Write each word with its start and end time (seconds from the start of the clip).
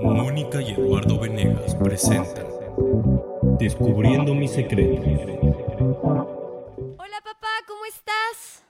Mónica 0.00 0.60
y 0.60 0.72
Eduardo 0.72 1.18
Venegas 1.18 1.74
presentan 1.76 2.46
Descubriendo 3.58 4.34
mis 4.34 4.52
secretos. 4.52 5.04
Hola 6.98 7.20
papá, 7.22 7.48
¿cómo 7.66 7.84
estás? 7.86 8.64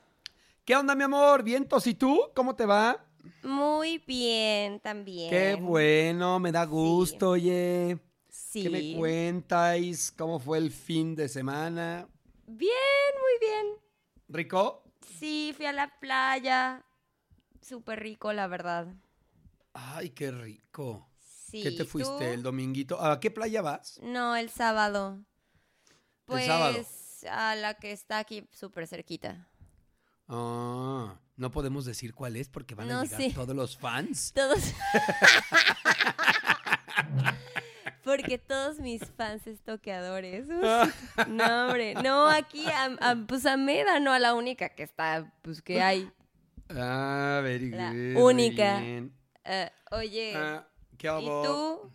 ¿Qué 0.64 0.76
onda, 0.76 0.94
mi 0.94 1.04
amor? 1.04 1.42
¿Vientos? 1.42 1.86
¿Y 1.86 1.94
tú? 1.94 2.20
¿Cómo 2.34 2.54
te 2.54 2.66
va? 2.66 3.04
Muy 3.42 3.98
bien 4.06 4.80
también. 4.80 5.30
Qué 5.30 5.54
bueno, 5.54 6.38
me 6.38 6.52
da 6.52 6.64
gusto, 6.64 7.30
oye. 7.30 7.98
Sí. 8.28 8.62
¿Qué 8.62 8.70
me 8.70 8.96
cuentáis? 8.96 10.12
¿Cómo 10.12 10.38
fue 10.38 10.58
el 10.58 10.70
fin 10.70 11.14
de 11.14 11.28
semana? 11.28 12.08
Bien, 12.46 12.70
muy 13.20 13.48
bien. 13.48 13.66
¿Rico? 14.28 14.84
Sí, 15.18 15.52
fui 15.56 15.66
a 15.66 15.72
la 15.72 15.98
playa. 15.98 16.84
Súper 17.60 18.00
rico, 18.00 18.32
la 18.32 18.46
verdad. 18.46 18.88
Ay, 19.72 20.10
qué 20.10 20.30
rico. 20.30 21.08
Sí. 21.54 21.62
¿Qué 21.62 21.70
te 21.70 21.84
fuiste 21.84 22.16
¿tú? 22.18 22.24
el 22.24 22.42
dominguito? 22.42 23.00
¿A 23.00 23.20
qué 23.20 23.30
playa 23.30 23.62
vas? 23.62 24.00
No, 24.02 24.34
el 24.34 24.50
sábado. 24.50 25.20
Pues 26.24 26.46
sábado. 26.46 26.78
a 27.30 27.54
la 27.54 27.74
que 27.74 27.92
está 27.92 28.18
aquí 28.18 28.48
súper 28.52 28.88
cerquita. 28.88 29.48
Ah, 30.26 31.14
no 31.36 31.50
podemos 31.52 31.84
decir 31.84 32.12
cuál 32.12 32.34
es 32.34 32.48
porque 32.48 32.74
van 32.74 32.90
a 32.90 32.94
No, 32.94 33.02
llegar 33.04 33.20
sí. 33.20 33.32
todos 33.32 33.54
los 33.54 33.76
fans. 33.76 34.32
Todos. 34.34 34.58
Porque 38.02 38.36
todos 38.38 38.80
mis 38.80 39.02
fans 39.16 39.46
estoqueadores. 39.46 40.46
Uf, 40.46 40.94
no, 41.28 41.66
hombre. 41.68 41.94
No, 41.94 42.28
aquí, 42.28 42.66
a, 42.66 42.84
a- 43.00 43.16
pues 43.26 43.46
a 43.46 43.56
Médano, 43.56 44.12
a 44.12 44.18
la 44.18 44.34
única 44.34 44.68
que 44.68 44.82
está, 44.82 45.32
pues 45.40 45.62
que 45.62 45.80
hay. 45.80 46.10
Ah, 46.68 47.40
very 47.42 47.70
good, 47.70 48.22
única. 48.22 48.78
bien. 48.80 49.16
Eh, 49.44 49.70
oye, 49.90 50.34
Ah, 50.36 50.68
¿qué 50.98 51.06
¿y 51.08 51.10
hubo? 51.10 51.42
tú? 51.82 51.92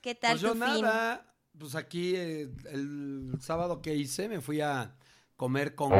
¿Qué 0.00 0.14
tal 0.14 0.32
Pues 0.32 0.40
yo 0.42 0.50
fin? 0.52 0.60
nada, 0.60 1.34
pues 1.58 1.74
aquí 1.74 2.14
eh, 2.16 2.48
el 2.70 3.32
sábado 3.40 3.82
que 3.82 3.94
hice 3.94 4.28
me 4.28 4.40
fui 4.40 4.60
a 4.60 4.94
comer 5.36 5.74
con 5.74 5.90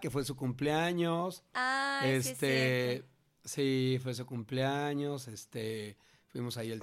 que 0.00 0.10
fue 0.10 0.24
su 0.24 0.36
cumpleaños. 0.36 1.44
Ah, 1.54 2.00
sí 2.02 2.08
es 2.08 2.26
este, 2.26 2.90
cierto. 2.92 3.08
sí, 3.44 3.98
fue 4.02 4.14
su 4.14 4.26
cumpleaños, 4.26 5.28
este, 5.28 5.96
fuimos 6.28 6.56
ahí 6.56 6.72
el 6.72 6.78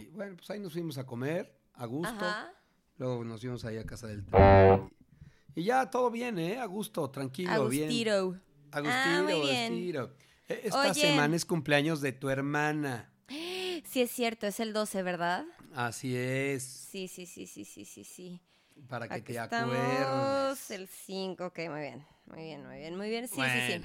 y 0.00 0.06
bueno, 0.08 0.36
pues 0.36 0.50
ahí 0.50 0.58
nos 0.60 0.72
fuimos 0.72 0.98
a 0.98 1.04
comer 1.06 1.54
a 1.74 1.86
gusto. 1.86 2.14
Ajá. 2.24 2.52
Luego 2.98 3.24
nos 3.24 3.40
fuimos 3.40 3.64
ahí 3.66 3.76
a 3.76 3.84
casa 3.84 4.06
del 4.06 4.24
y 5.54 5.64
ya 5.64 5.88
todo 5.90 6.10
bien, 6.10 6.38
¿eh? 6.38 6.58
A 6.58 6.66
gusto, 6.66 7.08
tranquilo, 7.10 7.68
bien. 7.68 7.84
Agustiro. 7.84 8.38
Ah, 8.72 9.22
muy 9.24 9.40
bien. 9.40 9.72
Agustiro. 9.72 10.14
E- 10.48 10.60
Esta 10.64 10.90
Oye. 10.90 10.94
semana 11.00 11.34
es 11.34 11.44
cumpleaños 11.46 12.00
de 12.02 12.12
tu 12.12 12.28
hermana. 12.28 13.10
Sí 13.96 14.02
es 14.02 14.10
cierto, 14.10 14.46
es 14.46 14.60
el 14.60 14.74
12, 14.74 15.02
¿verdad? 15.02 15.46
Así 15.74 16.14
es, 16.14 16.62
Sí, 16.62 17.08
sí, 17.08 17.24
sí, 17.24 17.46
sí, 17.46 17.64
sí, 17.64 17.86
sí, 17.86 18.04
sí. 18.04 18.42
para 18.90 19.08
que 19.08 19.14
Aquí 19.14 19.32
te 19.32 19.38
estamos 19.42 19.74
acuerdes. 19.74 20.70
el 20.70 20.86
5, 20.86 21.46
ok, 21.46 21.58
muy 21.70 21.80
bien. 21.80 22.06
Muy 22.26 22.42
bien, 22.42 22.66
muy 22.66 22.76
bien, 22.76 22.94
muy 22.98 23.08
bien. 23.08 23.26
Sí, 23.26 23.36
sí, 23.40 23.72
sí. 23.72 23.82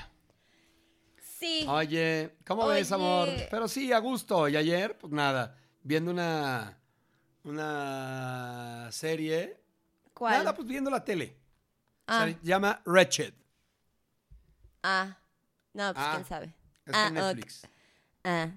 Sí. 1.61 1.65
Oye, 1.65 2.35
¿cómo 2.45 2.67
ves, 2.67 2.91
amor? 2.91 3.29
Pero 3.49 3.69
sí, 3.69 3.93
a 3.93 3.99
gusto. 3.99 4.49
Y 4.49 4.57
ayer, 4.57 4.97
pues 4.97 5.13
nada, 5.13 5.57
viendo 5.81 6.11
una, 6.11 6.77
una 7.45 8.89
serie. 8.91 9.61
¿Cuál? 10.13 10.39
Nada, 10.39 10.53
pues 10.53 10.67
viendo 10.67 10.91
la 10.91 11.05
tele. 11.05 11.37
ah, 12.07 12.25
Se 12.27 12.37
llama 12.45 12.81
Wretched. 12.85 13.33
ah. 14.83 15.17
No, 15.73 15.93
pues 15.93 16.05
Ah. 16.05 16.11
quién 16.15 16.25
sabe. 16.27 16.53
Está 16.85 17.05
Ah. 17.05 17.09
Netflix. 17.11 17.65
Ah, 18.25 18.51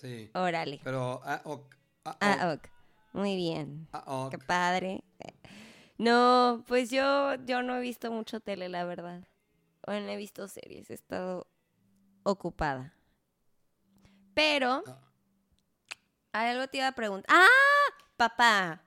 Sí. 0.00 0.30
órale. 0.34 0.80
Pero, 0.82 1.20
ah, 1.24 1.40
ok. 1.44 1.74
Ah, 2.04 2.16
Ah, 2.20 2.52
ok. 2.54 2.68
Muy 3.12 3.36
bien. 3.36 3.88
Ah, 3.92 4.04
ok. 4.06 4.30
Qué 4.30 4.38
padre. 4.38 5.02
No, 5.98 6.64
pues 6.66 6.90
yo, 6.90 7.34
yo 7.44 7.62
no 7.62 7.76
he 7.76 7.80
visto 7.80 8.10
mucho 8.10 8.40
tele, 8.40 8.68
la 8.70 8.84
verdad. 8.84 9.26
Bueno, 9.86 10.08
he 10.08 10.16
visto 10.16 10.48
series, 10.48 10.88
he 10.90 10.94
estado 10.94 11.46
ocupada. 12.22 12.94
Pero, 14.34 14.82
algo 16.32 16.68
te 16.68 16.78
iba 16.78 16.88
a 16.88 16.92
preguntar. 16.92 17.26
¡Ah! 17.36 17.46
Papá, 18.16 18.82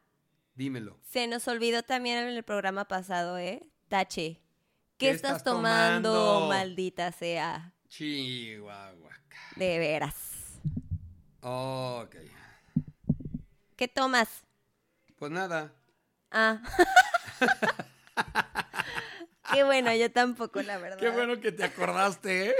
dímelo. 0.55 0.99
se 1.03 1.27
nos 1.27 1.47
olvidó 1.47 1.81
también 1.83 2.19
en 2.19 2.27
el 2.29 2.43
programa 2.43 2.85
pasado, 2.87 3.37
¿eh? 3.37 3.63
Tache. 3.87 4.41
¿Qué, 4.97 5.07
¿Qué 5.07 5.09
estás, 5.09 5.37
estás 5.37 5.43
tomando, 5.43 6.13
tomando? 6.13 6.47
maldita 6.49 7.11
sea? 7.11 7.73
Chihuahua. 7.89 9.11
De 9.55 9.79
veras. 9.79 10.15
Ok. 11.43 12.15
¿Qué 13.75 13.87
tomas? 13.87 14.29
Pues 15.19 15.31
nada. 15.31 15.71
Ah. 16.31 16.59
Qué 19.53 19.63
bueno, 19.63 19.93
yo 19.93 20.11
tampoco, 20.11 20.61
la 20.61 20.77
verdad. 20.77 20.97
Qué 20.97 21.09
bueno 21.09 21.39
que 21.39 21.51
te 21.51 21.63
acordaste, 21.65 22.49
¿eh? 22.49 22.55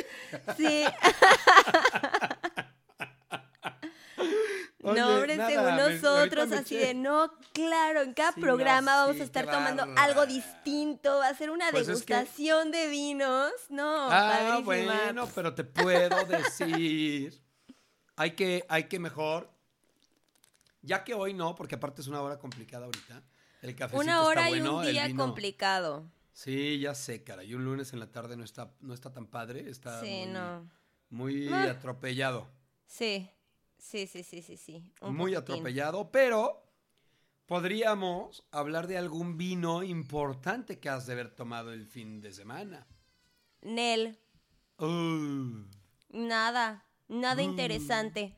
Sí. 0.57 0.83
Oye, 4.85 4.99
no, 4.99 5.15
hombre, 5.15 5.37
nada, 5.37 5.49
según 5.49 5.77
nosotros, 5.77 6.49
me 6.49 6.57
así 6.57 6.75
de 6.75 6.93
no, 6.93 7.31
claro, 7.53 8.01
en 8.01 8.13
cada 8.13 8.33
Sí, 8.33 8.41
programa 8.41 8.91
no, 8.91 8.97
vamos 9.03 9.15
sí, 9.15 9.21
a 9.21 9.23
estar 9.23 9.45
tomando 9.49 9.87
algo 9.95 10.25
distinto, 10.25 11.19
va 11.19 11.29
a 11.29 11.33
ser 11.35 11.51
una 11.51 11.71
Pues 11.71 11.87
es 11.87 12.03
que- 12.03 12.13
degustación 12.13 12.69
de 12.71 12.87
vinos. 12.89 13.49
No, 13.69 14.09
Ah, 14.11 14.39
padrísima. 14.61 14.65
bueno, 14.65 15.29
pero 15.33 15.55
te 15.55 15.63
puedo 15.63 16.25
decir. 16.25 17.41
Hay 18.15 18.31
que, 18.31 18.65
hay 18.69 18.85
que 18.85 18.99
mejor. 18.99 19.49
Ya 20.81 21.03
que 21.03 21.13
hoy 21.13 21.33
no, 21.33 21.55
porque 21.55 21.75
aparte 21.75 22.01
es 22.01 22.07
una 22.07 22.21
hora 22.21 22.37
complicada 22.37 22.85
ahorita. 22.85 23.23
El 23.61 23.75
cafecito 23.75 24.01
Una 24.01 24.23
hora 24.23 24.49
está 24.49 24.57
y 24.57 24.61
un 24.61 24.85
día 24.85 25.15
complicado. 25.15 26.09
Sí, 26.33 26.79
ya 26.79 26.93
sé, 26.95 27.23
cara. 27.23 27.43
Y 27.43 27.53
un 27.53 27.63
lunes 27.63 27.93
en 27.93 27.99
la 27.99 28.11
tarde 28.11 28.35
no 28.35 28.43
está, 28.43 28.73
no 28.81 28.93
está 28.93 29.11
tan 29.13 29.27
padre. 29.27 29.69
Está 29.69 30.01
Sí, 30.01 30.23
muy, 30.25 30.33
no. 30.33 30.69
muy 31.09 31.47
Ah. 31.49 31.71
atropellado. 31.71 32.49
Sí, 32.85 33.29
sí, 33.77 34.07
sí, 34.07 34.23
sí, 34.23 34.41
sí, 34.41 34.57
sí. 34.57 34.91
un 35.01 35.15
muy 35.15 35.33
poquitín. 35.33 35.53
atropellado, 35.55 36.11
pero 36.11 36.63
podríamos 37.45 38.43
hablar 38.51 38.87
de 38.87 38.97
algún 38.97 39.37
vino 39.37 39.83
importante 39.83 40.79
que 40.79 40.89
has 40.89 41.05
de 41.05 41.13
haber 41.13 41.29
tomado 41.29 41.71
el 41.71 41.85
fin 41.87 42.19
de 42.21 42.33
semana. 42.33 42.85
Nel, 43.61 44.19
Uh, 44.79 45.65
nada, 46.09 46.83
nada 47.07 47.41
Mm. 47.41 47.45
interesante. 47.45 48.35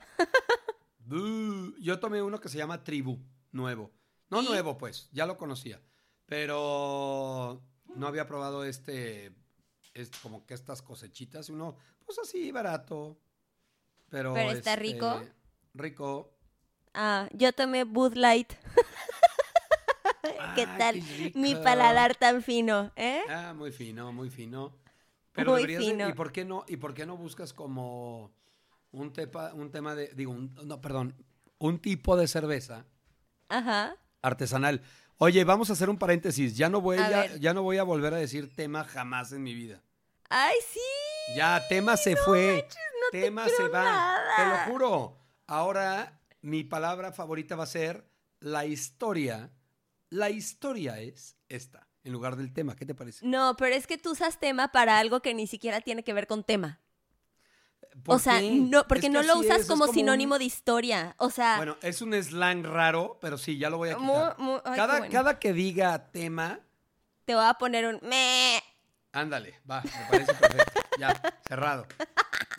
Yo 1.79 1.99
tomé 1.99 2.21
uno 2.21 2.39
que 2.39 2.49
se 2.49 2.57
llama 2.57 2.83
Tribu, 2.83 3.19
nuevo. 3.51 3.91
No 4.29 4.41
¿Y? 4.41 4.45
nuevo, 4.47 4.77
pues, 4.77 5.09
ya 5.11 5.25
lo 5.25 5.37
conocía. 5.37 5.79
Pero 6.25 7.61
no 7.95 8.07
había 8.07 8.25
probado 8.25 8.63
este, 8.63 9.31
es 9.93 10.09
como 10.21 10.45
que 10.45 10.55
estas 10.55 10.81
cosechitas. 10.81 11.49
Uno, 11.49 11.77
pues 12.05 12.17
así, 12.19 12.51
barato. 12.51 13.19
Pero, 14.09 14.33
¿Pero 14.33 14.51
está 14.51 14.73
este, 14.73 14.81
rico? 14.93 15.21
Rico. 15.73 16.31
Ah, 16.93 17.27
yo 17.33 17.53
tomé 17.53 17.83
Bud 17.83 18.15
Light. 18.15 18.53
¿Qué 20.55 20.65
Ay, 20.65 20.77
tal? 20.79 21.01
Mi 21.35 21.53
paladar 21.55 22.15
tan 22.15 22.41
fino, 22.41 22.91
¿eh? 22.95 23.21
Ah, 23.29 23.53
muy 23.55 23.71
fino, 23.71 24.11
muy 24.11 24.29
fino. 24.29 24.75
Pero 25.33 25.51
Muy 25.51 25.65
de- 25.67 25.77
fino. 25.77 26.07
¿y 26.09 26.13
por 26.13 26.31
qué 26.31 26.45
no? 26.45 26.63
¿Y 26.67 26.77
por 26.77 26.93
qué 26.93 27.05
no 27.05 27.17
buscas 27.17 27.51
como 27.53 28.31
un 28.95 29.13
tepa, 29.13 29.53
un 29.53 29.71
tema 29.71 29.95
de, 29.95 30.07
digo, 30.15 30.31
un- 30.31 30.53
no, 30.63 30.81
perdón, 30.81 31.15
un 31.57 31.79
tipo 31.79 32.15
de 32.17 32.27
cerveza 32.27 32.85
Ajá. 33.49 33.95
artesanal? 34.21 34.81
Oye, 35.17 35.43
vamos 35.45 35.69
a 35.69 35.73
hacer 35.73 35.89
un 35.89 35.97
paréntesis. 35.97 36.57
Ya 36.57 36.67
no 36.69 36.81
voy 36.81 36.97
A 36.97 37.05
a, 37.05 37.09
ver. 37.21 37.39
ya 37.39 37.53
no 37.53 37.63
voy 37.63 37.77
a 37.77 37.83
volver 37.83 38.13
a 38.13 38.17
decir 38.17 38.53
tema 38.53 38.83
jamás 38.83 39.31
en 39.31 39.43
mi 39.43 39.53
vida. 39.53 39.81
¡Ay, 40.29 40.55
sí! 40.73 40.79
Ya, 41.37 41.61
tema 41.69 41.95
se 41.97 42.15
fue. 42.17 42.53
manches, 42.63 42.75
no 43.01 43.09
te 43.11 43.21
tema 43.21 43.47
se 43.47 43.67
va. 43.69 43.83
nada. 43.83 44.23
Te 44.35 44.45
lo 44.45 44.73
juro. 44.73 45.17
Ahora 45.47 46.19
mi 46.41 46.63
palabra 46.63 47.11
favorita 47.11 47.55
va 47.55 47.63
a 47.63 47.67
ser 47.67 48.09
la 48.39 48.65
historia. 48.65 49.51
La 50.09 50.29
historia 50.29 50.99
es 50.99 51.37
esta, 51.49 51.87
en 52.03 52.11
lugar 52.11 52.35
del 52.35 52.51
tema. 52.53 52.75
¿Qué 52.75 52.85
te 52.85 52.93
parece? 52.95 53.25
No, 53.25 53.55
pero 53.57 53.73
es 53.75 53.87
que 53.87 53.97
tú 53.97 54.11
usas 54.11 54.39
tema 54.39 54.71
para 54.71 54.99
algo 54.99 55.21
que 55.21 55.33
ni 55.33 55.47
siquiera 55.47 55.79
tiene 55.81 56.03
que 56.03 56.13
ver 56.13 56.27
con 56.27 56.43
tema. 56.43 56.79
¿Por 58.03 58.15
O 58.15 58.19
sea, 58.19 58.39
qué? 58.39 58.51
no, 58.51 58.83
porque 58.87 59.07
Es 59.07 59.11
que 59.13 59.17
no 59.17 59.23
lo 59.23 59.37
usas 59.39 59.55
es, 59.57 59.61
es 59.63 59.67
como, 59.67 59.85
un- 59.85 59.93
sinónimo 59.93 60.37
de 60.37 60.45
historia. 60.45 61.15
O 61.17 61.29
sea, 61.29 61.57
Bueno, 61.57 61.77
es 61.81 62.01
un 62.01 62.13
slang 62.21 62.63
raro, 62.63 63.17
pero 63.21 63.37
sí, 63.37 63.57
ya 63.57 63.69
lo 63.69 63.77
voy 63.77 63.89
a 63.89 63.95
quitar. 63.95 64.35
ay, 64.37 64.75
cada, 64.75 64.97
bueno. 64.99 65.11
cada 65.11 65.39
que 65.39 65.53
diga 65.53 66.11
tema, 66.11 66.59
te 67.25 67.35
voy 67.35 67.45
a 67.45 67.53
poner 67.55 67.85
un 67.87 67.99
me. 68.03 68.61
ándale, 69.13 69.61
va, 69.69 69.81
me 69.81 69.91
parece 70.09 70.33
perfecto. 70.33 70.81
ya, 70.99 71.19
cerrado. 71.47 71.87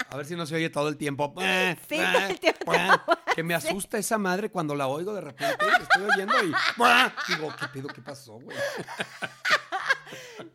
A 0.08 0.16
ver 0.16 0.24
si 0.26 0.36
no 0.36 0.46
se 0.46 0.54
oye 0.54 0.70
todo 0.70 0.88
el 0.88 0.96
tiempo. 0.96 1.34
Sí, 1.88 1.96
todo 2.12 2.26
el 2.28 2.40
tiempo 2.40 2.72
Que 3.36 3.42
me 3.42 3.54
asusta 3.54 3.98
esa 3.98 4.16
madre 4.16 4.50
cuando 4.50 4.74
la 4.74 4.86
oigo 4.88 5.12
de 5.12 5.20
repente. 5.20 5.54
estoy 5.82 6.04
oyendo 6.04 6.34
y 6.42 6.52
digo, 7.28 7.54
¿qué 7.60 7.66
pedo? 7.72 7.88
¿Qué 7.88 8.00
pasó, 8.00 8.34
güey? 8.40 8.56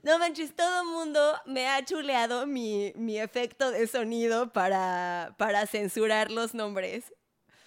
No 0.04 0.18
manches, 0.20 0.56
todo 0.56 0.82
el 0.82 0.88
mundo 0.88 1.36
me 1.46 1.68
ha 1.68 1.84
chuleado 1.84 2.46
mi, 2.48 2.94
mi 2.96 3.20
efecto 3.20 3.72
de 3.72 3.88
sonido 3.88 4.52
para, 4.52 5.36
para 5.38 5.66
censurar 5.68 6.32
los 6.32 6.54
nombres. 6.54 7.14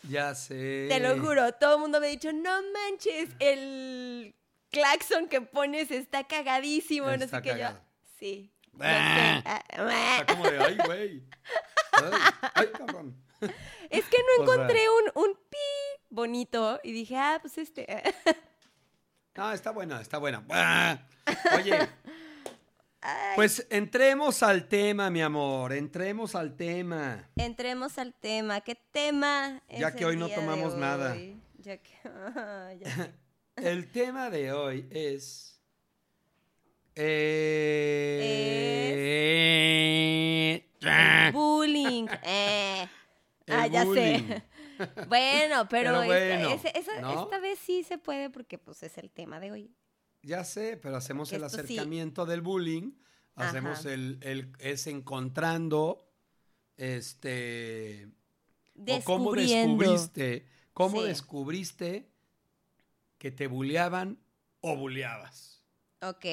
Ya 0.08 0.34
sé. 0.34 0.86
Te 0.88 1.00
lo 1.00 1.18
juro, 1.20 1.52
todo 1.54 1.74
el 1.76 1.80
mundo 1.80 2.00
me 2.00 2.06
ha 2.06 2.10
dicho, 2.10 2.32
no 2.32 2.50
manches, 2.72 3.30
el 3.38 4.34
claxon 4.70 5.28
que 5.28 5.40
pones 5.40 5.90
está 5.90 6.24
cagadísimo, 6.24 7.16
no 7.16 7.26
sé 7.26 7.42
qué 7.42 7.58
yo. 7.58 7.68
Sí. 8.18 8.50
Ah, 8.80 9.42
Está 9.68 10.26
como 10.34 10.50
de, 10.50 10.58
ay, 10.58 10.78
güey. 10.84 11.22
Ay, 11.92 12.10
ay, 12.54 12.66
cabrón. 12.76 13.16
Es 13.88 14.04
que 14.06 14.16
no 14.18 14.42
encontré 14.42 14.80
un, 14.90 15.22
un 15.22 15.34
pi 15.34 16.02
bonito 16.10 16.80
y 16.82 16.90
dije, 16.92 17.16
ah, 17.16 17.38
pues 17.40 17.56
este. 17.58 17.86
No, 19.36 19.52
está 19.52 19.72
buena, 19.72 20.00
está 20.00 20.18
buena. 20.18 20.44
Oye, 21.56 21.88
pues 23.34 23.66
entremos 23.68 24.44
al 24.44 24.68
tema, 24.68 25.10
mi 25.10 25.22
amor. 25.22 25.72
Entremos 25.72 26.36
al 26.36 26.54
tema. 26.54 27.28
Entremos 27.34 27.98
al 27.98 28.14
tema. 28.14 28.60
¿Qué 28.60 28.76
tema? 28.76 29.60
Ya 29.68 29.88
es 29.88 29.94
que 29.96 30.04
el 30.04 30.10
hoy 30.10 30.16
no 30.16 30.28
tomamos 30.28 30.76
nada. 30.76 31.16
Ya 31.58 31.78
que. 31.78 31.90
ya. 32.80 33.12
El 33.56 33.90
tema 33.92 34.30
de 34.30 34.52
hoy 34.52 34.88
es. 34.90 35.60
Eh, 36.96 37.44
ah, 40.84 41.30
Bullying. 41.32 42.08
Eh. 42.24 42.88
Ah, 43.48 43.68
ya 43.68 43.84
bullying. 43.84 44.26
sé. 44.26 44.42
Bueno, 45.08 45.66
pero, 45.70 46.00
Pero 46.00 46.02
esta- 46.02 46.06
bueno, 46.06 46.48
ese- 46.50 46.78
esa- 46.78 47.00
¿no? 47.00 47.24
esta 47.24 47.38
vez 47.40 47.58
sí 47.58 47.82
se 47.84 47.98
puede 47.98 48.30
porque 48.30 48.58
pues 48.58 48.82
es 48.82 48.96
el 48.98 49.10
tema 49.10 49.40
de 49.40 49.52
hoy. 49.52 49.70
Ya 50.22 50.42
sé, 50.44 50.76
pero 50.76 50.96
hacemos 50.96 51.32
el 51.32 51.40
sí. 51.40 51.44
acercamiento 51.46 52.24
del 52.26 52.40
bullying. 52.40 52.92
Hacemos 53.36 53.84
el, 53.84 54.18
el- 54.22 54.52
es 54.60 54.86
encontrando 54.86 56.08
este 56.76 58.08
o 58.76 59.04
cómo 59.04 59.32
descubriste, 59.32 60.46
cómo 60.72 61.00
Sí. 61.02 61.08
descubriste 61.08 62.08
que 63.18 63.30
te 63.30 63.46
bulleaban 63.46 64.18
o 64.60 64.76
bulleabas, 64.76 65.62
Ok. 66.00 66.24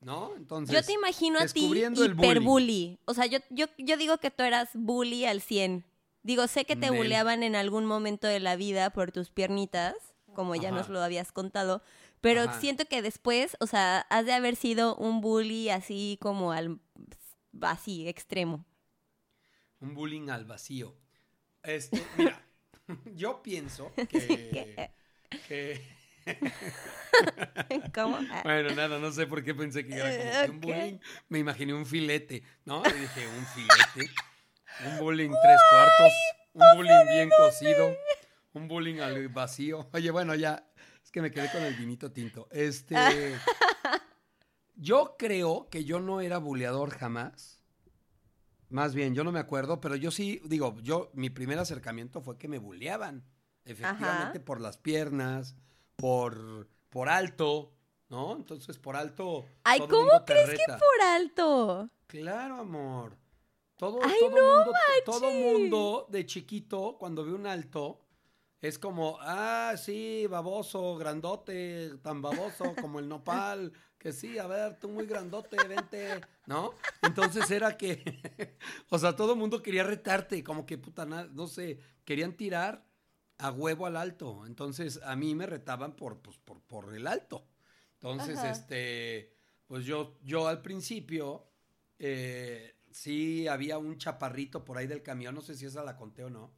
¿no? 0.00 0.34
Entonces, 0.36 0.74
Yo 0.74 0.82
te 0.84 0.92
imagino 0.92 1.38
a 1.38 1.46
ti 1.46 1.70
hiperbully. 1.96 2.98
O 3.04 3.14
sea, 3.14 3.26
yo, 3.26 3.38
yo, 3.50 3.66
yo 3.78 3.96
digo 3.96 4.18
que 4.18 4.30
tú 4.30 4.42
eras 4.42 4.70
bully 4.74 5.24
al 5.26 5.40
100. 5.40 5.84
Digo, 6.22 6.46
sé 6.48 6.64
que 6.64 6.76
te 6.76 6.90
Nel. 6.90 6.96
bulleaban 6.98 7.42
en 7.42 7.56
algún 7.56 7.86
momento 7.86 8.26
de 8.26 8.40
la 8.40 8.56
vida 8.56 8.90
por 8.90 9.10
tus 9.12 9.30
piernitas, 9.30 9.94
como 10.34 10.54
ya 10.54 10.70
nos 10.70 10.88
lo 10.88 11.00
habías 11.02 11.32
contado, 11.32 11.82
pero 12.20 12.42
Ajá. 12.42 12.60
siento 12.60 12.84
que 12.84 13.02
después, 13.02 13.56
o 13.60 13.66
sea, 13.66 14.00
has 14.10 14.26
de 14.26 14.32
haber 14.32 14.54
sido 14.56 14.96
un 14.96 15.20
bully 15.20 15.70
así 15.70 16.18
como 16.20 16.52
al 16.52 16.78
así 17.62 18.06
extremo. 18.08 18.64
un 19.80 19.94
bullying 19.94 20.28
al 20.28 20.44
vacío. 20.44 20.94
Este, 21.62 22.02
mira, 22.16 22.42
yo 23.14 23.42
pienso 23.42 23.90
que, 24.10 24.90
que 25.48 25.80
¿Cómo? 27.94 28.18
Bueno, 28.44 28.74
nada, 28.74 28.98
no 28.98 29.10
sé 29.10 29.26
por 29.26 29.42
qué 29.42 29.54
pensé 29.54 29.86
que 29.86 29.94
era 29.94 30.10
como 30.16 30.44
que 30.44 30.50
un 30.50 30.60
bullying. 30.60 30.98
Me 31.28 31.38
imaginé 31.38 31.72
un 31.74 31.86
filete, 31.86 32.42
¿no? 32.64 32.82
Y 32.86 32.92
dije, 33.00 33.26
un 33.26 33.46
filete. 33.46 34.12
Un 34.86 34.98
bullying 34.98 35.30
tres 35.30 35.60
cuartos. 35.70 36.12
Un 36.54 36.76
bullying 36.76 37.06
bien 37.08 37.30
cocido. 37.36 37.96
Un 38.54 38.68
bullying 38.68 39.00
al 39.00 39.28
vacío. 39.28 39.88
Oye, 39.92 40.10
bueno, 40.10 40.34
ya. 40.34 40.66
Es 41.02 41.10
que 41.10 41.22
me 41.22 41.30
quedé 41.30 41.50
con 41.50 41.62
el 41.62 41.74
vinito 41.74 42.10
tinto. 42.12 42.48
Este. 42.50 42.94
Yo 44.80 45.16
creo 45.18 45.68
que 45.68 45.84
yo 45.84 46.00
no 46.00 46.22
era 46.22 46.38
buleador 46.38 46.90
jamás. 46.96 47.62
Más 48.70 48.94
bien, 48.94 49.14
yo 49.14 49.24
no 49.24 49.30
me 49.30 49.38
acuerdo, 49.38 49.78
pero 49.78 49.94
yo 49.94 50.10
sí, 50.10 50.40
digo, 50.46 50.74
yo, 50.80 51.10
mi 51.12 51.28
primer 51.28 51.58
acercamiento 51.58 52.22
fue 52.22 52.38
que 52.38 52.48
me 52.48 52.56
buleaban. 52.56 53.22
Efectivamente, 53.66 54.38
Ajá. 54.38 54.44
por 54.44 54.58
las 54.58 54.78
piernas, 54.78 55.54
por, 55.96 56.66
por 56.88 57.10
alto, 57.10 57.74
¿no? 58.08 58.34
Entonces, 58.34 58.78
por 58.78 58.96
alto. 58.96 59.44
Ay, 59.64 59.80
¿cómo 59.80 60.24
crees 60.24 60.50
que 60.50 60.72
por 60.72 61.06
alto? 61.06 61.90
Claro, 62.06 62.60
amor. 62.60 63.18
Todo, 63.80 63.98
Ay, 64.02 64.14
todo 64.20 64.36
no 64.36 64.56
mundo, 64.56 64.72
todo 65.06 65.30
mundo 65.30 66.06
de 66.10 66.26
chiquito, 66.26 66.98
cuando 66.98 67.24
ve 67.24 67.32
un 67.32 67.46
alto, 67.46 68.02
es 68.60 68.78
como, 68.78 69.16
ah, 69.22 69.72
sí, 69.78 70.26
baboso, 70.26 70.96
grandote, 70.96 71.96
tan 72.02 72.20
baboso 72.20 72.74
como 72.78 72.98
el 72.98 73.08
nopal, 73.08 73.72
que 73.96 74.12
sí, 74.12 74.36
a 74.36 74.46
ver, 74.46 74.78
tú 74.78 74.90
muy 74.90 75.06
grandote, 75.06 75.56
vente, 75.66 76.20
¿no? 76.44 76.74
Entonces 77.00 77.50
era 77.50 77.78
que, 77.78 78.20
o 78.90 78.98
sea, 78.98 79.16
todo 79.16 79.34
mundo 79.34 79.62
quería 79.62 79.82
retarte, 79.82 80.44
como 80.44 80.66
que, 80.66 80.76
puta, 80.76 81.06
no 81.06 81.46
sé, 81.46 81.80
querían 82.04 82.36
tirar 82.36 82.84
a 83.38 83.50
huevo 83.50 83.86
al 83.86 83.96
alto. 83.96 84.44
Entonces 84.44 85.00
a 85.02 85.16
mí 85.16 85.34
me 85.34 85.46
retaban 85.46 85.96
por, 85.96 86.20
pues, 86.20 86.36
por, 86.36 86.60
por 86.60 86.94
el 86.94 87.06
alto. 87.06 87.46
Entonces, 87.94 88.36
Ajá. 88.36 88.50
este, 88.50 89.32
pues 89.66 89.86
yo, 89.86 90.18
yo 90.22 90.48
al 90.48 90.60
principio, 90.60 91.46
eh, 91.98 92.74
sí 92.90 93.46
había 93.48 93.78
un 93.78 93.98
chaparrito 93.98 94.64
por 94.64 94.78
ahí 94.78 94.86
del 94.86 95.02
camión, 95.02 95.34
no 95.34 95.40
sé 95.40 95.54
si 95.54 95.66
esa 95.66 95.82
la 95.84 95.96
conté 95.96 96.24
o 96.24 96.30
no, 96.30 96.54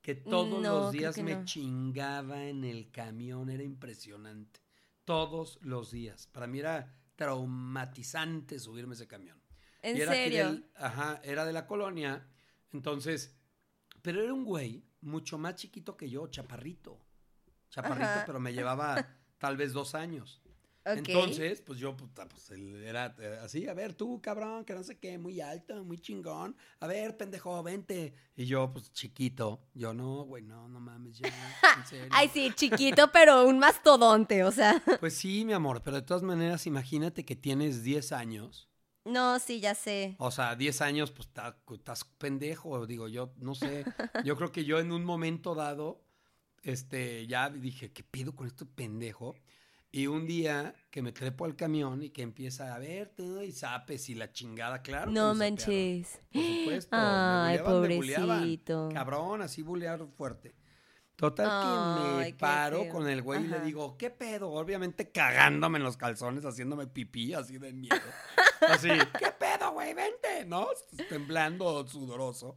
que 0.00 0.14
todos 0.14 0.60
No, 0.60 0.82
los 0.82 0.92
días 0.92 1.16
me 1.18 1.34
no. 1.36 1.44
chingaba 1.44 2.44
en 2.46 2.64
el 2.64 2.90
camión, 2.90 3.50
era 3.50 3.62
impresionante. 3.62 4.60
Todos 5.04 5.58
los 5.62 5.90
días. 5.90 6.26
Para 6.28 6.46
mí 6.46 6.58
era 6.60 6.94
traumatizante 7.16 8.58
subirme 8.58 8.94
ese 8.94 9.06
camión. 9.06 9.40
¿En 9.82 9.96
Y 9.96 10.00
era 10.00 10.12
serio? 10.12 10.46
del- 10.52 10.70
ajá, 10.76 11.20
era 11.24 11.44
de 11.44 11.52
la 11.52 11.66
colonia. 11.66 12.26
Entonces, 12.72 13.36
pero 14.02 14.22
era 14.22 14.32
un 14.32 14.44
güey 14.44 14.84
mucho 15.00 15.38
más 15.38 15.56
chiquito 15.56 15.96
que 15.96 16.08
yo, 16.08 16.26
chaparrito. 16.28 16.98
Chaparrito, 17.70 18.04
Ajá. 18.04 18.24
pero 18.26 18.38
me 18.40 18.52
llevaba 18.52 19.16
tal 19.38 19.56
vez 19.56 19.72
dos 19.72 19.94
años. 19.94 20.41
Entonces, 20.84 21.60
pues 21.60 21.78
yo, 21.78 21.96
puta, 21.96 22.26
pues 22.26 22.50
él 22.50 22.82
era 22.82 23.14
eh, 23.20 23.38
así, 23.42 23.68
a 23.68 23.74
ver, 23.74 23.94
tú, 23.94 24.20
cabrón, 24.20 24.64
que 24.64 24.74
no 24.74 24.82
sé 24.82 24.98
qué, 24.98 25.16
muy 25.16 25.40
alto, 25.40 25.84
muy 25.84 25.98
chingón. 25.98 26.56
A 26.80 26.86
ver, 26.86 27.16
pendejo, 27.16 27.62
vente. 27.62 28.14
Y 28.34 28.46
yo, 28.46 28.72
pues 28.72 28.92
chiquito, 28.92 29.60
yo 29.74 29.94
no, 29.94 30.24
güey, 30.24 30.42
no, 30.42 30.68
no 30.68 30.80
mames, 30.80 31.18
ya, 31.18 31.28
en 31.28 31.86
serio. 31.86 32.08
Ay, 32.10 32.28
sí, 32.28 32.50
chiquito, 32.54 33.12
pero 33.12 33.46
un 33.46 33.58
mastodonte, 33.58 34.44
o 34.44 34.50
sea. 34.50 34.82
Pues 35.00 35.14
sí, 35.14 35.44
mi 35.44 35.52
amor, 35.52 35.82
pero 35.84 35.96
de 35.96 36.02
todas 36.02 36.22
maneras, 36.22 36.66
imagínate 36.66 37.24
que 37.24 37.36
tienes 37.36 37.82
10 37.82 38.12
años. 38.12 38.68
No, 39.04 39.38
sí, 39.38 39.60
ya 39.60 39.74
sé. 39.74 40.14
O 40.18 40.30
sea, 40.30 40.54
10 40.54 40.80
años, 40.80 41.10
pues 41.10 41.28
estás 41.72 42.04
pendejo, 42.18 42.86
digo, 42.86 43.08
yo 43.08 43.32
no 43.38 43.54
sé. 43.54 43.84
Yo 44.24 44.36
creo 44.36 44.52
que 44.52 44.64
yo 44.64 44.78
en 44.78 44.92
un 44.92 45.04
momento 45.04 45.54
dado, 45.54 46.04
este, 46.62 47.26
ya 47.26 47.50
dije, 47.50 47.92
¿qué 47.92 48.04
pido 48.04 48.36
con 48.36 48.46
este 48.46 48.64
pendejo? 48.64 49.34
Y 49.94 50.06
un 50.06 50.26
día 50.26 50.74
que 50.90 51.02
me 51.02 51.12
trepo 51.12 51.44
al 51.44 51.54
camión 51.54 52.02
y 52.02 52.08
que 52.10 52.22
empieza 52.22 52.74
a 52.74 52.78
ver, 52.78 53.10
tú, 53.14 53.42
y 53.42 53.52
zapes 53.52 54.08
y 54.08 54.14
la 54.14 54.32
chingada, 54.32 54.80
claro. 54.80 55.10
No 55.10 55.34
me 55.34 55.50
zapearon, 55.50 56.00
manches. 56.00 56.20
Por 56.32 56.42
supuesto. 56.42 56.96
Ay, 56.98 57.58
me 57.58 57.62
buleaban, 57.62 57.88
me 57.88 57.96
buleaban. 57.96 58.38
pobrecito. 58.38 58.88
Cabrón, 58.94 59.42
así 59.42 59.62
bulear 59.62 60.06
fuerte. 60.16 60.54
Total 61.16 61.98
que 62.18 62.24
me 62.24 62.34
paro 62.34 62.88
con 62.88 63.06
el 63.08 63.22
güey 63.22 63.44
y 63.44 63.48
le 63.48 63.56
Ajá. 63.56 63.64
digo, 63.64 63.96
¿qué 63.98 64.10
pedo? 64.10 64.50
Obviamente 64.50 65.12
cagándome 65.12 65.78
en 65.78 65.84
los 65.84 65.96
calzones, 65.96 66.44
haciéndome 66.44 66.86
pipí, 66.88 67.34
así 67.34 67.58
de 67.58 67.72
miedo. 67.72 67.94
Así, 68.62 68.88
¿qué 69.18 69.30
pedo, 69.38 69.72
güey? 69.72 69.92
Vente, 69.92 70.44
¿no? 70.46 70.68
Temblando, 71.08 71.86
sudoroso. 71.86 72.56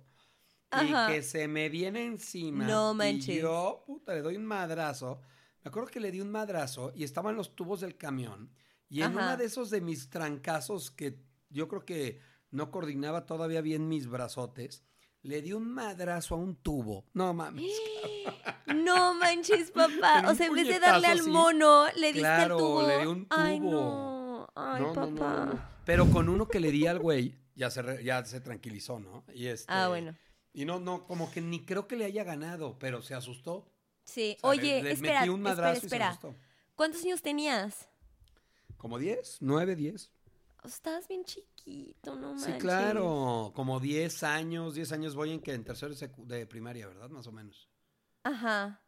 Ajá. 0.71 1.09
Y 1.11 1.15
que 1.15 1.21
se 1.23 1.47
me 1.47 1.67
viene 1.69 2.05
encima. 2.05 2.65
No 2.65 2.93
Y 2.93 2.95
manches. 2.95 3.41
yo, 3.41 3.83
puta, 3.85 4.13
le 4.13 4.21
doy 4.21 4.37
un 4.37 4.45
madrazo. 4.45 5.19
Me 5.65 5.69
acuerdo 5.69 5.89
que 5.89 5.99
le 5.99 6.11
di 6.11 6.21
un 6.21 6.29
madrazo 6.31 6.91
y 6.95 7.03
estaban 7.03 7.35
los 7.35 7.55
tubos 7.55 7.81
del 7.81 7.97
camión. 7.97 8.51
Y 8.87 8.99
en 9.01 9.05
Ajá. 9.07 9.13
una 9.15 9.37
de 9.37 9.45
esos 9.45 9.71
de 9.71 9.81
mis 9.81 10.11
trancazos 10.11 10.91
que 10.91 11.19
yo 11.49 11.67
creo 11.67 11.83
que 11.85 12.19
no 12.51 12.69
coordinaba 12.69 13.25
todavía 13.25 13.61
bien 13.61 13.87
mis 13.89 14.05
brazotes, 14.07 14.83
le 15.23 15.41
di 15.41 15.53
un 15.53 15.67
madrazo 15.73 16.35
a 16.35 16.37
un 16.37 16.55
tubo. 16.55 17.05
No 17.13 17.33
mames. 17.33 17.65
No 18.75 19.13
manches, 19.15 19.71
papá. 19.75 20.23
O 20.29 20.35
sea, 20.35 20.47
en 20.47 20.53
vez 20.53 20.67
de 20.67 20.79
darle 20.79 21.07
al 21.07 21.23
mono, 21.23 21.85
le 21.95 22.07
diste 22.07 22.19
Claro, 22.19 22.55
al 22.55 22.59
tubo. 22.59 22.87
le 22.87 22.99
di 22.99 23.05
un 23.07 23.27
Ay, 23.31 23.59
tubo. 23.59 23.71
no. 23.71 24.47
Ay, 24.55 24.81
No, 24.81 24.87
no, 24.87 24.93
papá. 24.93 25.45
no, 25.45 25.45
no. 25.53 25.69
Pero 25.85 26.09
con 26.11 26.29
uno 26.29 26.47
que 26.47 26.59
le 26.59 26.71
di 26.71 26.85
al 26.85 26.99
güey, 26.99 27.35
ya 27.55 27.69
se, 27.71 27.81
re- 27.81 28.03
ya 28.03 28.23
se 28.25 28.39
tranquilizó, 28.41 28.99
¿no? 28.99 29.23
Y 29.33 29.47
este, 29.47 29.71
Ah, 29.71 29.87
bueno. 29.87 30.15
Y 30.53 30.65
no, 30.65 30.79
no, 30.79 31.05
como 31.07 31.31
que 31.31 31.41
ni 31.41 31.65
creo 31.65 31.87
que 31.87 31.95
le 31.95 32.05
haya 32.05 32.23
ganado, 32.23 32.77
pero 32.79 33.01
se 33.01 33.13
asustó. 33.15 33.67
Sí. 34.05 34.37
O 34.41 34.53
sea, 34.53 34.61
Oye, 34.61 34.77
le, 34.77 34.83
le 34.83 34.91
espera, 34.93 35.19
metí 35.21 35.29
un 35.29 35.45
espera, 35.45 35.73
y 35.73 35.79
se 35.79 35.85
espera. 35.87 36.19
¿Cuántos 36.75 37.03
años 37.03 37.21
tenías? 37.21 37.89
¿Como 38.77 38.97
10? 38.99 39.41
¿9, 39.41 39.75
10? 39.75 40.11
Estabas 40.63 41.07
bien 41.07 41.23
chiquito, 41.25 42.15
no 42.15 42.37
Sí, 42.37 42.45
manches. 42.45 42.61
claro. 42.61 43.51
Como 43.55 43.79
10 43.79 44.23
años, 44.23 44.73
10 44.75 44.91
años 44.93 45.15
voy 45.15 45.31
en 45.31 45.39
que 45.41 45.53
en 45.53 45.63
tercero 45.63 45.93
de 46.17 46.45
primaria, 46.47 46.87
¿verdad? 46.87 47.09
Más 47.09 47.27
o 47.27 47.31
menos. 47.31 47.69
Ajá. 48.23 48.81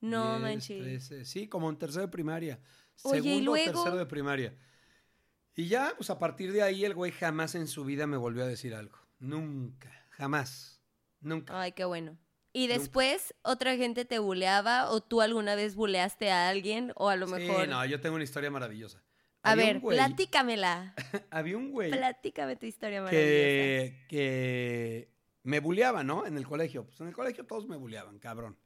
No 0.00 0.38
10, 0.38 0.42
manches. 0.42 0.82
13, 0.82 1.24
sí, 1.24 1.48
como 1.48 1.70
en 1.70 1.76
tercero 1.76 2.02
de 2.02 2.08
primaria. 2.12 2.60
Oye, 3.04 3.18
¿y 3.20 3.22
Segundo 3.22 3.52
o 3.52 3.54
luego? 3.54 3.72
tercero 3.72 3.96
de 3.96 4.06
primaria. 4.06 4.56
Y 5.54 5.66
ya, 5.68 5.92
pues 5.96 6.10
a 6.10 6.18
partir 6.18 6.52
de 6.52 6.62
ahí 6.62 6.84
el 6.84 6.94
güey 6.94 7.10
jamás 7.10 7.54
en 7.54 7.66
su 7.66 7.84
vida 7.84 8.06
me 8.06 8.16
volvió 8.16 8.44
a 8.44 8.46
decir 8.46 8.74
algo. 8.74 8.98
Nunca, 9.18 9.90
jamás. 10.10 10.80
Nunca. 11.20 11.60
Ay, 11.60 11.72
qué 11.72 11.84
bueno. 11.84 12.16
Y 12.58 12.66
después 12.66 13.34
otra 13.42 13.76
gente 13.76 14.04
te 14.04 14.18
buleaba 14.18 14.90
o 14.90 15.00
tú 15.00 15.20
alguna 15.20 15.54
vez 15.54 15.74
buleaste 15.76 16.30
a 16.30 16.48
alguien 16.48 16.92
o 16.96 17.08
a 17.08 17.16
lo 17.16 17.26
mejor... 17.28 17.64
Sí, 17.64 17.70
no, 17.70 17.84
yo 17.86 18.00
tengo 18.00 18.16
una 18.16 18.24
historia 18.24 18.50
maravillosa. 18.50 19.02
a 19.42 19.52
Había 19.52 19.66
ver, 19.66 19.80
güey- 19.80 19.94
platícamela. 19.94 20.94
Había 21.30 21.56
un 21.56 21.70
güey 21.70 21.90
Platícame 21.92 22.56
tu 22.56 22.66
historia 22.66 23.00
maravillosa. 23.02 23.26
que, 23.28 24.06
que 24.08 25.12
me 25.44 25.60
buleaba, 25.60 26.02
¿no? 26.02 26.26
En 26.26 26.36
el 26.36 26.46
colegio. 26.46 26.84
Pues 26.84 27.00
en 27.00 27.06
el 27.08 27.14
colegio 27.14 27.46
todos 27.46 27.68
me 27.68 27.76
buleaban, 27.76 28.18
cabrón. 28.18 28.58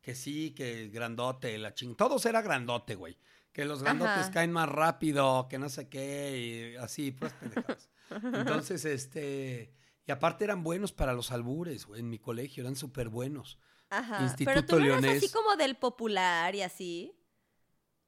Que 0.00 0.14
sí, 0.14 0.50
que 0.52 0.88
grandote, 0.88 1.56
la 1.58 1.72
ching. 1.72 1.94
Todos 1.96 2.26
era 2.26 2.42
grandote, 2.42 2.94
güey. 2.96 3.16
Que 3.52 3.64
los 3.64 3.82
grandotes 3.82 4.12
Ajá. 4.24 4.30
caen 4.32 4.52
más 4.52 4.68
rápido, 4.68 5.46
que 5.48 5.58
no 5.58 5.68
sé 5.68 5.88
qué, 5.88 6.74
y 6.74 6.76
así, 6.76 7.10
pues 7.12 7.32
pendejadas. 7.32 7.88
Entonces, 8.34 8.84
este. 8.84 9.72
Y 10.06 10.12
aparte 10.12 10.44
eran 10.44 10.62
buenos 10.62 10.92
para 10.92 11.12
los 11.12 11.32
albures, 11.32 11.86
güey, 11.86 12.00
en 12.00 12.08
mi 12.08 12.18
colegio, 12.18 12.62
eran 12.62 12.76
súper 12.76 13.08
buenos. 13.08 13.58
Ajá. 13.90 14.22
Instituto 14.22 14.50
Pero 14.54 14.66
tú 14.66 14.78
no 14.78 14.98
eras 14.98 15.16
así 15.16 15.28
como 15.30 15.56
del 15.56 15.76
popular 15.76 16.54
y 16.54 16.62
así. 16.62 17.12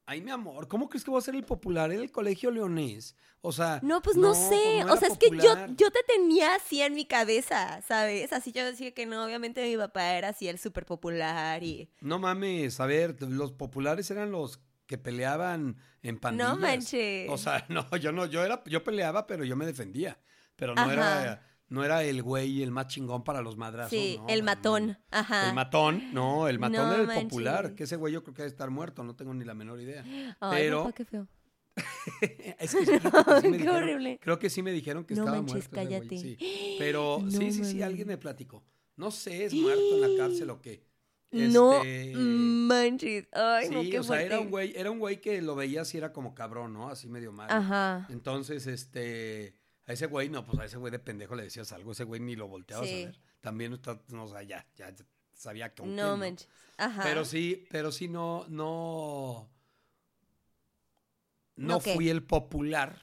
Ay, 0.05 0.21
mi 0.21 0.31
amor, 0.31 0.67
¿cómo 0.67 0.89
crees 0.89 1.03
que 1.03 1.11
voy 1.11 1.19
a 1.19 1.21
ser 1.21 1.35
el 1.35 1.43
popular 1.43 1.91
en 1.91 1.99
el 1.99 2.11
colegio 2.11 2.49
leonés? 2.49 3.15
O 3.41 3.51
sea. 3.51 3.79
No, 3.83 4.01
pues 4.01 4.17
no, 4.17 4.33
sé. 4.33 4.79
pues 4.81 4.91
o 4.91 4.97
sea, 4.97 5.07
es 5.09 5.17
que 5.17 5.29
yo, 5.29 5.67
yo 5.77 5.91
te 5.91 6.01
tenía 6.07 6.55
así 6.55 6.81
en 6.81 6.95
mi 6.95 7.05
cabeza, 7.05 7.81
¿sabes? 7.83 8.33
Así 8.33 8.51
yo 8.51 8.65
decía 8.65 8.91
que 8.93 9.05
no, 9.05 9.23
obviamente 9.23 9.63
mi 9.63 9.77
papá 9.77 10.13
era 10.13 10.29
así 10.29 10.47
el 10.47 10.57
súper 10.57 10.85
popular 10.85 11.63
y... 11.63 11.91
No 12.01 12.17
mames, 12.17 12.79
a 12.79 12.87
ver, 12.87 13.21
los 13.21 13.51
populares 13.51 14.09
eran 14.09 14.31
los 14.31 14.59
que 14.87 14.97
peleaban 14.97 15.77
en 16.01 16.17
pandillas. 16.17 16.49
No 16.49 16.57
manches. 16.57 17.29
O 17.29 17.37
sea, 17.37 17.65
no, 17.69 17.95
yo 17.97 18.11
no, 18.11 18.25
yo 18.25 18.43
era, 18.43 18.63
yo 18.65 18.83
peleaba, 18.83 19.27
pero 19.27 19.43
yo 19.43 19.55
me 19.55 19.67
defendía. 19.67 20.19
Pero 20.55 20.73
no 20.73 20.81
Ajá. 20.81 20.93
era, 21.23 21.48
no 21.69 21.83
era 21.83 22.03
el 22.03 22.21
güey 22.23 22.61
el 22.63 22.71
más 22.71 22.87
chingón 22.87 23.23
para 23.23 23.41
los 23.41 23.55
madrazos. 23.57 23.91
sí, 23.91 24.17
no, 24.19 24.27
el 24.27 24.39
no, 24.39 24.45
matón. 24.45 24.87
no. 24.87 24.97
Ajá. 25.11 25.49
El 25.49 25.55
matón, 25.55 26.13
no, 26.13 26.47
el 26.47 26.59
matón 26.59 26.87
No 26.89 26.93
era 26.95 27.13
el 27.17 27.23
popular. 27.23 27.75
Que 27.75 27.83
ese 27.83 27.95
güey 27.95 28.13
yo 28.13 28.23
creo 28.23 28.33
que 28.33 28.41
debe 28.41 28.51
estar 28.51 28.69
muerto, 28.69 29.03
no 29.03 29.15
tengo 29.15 29.33
ni 29.33 29.45
la 29.45 29.53
menor 29.53 29.79
idea. 29.79 30.03
Ay, 30.39 30.63
pero 30.63 30.91
qué 30.95 31.05
feo. 31.05 31.27
es 32.59 32.75
que 32.75 32.85
creo 32.85 33.01
que 33.23 33.41
sí 33.41 33.47
me 33.49 33.57
Qué 33.57 33.63
dijeron- 33.63 33.75
horrible. 33.83 34.19
Creo 34.21 34.39
que 34.39 34.49
sí 34.49 34.61
me 34.63 34.71
dijeron 34.71 35.05
que 35.05 35.15
No 35.15 35.21
estaba 35.21 35.37
manches, 35.37 35.71
muerto. 35.71 35.95
ese 35.95 36.05
güey, 36.07 36.19
sí. 36.19 36.75
Pero 36.77 37.19
No 37.23 37.31
sí, 37.31 37.51
sí, 37.51 37.63
sí, 37.65 37.81
alguien 37.81 38.07
me 38.07 38.17
platicó. 38.17 38.63
No 38.95 39.11
sé, 39.11 39.45
es 39.45 39.53
muerto 39.53 39.95
en 39.95 40.01
la 40.17 40.23
cárcel 40.23 40.49
o 40.49 40.61
qué. 40.61 40.83
No 41.31 41.83
Este, 41.83 42.13
manches. 42.17 43.27
Ay, 43.31 43.69
no, 43.69 43.83
sí, 43.83 43.91
qué 43.91 43.99
o 43.99 44.03
sea, 44.03 44.21
era 44.21 44.39
un 44.39 44.49
güey, 44.49 44.73
era 44.75 44.89
un 44.91 44.97
güey 44.99 45.21
que 45.21 45.41
lo 45.43 45.55
veías 45.55 45.93
y 45.93 45.97
era 45.99 46.11
como 46.11 46.33
cabrón, 46.33 46.73
¿no? 46.73 46.89
Así 46.89 47.07
medio 47.07 47.31
mal. 47.31 47.47
Ajá. 47.51 48.07
Entonces, 48.09 48.65
este, 48.67 49.53
a 49.89 49.93
ese 49.93 50.05
güey, 50.05 50.29
no, 50.29 50.45
pues 50.45 50.59
a 50.59 50.65
ese 50.65 50.77
güey 50.77 50.91
de 50.91 50.99
pendejo 50.99 51.33
le 51.35 51.43
decías 51.43 51.71
algo, 51.71 51.91
ese 51.93 52.03
güey 52.03 52.21
ni 52.21 52.35
lo 52.35 52.47
volteabas 52.47 52.87
Sí. 52.87 53.03
a 53.03 53.05
ver. 53.07 53.19
También 53.41 53.73
está, 53.73 53.99
no, 54.09 54.25
o 54.25 54.27
sea, 54.29 54.43
ya, 54.43 54.65
ya 54.75 54.93
sabía 55.33 55.73
que 55.73 55.83
No 55.83 56.15
manches. 56.15 56.47
Ajá. 56.77 57.01
Pero 57.03 57.25
sí, 57.25 57.65
pero 57.71 57.91
sí 57.91 58.07
no, 58.07 58.45
no, 58.49 59.49
no, 61.55 61.79
fui 61.79 62.09
el 62.09 62.23
popular 62.23 63.01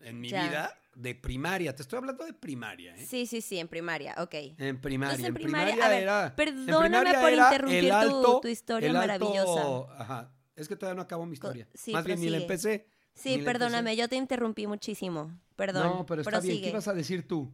en 0.00 0.20
mi 0.20 0.28
Ya. 0.28 0.46
vida 0.48 0.78
de 0.94 1.14
primaria. 1.14 1.74
Te 1.74 1.82
estoy 1.82 1.96
hablando 1.98 2.24
de 2.24 2.32
primaria, 2.32 2.94
¿eh? 2.96 3.06
Sí, 3.06 3.26
sí, 3.26 3.40
sí, 3.40 3.58
en 3.58 3.68
primaria, 3.68 4.14
ok. 4.18 4.34
En 4.58 4.80
primaria, 4.80 5.14
Entonces, 5.16 5.20
en 5.20 5.26
en 5.26 5.34
primaria- 5.34 5.84
a 5.84 5.88
ver, 5.88 6.02
era. 6.02 6.36
perdóname 6.36 7.10
primaria 7.10 7.20
por 7.20 7.32
interrumpir 7.32 8.40
tu- 8.42 8.48
historia 8.48 8.90
el 8.90 8.96
alto- 8.96 9.24
maravillosa. 9.30 10.02
Ajá. 10.02 10.32
Es 10.54 10.68
que 10.68 10.76
todavía 10.76 10.96
no 10.96 11.02
acabo 11.02 11.26
mi 11.26 11.34
historia. 11.34 11.68
sí, 11.74 11.92
Más 11.92 12.04
bien 12.04 12.20
ni 12.20 12.28
la 12.30 12.38
empecé. 12.38 12.86
Sí, 13.16 13.38
perdóname, 13.38 13.96
yo 13.96 14.08
te 14.08 14.16
interrumpí 14.16 14.66
muchísimo. 14.66 15.32
Perdón. 15.56 15.86
No, 15.88 16.06
pero 16.06 16.20
está 16.20 16.38
bien. 16.40 16.60
¿Qué 16.62 16.68
ibas 16.70 16.86
a 16.86 16.94
decir 16.94 17.26
tú? 17.26 17.50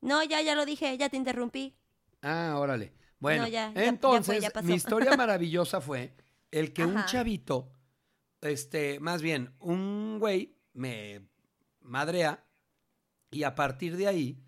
No, 0.00 0.24
ya, 0.24 0.40
ya 0.42 0.54
lo 0.54 0.64
dije, 0.66 0.96
ya 0.98 1.08
te 1.08 1.16
interrumpí. 1.16 1.76
Ah, 2.22 2.54
órale. 2.58 2.92
Bueno, 3.20 3.42
No, 3.42 3.48
ya, 3.48 3.68
ya- 3.68 3.68
ya 3.68 3.74
fue, 3.74 3.84
entonces 3.88 4.40
ya 4.42 4.50
pasó. 4.50 4.66
mi 4.66 4.74
historia 4.74 5.16
maravillosa 5.16 5.80
fue 5.80 6.14
el 6.50 6.72
que 6.72 6.84
un 6.84 7.04
chavito, 7.06 7.70
este, 8.40 8.98
más 9.00 9.22
bien, 9.22 9.54
un 9.60 10.18
güey 10.18 10.56
me 10.72 11.28
madrea 11.80 12.44
y 13.30 13.42
a 13.44 13.54
partir 13.54 13.96
de 13.96 14.06
ahí 14.08 14.42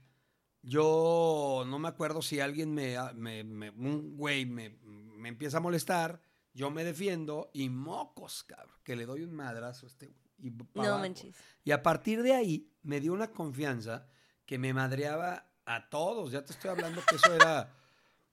yo 0.62 1.64
no 1.66 1.78
me 1.78 1.88
acuerdo 1.88 2.20
si 2.22 2.40
alguien 2.40 2.74
me, 2.74 2.96
me- 3.14 3.44
me- 3.44 3.70
un 3.70 4.16
güey 4.16 4.44
me, 4.46 4.70
me 4.82 5.28
empieza 5.28 5.58
a 5.58 5.60
molestar, 5.60 6.20
yo 6.52 6.70
me 6.70 6.84
defiendo 6.84 7.50
y 7.52 7.68
mocos, 7.70 8.44
cabrón, 8.44 8.76
que 8.82 8.96
le 8.96 9.06
doy 9.06 9.22
un 9.22 9.32
madrazo 9.34 9.86
a 9.86 9.88
este 9.88 10.06
güey. 10.08 10.27
Y 10.38 10.50
No 10.50 10.98
manches. 10.98 11.34
Y 11.64 11.70
a 11.72 11.82
partir 11.82 12.22
de 12.22 12.34
ahí 12.34 12.70
me 12.82 13.00
dio 13.00 13.12
una 13.12 13.30
confianza 13.30 14.06
que 14.46 14.58
me 14.58 14.72
madreaba 14.72 15.50
a 15.66 15.88
todos. 15.90 16.30
Ya 16.32 16.44
te 16.44 16.52
estoy 16.52 16.70
hablando 16.70 17.02
que 17.08 17.16
eso 17.16 17.34
era, 17.34 17.74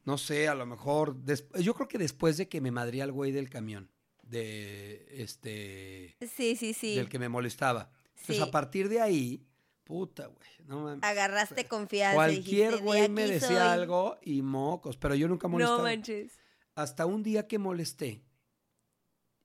no 0.05 0.17
sé, 0.17 0.47
a 0.47 0.55
lo 0.55 0.65
mejor, 0.65 1.17
yo 1.59 1.73
creo 1.73 1.87
que 1.87 1.97
después 1.97 2.37
de 2.37 2.47
que 2.47 2.61
me 2.61 2.71
madría 2.71 3.03
el 3.03 3.11
güey 3.11 3.31
del 3.31 3.49
camión, 3.49 3.89
de 4.23 5.05
este, 5.11 6.15
Sí, 6.35 6.55
sí, 6.55 6.73
sí. 6.73 6.95
del 6.95 7.09
que 7.09 7.19
me 7.19 7.29
molestaba. 7.29 7.91
Entonces 8.11 8.37
Sí. 8.37 8.41
a 8.41 8.49
partir 8.51 8.87
de 8.89 9.01
ahí, 9.01 9.45
puta, 9.83 10.27
güey, 10.27 10.49
no 10.65 10.81
mames. 10.81 11.03
Agarraste 11.03 11.65
confianza. 11.67 12.15
Cualquier 12.15 12.43
dijiste, 12.43 12.71
"De 12.77 12.81
güey 12.81 13.09
me 13.09 13.27
decía 13.27 13.47
soy". 13.47 13.57
algo 13.57 14.17
y 14.23 14.41
mocos, 14.41 14.97
pero 14.97 15.13
yo 15.15 15.27
nunca 15.27 15.47
molestaba. 15.47 15.77
No 15.79 15.83
manches. 15.83 16.31
Hasta 16.75 17.05
un 17.05 17.21
día 17.23 17.47
que 17.47 17.59
molesté, 17.59 18.23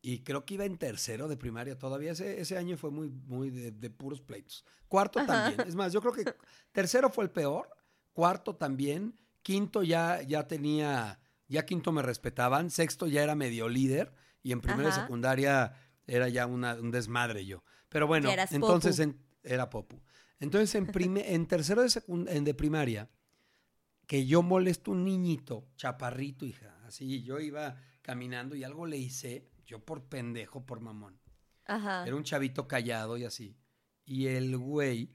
y 0.03 0.21
creo 0.21 0.45
que 0.45 0.55
iba 0.55 0.65
en 0.65 0.79
tercero 0.79 1.29
de 1.29 1.37
primaria 1.37 1.79
todavía, 1.79 2.13
ese, 2.13 2.41
ese 2.41 2.57
año 2.57 2.77
fue 2.77 2.91
muy, 2.91 3.09
muy 3.11 3.51
de, 3.51 3.71
de 3.71 3.91
puros 3.91 4.21
pleitos. 4.21 4.65
Cuarto 4.89 5.25
también, 5.27 5.61
es 5.69 5.75
más, 5.75 5.93
yo 5.93 6.01
creo 6.01 6.13
que 6.13 6.25
tercero 6.73 7.11
fue 7.11 7.25
el 7.25 7.31
peor, 7.31 7.69
cuarto 8.13 8.57
también, 8.57 9.15
quinto 9.43 9.83
ya, 9.83 10.23
ya 10.23 10.47
tenía, 10.49 11.21
ya 11.49 11.65
quinto 11.67 11.93
me 11.93 12.03
respetaban, 12.03 12.71
sexto 12.71 13.07
ya 13.07 13.23
era 13.23 13.35
medio 13.35 13.69
líder, 13.69 14.13
y 14.43 14.53
en 14.53 14.61
primera 14.61 14.89
y 14.89 14.93
secundaria 15.03 15.75
era 16.07 16.29
ya 16.29 16.47
una- 16.47 16.75
un 16.75 16.91
desmadre 16.91 17.45
yo. 17.45 17.63
Pero 17.91 18.07
bueno, 18.07 18.29
entonces 18.57 18.97
popu. 18.97 19.03
en- 19.11 19.21
era 19.43 19.69
popu. 19.71 20.01
Entonces 20.39 20.75
en, 20.75 20.87
prime- 20.87 21.35
en 21.35 21.47
tercero 21.47 21.83
de, 21.83 21.89
secund- 21.89 22.29
en 22.31 22.45
de 22.45 22.55
primaria, 22.55 23.11
que 24.07 24.27
yo 24.27 24.43
molesto 24.43 24.91
un 24.93 25.05
niñito, 25.05 25.69
chaparrito, 25.77 26.47
hija, 26.47 26.79
así, 26.87 27.23
yo 27.23 27.39
iba 27.39 27.77
caminando 28.03 28.57
y 28.57 28.65
algo 28.65 28.87
le 28.87 28.97
hice, 28.97 29.50
yo 29.71 29.79
por 29.79 30.03
pendejo, 30.03 30.67
por 30.67 30.81
mamón. 30.81 31.21
Ajá. 31.65 32.05
Era 32.05 32.17
un 32.17 32.25
chavito 32.25 32.67
callado 32.67 33.17
y 33.17 33.25
así. 33.25 33.57
Y 34.05 34.27
el 34.27 34.57
güey 34.59 35.13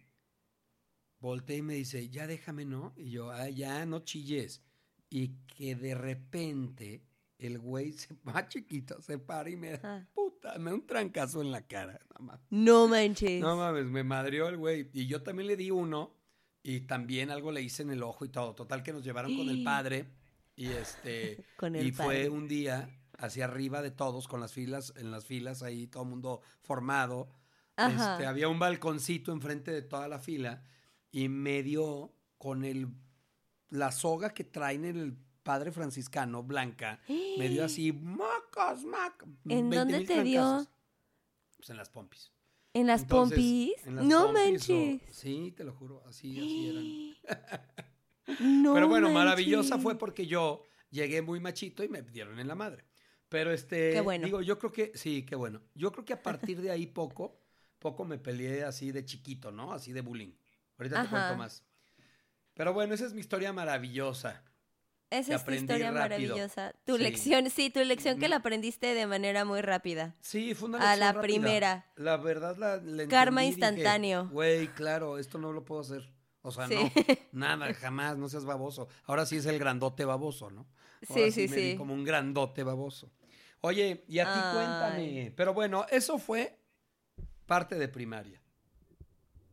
voltea 1.20 1.58
y 1.58 1.62
me 1.62 1.74
dice, 1.74 2.10
ya 2.10 2.26
déjame, 2.26 2.64
¿no? 2.64 2.94
Y 2.96 3.12
yo, 3.12 3.32
ah, 3.32 3.50
ya, 3.50 3.86
no 3.86 4.00
chilles. 4.00 4.64
Y 5.10 5.40
que 5.46 5.76
de 5.76 5.94
repente 5.94 7.04
el 7.38 7.60
güey 7.60 7.92
se 7.92 8.16
va 8.28 8.48
chiquito, 8.48 9.02
se 9.02 9.18
para 9.18 9.50
y 9.50 9.58
me 9.58 9.72
da, 9.72 9.98
Ajá. 9.98 10.08
puta, 10.14 10.58
me 10.58 10.72
da 10.72 10.76
un 10.76 10.88
trancazo 10.88 11.42
en 11.42 11.52
la 11.52 11.68
cara. 11.68 12.00
No 12.18 12.26
mames. 12.26 12.46
No 12.50 12.88
manches. 12.88 13.42
No 13.42 13.58
mames, 13.58 13.86
me 13.86 14.06
madrió 14.06 14.48
el 14.48 14.56
güey. 14.56 14.90
Y 14.94 15.08
yo 15.08 15.22
también 15.22 15.48
le 15.48 15.58
di 15.58 15.70
uno 15.70 16.16
y 16.64 16.82
también 16.82 17.30
algo 17.30 17.52
le 17.52 17.62
hice 17.62 17.84
en 17.84 17.90
el 17.90 18.04
ojo 18.04 18.24
y 18.24 18.30
todo. 18.30 18.56
Total 18.56 18.84
que 18.84 18.94
nos 18.94 19.04
llevaron 19.04 19.36
con 19.36 19.50
el 19.50 19.64
padre 19.64 20.06
y 20.56 20.68
este 20.72 21.44
Con 21.58 21.76
el 21.76 21.88
y 21.88 21.92
fue 21.92 22.30
un 22.30 22.48
día 22.48 22.90
hacia 23.18 23.46
arriba 23.46 23.82
de 23.82 23.92
todos 23.92 24.28
con 24.28 24.40
las 24.42 24.52
filas 24.54 24.94
en 24.98 25.12
las 25.12 25.26
filas 25.26 25.64
ahí 25.64 25.88
todo 25.88 26.04
el 26.04 26.10
mundo 26.10 26.42
formado. 26.62 27.30
Este, 27.78 28.26
había 28.26 28.48
un 28.48 28.60
balconcito 28.60 29.32
enfrente 29.32 29.72
de 29.72 29.82
toda 29.82 30.08
la 30.08 30.20
fila 30.20 30.64
y 31.12 31.28
me 31.30 31.62
dio 31.64 32.14
con 32.38 32.64
el 32.64 32.88
la 33.70 33.92
soga 33.92 34.34
que 34.34 34.44
traen 34.44 34.86
el 34.86 35.18
padre 35.44 35.72
franciscano 35.72 36.42
blanca, 36.44 37.02
me 37.38 37.50
dio 37.50 37.66
así 37.66 37.92
mocos, 37.92 38.84
mocos. 38.86 39.28
¿En 39.50 39.70
20,000 39.70 39.76
dónde 39.80 40.06
te 40.06 40.24
dio? 40.24 40.66
Pues 41.58 41.70
en 41.70 41.78
las 41.78 41.90
pompis. 41.90 42.32
¿En 42.74 42.88
las 42.88 43.02
Entonces, 43.04 43.38
pompis? 43.38 43.74
en 43.88 43.96
las 43.98 44.06
no 44.06 44.26
pompis 44.34 44.70
o- 44.70 44.74
manches. 44.74 45.02
sí, 45.16 45.54
te 45.56 45.64
lo 45.64 45.74
juro, 45.74 46.04
así, 46.08 46.38
así 46.38 47.16
eran. 47.28 47.66
No 48.40 48.74
Pero 48.74 48.88
bueno, 48.88 49.10
maravillosa 49.12 49.78
fue 49.78 49.98
porque 49.98 50.26
yo 50.26 50.64
llegué 50.90 51.22
muy 51.22 51.40
machito 51.40 51.84
y 51.84 51.90
me 51.90 52.02
dieron 52.02 52.40
en 52.40 52.48
la 52.48 52.56
madre. 52.56 52.84
Pero 53.36 53.51
este, 53.51 53.92
Qué 53.92 54.00
bueno. 54.00 54.24
digo, 54.24 54.42
yo 54.42 54.58
creo 54.58 54.72
que, 54.72 54.94
sí, 54.96 55.24
qué 55.25 55.36
bueno. 55.36 55.62
Yo 55.74 55.92
creo 55.92 56.06
que 56.06 56.13
a 56.13 56.24
partir 56.24 56.62
de 56.62 56.72
ahí 56.72 56.88
poco, 56.88 57.38
poco 57.80 58.06
me 58.06 58.18
peleé 58.18 58.63
así 58.63 58.94
de 58.94 59.04
chiquito, 59.04 59.51
¿no? 59.51 59.74
Así 59.74 59.92
de 59.92 60.00
bullying. 60.00 60.32
Ahorita 60.77 61.04
te 61.04 61.10
cuento 61.10 61.36
más. 61.36 61.62
Pero 62.54 62.72
bueno, 62.74 62.94
esa 62.94 63.06
es 63.06 63.13
mi 63.13 63.20
historia 63.20 63.51
maravillosa. 63.51 64.42
Esa 65.10 65.36
es 65.36 65.44
tu 65.44 65.51
historia 65.51 65.92
rápido. 65.92 66.01
maravillosa. 66.34 66.74
Tu 66.86 66.96
Sí. 66.96 67.04
lección, 67.04 67.50
sí, 67.50 67.70
tu 67.70 67.82
lección 67.84 68.18
que 68.20 68.27
Mm. 68.27 68.30
la 68.30 68.36
aprendiste 68.38 68.94
de 68.94 69.06
manera 69.06 69.44
muy 69.44 69.60
rápida. 69.60 70.15
Sí, 70.22 70.54
fue 70.54 70.70
una 70.70 70.77
A 70.77 70.82
lección 70.96 71.00
la 71.01 71.12
rápida. 71.12 71.22
primera. 71.22 71.92
La 71.98 72.15
verdad, 72.15 72.56
la, 72.56 72.77
la 72.77 73.06
Karma 73.10 73.44
instantáneo. 73.44 74.30
Güey, 74.32 74.70
claro, 74.70 75.18
esto 75.18 75.38
no 75.39 75.51
lo 75.51 75.65
puedo 75.65 75.82
hacer. 75.82 76.10
O 76.42 76.51
sea, 76.54 76.70
Sí. 76.70 76.75
no, 77.34 77.39
nada, 77.58 77.74
jamás, 77.74 78.18
no 78.18 78.30
seas 78.30 78.46
baboso. 78.46 78.88
Ahora 79.04 79.25
sí 79.25 79.36
es 79.36 79.46
el 79.46 79.60
grandote 79.60 80.06
baboso, 80.06 80.50
¿no? 80.51 80.65
Sí, 81.01 81.08
Ahora 81.20 81.32
sí, 81.32 81.48
me 81.50 81.56
vi 81.58 81.72
sí. 81.72 81.77
como 81.77 81.94
un 81.94 82.06
grandote 82.06 82.63
baboso. 82.63 83.12
Oye, 83.66 84.04
y 84.08 84.20
a 84.20 84.26
ti 84.26 84.40
Ay. 84.40 84.54
cuéntame. 84.54 85.34
Pero 85.36 85.54
bueno, 85.54 85.86
eso 85.90 86.20
fue 86.20 86.60
parte 87.48 87.76
de 87.80 87.88
primaria. 87.88 88.40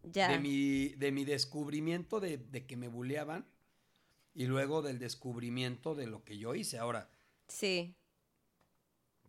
Ya. 0.02 0.28
De 0.28 0.38
mi, 0.38 0.88
de 0.90 1.12
mi 1.12 1.24
descubrimiento 1.24 2.20
de, 2.20 2.36
de 2.36 2.66
que 2.66 2.76
me 2.76 2.88
buleaban. 2.88 3.46
y 4.34 4.46
luego 4.46 4.80
del 4.82 4.98
descubrimiento 4.98 5.94
de 5.94 6.06
lo 6.06 6.24
que 6.24 6.38
yo 6.38 6.54
hice. 6.54 6.78
Ahora, 6.78 7.10
Sí. 7.48 7.94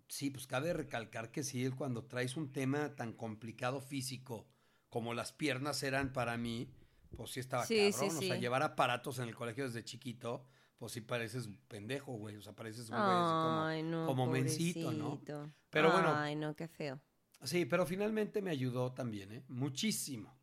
sí, 0.08 0.30
pues 0.30 0.48
cabe 0.48 0.72
recalcar 0.74 1.30
que 1.32 1.44
sí, 1.44 1.70
cuando 1.72 2.06
traes 2.06 2.38
un 2.38 2.52
tema 2.52 2.96
tan 2.96 3.12
complicado 3.13 3.82
físico 3.82 4.48
como 4.90 5.13
las 5.13 5.32
piernas 5.34 5.84
eran 5.84 6.13
para 6.13 6.38
mí, 6.38 6.70
pues 7.18 7.32
sí 7.32 7.40
estaba 7.42 7.66
Sí, 7.66 7.92
cabrón. 7.92 8.12
sí, 8.12 8.18
O 8.18 8.22
sea, 8.30 8.38
llevar 8.38 8.63
aparatos 8.63 9.20
en 9.20 9.28
el 9.28 9.36
colegio 9.36 9.66
desde 9.66 9.84
chiquito, 9.84 10.46
pues 10.77 10.92
sí 10.92 11.01
pareces 11.01 11.50
pendejo, 11.68 12.13
güey. 12.13 12.36
O 12.36 12.42
sea, 12.42 12.53
pareces 12.53 12.89
un 12.89 12.96
güey 12.96 13.01
así 13.10 13.32
como... 13.32 13.63
Ay, 13.63 13.84
no. 13.84 14.06
como 14.06 14.27
mencito, 14.27 14.92
¿no? 14.92 15.22
Pero 15.70 15.92
bueno. 15.92 16.13
Ay, 16.15 16.36
no, 16.36 16.56
qué 16.56 16.68
feo. 16.68 17.01
Sí, 17.44 17.65
pero 17.65 17.86
finalmente 17.86 18.42
me 18.42 18.51
ayudó 18.51 18.94
también, 18.94 19.32
¿eh? 19.32 19.44
Muchísimo. 19.48 20.38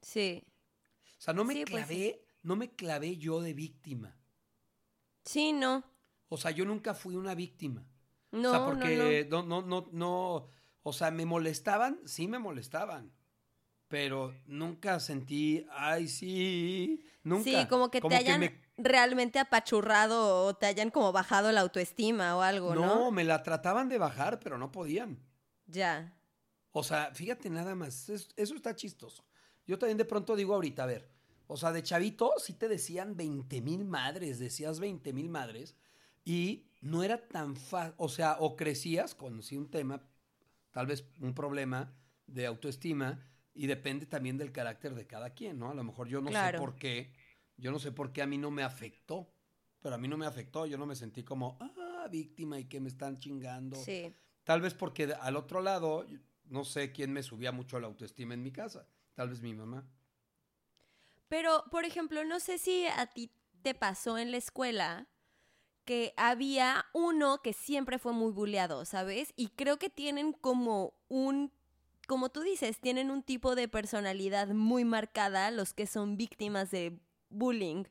Sí. 0.00 0.44
O 1.18 1.20
sea, 1.20 1.34
no 1.34 1.44
me 1.44 1.54
Sí, 1.54 1.64
pues, 1.68 1.86
clavé, 1.86 2.24
no 2.42 2.56
me 2.56 2.74
clavé 2.74 3.16
yo 3.18 3.40
de 3.40 3.52
víctima. 3.52 4.16
Sí, 5.24 5.52
no. 5.52 5.84
O 6.28 6.36
sea, 6.36 6.50
yo 6.50 6.64
nunca 6.64 6.94
fui 6.94 7.16
una 7.16 7.34
víctima. 7.34 7.86
No, 8.30 8.48
o 8.48 8.52
sea, 8.52 8.60
no, 8.60 8.66
porque 8.66 9.26
no, 9.30 9.42
no, 9.42 9.62
no, 9.62 9.88
no, 9.92 10.48
o 10.82 10.92
sea, 10.92 11.10
me 11.10 11.24
molestaban, 11.26 12.00
sí 12.04 12.28
me 12.28 12.38
molestaban. 12.38 13.12
Pero 13.88 14.34
nunca 14.46 15.00
sentí, 15.00 15.66
ay, 15.70 16.08
sí, 16.08 17.02
nunca. 17.22 17.44
Sí, 17.62 17.66
como 17.68 17.90
que 17.90 18.02
te 18.02 18.14
hayan 18.14 18.40
me- 18.40 18.60
realmente 18.78 19.38
apachurrado 19.38 20.44
o 20.46 20.54
te 20.56 20.66
hayan 20.66 20.90
como 20.90 21.12
bajado 21.12 21.52
la 21.52 21.60
autoestima 21.62 22.36
o 22.36 22.42
algo, 22.42 22.74
¿no? 22.74 23.04
no, 23.04 23.10
me 23.10 23.24
la 23.24 23.42
trataban 23.42 23.88
de 23.88 23.98
bajar, 23.98 24.38
pero 24.40 24.56
no 24.58 24.70
podían. 24.72 25.18
Ya. 25.66 26.12
O 26.72 26.82
sea, 26.82 27.10
fíjate 27.14 27.50
nada 27.50 27.74
más, 27.74 28.08
es- 28.08 28.28
eso 28.36 28.54
está 28.54 28.74
chistoso. 28.76 29.24
Yo 29.66 29.78
también 29.78 29.98
de 29.98 30.04
pronto 30.04 30.36
digo 30.36 30.54
ahorita, 30.54 30.84
a 30.84 30.86
ver, 30.86 31.08
o 31.46 31.56
sea, 31.56 31.72
de 31.72 31.82
chavito 31.82 32.32
sí 32.38 32.52
te 32.54 32.68
decían 32.68 33.16
20 33.16 33.60
mil 33.60 33.84
madres, 33.84 34.38
decías 34.38 34.80
20 34.80 35.12
mil 35.12 35.28
madres, 35.28 35.76
y 36.24 36.66
no 36.80 37.02
era 37.02 37.26
tan 37.28 37.56
fácil, 37.56 37.94
o 37.98 38.08
sea, 38.08 38.36
o 38.40 38.56
crecías 38.56 39.14
con 39.14 39.42
sí 39.42 39.56
un 39.56 39.70
tema, 39.70 40.02
tal 40.70 40.86
vez 40.86 41.04
un 41.20 41.34
problema 41.34 41.92
de 42.26 42.46
autoestima, 42.46 43.20
y 43.54 43.66
depende 43.66 44.06
también 44.06 44.38
del 44.38 44.52
carácter 44.52 44.94
de 44.94 45.06
cada 45.06 45.30
quien, 45.30 45.58
¿no? 45.58 45.70
A 45.70 45.74
lo 45.74 45.82
mejor 45.84 46.06
yo 46.08 46.20
no 46.20 46.30
Claro. 46.30 46.58
sé 46.58 46.62
por 46.64 46.76
qué, 46.76 47.12
yo 47.58 47.70
no 47.70 47.78
sé 47.78 47.92
por 47.92 48.12
qué 48.12 48.22
a 48.22 48.26
mí 48.26 48.38
no 48.38 48.50
me 48.50 48.62
afectó, 48.62 49.30
pero 49.80 49.94
a 49.94 49.98
mí 49.98 50.08
no 50.08 50.16
me 50.16 50.26
afectó, 50.26 50.64
yo 50.64 50.78
no 50.78 50.86
me 50.86 50.96
sentí 50.96 51.22
como, 51.24 51.58
ah, 51.60 52.08
víctima 52.10 52.58
y 52.58 52.64
que 52.64 52.80
me 52.80 52.88
están 52.88 53.18
chingando. 53.18 53.76
Sí. 53.76 54.14
Tal 54.44 54.60
vez 54.60 54.74
porque 54.74 55.12
al 55.20 55.36
otro 55.36 55.60
lado, 55.60 56.06
no 56.44 56.64
sé 56.64 56.92
quién 56.92 57.12
me 57.12 57.22
subía 57.22 57.52
mucho 57.52 57.78
la 57.78 57.86
autoestima 57.86 58.34
en 58.34 58.42
mi 58.42 58.50
casa. 58.50 58.88
Tal 59.14 59.28
vez 59.28 59.42
mi 59.42 59.52
mamá. 59.52 59.86
Pero, 61.28 61.64
por 61.70 61.84
ejemplo, 61.84 62.24
no 62.24 62.40
sé 62.40 62.58
si 62.58 62.86
a 62.86 63.06
ti 63.06 63.30
te 63.62 63.74
pasó 63.74 64.16
en 64.16 64.30
la 64.30 64.38
escuela 64.38 65.08
que 65.84 66.14
había 66.16 66.86
uno 66.92 67.40
que 67.42 67.52
siempre 67.52 67.98
fue 67.98 68.12
muy 68.12 68.30
bulleado, 68.30 68.84
¿sabes? 68.84 69.32
Y 69.36 69.48
creo 69.48 69.78
que 69.78 69.90
tienen 69.90 70.32
como 70.32 70.94
un, 71.08 71.52
como 72.06 72.28
tú 72.28 72.42
dices, 72.42 72.78
tienen 72.80 73.10
un 73.10 73.22
tipo 73.22 73.54
de 73.54 73.68
personalidad 73.68 74.48
muy 74.48 74.84
marcada 74.84 75.50
los 75.50 75.74
que 75.74 75.86
son 75.86 76.16
víctimas 76.16 76.70
de 76.70 77.00
bullying. 77.30 77.84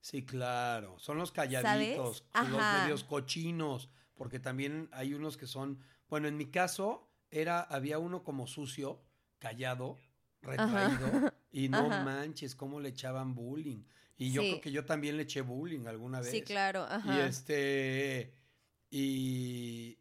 Sí, 0.00 0.24
claro. 0.24 0.98
Son 0.98 1.16
los 1.18 1.30
calladitos, 1.32 2.24
los 2.34 2.60
medios 2.80 3.04
cochinos, 3.04 3.88
porque 4.14 4.40
también 4.40 4.88
hay 4.92 5.14
unos 5.14 5.36
que 5.36 5.46
son, 5.46 5.78
bueno, 6.08 6.28
en 6.28 6.36
mi 6.36 6.46
caso 6.46 7.08
era 7.30 7.60
había 7.60 7.98
uno 7.98 8.24
como 8.24 8.46
sucio, 8.46 9.00
callado, 9.38 9.98
retraído 10.42 11.32
y 11.50 11.68
no 11.68 11.86
Ajá. 11.86 12.04
manches 12.04 12.54
cómo 12.54 12.80
le 12.80 12.88
echaban 12.90 13.34
bullying. 13.34 13.84
Y 14.16 14.32
yo 14.32 14.42
Sí. 14.42 14.48
creo 14.50 14.60
que 14.60 14.72
yo 14.72 14.84
también 14.84 15.16
le 15.16 15.22
eché 15.24 15.40
bullying 15.40 15.86
alguna 15.86 16.20
vez. 16.20 16.30
Sí, 16.30 16.42
claro, 16.42 16.86
Y 16.90 16.92
ajá. 16.94 17.26
este. 17.26 18.34
Y. 18.90 19.98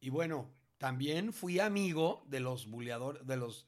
Y 0.00 0.08
bueno, 0.10 0.50
también 0.78 1.32
fui 1.32 1.58
amigo 1.60 2.22
de 2.26 2.40
los 2.40 2.66
bulleadores, 2.70 3.26
de 3.26 3.36
los. 3.36 3.66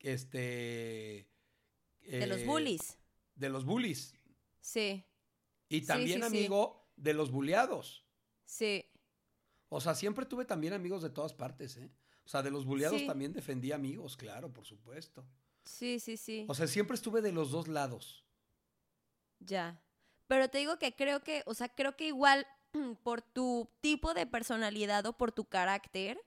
Este. 0.00 1.28
de 2.02 2.26
los 2.26 2.40
eh, 2.40 2.44
bullies. 2.46 2.98
De 3.36 3.48
los 3.48 3.64
bullies. 3.64 4.14
Sí, 4.60 5.04
Y 5.68 5.82
también 5.82 6.22
sí, 6.24 6.28
sí. 6.30 6.36
amigo 6.38 6.90
de 6.96 7.14
los 7.14 7.30
bulleados. 7.30 8.04
sí. 8.44 8.84
O 9.68 9.80
sea, 9.80 9.94
siempre 9.96 10.24
tuve 10.26 10.44
también 10.44 10.72
amigos 10.74 11.02
de 11.02 11.10
todas 11.10 11.34
partes, 11.34 11.76
¿eh? 11.76 11.90
O 12.24 12.28
sea, 12.28 12.40
de 12.42 12.52
los 12.52 12.64
bulleados 12.64 13.04
también 13.04 13.32
defendí 13.32 13.72
amigos, 13.72 14.16
claro, 14.16 14.52
por 14.52 14.64
supuesto. 14.64 15.26
Sí, 15.64 15.98
sí, 15.98 16.16
sí. 16.16 16.44
O 16.48 16.54
sea, 16.54 16.68
siempre 16.68 16.94
estuve 16.94 17.20
de 17.20 17.32
los 17.32 17.50
dos 17.50 17.66
lados. 17.66 18.24
Ya. 19.40 19.82
Pero 20.28 20.48
te 20.48 20.58
digo 20.58 20.78
que 20.78 20.94
creo 20.94 21.22
que, 21.24 21.42
o 21.46 21.54
sea, 21.54 21.68
creo 21.68 21.96
que 21.96 22.06
igual 22.06 22.46
por 23.02 23.22
tu 23.22 23.68
tipo 23.80 24.14
de 24.14 24.26
personalidad 24.26 25.04
o 25.06 25.16
por 25.16 25.32
tu 25.32 25.44
carácter, 25.46 26.20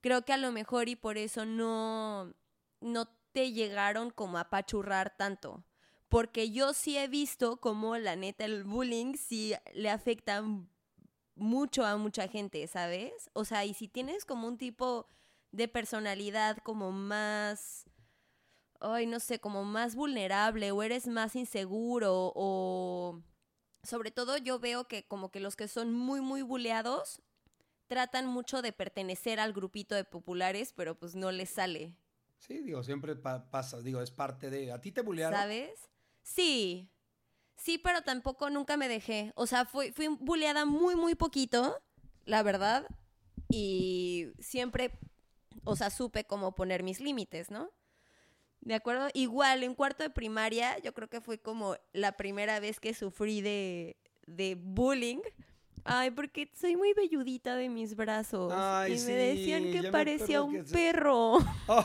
creo 0.00 0.24
que 0.24 0.32
a 0.32 0.36
lo 0.36 0.50
mejor 0.50 0.88
y 0.88 0.96
por 0.96 1.18
eso 1.18 1.44
no, 1.46 2.34
no 2.80 3.06
te 3.30 3.52
llegaron 3.52 4.10
como 4.10 4.38
a 4.38 4.42
apachurrar 4.42 5.16
tanto. 5.16 5.64
Porque 6.12 6.50
yo 6.50 6.74
sí 6.74 6.98
he 6.98 7.08
visto 7.08 7.56
como 7.56 7.96
la 7.96 8.16
neta 8.16 8.44
el 8.44 8.64
bullying 8.64 9.14
sí 9.16 9.54
le 9.72 9.88
afecta 9.88 10.44
mucho 11.36 11.86
a 11.86 11.96
mucha 11.96 12.28
gente, 12.28 12.66
¿sabes? 12.66 13.30
O 13.32 13.46
sea, 13.46 13.64
y 13.64 13.72
si 13.72 13.88
tienes 13.88 14.26
como 14.26 14.46
un 14.46 14.58
tipo 14.58 15.06
de 15.52 15.68
personalidad 15.68 16.58
como 16.58 16.92
más 16.92 17.86
ay, 18.80 19.06
no 19.06 19.20
sé, 19.20 19.38
como 19.38 19.64
más 19.64 19.94
vulnerable 19.94 20.70
o 20.72 20.82
eres 20.82 21.06
más 21.06 21.34
inseguro 21.34 22.32
o 22.34 23.22
sobre 23.82 24.10
todo 24.10 24.36
yo 24.36 24.58
veo 24.58 24.86
que 24.88 25.04
como 25.04 25.30
que 25.30 25.40
los 25.40 25.56
que 25.56 25.66
son 25.66 25.94
muy 25.94 26.20
muy 26.20 26.42
buleados 26.42 27.22
tratan 27.86 28.26
mucho 28.26 28.60
de 28.60 28.72
pertenecer 28.72 29.40
al 29.40 29.54
grupito 29.54 29.94
de 29.94 30.04
populares, 30.04 30.74
pero 30.76 30.94
pues 30.94 31.14
no 31.14 31.32
les 31.32 31.48
sale, 31.48 31.94
Sí, 32.38 32.60
digo, 32.60 32.82
siempre 32.82 33.14
pa- 33.14 33.48
pasa, 33.50 33.80
digo, 33.80 34.02
es 34.02 34.10
parte 34.10 34.50
de. 34.50 34.72
¿A 34.72 34.80
ti 34.80 34.90
te 34.90 35.00
bullearon? 35.00 35.38
¿sabes? 35.40 35.91
Sí. 36.22 36.88
Sí, 37.56 37.78
pero 37.78 38.02
tampoco 38.02 38.50
nunca 38.50 38.76
me 38.76 38.88
dejé. 38.88 39.32
O 39.36 39.46
sea, 39.46 39.64
fui, 39.64 39.92
fui 39.92 40.08
buleada 40.08 40.64
muy, 40.64 40.96
muy 40.96 41.14
poquito, 41.14 41.80
la 42.24 42.42
verdad. 42.42 42.86
Y 43.48 44.28
siempre, 44.38 44.98
o 45.64 45.76
sea, 45.76 45.90
supe 45.90 46.24
cómo 46.24 46.54
poner 46.54 46.82
mis 46.82 47.00
límites, 47.00 47.50
¿no? 47.50 47.70
¿De 48.60 48.74
acuerdo? 48.74 49.08
Igual, 49.12 49.64
en 49.64 49.74
cuarto 49.74 50.02
de 50.02 50.10
primaria, 50.10 50.78
yo 50.78 50.94
creo 50.94 51.08
que 51.08 51.20
fue 51.20 51.38
como 51.38 51.76
la 51.92 52.12
primera 52.16 52.60
vez 52.60 52.78
que 52.78 52.94
sufrí 52.94 53.40
de, 53.40 53.96
de 54.26 54.54
bullying. 54.54 55.20
Ay, 55.84 56.12
porque 56.12 56.48
soy 56.54 56.76
muy 56.76 56.92
velludita 56.94 57.56
de 57.56 57.68
mis 57.68 57.96
brazos. 57.96 58.52
Ay, 58.54 58.92
y 58.92 58.98
sí, 58.98 59.06
me 59.06 59.14
decían 59.14 59.64
que 59.72 59.90
parecía 59.90 60.42
un 60.42 60.64
que 60.64 60.72
perro. 60.72 61.38
Oh. 61.68 61.84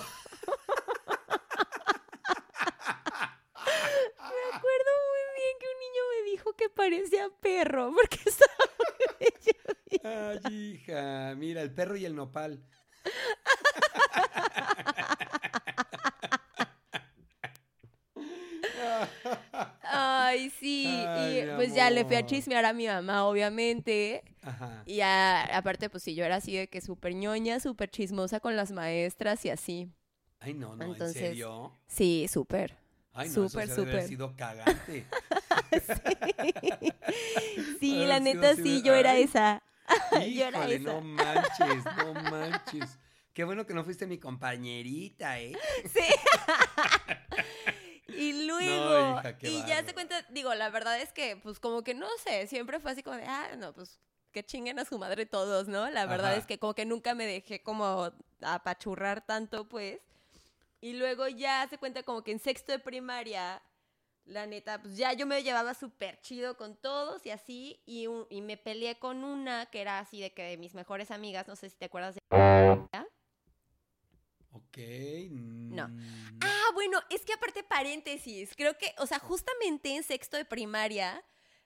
Me 4.18 4.58
acuerdo 4.58 4.92
muy 5.12 5.24
bien 5.36 5.54
que 5.60 5.66
un 5.66 5.80
niño 5.80 6.02
me 6.16 6.32
dijo 6.32 6.54
que 6.54 6.70
parecía 6.90 7.30
perro 7.42 7.92
porque 7.96 8.18
estaba. 8.26 8.54
Ay, 10.04 10.54
hija, 10.74 11.36
mira, 11.36 11.62
el 11.62 11.74
perro 11.74 11.96
y 11.98 12.06
el 12.06 12.16
nopal. 12.16 12.64
Ay, 19.82 20.50
sí. 20.50 20.86
Ay, 20.88 21.40
y 21.42 21.56
pues 21.56 21.74
ya 21.74 21.90
le 21.90 22.06
fui 22.06 22.16
a 22.16 22.26
chismear 22.26 22.66
a 22.66 22.74
mi 22.74 22.88
mamá, 22.88 23.26
obviamente. 23.26 24.24
Ajá. 24.42 24.84
Y 24.86 25.02
a- 25.02 25.44
aparte, 25.58 25.90
pues 25.90 26.04
sí, 26.04 26.16
yo 26.16 26.26
era 26.26 26.38
así 26.38 26.56
de 26.56 26.68
que 26.68 26.82
súper 26.82 27.16
ñoña, 27.16 27.60
súper 27.60 27.90
chismosa 27.90 28.40
con 28.40 28.56
las 28.56 28.72
maestras 28.72 29.44
y 29.46 29.50
así. 29.50 29.90
Ay, 30.40 30.54
no, 30.54 30.76
no, 30.76 30.86
Entonces, 30.86 31.18
¿en 31.18 31.24
serio? 31.30 31.74
Sí, 31.88 32.28
súper. 32.30 32.78
Ay, 33.14 33.30
no, 33.30 33.50
súper, 33.50 33.64
eso 33.64 33.76
súper. 33.78 34.08
sido 34.08 34.36
cagante. 34.36 35.06
Sí, 37.80 38.06
la 38.06 38.20
neta 38.20 38.56
sí, 38.56 38.82
yo 38.82 38.94
era 38.94 39.12
ay. 39.12 39.24
esa. 39.24 39.64
Yo 40.12 40.48
era 40.48 40.68
esa. 40.68 40.84
no 40.84 41.02
manches, 41.02 41.86
no 41.98 42.14
manches. 42.14 43.00
Qué 43.34 43.46
bueno 43.46 43.66
que 43.66 43.74
no 43.74 43.86
fuiste 43.86 44.06
mi 44.06 44.20
compañerita, 44.20 45.40
¿eh? 45.40 45.58
Sí. 45.86 46.02
y 48.08 48.46
luego, 48.46 49.20
hija, 49.20 49.38
y 49.44 49.66
ya 49.66 49.86
se 49.86 49.94
cuenta, 49.94 50.24
digo, 50.30 50.54
la 50.56 50.70
verdad 50.70 51.00
es 51.00 51.14
que, 51.14 51.38
pues 51.38 51.60
como 51.60 51.84
que 51.84 51.94
no 51.94 52.08
sé, 52.22 52.48
siempre 52.48 52.82
fue 52.82 52.92
así 52.92 53.04
como 53.04 53.16
de, 53.16 53.26
ah, 53.26 53.56
no, 53.58 53.74
pues 53.74 54.00
que 54.32 54.44
chinguen 54.44 54.80
a 54.80 54.86
su 54.86 55.00
madre 55.00 55.26
todos, 55.26 55.68
¿no? 55.68 55.90
La 55.90 56.06
verdad 56.06 56.32
Ajá. 56.32 56.38
es 56.38 56.46
que 56.46 56.60
como 56.60 56.76
que 56.76 56.86
nunca 56.86 57.16
me 57.16 57.26
dejé 57.26 57.64
como 57.64 58.12
apachurrar 58.42 59.26
tanto, 59.26 59.70
pues. 59.70 60.00
Y 60.82 60.94
luego 60.94 61.28
ya 61.28 61.68
se 61.70 61.78
cuenta 61.78 62.04
como 62.04 62.24
que 62.24 62.32
en 62.32 62.40
sexto 62.40 62.72
de 62.72 62.80
primaria, 62.80 63.62
la 64.28 64.46
neta, 64.46 64.82
pues 64.82 64.98
ya 64.98 65.14
yo 65.14 65.26
me 65.26 65.42
llevaba 65.42 65.74
súper 65.74 66.20
chido 66.22 66.58
con 66.58 66.76
todos 66.76 67.26
y 67.26 67.30
así, 67.32 67.82
y, 67.86 68.08
un- 68.08 68.28
y 68.30 68.42
me 68.42 68.58
peleé 68.58 69.00
con 69.00 69.24
una 69.24 69.66
que 69.68 69.82
era 69.82 70.00
así 70.00 70.20
de 70.22 70.34
que 70.34 70.44
de 70.44 70.58
mis 70.58 70.74
mejores 70.76 71.12
amigas, 71.12 71.48
no 71.48 71.56
sé 71.56 71.70
si 71.70 71.78
te 71.78 71.86
acuerdas 71.86 72.16
de... 72.16 72.22
Ok. 74.52 74.78
No. 75.30 75.88
mm, 75.88 76.40
Ah, 76.42 76.72
bueno, 76.74 77.00
es 77.10 77.24
que 77.26 77.34
aparte 77.34 77.64
paréntesis, 77.64 78.54
creo 78.56 78.78
que, 78.78 78.94
o 78.98 79.06
sea, 79.06 79.20
justamente 79.20 79.96
en 79.96 80.04
sexto 80.04 80.38
de 80.38 80.46
primaria, 80.46 81.24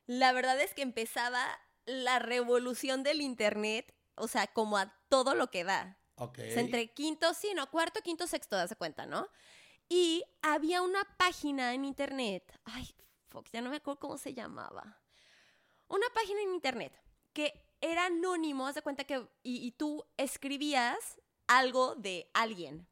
la 0.08 0.32
verdad 0.34 0.60
es 0.62 0.74
que 0.74 0.82
empezaba 0.82 1.46
la 1.86 2.20
revolución 2.20 3.04
del 3.04 3.22
internet, 3.22 3.94
o 4.16 4.28
sea, 4.28 4.48
como 4.48 4.78
a 4.78 4.94
todo 5.10 5.36
lo 5.36 5.50
que 5.50 5.64
da. 5.64 5.98
Ok. 6.16 6.40
O 6.40 6.42
sea, 6.52 6.62
entre 6.62 6.92
quinto, 6.94 7.34
sí, 7.34 7.54
no, 7.56 7.70
cuarto, 7.72 8.02
quinto, 8.02 8.28
sexto, 8.28 8.56
das 8.56 8.76
cuenta, 8.78 9.06
¿no? 9.06 9.28
Y 9.94 10.24
había 10.42 10.82
una 10.82 11.04
página 11.18 11.74
en 11.74 11.84
internet, 11.84 12.58
ay, 12.64 12.90
fuck, 13.28 13.46
ya 13.52 13.60
no 13.60 13.70
me 13.70 13.76
acuerdo 13.76 14.00
cómo 14.00 14.18
se 14.18 14.34
llamaba. 14.34 15.02
Una 15.90 16.08
página 16.14 16.42
en 16.44 16.54
internet 16.54 16.94
que 17.34 17.54
era 17.82 18.06
anónimo, 18.06 18.68
haz 18.68 18.76
de 18.76 18.84
cuenta 18.84 19.04
que, 19.04 19.16
y, 19.44 19.68
y 19.68 19.72
tú 19.72 20.06
escribías 20.16 21.20
algo 21.46 21.96
de 21.96 22.32
alguien, 22.34 22.88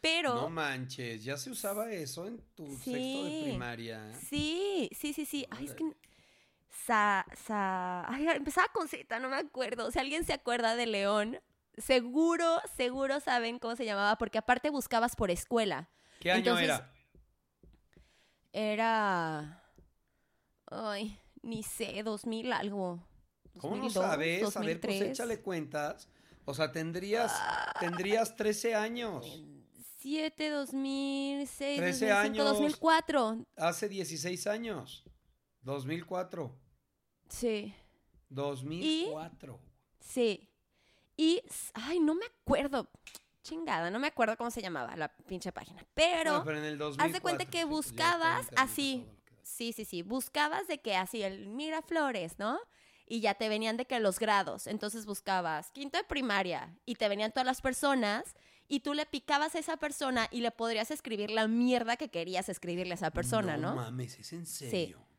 pero... 0.00 0.34
No 0.34 0.48
manches, 0.48 1.24
ya 1.24 1.36
se 1.36 1.50
usaba 1.50 1.90
eso 1.90 2.24
en 2.28 2.38
tu 2.54 2.68
sexto 2.68 3.24
de 3.24 3.42
primaria. 3.46 4.14
Sí, 4.14 4.88
sí, 4.96 5.12
sí, 5.12 5.24
sí. 5.24 5.44
Ay, 5.50 5.64
es 5.64 5.74
que. 5.74 5.92
Sa, 6.68 7.26
sa. 7.34 8.08
Ay, 8.12 8.28
empezaba 8.28 8.68
con 8.68 8.86
Z, 8.86 9.18
no 9.18 9.28
me 9.28 9.38
acuerdo. 9.38 9.90
Si 9.90 9.98
alguien 9.98 10.24
se 10.24 10.34
acuerda 10.34 10.76
de 10.76 10.86
León, 10.86 11.40
seguro, 11.78 12.60
seguro 12.76 13.18
saben 13.18 13.58
cómo 13.58 13.74
se 13.74 13.86
llamaba, 13.86 14.18
porque 14.18 14.38
aparte 14.38 14.70
buscabas 14.70 15.16
por 15.16 15.32
escuela. 15.32 15.90
¿Qué 16.24 16.32
año 16.32 16.38
Entonces, 16.38 16.64
era? 16.64 16.90
Era. 18.50 19.62
Ay, 20.70 21.20
ni 21.42 21.62
sé, 21.62 22.02
2000 22.02 22.50
algo. 22.54 23.06
¿Cómo 23.58 23.76
no 23.76 23.82
2002, 23.82 23.92
sabes? 23.92 24.10
A 24.10 24.16
ver, 24.16 24.40
pues 24.40 24.54
2003. 24.54 25.02
échale 25.02 25.42
cuentas. 25.42 26.08
O 26.46 26.54
sea, 26.54 26.72
tendrías, 26.72 27.30
tendrías 27.78 28.34
13 28.36 28.74
años. 28.74 29.44
7, 29.98 30.48
2006, 30.48 31.78
13 31.78 32.08
2005, 32.08 32.16
años. 32.16 32.44
2004. 32.54 33.46
Hace 33.56 33.88
16 33.90 34.46
años. 34.46 35.04
2004. 35.60 36.58
Sí. 37.28 37.74
2004. 38.30 39.60
Sí. 40.00 40.48
Y, 41.18 41.42
ay, 41.74 42.00
no 42.00 42.14
me 42.14 42.24
acuerdo. 42.24 42.88
Chingada, 43.44 43.90
no 43.90 43.98
me 43.98 44.06
acuerdo 44.06 44.36
cómo 44.38 44.50
se 44.50 44.62
llamaba 44.62 44.96
la 44.96 45.08
pinche 45.08 45.52
página. 45.52 45.84
Pero, 45.94 46.42
pero 46.44 46.58
en 46.58 46.64
el 46.64 46.78
2004. 46.78 47.04
haz 47.04 47.12
de 47.12 47.20
cuenta 47.20 47.44
que 47.44 47.64
buscabas 47.64 48.48
así. 48.56 49.06
Sí, 49.42 49.72
sí, 49.74 49.84
sí. 49.84 50.02
Buscabas 50.02 50.66
de 50.66 50.78
que 50.78 50.96
así, 50.96 51.22
el 51.22 51.48
Miraflores, 51.48 52.38
¿no? 52.38 52.58
Y 53.06 53.20
ya 53.20 53.34
te 53.34 53.50
venían 53.50 53.76
de 53.76 53.84
que 53.84 54.00
los 54.00 54.18
grados. 54.18 54.66
Entonces 54.66 55.04
buscabas 55.04 55.70
quinto 55.72 55.98
de 55.98 56.04
primaria 56.04 56.74
y 56.86 56.94
te 56.94 57.06
venían 57.06 57.32
todas 57.32 57.44
las 57.44 57.60
personas 57.60 58.34
y 58.66 58.80
tú 58.80 58.94
le 58.94 59.04
picabas 59.04 59.54
a 59.54 59.58
esa 59.58 59.76
persona 59.76 60.26
y 60.30 60.40
le 60.40 60.50
podrías 60.50 60.90
escribir 60.90 61.30
la 61.30 61.46
mierda 61.46 61.98
que 61.98 62.08
querías 62.08 62.48
escribirle 62.48 62.92
a 62.92 62.96
esa 62.96 63.10
persona, 63.10 63.58
¿no? 63.58 63.74
No 63.74 63.76
mames, 63.76 64.18
es 64.18 64.32
en 64.32 64.46
serio. 64.46 64.98
Sí, 64.98 65.13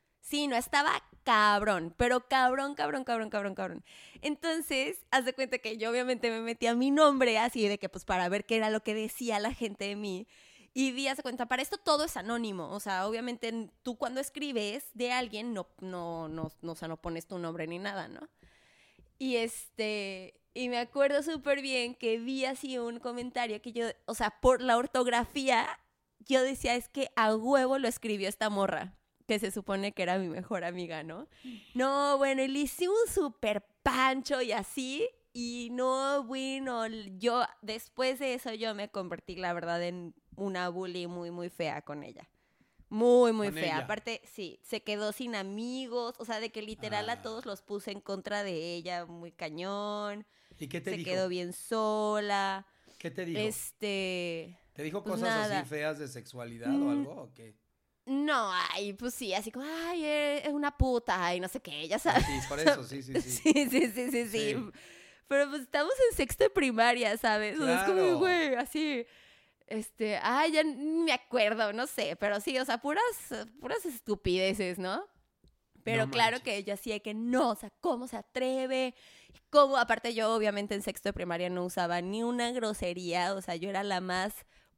no, 0.48 0.56
estaba 0.56 1.04
cabrón, 1.24 1.94
pero 1.98 2.28
cabrón, 2.28 2.76
cabrón, 2.76 3.04
cabrón, 3.04 3.30
cabrón, 3.30 3.56
cabrón. 3.56 3.86
Entonces, 4.22 4.98
haz 5.12 5.26
de 5.26 5.34
cuenta 5.34 5.58
que 5.58 5.78
yo 5.78 5.90
obviamente 5.90 6.30
me 6.30 6.42
metí 6.42 6.68
a 6.68 6.76
mi 6.76 6.92
nombre 6.92 7.38
así 7.40 7.68
de 7.68 7.78
que 7.80 7.90
pues 7.90 8.06
para 8.06 8.30
ver 8.30 8.46
qué 8.46 8.58
era 8.58 8.70
lo 8.70 8.84
que 8.84 8.94
decía 8.94 9.40
la 9.40 9.54
gente 9.54 9.86
de 9.86 9.96
mí. 9.96 10.28
Y 10.74 10.92
di, 10.92 11.08
haz 11.08 11.18
de 11.18 11.24
cuenta, 11.24 11.48
para 11.48 11.62
esto 11.62 11.78
todo 11.78 12.04
es 12.04 12.18
anónimo. 12.18 12.70
O 12.72 12.80
sea, 12.80 13.08
obviamente 13.08 13.70
tú 13.82 13.98
cuando 13.98 14.20
escribes 14.20 14.90
de 14.94 15.12
alguien 15.12 15.54
no, 15.54 15.68
no, 15.80 16.28
no, 16.28 16.52
no, 16.62 16.72
o 16.72 16.76
sea, 16.76 16.88
no 16.88 16.98
pones 17.02 17.28
tu 17.28 17.40
nombre 17.40 17.66
ni 17.66 17.80
nada, 17.80 18.08
¿no? 18.08 18.28
Y 19.18 19.38
este, 19.38 20.40
y 20.54 20.70
me 20.70 20.78
acuerdo 20.78 21.24
súper 21.24 21.62
bien 21.62 21.96
que 21.96 22.18
vi 22.18 22.46
así 22.46 22.78
un 22.78 23.00
comentario 23.00 23.62
que 23.62 23.72
yo, 23.72 23.88
o 24.06 24.16
sea, 24.16 24.32
por 24.42 24.62
la 24.62 24.78
ortografía, 24.78 25.68
yo 26.20 26.42
decía, 26.44 26.76
es 26.76 26.90
que 26.90 27.10
a 27.16 27.36
huevo 27.36 27.78
lo 27.78 27.88
escribió 27.88 28.28
esta 28.28 28.50
morra, 28.50 28.94
que 29.28 29.40
se 29.40 29.52
supone 29.52 29.92
que 29.94 30.04
era 30.04 30.18
mi 30.18 30.28
mejor 30.30 30.64
amiga, 30.64 31.04
¿no? 31.04 31.28
No, 31.74 32.18
bueno, 32.18 32.44
y 32.44 32.48
le 32.48 32.60
hice 32.60 32.88
un 32.90 32.96
súper 33.12 33.66
pancho 33.84 34.42
y 34.42 34.52
así, 34.52 35.08
y 35.34 35.70
no, 35.72 36.24
bueno, 36.24 36.88
yo, 36.88 37.44
después 37.62 38.20
de 38.20 38.34
eso 38.36 38.54
yo 38.54 38.74
me 38.76 38.90
convertí, 38.90 39.36
la 39.36 39.54
verdad, 39.54 39.82
en 39.84 40.14
una 40.36 40.70
bully 40.70 41.08
muy, 41.08 41.32
muy 41.32 41.50
fea 41.50 41.82
con 41.82 42.04
ella. 42.04 42.30
Muy, 42.88 43.34
muy 43.34 43.48
Con 43.48 43.56
fea. 43.56 43.64
ella. 43.66 43.78
Aparte, 43.80 44.22
sí, 44.32 44.60
se 44.64 44.84
quedó 44.84 45.12
sin 45.12 45.36
amigos, 45.36 46.14
o 46.20 46.24
sea, 46.26 46.40
de 46.40 46.52
que 46.52 46.62
literal 46.62 47.10
Ah. 47.10 47.14
a 47.14 47.22
todos 47.24 47.46
los 47.46 47.62
puse 47.64 47.92
en 47.92 48.00
contra 48.00 48.44
de 48.44 48.76
ella, 48.76 49.06
muy 49.06 49.32
cañón. 49.32 50.26
¿Y 50.60 50.68
qué 50.68 50.80
te 50.82 50.92
se 50.92 50.98
dijo? 50.98 51.10
quedó 51.10 51.28
bien 51.28 51.52
sola. 51.52 52.66
¿Qué 53.00 53.10
te 53.12 53.26
dijo? 53.26 53.40
Este. 53.40 54.58
¿Te 54.74 54.84
dijo 54.84 55.04
pues 55.04 55.20
cosas 55.20 55.52
así 55.52 55.68
feas 55.68 55.98
de 56.00 56.08
sexualidad 56.08 56.74
o 56.76 56.86
Mm, 56.86 56.90
algo 56.90 57.12
o 57.24 57.34
qué? 57.34 57.56
No, 58.06 58.52
ay, 58.72 58.94
pues 58.94 59.14
sí, 59.16 59.34
así 59.34 59.52
como, 59.52 59.66
ay, 59.88 60.06
es 60.06 60.50
una 60.50 60.78
puta, 60.78 61.34
y 61.36 61.40
no 61.40 61.48
sé 61.48 61.60
qué, 61.60 61.88
ya 61.88 61.98
sabes. 61.98 62.24
Sí, 62.26 62.40
por 62.48 62.60
eso, 62.60 62.84
sí, 62.84 63.02
sí, 63.02 63.20
sí. 63.22 63.30
Sí, 63.44 63.68
sí, 63.70 63.88
sí, 63.88 64.12
sí, 64.12 64.12
sí. 64.12 64.30
Sí. 64.30 64.56
Pero 65.28 65.50
pues 65.50 65.64
estamos 65.64 65.94
en 66.12 66.16
sexto 66.16 66.44
de 66.44 66.50
primaria, 66.52 67.18
¿sabes? 67.18 67.60
O 67.60 67.66
sea, 67.66 67.78
es 67.78 67.84
Claro. 67.84 67.96
como, 68.06 68.18
güey, 68.20 68.54
así. 68.56 69.06
Este, 69.66 70.18
ay, 70.22 70.52
ya 70.52 70.64
ni 70.64 70.76
me 71.06 71.14
acuerdo, 71.14 71.74
no 71.74 71.88
sé, 71.88 72.16
pero 72.20 72.40
sí, 72.40 72.60
o 72.60 72.66
sea, 72.66 72.78
puras, 72.78 73.04
puras 73.60 73.84
estupideces, 73.86 74.78
¿no? 74.78 75.04
Pero 75.84 76.06
No 76.06 76.12
claro 76.12 76.40
que 76.42 76.58
ella 76.58 76.78
sí 76.78 76.92
de 76.92 77.02
que 77.02 77.16
no, 77.16 77.50
o 77.52 77.56
sea, 77.56 77.72
¿cómo 77.82 78.08
se 78.08 78.18
atreve? 78.18 78.94
¿Cómo? 79.50 79.78
Aparte 79.78 80.14
yo 80.14 80.34
obviamente 80.36 80.76
en 80.76 80.84
sexto 80.84 81.10
de 81.10 81.14
primaria 81.14 81.50
no 81.50 81.66
usaba 81.66 82.02
ni 82.02 82.22
una 82.24 82.52
grosería, 82.52 83.34
o 83.34 83.42
sea, 83.42 83.56
yo 83.56 83.70
era 83.70 83.82
la 83.84 84.02
más 84.02 84.34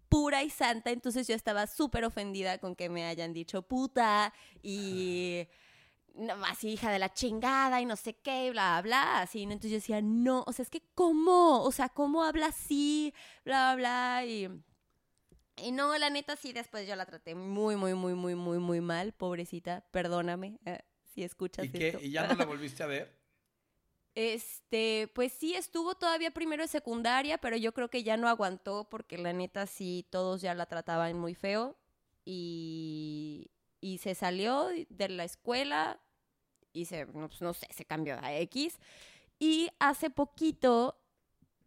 pura 0.10 0.44
y 0.44 0.50
santa, 0.50 0.92
entonces 0.92 1.28
yo 1.28 1.36
estaba 1.36 1.68
súper 1.68 2.06
ofendida 2.06 2.58
con 2.58 2.76
que 2.76 2.90
me 2.90 3.06
hayan 3.06 3.34
dicho 3.34 3.62
puta 3.62 4.34
y 4.62 5.48
así 6.46 6.70
hija 6.70 6.92
de 6.92 7.00
la 7.00 7.14
chingada 7.14 7.82
y 7.82 7.86
no 7.86 7.96
sé 7.96 8.16
qué, 8.16 8.50
bla, 8.52 8.82
bla, 8.82 9.02
bla, 9.04 9.22
así, 9.22 9.46
¿no? 9.46 9.54
Entonces 9.54 9.72
yo 9.72 9.78
decía, 9.78 10.02
no, 10.02 10.44
o 10.48 10.54
sea, 10.54 10.64
es 10.64 10.70
que 10.70 10.82
¿cómo? 10.96 11.64
O 11.64 11.72
sea, 11.72 11.90
¿cómo 11.90 12.24
habla 12.24 12.48
así? 12.48 13.14
Bla, 13.46 13.76
bla, 13.76 14.22
bla, 14.22 14.26
y... 14.26 14.50
Y 15.60 15.72
no, 15.72 15.98
la 15.98 16.12
neta 16.12 16.36
sí, 16.36 16.54
después 16.54 16.88
yo 16.88 16.96
la 16.96 17.08
traté 17.08 17.34
muy, 17.34 17.76
muy, 17.76 17.96
muy, 17.96 18.14
muy, 18.14 18.36
muy, 18.36 18.60
muy 18.60 18.80
mal, 18.80 19.14
pobrecita, 19.14 19.84
perdóname 19.90 20.60
eh, 20.66 20.82
si 21.16 21.24
escuchas 21.24 21.66
¿Y 21.66 21.70
qué? 21.70 21.88
esto. 21.88 22.00
¿Y 22.00 22.12
ya 22.12 22.28
no 22.28 22.36
la 22.36 22.46
volviste 22.46 22.84
a 22.84 22.86
ver? 22.86 23.18
Este, 24.20 25.12
pues 25.14 25.32
sí, 25.32 25.54
estuvo 25.54 25.94
todavía 25.94 26.32
primero 26.32 26.64
de 26.64 26.68
secundaria, 26.68 27.38
pero 27.38 27.56
yo 27.56 27.72
creo 27.72 27.88
que 27.92 28.02
ya 28.02 28.18
no 28.18 28.28
aguantó 28.28 28.90
porque 28.90 29.16
la 29.16 29.32
neta 29.32 29.68
sí, 29.68 30.08
todos 30.10 30.42
ya 30.42 30.56
la 30.56 30.66
trataban 30.66 31.20
muy 31.20 31.36
feo 31.36 31.78
y, 32.26 33.52
y 33.80 34.00
se 34.00 34.16
salió 34.16 34.70
de 34.90 35.10
la 35.10 35.24
escuela 35.24 36.02
y 36.74 36.86
se, 36.86 37.06
no, 37.06 37.28
pues, 37.28 37.44
no 37.44 37.54
sé, 37.54 37.68
se 37.72 37.86
cambió 37.86 38.18
a 38.20 38.34
X 38.38 38.80
y 39.38 39.70
hace 39.78 40.10
poquito 40.10 41.00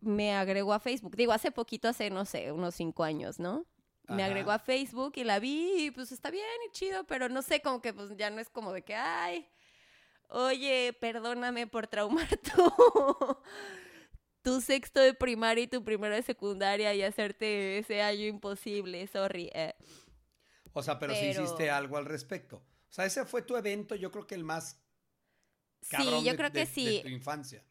me 0.01 0.35
agregó 0.35 0.73
a 0.73 0.81
Facebook, 0.81 1.15
digo, 1.15 1.31
hace 1.31 1.53
poquito, 1.53 1.87
hace, 1.87 2.11
no 2.11 2.25
sé, 2.25 2.51
unos 2.51 2.75
cinco 2.75 3.05
años, 3.05 3.39
¿no? 3.39 3.65
Me 4.09 4.25
Ajá. 4.25 4.33
agregó 4.33 4.51
a 4.51 4.59
Facebook 4.59 5.13
y 5.15 5.23
la 5.23 5.39
vi 5.39 5.85
y 5.85 5.91
pues 5.93 6.11
está 6.11 6.33
bien 6.33 6.45
y 6.69 6.73
chido, 6.73 7.05
pero 7.05 7.29
no 7.29 7.43
sé, 7.43 7.63
como 7.63 7.81
que 7.81 7.95
pues 7.95 8.17
ya 8.17 8.29
no 8.29 8.41
es 8.41 8.51
como 8.51 8.73
de 8.73 8.83
que, 8.83 8.97
ay, 8.97 9.47
oye, 10.31 10.93
perdóname 11.01 11.67
por 11.67 11.87
traumar 11.87 12.29
tu, 12.39 13.39
tu 14.43 14.61
sexto 14.61 15.01
de 15.01 15.15
primaria 15.15 15.65
y 15.65 15.69
tu 15.69 15.85
primero 15.85 16.15
de 16.15 16.23
secundaria 16.23 16.95
y 16.95 17.03
hacerte 17.03 17.79
ese 17.79 18.03
año 18.03 18.25
imposible, 18.27 19.07
sorry. 19.07 19.51
eh. 19.55 19.75
O 20.73 20.83
sea, 20.83 20.99
pero, 20.99 21.13
Pero- 21.13 21.35
sí 21.35 21.41
hiciste 21.43 21.71
algo 21.71 21.97
al 21.97 22.07
respecto. 22.07 22.57
O 22.57 22.93
sea, 22.93 23.05
ese 23.05 23.25
fue 23.25 23.43
tu 23.43 23.57
evento, 23.57 23.95
yo 23.95 24.11
creo 24.11 24.27
que 24.27 24.35
el 24.35 24.45
más 24.45 24.81
cabrón 25.89 26.21
Sí, 26.21 26.27
yo 26.27 26.37
creo 26.37 26.51
de- 26.51 26.61
que 26.61 26.67
sí. 26.67 26.97
de 26.97 27.03
tu 27.03 27.09
infancia. 27.09 27.65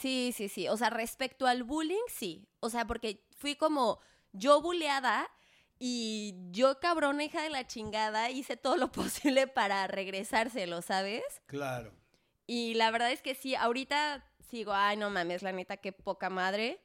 Sí, 0.00 0.32
sí, 0.34 0.48
sí. 0.48 0.68
O 0.68 0.76
sea, 0.76 0.88
respecto 0.90 1.46
al 1.46 1.62
bullying, 1.64 2.02
sí. 2.08 2.48
O 2.60 2.70
sea, 2.70 2.86
porque 2.86 3.26
fui 3.36 3.56
como 3.56 4.00
yo 4.32 4.62
buleada 4.62 5.30
y 5.78 6.34
yo 6.50 6.78
cabrona 6.80 7.24
hija 7.24 7.42
de 7.42 7.50
la 7.50 7.66
chingada 7.66 8.30
hice 8.30 8.56
todo 8.56 8.76
lo 8.76 8.90
posible 8.92 9.46
para 9.46 9.86
regresárselo, 9.86 10.82
¿sabes? 10.82 11.22
Claro. 11.46 11.92
Y 12.46 12.74
la 12.74 12.90
verdad 12.90 13.10
es 13.12 13.22
que 13.22 13.34
sí, 13.34 13.54
ahorita 13.54 14.24
sigo, 14.50 14.72
ay, 14.72 14.96
no 14.96 15.10
mames, 15.10 15.42
la 15.42 15.52
neta, 15.52 15.76
qué 15.78 15.92
poca 15.92 16.30
madre. 16.30 16.80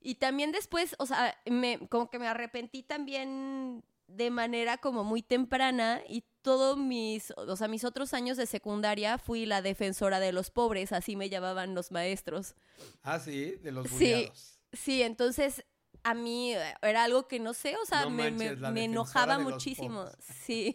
Y 0.00 0.16
también 0.16 0.52
después, 0.52 0.94
o 0.98 1.06
sea, 1.06 1.36
me, 1.46 1.78
como 1.88 2.10
que 2.10 2.18
me 2.18 2.26
arrepentí 2.28 2.82
también 2.82 3.84
de 4.06 4.30
manera 4.30 4.76
como 4.78 5.02
muy 5.04 5.22
temprana 5.22 6.02
y 6.08 6.24
todos 6.42 6.76
mis, 6.76 7.30
o 7.36 7.56
sea, 7.56 7.68
mis 7.68 7.84
otros 7.84 8.12
años 8.12 8.36
de 8.36 8.44
secundaria 8.46 9.16
fui 9.16 9.46
la 9.46 9.62
defensora 9.62 10.20
de 10.20 10.32
los 10.32 10.50
pobres, 10.50 10.92
así 10.92 11.16
me 11.16 11.30
llamaban 11.30 11.74
los 11.74 11.90
maestros. 11.90 12.54
Ah, 13.02 13.18
sí, 13.18 13.52
de 13.62 13.72
los 13.72 13.88
Sí. 13.88 13.94
buleados. 13.94 14.58
Sí, 14.72 15.02
entonces 15.02 15.64
a 16.04 16.14
mí 16.14 16.54
eh, 16.54 16.74
era 16.82 17.04
algo 17.04 17.26
que 17.26 17.40
no 17.40 17.52
sé, 17.54 17.76
o 17.76 17.84
sea, 17.86 18.02
No 18.02 18.10
me, 18.10 18.30
me- 18.30 18.50
manches, 18.50 18.70
me 18.72 18.84
enojaba 18.84 19.38
muchísimo. 19.38 20.04
Sí, 20.46 20.74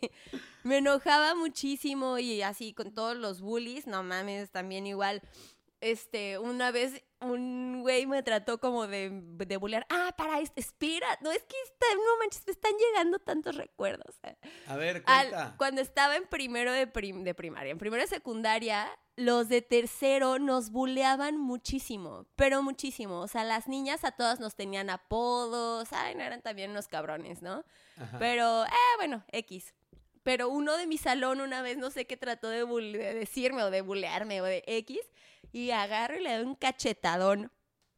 me 0.63 0.77
enojaba 0.79 1.35
muchísimo 1.35 2.17
y 2.17 2.41
así 2.41 2.73
con 2.73 2.91
todos 2.93 3.15
los 3.15 3.39
bullies, 3.41 3.87
no 3.87 4.03
mames, 4.03 4.49
también 4.51 4.85
igual. 4.87 5.21
Este, 5.81 6.37
una 6.39 6.71
vez 6.71 7.03
un 7.21 7.82
güey 7.82 8.05
me 8.05 8.23
trató 8.23 8.60
como 8.60 8.88
de, 8.88 9.10
de 9.12 9.58
bullear. 9.58 9.86
Ah, 9.89 10.13
para, 10.17 10.39
es- 10.39 10.53
espera. 10.55 11.08
No, 11.21 11.32
es 11.32 11.43
que 11.43 11.55
está, 11.65 11.86
no 11.95 12.17
manches, 12.19 12.43
me 12.45 12.51
están 12.51 12.71
llegando 12.77 13.19
tantos 13.19 13.55
recuerdos. 13.55 14.19
A 14.67 14.75
ver, 14.77 15.03
Al- 15.05 15.29
cuenta. 15.29 15.55
cuando 15.58 15.82
estaba 15.82 16.15
en 16.15 16.25
primero 16.27 16.71
de, 16.71 16.88
prim- 16.88 17.23
de 17.23 17.34
primaria, 17.36 17.71
en 17.71 17.77
primero 17.77 18.01
de 18.01 18.08
secundaria, 18.08 18.89
los 19.17 19.49
de 19.49 19.62
tercero 19.62 20.39
nos 20.39 20.69
buleaban 20.71 21.38
muchísimo, 21.38 22.25
pero 22.38 22.63
muchísimo. 22.63 23.19
O 23.19 23.27
sea, 23.27 23.43
las 23.43 23.67
niñas 23.67 24.05
a 24.05 24.12
todas 24.12 24.39
nos 24.39 24.55
tenían 24.55 24.89
apodos. 24.89 25.91
Ay, 25.91 26.15
no 26.15 26.23
eran 26.23 26.41
también 26.41 26.71
unos 26.71 26.88
cabrones, 26.88 27.41
¿no? 27.41 27.65
Ajá. 27.97 28.17
Pero, 28.17 28.63
eh, 28.65 28.69
bueno, 28.97 29.25
X. 29.34 29.73
Pero 30.23 30.49
uno 30.49 30.77
de 30.77 30.86
mi 30.88 30.97
salón 30.97 31.41
una 31.41 31.62
vez 31.62 31.77
no 31.77 31.89
sé 31.91 32.05
qué 32.05 32.15
trató 32.17 32.49
de, 32.49 32.65
de 32.65 33.13
decirme 33.13 33.63
o 33.63 33.71
de 33.71 33.82
bulearme 33.82 34.41
o 34.41 34.45
de 34.45 34.63
X 34.67 34.99
y 35.51 35.71
agarro 35.71 36.17
y 36.17 36.23
le 36.23 36.35
doy 36.35 36.45
un 36.45 36.55
cachetadón. 36.55 37.51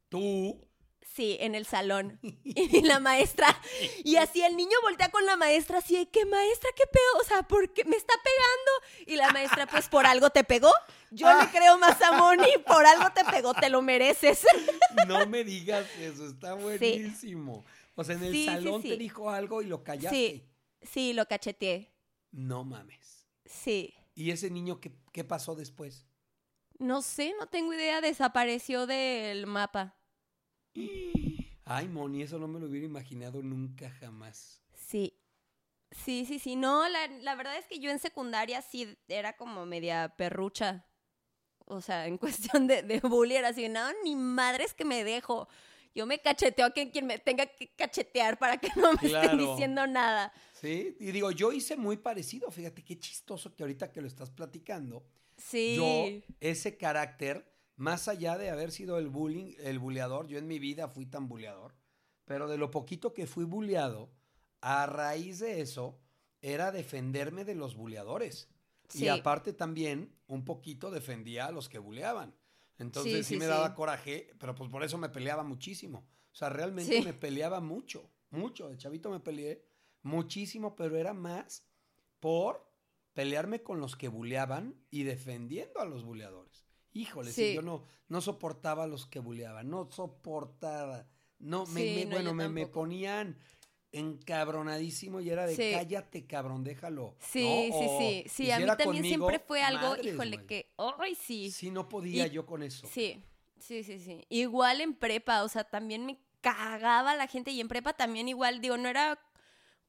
Tú. 0.09 0.59
Sí, 1.13 1.37
en 1.39 1.55
el 1.55 1.65
salón. 1.65 2.19
Y 2.43 2.81
la 2.81 2.99
maestra. 2.99 3.47
Y 4.03 4.17
así 4.17 4.41
el 4.43 4.55
niño 4.55 4.77
voltea 4.83 5.09
con 5.09 5.25
la 5.25 5.35
maestra 5.35 5.79
así 5.79 5.95
de 5.95 6.09
que 6.09 6.25
maestra, 6.25 6.69
qué 6.75 6.83
pedo, 6.85 7.21
o 7.21 7.23
sea, 7.23 7.43
¿por 7.43 7.73
qué 7.73 7.83
me 7.85 7.95
está 7.95 8.13
pegando? 8.23 9.11
Y 9.11 9.15
la 9.15 9.31
maestra, 9.31 9.67
pues 9.67 9.87
por 9.89 10.05
algo 10.05 10.29
te 10.29 10.43
pegó. 10.43 10.71
Yo 11.09 11.27
le 11.39 11.49
creo 11.49 11.77
más 11.77 12.01
a 12.01 12.13
Moni, 12.13 12.47
por 12.65 12.85
algo 12.85 13.09
te 13.13 13.25
pegó, 13.25 13.53
te 13.53 13.69
lo 13.69 13.81
mereces. 13.81 14.45
No 15.07 15.25
me 15.25 15.43
digas 15.43 15.87
eso, 15.99 16.27
está 16.27 16.53
buenísimo. 16.53 17.65
O 17.95 18.03
sea, 18.03 18.15
en 18.15 18.23
el 18.23 18.33
sí, 18.33 18.45
salón 18.45 18.81
sí. 18.81 18.89
te 18.89 18.97
dijo 18.97 19.29
algo 19.29 19.61
y 19.61 19.65
lo 19.65 19.83
callaste. 19.83 20.09
Sí, 20.09 20.49
sí, 20.81 21.13
lo 21.13 21.27
cacheteé. 21.27 21.93
No 22.31 22.63
mames. 22.63 23.25
Sí. 23.45 23.93
¿Y 24.15 24.31
ese 24.31 24.49
niño 24.49 24.79
qué, 24.79 24.91
qué 25.11 25.23
pasó 25.23 25.55
después? 25.55 26.05
No 26.81 27.03
sé, 27.03 27.35
no 27.39 27.45
tengo 27.45 27.73
idea, 27.73 28.01
desapareció 28.01 28.87
del 28.87 29.45
mapa. 29.45 29.95
Ay, 31.63 31.87
Moni, 31.87 32.23
eso 32.23 32.39
no 32.39 32.47
me 32.47 32.59
lo 32.59 32.65
hubiera 32.65 32.87
imaginado 32.87 33.43
nunca 33.43 33.91
jamás. 33.91 34.63
Sí. 34.73 35.15
Sí, 35.91 36.25
sí, 36.25 36.39
sí. 36.39 36.55
No, 36.55 36.89
la, 36.89 37.05
la 37.07 37.35
verdad 37.35 37.55
es 37.57 37.67
que 37.67 37.77
yo 37.77 37.91
en 37.91 37.99
secundaria 37.99 38.63
sí 38.63 38.97
era 39.07 39.37
como 39.37 39.67
media 39.67 40.15
perrucha. 40.17 40.87
O 41.65 41.81
sea, 41.81 42.07
en 42.07 42.17
cuestión 42.17 42.65
de, 42.65 42.81
de 42.81 42.99
bullying 43.01 43.35
era 43.37 43.49
así, 43.49 43.69
no, 43.69 43.87
ni 44.03 44.15
madres 44.15 44.73
que 44.73 44.83
me 44.83 45.03
dejo. 45.03 45.47
Yo 45.93 46.07
me 46.07 46.19
cacheteo 46.19 46.65
a 46.65 46.71
quien, 46.71 46.89
quien 46.89 47.05
me 47.05 47.19
tenga 47.19 47.45
que 47.45 47.75
cachetear 47.75 48.39
para 48.39 48.57
que 48.57 48.69
no 48.75 48.93
me 48.93 49.07
estén 49.07 49.37
diciendo 49.37 49.85
nada. 49.85 50.33
Sí, 50.53 50.97
y 50.99 51.11
digo, 51.11 51.29
yo 51.29 51.51
hice 51.51 51.77
muy 51.77 51.97
parecido, 51.97 52.49
fíjate 52.49 52.83
qué 52.83 52.97
chistoso 52.97 53.53
que 53.53 53.61
ahorita 53.61 53.91
que 53.91 54.01
lo 54.01 54.07
estás 54.07 54.31
platicando, 54.31 55.05
Sí. 55.41 55.75
yo 55.75 56.05
ese 56.39 56.77
carácter, 56.77 57.51
más 57.75 58.07
allá 58.07 58.37
de 58.37 58.49
haber 58.49 58.71
sido 58.71 58.97
el 58.97 59.09
bullying, 59.09 59.53
el 59.59 59.79
buleador, 59.79 60.27
yo 60.27 60.37
en 60.37 60.47
mi 60.47 60.59
vida 60.59 60.87
fui 60.87 61.05
tan 61.05 61.27
buleador, 61.27 61.75
pero 62.25 62.47
de 62.47 62.57
lo 62.57 62.71
poquito 62.71 63.13
que 63.13 63.27
fui 63.27 63.43
buleado, 63.43 64.11
a 64.61 64.85
raíz 64.85 65.39
de 65.39 65.61
eso, 65.61 65.99
era 66.41 66.71
defenderme 66.71 67.45
de 67.45 67.55
los 67.55 67.75
buleadores. 67.75 68.49
Sí. 68.87 69.05
Y 69.05 69.07
aparte 69.07 69.53
también, 69.53 70.13
un 70.27 70.45
poquito 70.45 70.91
defendía 70.91 71.47
a 71.47 71.51
los 71.51 71.69
que 71.69 71.79
buleaban. 71.79 72.35
Entonces 72.77 73.13
sí, 73.13 73.23
Sí, 73.23 73.33
sí, 73.35 73.37
me 73.37 73.45
daba 73.45 73.75
coraje, 73.75 74.33
pero 74.39 74.55
pues 74.55 74.69
por 74.69 74.83
eso 74.83 74.97
me 74.97 75.09
peleaba 75.09 75.43
muchísimo. 75.43 75.99
O 76.31 76.35
sea, 76.35 76.49
realmente 76.49 77.01
me 77.01 77.13
peleaba 77.13 77.59
mucho, 77.59 78.09
mucho. 78.29 78.69
De 78.69 78.77
chavito 78.77 79.09
me 79.09 79.19
peleé 79.19 79.63
muchísimo, 80.01 80.75
pero 80.75 80.97
era 80.97 81.13
más 81.13 81.63
por 82.19 82.70
pelearme 83.13 83.61
con 83.61 83.79
los 83.79 83.95
que 83.95 84.07
buleaban 84.07 84.75
y 84.89 85.03
defendiendo 85.03 85.79
a 85.79 85.85
los 85.85 86.03
buleadores. 86.03 86.65
Híjole, 86.93 87.31
sí, 87.31 87.53
yo 87.53 87.61
no, 87.61 87.85
no 88.09 88.21
soportaba 88.21 88.83
a 88.83 88.87
los 88.87 89.05
que 89.05 89.19
buleaban, 89.19 89.69
no 89.69 89.89
soportaba. 89.91 91.07
No, 91.39 91.65
me, 91.67 91.81
Sí, 91.81 91.95
me- 91.95 92.05
no, 92.05 92.11
bueno, 92.11 92.33
me, 92.33 92.49
me 92.49 92.67
ponían 92.67 93.37
encabronadísimo 93.93 95.19
y 95.21 95.29
era 95.29 95.45
de 95.45 95.55
Sí. 95.55 95.71
cállate, 95.71 96.25
cabrón, 96.25 96.63
déjalo. 96.63 97.15
Sí, 97.19 97.69
¿no? 97.71 97.77
sí, 97.77 97.87
sí. 97.97 98.23
Sí, 98.29 98.51
a 98.51 98.59
mí 98.59 98.65
también 98.65 98.85
conmigo, 98.87 99.07
siempre 99.07 99.39
fue 99.39 99.63
algo, 99.63 99.89
madres, 99.89 100.13
híjole, 100.13 100.45
que, 100.45 100.73
ay, 100.77 101.15
sí. 101.15 101.51
Sí, 101.51 101.71
no 101.71 101.87
podía 101.89 102.27
Y- 102.27 102.29
yo 102.31 102.45
con 102.45 102.63
eso. 102.63 102.87
Sí, 102.91 103.23
sí, 103.59 103.83
sí, 103.83 103.99
sí. 103.99 104.25
Igual 104.29 104.81
en 104.81 104.93
prepa, 104.93 105.43
o 105.43 105.49
sea, 105.49 105.63
también 105.63 106.05
me 106.05 106.19
cagaba 106.41 107.15
la 107.15 107.27
gente 107.27 107.51
y 107.51 107.61
en 107.61 107.67
prepa 107.67 107.93
también 107.93 108.27
igual, 108.27 108.61
digo, 108.61 108.77
no 108.77 108.87
era 108.89 109.19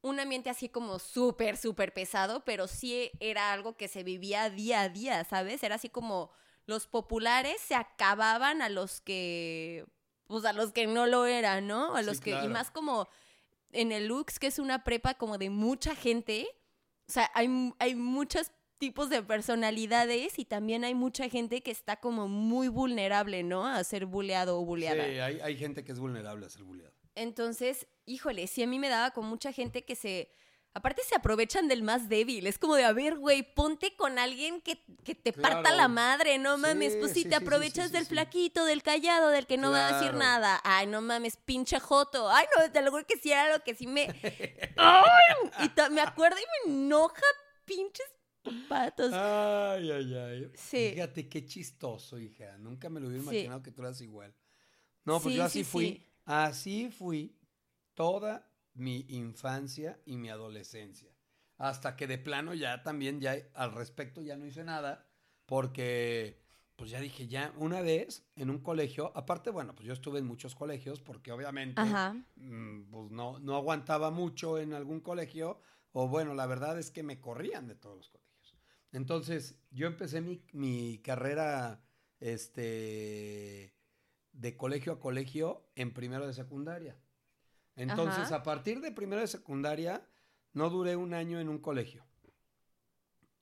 un 0.02 0.18
ambiente 0.20 0.50
así 0.50 0.68
como 0.68 0.98
súper, 0.98 1.56
súper 1.56 1.94
pesado, 1.94 2.44
pero 2.44 2.66
sí 2.68 3.10
era 3.20 3.52
algo 3.52 3.76
que 3.76 3.88
se 3.88 4.02
vivía 4.02 4.50
día 4.50 4.82
a 4.82 4.88
día, 4.88 5.24
¿sabes? 5.24 5.62
Era 5.62 5.76
así 5.76 5.88
como 5.88 6.30
los 6.66 6.86
populares 6.86 7.60
se 7.60 7.74
acababan 7.74 8.62
a 8.62 8.68
los 8.68 9.00
que, 9.00 9.86
pues 10.26 10.44
a 10.44 10.52
los 10.52 10.72
que 10.72 10.86
no 10.86 11.06
lo 11.06 11.26
eran, 11.26 11.66
¿no? 11.66 11.94
A 11.94 12.00
Sí, 12.00 12.06
los 12.06 12.20
que, 12.20 12.30
y 12.44 12.48
más 12.48 12.70
como 12.70 13.08
en 13.72 13.92
el 13.92 14.06
Lux, 14.06 14.38
que 14.38 14.48
es 14.48 14.58
una 14.58 14.84
prepa 14.84 15.14
como 15.14 15.38
de 15.38 15.50
mucha 15.50 15.94
gente, 15.94 16.46
o 17.08 17.12
sea, 17.12 17.30
hay, 17.34 17.72
hay 17.78 17.94
muchos 17.94 18.50
tipos 18.78 19.08
de 19.08 19.22
personalidades 19.22 20.38
y 20.38 20.44
también 20.44 20.82
hay 20.84 20.94
mucha 20.94 21.28
gente 21.28 21.62
que 21.62 21.70
está 21.70 21.96
como 22.00 22.26
muy 22.28 22.66
vulnerable, 22.68 23.44
¿no? 23.44 23.66
A 23.66 23.82
ser 23.84 24.06
buleado 24.06 24.56
o 24.58 24.60
Sí, 24.62 24.66
buleada. 24.66 25.04
hay, 25.04 25.40
hay 25.40 25.56
gente 25.56 25.84
que 25.84 25.92
es 25.92 26.00
vulnerable 26.00 26.46
a 26.46 26.50
ser 26.50 26.64
buleado. 26.64 26.92
Entonces, 27.14 27.86
híjole, 28.06 28.46
sí 28.46 28.62
a 28.62 28.66
mí 28.66 28.78
me 28.78 28.88
daba 28.88 29.10
con 29.12 29.26
mucha 29.26 29.52
gente 29.52 29.84
que 29.84 29.96
se... 29.96 30.30
Aparte 30.74 31.02
se 31.06 31.14
aprovechan 31.14 31.68
del 31.68 31.82
más 31.82 32.08
débil. 32.08 32.46
Es 32.46 32.58
como 32.58 32.76
de, 32.76 32.84
a 32.84 32.94
ver, 32.94 33.18
güey, 33.18 33.42
ponte 33.54 33.94
con 33.94 34.18
alguien 34.18 34.62
que, 34.62 34.82
que 35.04 35.14
te 35.14 35.34
parta 35.34 35.70
la 35.70 35.86
madre, 35.88 36.38
no 36.38 36.56
Sí, 36.56 36.62
mames. 36.62 36.96
Pues 36.96 37.12
si 37.12 37.24
sí, 37.24 37.28
te 37.28 37.36
sí, 37.36 37.40
sí, 37.40 37.44
aprovechas 37.44 37.84
sí, 37.84 37.90
sí, 37.90 37.92
del 37.92 38.04
sí. 38.04 38.08
flaquito, 38.08 38.64
del 38.64 38.82
callado, 38.82 39.28
del 39.28 39.46
que 39.46 39.58
no 39.58 39.70
va 39.70 39.88
a 39.88 39.92
decir 39.92 40.14
nada. 40.14 40.62
Ay, 40.64 40.86
no 40.86 41.02
mames, 41.02 41.36
pinche 41.36 41.78
joto. 41.78 42.30
Ay, 42.30 42.46
no, 42.58 42.72
te 42.72 42.80
lo 42.80 42.90
juro 42.90 43.06
que 43.06 43.18
sí 43.18 43.30
era 43.30 43.54
lo 43.54 43.62
que 43.62 43.74
sí 43.74 43.86
me... 43.86 44.06
¡Ay! 44.78 45.50
Y 45.58 45.90
me 45.90 46.00
acuerdo 46.00 46.38
y 46.38 46.68
me 46.70 46.74
enoja, 46.74 47.20
pinches 47.66 48.06
patos. 48.66 49.12
Ay, 49.12 49.90
ay, 49.90 50.14
ay. 50.14 50.52
Sí. 50.54 50.90
Fíjate 50.94 51.28
qué 51.28 51.44
chistoso, 51.44 52.18
hija. 52.18 52.56
Nunca 52.58 52.88
me 52.88 52.98
lo 53.00 53.08
hubiera 53.08 53.22
Sí. 53.22 53.28
imaginado 53.28 53.62
que 53.62 53.72
tú 53.72 53.82
eras 53.82 54.00
igual. 54.00 54.34
No, 55.04 55.20
pues 55.20 55.34
Sí, 55.34 55.36
yo 55.38 55.44
así 55.44 55.64
sí, 55.64 55.70
fui. 55.70 56.11
Sí. 56.24 56.32
Así 56.32 56.90
fui 56.90 57.36
toda 57.94 58.48
mi 58.74 59.04
infancia 59.08 60.00
y 60.06 60.16
mi 60.16 60.30
adolescencia. 60.30 61.10
Hasta 61.58 61.96
que 61.96 62.06
de 62.06 62.18
plano 62.18 62.54
ya 62.54 62.82
también, 62.82 63.20
ya 63.20 63.36
al 63.54 63.72
respecto 63.72 64.20
ya 64.20 64.36
no 64.36 64.46
hice 64.46 64.64
nada. 64.64 65.06
Porque, 65.46 66.40
pues 66.76 66.90
ya 66.90 67.00
dije, 67.00 67.28
ya 67.28 67.52
una 67.58 67.82
vez 67.82 68.24
en 68.36 68.50
un 68.50 68.60
colegio, 68.60 69.12
aparte, 69.14 69.50
bueno, 69.50 69.74
pues 69.74 69.86
yo 69.86 69.92
estuve 69.92 70.18
en 70.18 70.26
muchos 70.26 70.54
colegios 70.54 71.00
porque 71.00 71.32
obviamente 71.32 71.82
mm, 72.36 72.90
pues 72.90 73.10
no, 73.10 73.38
no 73.38 73.56
aguantaba 73.56 74.10
mucho 74.10 74.58
en 74.58 74.72
algún 74.72 75.00
colegio, 75.00 75.60
o 75.92 76.08
bueno, 76.08 76.34
la 76.34 76.46
verdad 76.46 76.78
es 76.78 76.90
que 76.90 77.02
me 77.02 77.20
corrían 77.20 77.68
de 77.68 77.74
todos 77.74 77.96
los 77.96 78.08
colegios. 78.08 78.56
Entonces, 78.92 79.56
yo 79.70 79.86
empecé 79.86 80.20
mi, 80.20 80.42
mi 80.52 80.98
carrera 80.98 81.82
este, 82.20 83.74
de 84.32 84.56
colegio 84.56 84.92
a 84.94 85.00
colegio 85.00 85.68
en 85.74 85.92
primero 85.92 86.26
de 86.26 86.32
secundaria. 86.34 86.96
Entonces, 87.76 88.24
Ajá. 88.24 88.36
a 88.36 88.42
partir 88.42 88.80
de 88.80 88.92
primero 88.92 89.20
de 89.20 89.26
secundaria, 89.28 90.06
no 90.52 90.68
duré 90.70 90.96
un 90.96 91.14
año 91.14 91.40
en 91.40 91.48
un 91.48 91.58
colegio. 91.58 92.04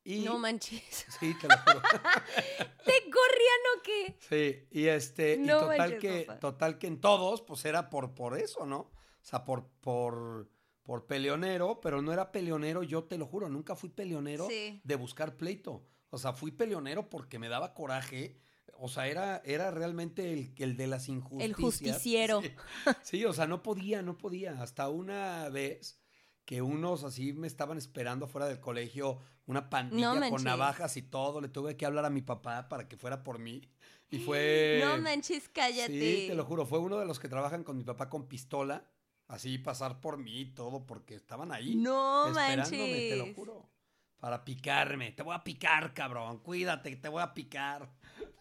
Y, 0.04 0.20
No 0.20 0.38
manches. 0.38 1.06
sí, 1.20 1.34
te 1.40 1.46
lo 1.48 1.56
juro. 1.58 1.82
¿Te 2.84 3.10
corrían 3.10 3.62
o 3.76 3.82
qué? 3.82 4.16
Sí, 4.20 4.68
y 4.80 4.86
este, 4.86 5.34
y 5.34 5.38
No 5.38 5.60
total 5.60 5.78
manches, 5.78 6.00
que, 6.00 6.24
papá. 6.26 6.40
total 6.40 6.78
que 6.78 6.86
en 6.86 7.00
todos, 7.00 7.42
pues 7.42 7.64
era 7.64 7.90
por, 7.90 8.14
por 8.14 8.38
eso, 8.38 8.64
¿no? 8.66 8.78
O 8.78 8.92
sea, 9.22 9.44
por, 9.44 9.66
por, 9.80 10.48
por 10.82 11.06
peleonero, 11.06 11.80
pero 11.80 12.00
no 12.00 12.12
era 12.12 12.32
peleonero, 12.32 12.82
yo 12.82 13.04
te 13.04 13.18
lo 13.18 13.26
juro, 13.26 13.48
nunca 13.48 13.76
fui 13.76 13.90
peleonero 13.90 14.48
Sí. 14.48 14.80
de 14.82 14.94
buscar 14.96 15.36
pleito. 15.36 15.86
O 16.08 16.18
sea, 16.18 16.32
fui 16.32 16.50
peleonero 16.50 17.08
porque 17.10 17.38
me 17.38 17.48
daba 17.48 17.74
coraje. 17.74 18.40
O 18.82 18.88
sea, 18.88 19.06
era, 19.08 19.42
era 19.44 19.70
realmente 19.70 20.32
el, 20.32 20.54
el 20.56 20.76
de 20.76 20.86
las 20.86 21.08
injusticias. 21.08 21.56
justiciero. 21.56 22.42
Sí. 22.42 22.50
Sí, 23.02 23.24
o 23.24 23.32
sea, 23.32 23.46
no 23.46 23.62
podía, 23.62 24.02
no 24.02 24.16
podía. 24.16 24.62
Hasta 24.62 24.88
una 24.88 25.48
vez 25.50 26.00
que 26.46 26.62
unos 26.62 27.04
así 27.04 27.32
me 27.32 27.46
estaban 27.46 27.78
esperando 27.78 28.26
fuera 28.26 28.48
del 28.48 28.58
colegio, 28.58 29.18
una 29.46 29.70
pandilla 29.70 30.30
con 30.30 30.42
navajas 30.42 30.96
y 30.96 31.02
todo. 31.02 31.40
Le 31.40 31.48
tuve 31.48 31.76
que 31.76 31.86
hablar 31.86 32.04
a 32.04 32.10
mi 32.10 32.22
papá 32.22 32.68
para 32.68 32.88
que 32.88 32.96
fuera 32.96 33.22
por 33.22 33.38
mí. 33.38 33.62
Y 34.10 34.18
fue. 34.26 34.80
No 34.82 34.98
manches, 34.98 35.48
cállate. 35.48 35.92
Sí, 35.92 36.26
te 36.28 36.34
lo 36.34 36.44
juro. 36.44 36.66
Fue 36.66 36.78
uno 36.78 36.98
de 36.98 37.06
los 37.06 37.20
que 37.20 37.28
trabajan 37.28 37.62
con 37.62 37.76
mi 37.76 37.84
papá 37.84 38.08
con 38.08 38.26
pistola. 38.26 38.84
Así 39.28 39.58
pasar 39.58 40.00
por 40.00 40.18
mí 40.18 40.40
y 40.40 40.46
todo, 40.46 40.86
porque 40.86 41.14
estaban 41.14 41.52
ahí. 41.52 41.76
No 41.76 42.28
esperándome, 42.28 42.56
manches. 42.78 43.10
te 43.10 43.16
lo 43.16 43.34
juro. 43.34 43.70
Para 44.18 44.44
picarme. 44.44 45.12
Te 45.12 45.22
voy 45.22 45.36
a 45.36 45.44
picar, 45.44 45.94
cabrón. 45.94 46.38
Cuídate, 46.38 46.96
te 46.96 47.08
voy 47.08 47.22
a 47.22 47.32
picar. 47.32 47.88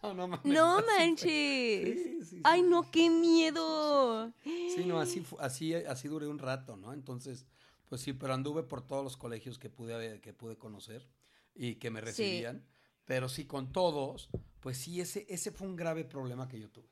No, 0.02 0.14
no 0.14 0.28
mames. 0.28 0.44
No 0.44 0.82
manches. 0.82 1.24
Sí, 1.24 2.02
sí, 2.04 2.24
sí, 2.24 2.40
Ay, 2.44 2.62
no, 2.62 2.90
qué 2.90 3.10
miedo. 3.10 4.32
Sí, 4.44 4.84
no, 4.86 5.00
así, 5.00 5.24
así, 5.38 5.74
así 5.74 6.08
duré 6.08 6.26
un 6.26 6.38
rato, 6.38 6.76
¿no? 6.76 6.92
Entonces, 6.92 7.46
pues 7.88 8.00
sí, 8.00 8.12
pero 8.12 8.34
anduve 8.34 8.62
por 8.62 8.86
todos 8.86 9.04
los 9.04 9.16
colegios 9.16 9.58
que 9.58 9.68
pude, 9.68 10.20
que 10.20 10.32
pude 10.32 10.56
conocer 10.56 11.06
y 11.54 11.76
que 11.76 11.90
me 11.90 12.00
recibían. 12.00 12.66
Pero 13.04 13.28
sí, 13.28 13.44
con 13.44 13.72
todos, 13.72 14.30
pues 14.60 14.78
sí, 14.78 15.00
ese, 15.00 15.26
ese 15.28 15.50
fue 15.50 15.66
un 15.66 15.76
grave 15.76 16.04
problema 16.04 16.48
que 16.48 16.60
yo 16.60 16.70
tuve. 16.70 16.88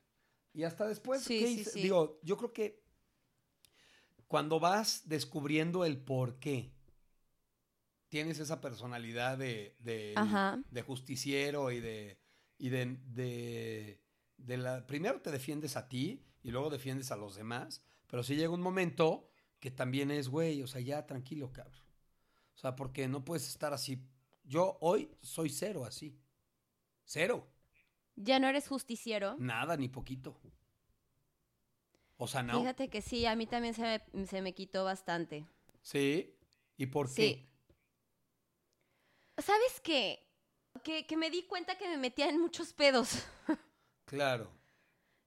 Y 0.53 0.63
hasta 0.63 0.87
después, 0.87 1.25
¿qué 1.25 1.49
hice? 1.49 1.79
digo, 1.79 2.19
yo 2.23 2.37
creo 2.37 2.51
que 2.51 2.83
cuando 4.27 4.59
vas 4.59 5.03
descubriendo 5.05 5.85
el 5.85 5.97
por 5.97 6.39
qué, 6.39 6.71
tienes 8.09 8.39
esa 8.39 8.59
personalidad 8.59 9.37
de, 9.37 9.75
de 9.79 10.81
justiciero 10.81 11.71
y 11.71 11.79
de, 11.79 12.19
y 12.59 12.69
de, 12.69 12.97
de, 13.07 13.99
de 14.37 14.57
la... 14.57 14.85
Primero 14.85 15.21
te 15.21 15.31
defiendes 15.31 15.75
a 15.75 15.89
ti 15.89 16.23
y 16.43 16.51
luego 16.51 16.69
defiendes 16.69 17.09
a 17.11 17.15
los 17.15 17.35
demás, 17.35 17.81
pero 18.07 18.21
sí 18.21 18.35
llega 18.35 18.53
un 18.53 18.61
momento 18.61 19.27
que 19.59 19.71
también 19.71 20.11
es, 20.11 20.29
güey, 20.29 20.61
o 20.61 20.67
sea, 20.67 20.81
ya 20.81 21.07
tranquilo, 21.07 21.51
cabrón. 21.51 21.81
O 22.55 22.57
sea, 22.59 22.75
porque 22.75 23.07
no 23.07 23.25
puedes 23.25 23.47
estar 23.47 23.73
así. 23.73 24.05
Yo 24.43 24.77
hoy 24.81 25.09
soy 25.21 25.49
cero 25.49 25.85
así. 25.85 26.19
Cero. 27.05 27.47
¿Ya 28.15 28.37
no 28.39 28.47
eres 28.47 28.67
justiciero? 28.67 29.35
Nada, 29.39 29.77
ni 29.77 29.87
poquito. 29.87 30.37
O 32.17 32.27
sea, 32.27 32.43
no. 32.43 32.59
Fíjate 32.59 32.89
que 32.89 33.01
sí, 33.01 33.25
a 33.25 33.35
mí 33.35 33.47
también 33.47 33.73
se 33.73 34.03
me, 34.13 34.27
se 34.27 34.41
me 34.41 34.53
quitó 34.53 34.83
bastante. 34.83 35.45
Sí. 35.81 36.35
¿Y 36.77 36.87
por 36.87 37.07
Sí. 37.07 37.47
qué? 39.35 39.41
¿Sabes 39.41 39.79
qué? 39.81 40.28
Que, 40.83 41.05
que 41.05 41.17
me 41.17 41.29
di 41.29 41.43
cuenta 41.43 41.77
que 41.77 41.87
me 41.87 41.97
metía 41.97 42.29
en 42.29 42.39
muchos 42.39 42.73
pedos. 42.73 43.09
Claro. 44.05 44.49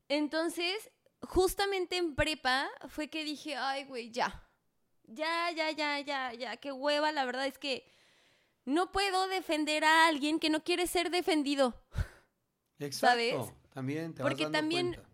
Entonces, 0.09 0.91
justamente 1.21 1.97
en 1.97 2.17
prepa 2.17 2.69
fue 2.89 3.09
que 3.09 3.23
dije, 3.23 3.55
ay, 3.55 3.85
güey, 3.85 4.11
ya. 4.11 4.49
Ya, 5.05 5.53
ya, 5.53 5.71
ya, 5.71 6.01
ya, 6.01 6.33
ya. 6.33 6.57
Qué 6.57 6.73
hueva, 6.73 7.13
la 7.13 7.25
verdad 7.25 7.47
es 7.47 7.59
que 7.59 7.89
no 8.65 8.91
puedo 8.91 9.29
defender 9.29 9.85
a 9.85 10.09
alguien 10.09 10.41
que 10.41 10.51
no 10.51 10.65
quiere 10.65 10.89
ser 10.89 11.11
defendido. 11.11 11.81
Exacto. 12.81 13.07
¿Sabes? 13.07 13.55
También 13.73 14.15
te 14.15 14.23
vas 14.25 14.31
Porque 14.31 14.43
dando 14.45 14.59
también- 14.59 14.95
cuenta. 14.95 15.09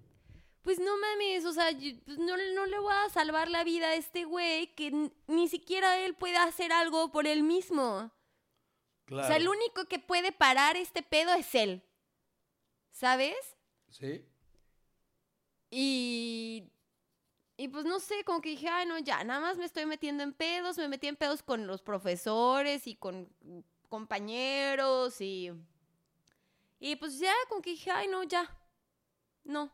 Pues 0.62 0.78
no 0.80 0.96
mames, 0.98 1.44
o 1.44 1.52
sea, 1.52 1.70
yo- 1.70 1.92
pues 2.06 2.18
no, 2.18 2.36
no 2.54 2.64
le 2.66 2.78
voy 2.78 2.92
a 2.92 3.10
salvar 3.10 3.50
la 3.50 3.64
vida 3.64 3.88
a 3.88 3.94
este 3.96 4.24
güey 4.24 4.74
que 4.74 5.10
ni 5.26 5.48
siquiera 5.48 5.98
él 5.98 6.14
puede 6.14 6.36
hacer 6.38 6.72
algo 6.72 7.10
por 7.12 7.26
él 7.26 7.42
mismo. 7.42 8.10
Claro. 9.08 9.24
O 9.24 9.26
sea, 9.26 9.38
el 9.38 9.48
único 9.48 9.86
que 9.86 9.98
puede 9.98 10.32
parar 10.32 10.76
este 10.76 11.02
pedo 11.02 11.32
es 11.32 11.54
él. 11.54 11.82
¿Sabes? 12.92 13.36
Sí. 13.88 14.22
Y. 15.70 16.70
Y 17.56 17.68
pues 17.68 17.86
no 17.86 18.00
sé, 18.00 18.22
como 18.24 18.42
que 18.42 18.50
dije, 18.50 18.68
ay, 18.68 18.86
no, 18.86 18.98
ya, 18.98 19.24
nada 19.24 19.40
más 19.40 19.56
me 19.56 19.64
estoy 19.64 19.86
metiendo 19.86 20.22
en 20.22 20.34
pedos. 20.34 20.76
Me 20.76 20.88
metí 20.88 21.08
en 21.08 21.16
pedos 21.16 21.42
con 21.42 21.66
los 21.66 21.80
profesores 21.80 22.86
y 22.86 22.96
con 22.96 23.32
compañeros 23.88 25.22
y. 25.22 25.52
Y 26.78 26.96
pues 26.96 27.18
ya, 27.18 27.32
como 27.48 27.62
que 27.62 27.70
dije, 27.70 27.90
ay, 27.90 28.08
no, 28.08 28.22
ya. 28.24 28.54
No. 29.42 29.72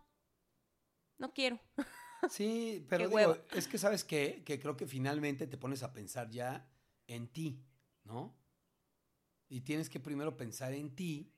No 1.19 1.33
quiero. 1.35 1.59
Sí, 2.31 2.87
pero 2.89 3.07
digo, 3.07 3.37
es 3.53 3.69
que 3.69 3.77
sabes 3.77 4.03
qué? 4.03 4.43
que 4.47 4.59
creo 4.59 4.79
que 4.79 4.87
finalmente 4.87 5.47
te 5.47 5.59
pones 5.59 5.83
a 5.83 5.93
pensar 5.93 6.31
ya 6.31 6.67
en 7.07 7.29
ti, 7.29 7.63
¿no? 8.05 8.35
Y 9.55 9.61
tienes 9.61 9.89
que 9.89 10.01
primero 10.01 10.37
pensar 10.37 10.73
en 10.73 10.97
ti, 10.97 11.33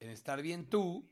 en 0.00 0.10
estar 0.10 0.42
bien 0.42 0.68
tú, 0.68 1.10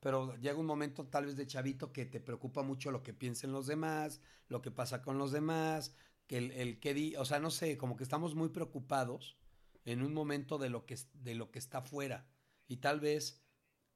pero 0.00 0.34
llega 0.38 0.58
un 0.58 0.66
momento 0.66 1.06
tal 1.06 1.26
vez 1.26 1.36
de 1.36 1.46
chavito 1.46 1.92
que 1.92 2.06
te 2.06 2.18
preocupa 2.18 2.64
mucho 2.64 2.90
lo 2.90 3.04
que 3.04 3.14
piensen 3.14 3.52
los 3.52 3.68
demás, 3.68 4.20
lo 4.48 4.60
que 4.60 4.72
pasa 4.72 5.00
con 5.00 5.16
los 5.16 5.30
demás, 5.30 5.94
que 6.26 6.38
el, 6.38 6.50
el 6.50 6.80
que 6.80 6.92
di, 6.92 7.14
o 7.14 7.24
sea, 7.24 7.38
no 7.38 7.52
sé, 7.52 7.78
como 7.78 7.96
que 7.96 8.02
estamos 8.02 8.34
muy 8.34 8.48
preocupados 8.48 9.38
en 9.84 10.02
un 10.02 10.12
momento 10.12 10.58
de 10.58 10.70
lo 10.70 10.86
que, 10.86 10.98
de 11.12 11.36
lo 11.36 11.52
que 11.52 11.60
está 11.60 11.82
fuera. 11.82 12.26
Y 12.66 12.78
tal 12.78 12.98
vez 12.98 13.40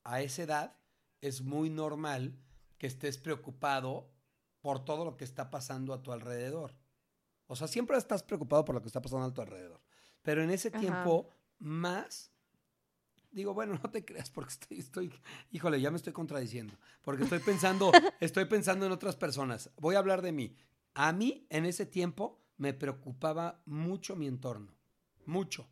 a 0.05 0.23
esa 0.23 0.43
edad 0.45 0.79
es 1.21 1.43
muy 1.43 1.71
normal 1.71 2.39
que 2.79 2.87
estés 2.87 3.19
preocupado 3.19 4.13
por 4.61 4.85
todo 4.85 5.05
lo 5.05 5.17
que 5.17 5.25
está 5.25 5.51
pasando 5.51 5.93
a 5.93 6.05
tu 6.05 6.13
alrededor. 6.13 6.77
O 7.49 7.57
sea, 7.57 7.67
siempre 7.67 7.97
estás 7.97 8.23
preocupado 8.23 8.65
por 8.65 8.77
lo 8.77 8.81
que 8.81 8.87
está 8.87 9.03
pasando 9.03 9.27
a 9.27 9.35
tu 9.35 9.41
alrededor. 9.41 9.83
Pero 10.23 10.43
en 10.43 10.51
ese 10.51 10.69
Ajá. 10.69 10.79
tiempo, 10.79 11.31
más, 11.59 12.31
digo, 13.31 13.55
bueno, 13.55 13.79
no 13.83 13.91
te 13.91 14.05
creas 14.05 14.31
porque 14.31 14.53
estoy, 14.53 14.79
estoy, 14.79 15.13
híjole, 15.51 15.81
ya 15.81 15.91
me 15.91 15.97
estoy 15.97 16.13
contradiciendo. 16.13 16.75
Porque 17.03 17.25
estoy 17.25 17.41
pensando, 17.41 17.93
estoy 18.21 18.45
pensando 18.47 18.87
en 18.87 18.93
otras 18.93 19.17
personas. 19.17 19.71
Voy 19.77 19.95
a 19.95 19.99
hablar 19.99 20.23
de 20.23 20.33
mí. 20.33 20.57
A 20.95 21.13
mí, 21.13 21.47
en 21.51 21.67
ese 21.67 21.87
tiempo, 21.87 22.41
me 22.57 22.75
preocupaba 22.75 23.63
mucho 23.67 24.17
mi 24.17 24.27
entorno. 24.27 24.75
Mucho. 25.27 25.69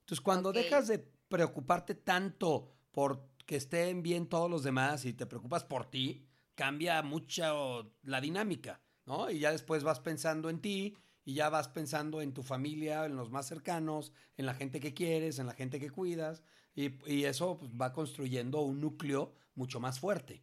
Entonces, 0.00 0.20
cuando 0.20 0.52
dejas 0.52 0.88
de 0.88 0.98
preocuparte 1.28 1.94
tanto 1.94 2.72
por 2.90 3.28
que 3.46 3.56
estén 3.56 4.02
bien 4.02 4.26
todos 4.26 4.50
los 4.50 4.62
demás 4.62 5.04
y 5.04 5.14
te 5.14 5.26
preocupas 5.26 5.64
por 5.64 5.86
ti, 5.86 6.26
cambia 6.54 7.02
mucho 7.02 7.94
la 8.02 8.20
dinámica, 8.20 8.80
¿no? 9.06 9.30
Y 9.30 9.38
ya 9.38 9.52
después 9.52 9.84
vas 9.84 10.00
pensando 10.00 10.50
en 10.50 10.60
ti 10.60 10.96
y 11.28 11.34
ya 11.34 11.50
vas 11.50 11.68
pensando 11.68 12.22
en 12.22 12.32
tu 12.32 12.42
familia, 12.42 13.04
en 13.04 13.14
los 13.14 13.30
más 13.30 13.46
cercanos, 13.46 14.14
en 14.38 14.46
la 14.46 14.54
gente 14.54 14.80
que 14.80 14.94
quieres, 14.94 15.38
en 15.38 15.46
la 15.46 15.52
gente 15.52 15.78
que 15.78 15.90
cuidas, 15.90 16.42
y, 16.74 17.04
y 17.04 17.24
eso 17.24 17.58
pues, 17.58 17.70
va 17.72 17.92
construyendo 17.92 18.62
un 18.62 18.80
núcleo 18.80 19.34
mucho 19.54 19.78
más 19.78 20.00
fuerte. 20.00 20.42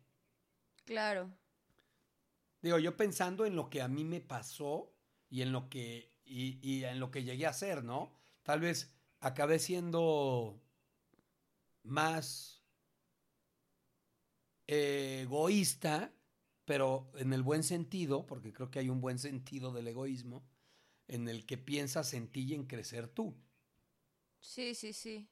Claro. 0.84 1.32
Digo, 2.62 2.78
yo 2.78 2.96
pensando 2.96 3.48
en 3.48 3.56
lo 3.56 3.68
que 3.68 3.82
a 3.82 3.88
mí 3.88 4.04
me 4.04 4.22
pasó 4.22 4.94
y 5.28 5.42
en 5.42 5.52
lo 5.52 5.70
que, 5.70 6.14
y, 6.24 6.60
y 6.62 6.84
en 6.84 7.00
lo 7.00 7.10
que 7.10 7.24
llegué 7.24 7.48
a 7.48 7.54
ser, 7.54 7.84
¿no? 7.84 8.14
Tal 8.44 8.60
vez 8.60 8.94
acabé 9.22 9.58
siendo 9.58 10.62
más 11.82 12.62
egoísta, 14.68 16.14
pero 16.64 17.10
en 17.16 17.34
el 17.34 17.42
buen 17.42 17.64
sentido, 17.64 18.28
porque 18.28 18.54
creo 18.54 18.70
que 18.70 18.78
hay 18.78 18.90
un 18.90 19.02
buen 19.02 19.18
sentido 19.18 19.74
del 19.74 19.88
egoísmo, 19.88 20.46
en 21.08 21.28
el 21.30 21.46
que 21.46 21.58
piensas 21.58 22.14
en 22.14 22.28
ti 22.32 22.44
y 22.46 22.54
en 22.56 22.66
crecer 22.66 23.08
tú. 23.08 23.36
Sí, 24.40 24.74
sí, 24.76 24.94
sí. 24.94 25.28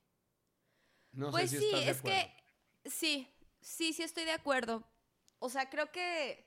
No 1.14 1.32
pues 1.32 1.50
sé 1.50 1.50
si 1.50 1.58
sí, 1.58 1.66
estás 1.66 1.86
de 1.86 1.92
es 1.92 1.98
acuerdo. 2.00 2.28
que 2.84 2.90
sí, 2.90 3.28
sí, 3.62 3.94
sí 3.94 4.04
estoy 4.04 4.26
de 4.26 4.32
acuerdo. 4.32 4.84
O 5.40 5.50
sea, 5.50 5.70
creo 5.70 5.92
que 5.92 6.46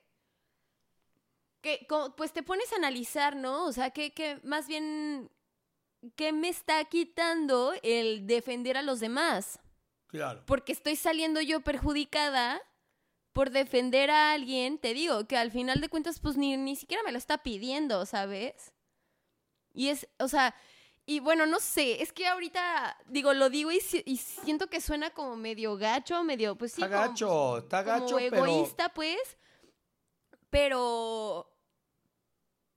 que 1.61 1.87
pues 2.15 2.33
te 2.33 2.43
pones 2.43 2.71
a 2.73 2.75
analizar, 2.77 3.35
¿no? 3.35 3.65
O 3.65 3.71
sea, 3.73 3.89
que, 3.91 4.13
que 4.13 4.39
más 4.43 4.67
bien 4.67 5.29
¿qué 6.15 6.31
me 6.33 6.49
está 6.49 6.83
quitando 6.85 7.73
el 7.83 8.27
defender 8.27 8.77
a 8.77 8.81
los 8.83 8.99
demás? 8.99 9.59
Claro. 10.07 10.45
Porque 10.45 10.71
estoy 10.73 10.95
saliendo 10.95 11.41
yo 11.41 11.61
perjudicada 11.61 12.61
por 13.33 13.51
defender 13.51 14.11
a 14.11 14.33
alguien, 14.33 14.79
te 14.79 14.93
digo, 14.93 15.27
que 15.27 15.37
al 15.37 15.51
final 15.51 15.81
de 15.81 15.89
cuentas 15.89 16.19
pues 16.19 16.37
ni, 16.37 16.57
ni 16.57 16.75
siquiera 16.75 17.03
me 17.03 17.11
lo 17.13 17.17
está 17.19 17.39
pidiendo, 17.43 18.05
¿sabes? 18.05 18.73
Y 19.77 19.89
es, 19.89 20.07
o 20.17 20.27
sea, 20.27 20.55
y 21.05 21.19
bueno, 21.19 21.45
no 21.45 21.59
sé, 21.59 22.01
es 22.01 22.11
que 22.11 22.25
ahorita, 22.27 22.97
digo, 23.05 23.33
lo 23.35 23.51
digo 23.51 23.71
y, 23.71 23.79
si- 23.79 24.01
y 24.07 24.17
siento 24.17 24.67
que 24.71 24.81
suena 24.81 25.11
como 25.11 25.35
medio 25.35 25.77
gacho, 25.77 26.23
medio, 26.23 26.57
pues 26.57 26.73
sí. 26.73 26.81
Está 26.81 26.95
como, 26.95 27.07
gacho, 27.09 27.57
está 27.59 27.83
como 27.85 27.99
gacho, 27.99 28.15
pero... 28.17 28.45
egoísta, 28.45 28.89
pues, 28.89 29.37
pero, 30.49 31.47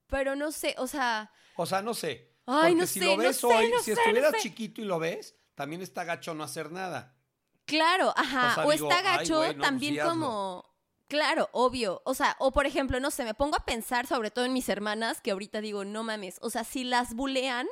pero 0.07 0.35
no 0.35 0.51
sé, 0.51 0.75
o 0.77 0.87
sea, 0.87 1.31
O 1.55 1.65
sea, 1.65 1.81
no 1.81 1.93
sé. 1.93 2.29
Ay, 2.45 2.71
Porque 2.73 2.81
no 2.81 2.87
si 2.87 2.99
sé, 2.99 3.05
lo 3.05 3.11
no 3.17 3.23
ves 3.23 3.37
sé, 3.37 3.47
hoy, 3.47 3.69
no 3.71 3.77
si 3.79 3.83
sé, 3.85 3.91
no 3.95 3.99
estuvieras 4.01 4.31
sé. 4.33 4.39
chiquito 4.41 4.81
y 4.81 4.85
lo 4.85 4.99
ves, 4.99 5.35
también 5.55 5.81
está 5.81 6.03
gacho 6.03 6.33
no 6.33 6.43
hacer 6.43 6.71
nada. 6.71 7.17
Claro, 7.65 8.13
ajá. 8.15 8.51
O 8.51 8.53
sea, 8.55 8.65
O, 8.65 8.71
digo, 8.71 8.91
está 8.91 9.01
gacho 9.01 9.33
no, 9.35 9.41
pues 9.47 9.57
también 9.59 9.97
como. 9.99 10.70
Claro, 11.11 11.49
obvio. 11.51 12.01
O 12.05 12.13
sea, 12.13 12.37
o 12.39 12.51
por 12.53 12.65
ejemplo, 12.65 13.01
no 13.01 13.11
sé, 13.11 13.25
me 13.25 13.33
pongo 13.33 13.57
a 13.57 13.65
pensar 13.65 14.07
sobre 14.07 14.31
todo 14.31 14.45
en 14.45 14.53
mis 14.53 14.69
hermanas, 14.69 15.19
que 15.19 15.31
ahorita 15.31 15.59
digo, 15.59 15.83
no 15.83 16.03
mames. 16.03 16.37
O 16.41 16.49
sea, 16.49 16.63
si 16.63 16.85
las 16.85 17.13
bulean 17.15 17.67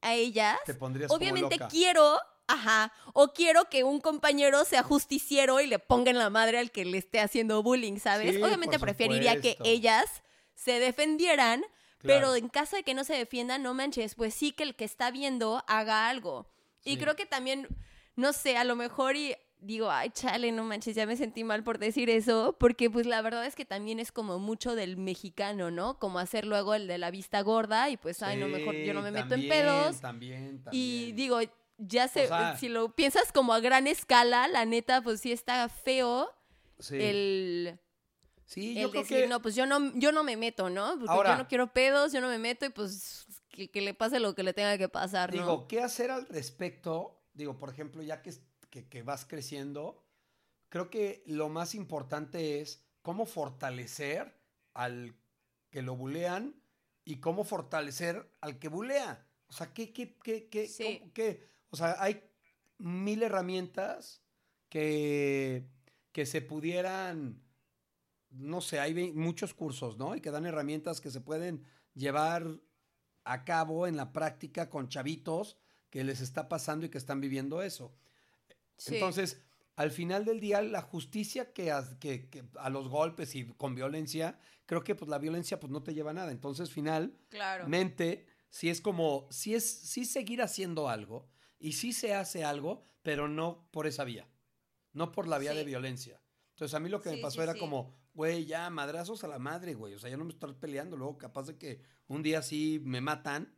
a 0.00 0.14
ellas, 0.14 0.58
Te 0.64 0.72
pondrías 0.72 1.10
obviamente 1.10 1.56
como 1.58 1.64
loca. 1.66 1.68
quiero, 1.68 2.18
ajá, 2.46 2.90
o 3.12 3.34
quiero 3.34 3.66
que 3.68 3.84
un 3.84 4.00
compañero 4.00 4.64
sea 4.64 4.82
justiciero 4.82 5.60
y 5.60 5.66
le 5.66 5.78
ponga 5.78 6.10
en 6.10 6.16
la 6.16 6.30
madre 6.30 6.58
al 6.58 6.70
que 6.70 6.86
le 6.86 6.96
esté 6.96 7.20
haciendo 7.20 7.62
bullying, 7.62 7.98
¿sabes? 7.98 8.34
Sí, 8.36 8.42
obviamente 8.42 8.78
preferiría 8.78 9.38
que 9.42 9.58
ellas 9.62 10.22
se 10.54 10.80
defendieran, 10.80 11.62
Claro. 11.98 12.20
pero 12.20 12.34
en 12.36 12.48
caso 12.48 12.76
de 12.76 12.82
que 12.82 12.94
no 12.94 13.04
se 13.04 13.12
defiendan, 13.12 13.62
no 13.62 13.74
manches, 13.74 14.14
pues 14.14 14.32
sí 14.32 14.52
que 14.52 14.62
el 14.62 14.74
que 14.74 14.86
está 14.86 15.10
viendo 15.10 15.62
haga 15.68 16.08
algo. 16.08 16.48
Y 16.82 16.96
creo 16.96 17.14
que 17.14 17.26
también, 17.26 17.68
no 18.16 18.32
sé, 18.32 18.56
a 18.56 18.64
lo 18.64 18.74
mejor 18.74 19.16
y 19.16 19.36
digo, 19.60 19.90
ay, 19.90 20.10
chale, 20.10 20.52
no 20.52 20.64
manches, 20.64 20.94
ya 20.96 21.06
me 21.06 21.16
sentí 21.16 21.44
mal 21.44 21.62
por 21.64 21.78
decir 21.78 22.08
eso, 22.10 22.56
porque 22.58 22.88
pues 22.90 23.06
la 23.06 23.20
verdad 23.22 23.44
es 23.46 23.54
que 23.54 23.64
también 23.64 24.00
es 24.00 24.10
como 24.12 24.38
mucho 24.38 24.74
del 24.74 24.96
mexicano, 24.96 25.70
¿no? 25.70 25.98
Como 25.98 26.18
hacer 26.18 26.46
luego 26.46 26.74
el 26.74 26.86
de 26.86 26.98
la 26.98 27.10
vista 27.10 27.40
gorda 27.42 27.90
y 27.90 27.96
pues, 27.96 28.22
ay, 28.22 28.38
no, 28.38 28.48
mejor 28.48 28.74
yo 28.74 28.94
no 28.94 29.02
me 29.02 29.10
meto 29.10 29.34
en 29.34 29.48
pedos. 29.48 30.00
También, 30.00 30.62
también. 30.62 30.72
Y 30.72 31.12
digo, 31.12 31.38
ya 31.78 32.08
sé, 32.08 32.24
O 32.24 32.28
sea- 32.28 32.56
si 32.56 32.68
lo 32.68 32.94
piensas 32.94 33.32
como 33.32 33.52
a 33.54 33.60
gran 33.60 33.86
escala, 33.86 34.48
la 34.48 34.64
neta, 34.64 35.02
pues 35.02 35.20
sí 35.20 35.32
está 35.32 35.68
feo 35.68 36.30
Sí. 36.78 36.96
el, 37.00 37.78
Sí, 38.46 38.76
el 38.76 38.82
yo 38.84 38.90
creo 38.90 39.04
que... 39.04 39.26
no, 39.28 39.40
pues 39.42 39.54
yo 39.54 39.66
no, 39.66 39.92
yo 39.94 40.10
no 40.12 40.24
me 40.24 40.36
meto, 40.36 40.70
¿no? 40.70 40.92
Porque 40.98 41.10
Ahora- 41.12 41.32
yo 41.32 41.38
no 41.38 41.48
quiero 41.48 41.72
pedos, 41.72 42.12
yo 42.12 42.20
no 42.20 42.28
me 42.28 42.38
meto 42.38 42.66
y 42.66 42.70
pues 42.70 43.26
que, 43.50 43.70
que 43.70 43.80
le 43.80 43.94
pase 43.94 44.18
lo 44.20 44.34
que 44.34 44.42
le 44.42 44.52
tenga 44.54 44.76
que 44.78 44.88
pasar, 44.88 45.32
¿no? 45.34 45.40
Digo, 45.42 45.68
¿qué 45.68 45.80
hacer 45.82 46.10
al 46.10 46.26
respecto? 46.26 47.20
Digo, 47.34 47.58
por 47.58 47.68
ejemplo, 47.70 48.02
ya 48.02 48.22
que, 48.22 48.32
que, 48.70 48.88
que 48.88 49.02
vas 49.02 49.24
creciendo, 49.26 50.04
creo 50.68 50.90
que 50.90 51.22
lo 51.26 51.48
más 51.48 51.74
importante 51.74 52.60
es 52.60 52.84
cómo 53.02 53.26
fortalecer 53.26 54.34
al 54.74 55.14
que 55.70 55.82
lo 55.82 55.96
bulean 55.96 56.54
y 57.04 57.16
cómo 57.20 57.44
fortalecer 57.44 58.30
al 58.40 58.58
que 58.58 58.68
bulea. 58.68 59.26
O 59.48 59.52
sea, 59.52 59.72
¿qué, 59.74 59.92
qué, 59.92 60.16
qué, 60.18 60.48
qué, 60.48 60.66
Sí. 60.68 60.98
cómo- 61.00 61.12
qué? 61.12 61.48
O 61.70 61.76
sea, 61.76 61.96
hay 62.02 62.22
mil 62.78 63.22
herramientas 63.22 64.22
que, 64.68 65.68
que 66.12 66.26
se 66.26 66.40
pudieran, 66.40 67.42
no 68.30 68.60
sé, 68.60 68.78
hay 68.80 69.12
muchos 69.12 69.54
cursos, 69.54 69.98
¿no? 69.98 70.14
Y 70.14 70.20
que 70.20 70.30
dan 70.30 70.46
herramientas 70.46 71.00
que 71.00 71.10
se 71.10 71.20
pueden 71.20 71.64
llevar 71.94 72.60
a 73.24 73.44
cabo 73.44 73.86
en 73.86 73.96
la 73.96 74.12
práctica 74.12 74.70
con 74.70 74.88
chavitos 74.88 75.56
que 75.90 76.04
les 76.04 76.20
está 76.20 76.48
pasando 76.48 76.86
y 76.86 76.88
que 76.88 76.98
están 76.98 77.20
viviendo 77.20 77.62
eso. 77.62 77.92
Sí. 78.80 78.94
Entonces, 78.94 79.40
al 79.76 79.90
final 79.90 80.24
del 80.24 80.40
día, 80.40 80.62
la 80.62 80.82
justicia 80.82 81.52
que, 81.52 81.70
as- 81.70 81.94
que- 81.96 82.28
que 82.28 82.44
a 82.58 82.70
los 82.70 82.88
golpes 82.88 83.34
y 83.34 83.44
con 83.54 83.74
violencia, 83.74 84.38
creo 84.66 84.82
que 84.84 84.94
pues 84.94 85.08
la 85.10 85.18
violencia 85.18 85.60
pues 85.60 85.70
no 85.70 85.82
te 85.82 85.94
lleva 85.94 86.10
a 86.10 86.14
nada. 86.14 86.32
Entonces, 86.32 86.68
claro. 86.70 87.64
finalmente, 87.64 88.26
sí 88.48 88.68
es 88.70 88.80
como, 88.80 89.26
sí 89.30 89.54
es, 89.54 89.68
sí 89.70 90.04
seguir 90.04 90.42
haciendo 90.42 90.88
algo 90.88 91.28
y 91.58 91.72
sí 91.72 91.92
se 91.92 92.14
hace 92.14 92.44
algo, 92.44 92.84
pero 93.02 93.28
no 93.28 93.68
por 93.70 93.86
esa 93.86 94.04
vía, 94.04 94.28
no 94.92 95.12
por 95.12 95.28
la 95.28 95.38
vía 95.38 95.54
de 95.54 95.64
violencia. 95.64 96.20
Entonces, 96.54 96.74
a 96.74 96.80
mí 96.80 96.88
lo 96.88 97.00
que 97.00 97.10
me 97.10 97.18
pasó 97.18 97.36
sí, 97.36 97.42
era 97.42 97.54
como, 97.54 97.94
güey, 98.12 98.44
ya, 98.46 98.68
madrazos 98.70 99.24
a 99.24 99.28
la 99.28 99.38
madre, 99.38 99.74
güey. 99.74 99.94
O 99.94 99.98
sea, 99.98 100.10
ya 100.10 100.16
no 100.16 100.24
me 100.24 100.32
estoy 100.32 100.52
peleando. 100.54 100.96
Luego, 100.96 101.16
capaz 101.16 101.46
de 101.46 101.56
que 101.56 101.80
un 102.06 102.22
día 102.22 102.42
sí 102.42 102.80
me 102.84 103.00
matan 103.00 103.54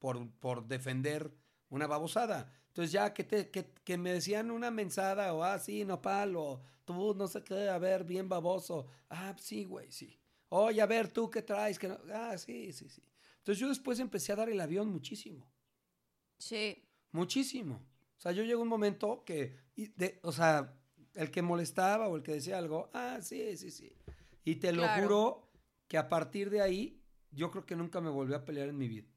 por, 0.00 0.30
por 0.40 0.66
defender 0.66 1.32
una 1.68 1.86
babosada. 1.86 2.52
Entonces, 2.80 2.92
ya 2.94 3.12
que, 3.12 3.24
te, 3.24 3.50
que, 3.50 3.66
que 3.84 3.98
me 3.98 4.10
decían 4.14 4.50
una 4.50 4.70
mensada 4.70 5.34
o, 5.34 5.44
ah, 5.44 5.58
sí, 5.58 5.84
nopal, 5.84 6.34
o 6.34 6.62
tú, 6.86 7.14
no 7.14 7.28
sé 7.28 7.44
qué, 7.44 7.68
a 7.68 7.76
ver, 7.76 8.04
bien 8.04 8.26
baboso. 8.26 8.86
Ah, 9.10 9.36
sí, 9.38 9.64
güey, 9.66 9.92
sí. 9.92 10.18
Oye, 10.48 10.80
a 10.80 10.86
ver, 10.86 11.12
tú 11.12 11.28
qué 11.30 11.42
traes. 11.42 11.78
Que 11.78 11.88
no? 11.88 11.98
Ah, 12.14 12.38
sí, 12.38 12.72
sí, 12.72 12.88
sí. 12.88 13.02
Entonces, 13.36 13.58
yo 13.60 13.68
después 13.68 14.00
empecé 14.00 14.32
a 14.32 14.36
dar 14.36 14.48
el 14.48 14.58
avión 14.58 14.88
muchísimo. 14.88 15.46
Sí. 16.38 16.82
Muchísimo. 17.12 17.86
O 18.16 18.20
sea, 18.20 18.32
yo 18.32 18.44
llegó 18.44 18.62
un 18.62 18.68
momento 18.68 19.24
que, 19.26 19.58
de- 19.76 20.18
o 20.22 20.32
sea, 20.32 20.74
el 21.12 21.30
que 21.30 21.42
molestaba 21.42 22.08
o 22.08 22.16
el 22.16 22.22
que 22.22 22.32
decía 22.32 22.56
algo, 22.56 22.88
ah, 22.94 23.18
sí, 23.20 23.58
sí, 23.58 23.70
sí. 23.70 23.92
Y 24.42 24.54
te 24.56 24.72
lo 24.72 24.84
Claro. 24.84 25.02
juro 25.02 25.50
que 25.86 25.98
a 25.98 26.08
partir 26.08 26.48
de 26.48 26.62
ahí, 26.62 27.02
yo 27.30 27.50
creo 27.50 27.66
que 27.66 27.76
nunca 27.76 28.00
me 28.00 28.08
volví 28.08 28.32
a 28.32 28.42
pelear 28.46 28.70
en 28.70 28.78
mi 28.78 28.88
vida. 28.88 29.08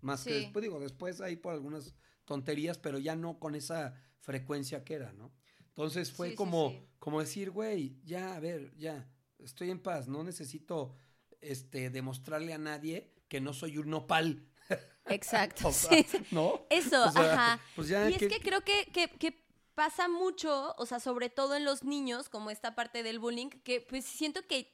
Más 0.00 0.24
que 0.24 0.34
Sí. 0.34 0.40
después, 0.42 0.64
digo, 0.64 0.80
después 0.80 1.20
ahí 1.20 1.36
por 1.36 1.54
algunas 1.54 1.94
tonterías, 2.28 2.76
pero 2.78 2.98
ya 2.98 3.16
no 3.16 3.38
con 3.40 3.54
esa 3.54 3.94
frecuencia 4.20 4.84
que 4.84 4.94
era, 4.94 5.12
¿no? 5.12 5.32
Entonces 5.68 6.12
fue 6.12 6.30
Sí, 6.30 6.34
como, 6.36 6.70
sí. 6.70 6.86
como 6.98 7.20
decir, 7.20 7.50
güey, 7.50 7.96
ya, 8.04 8.36
a 8.36 8.40
ver, 8.40 8.74
ya, 8.76 9.08
estoy 9.38 9.70
en 9.70 9.80
paz, 9.80 10.06
no 10.08 10.22
necesito 10.22 10.94
este, 11.40 11.88
demostrarle 11.90 12.52
a 12.52 12.58
nadie 12.58 13.14
que 13.28 13.40
no 13.40 13.52
soy 13.54 13.78
un 13.78 13.88
nopal. 13.90 14.44
Exacto. 15.06 15.68
O 15.68 15.72
sea. 15.72 16.04
¿No? 16.30 16.66
Eso, 16.68 17.06
O 17.06 17.10
sea, 17.12 17.32
ajá. 17.32 17.60
Pues 17.74 17.88
ya 17.88 18.08
Y 18.10 18.12
es 18.14 18.18
que- 18.18 18.28
que 18.28 18.40
creo 18.40 18.60
que, 18.62 18.86
que, 18.92 19.08
que 19.08 19.42
pasa 19.74 20.08
mucho, 20.08 20.74
o 20.76 20.84
sea, 20.84 21.00
sobre 21.00 21.30
todo 21.30 21.54
en 21.56 21.64
los 21.64 21.82
niños, 21.84 22.28
como 22.28 22.50
esta 22.50 22.74
parte 22.74 23.02
del 23.02 23.18
bullying, 23.18 23.48
que 23.48 23.80
pues 23.80 24.04
siento 24.04 24.46
que 24.46 24.70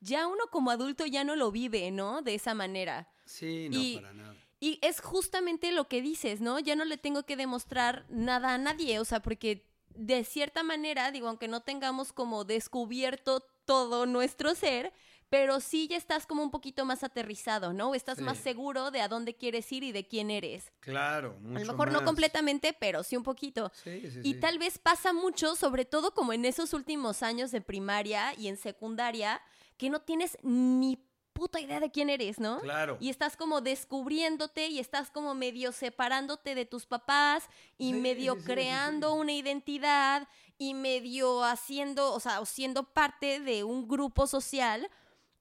ya 0.00 0.26
uno 0.28 0.44
como 0.50 0.70
adulto 0.70 1.04
ya 1.04 1.24
no 1.24 1.34
lo 1.36 1.50
vive, 1.50 1.90
¿no? 1.90 2.22
De 2.22 2.34
esa 2.34 2.54
manera. 2.54 3.08
Sí, 3.26 3.68
no, 3.70 3.78
y- 3.78 3.96
para 3.96 4.12
nada. 4.14 4.36
Y 4.60 4.78
es 4.82 5.00
justamente 5.00 5.72
lo 5.72 5.88
que 5.88 6.00
dices, 6.02 6.40
¿no? 6.40 6.58
Ya 6.58 6.76
no 6.76 6.84
le 6.84 6.96
tengo 6.96 7.24
que 7.24 7.36
demostrar 7.36 8.06
nada 8.08 8.54
a 8.54 8.58
nadie, 8.58 8.98
o 8.98 9.04
sea, 9.04 9.20
porque 9.20 9.66
de 9.94 10.24
cierta 10.24 10.62
manera, 10.62 11.10
digo, 11.10 11.28
aunque 11.28 11.48
no 11.48 11.60
tengamos 11.62 12.12
como 12.12 12.44
descubierto 12.44 13.40
todo 13.64 14.06
nuestro 14.06 14.54
ser, 14.54 14.92
pero 15.30 15.58
sí 15.60 15.88
ya 15.88 15.96
estás 15.96 16.26
como 16.26 16.42
un 16.42 16.50
poquito 16.50 16.84
más 16.84 17.02
aterrizado, 17.02 17.72
¿no? 17.72 17.94
Estás 17.94 18.18
Sí. 18.18 18.24
más 18.24 18.38
seguro 18.38 18.90
de 18.90 19.00
a 19.00 19.08
dónde 19.08 19.34
quieres 19.34 19.70
ir 19.72 19.82
y 19.82 19.90
de 19.92 20.06
quién 20.06 20.30
eres. 20.30 20.70
Claro, 20.80 21.36
A 21.38 21.40
mucho 21.40 21.64
lo 21.64 21.72
mejor 21.72 21.92
no 21.92 22.04
completamente, 22.04 22.72
pero 22.72 23.02
sí 23.02 23.16
un 23.16 23.22
poquito. 23.22 23.72
Sí, 23.82 24.02
sí, 24.10 24.20
Y 24.22 24.34
tal 24.34 24.58
vez 24.58 24.78
pasa 24.78 25.12
mucho, 25.12 25.56
sobre 25.56 25.84
todo 25.84 26.12
como 26.14 26.32
en 26.32 26.44
esos 26.44 26.72
últimos 26.72 27.22
años 27.22 27.50
de 27.50 27.60
primaria 27.60 28.34
y 28.38 28.48
en 28.48 28.56
secundaria, 28.56 29.40
que 29.76 29.90
no 29.90 30.02
tienes 30.02 30.36
ni 30.42 30.98
puta 31.34 31.60
idea 31.60 31.80
de 31.80 31.90
quién 31.90 32.08
eres, 32.08 32.38
¿no? 32.38 32.60
Claro. 32.60 32.96
Y 33.00 33.10
estás 33.10 33.36
como 33.36 33.60
descubriéndote 33.60 34.68
y 34.68 34.78
estás 34.78 35.10
como 35.10 35.34
medio 35.34 35.72
separándote 35.72 36.54
de 36.54 36.64
tus 36.64 36.86
papás 36.86 37.44
y 37.76 37.92
Sí, 37.92 38.00
medio 38.00 38.34
sí, 38.34 38.40
sí, 38.40 38.46
sí, 38.46 38.52
creando 38.52 39.12
sí. 39.12 39.18
una 39.18 39.32
identidad 39.32 40.28
y 40.56 40.74
medio 40.74 41.44
haciendo, 41.44 42.12
o 42.12 42.20
sea, 42.20 42.40
o 42.40 42.46
siendo 42.46 42.84
parte 42.84 43.40
de 43.40 43.64
un 43.64 43.86
grupo 43.88 44.26
social. 44.26 44.88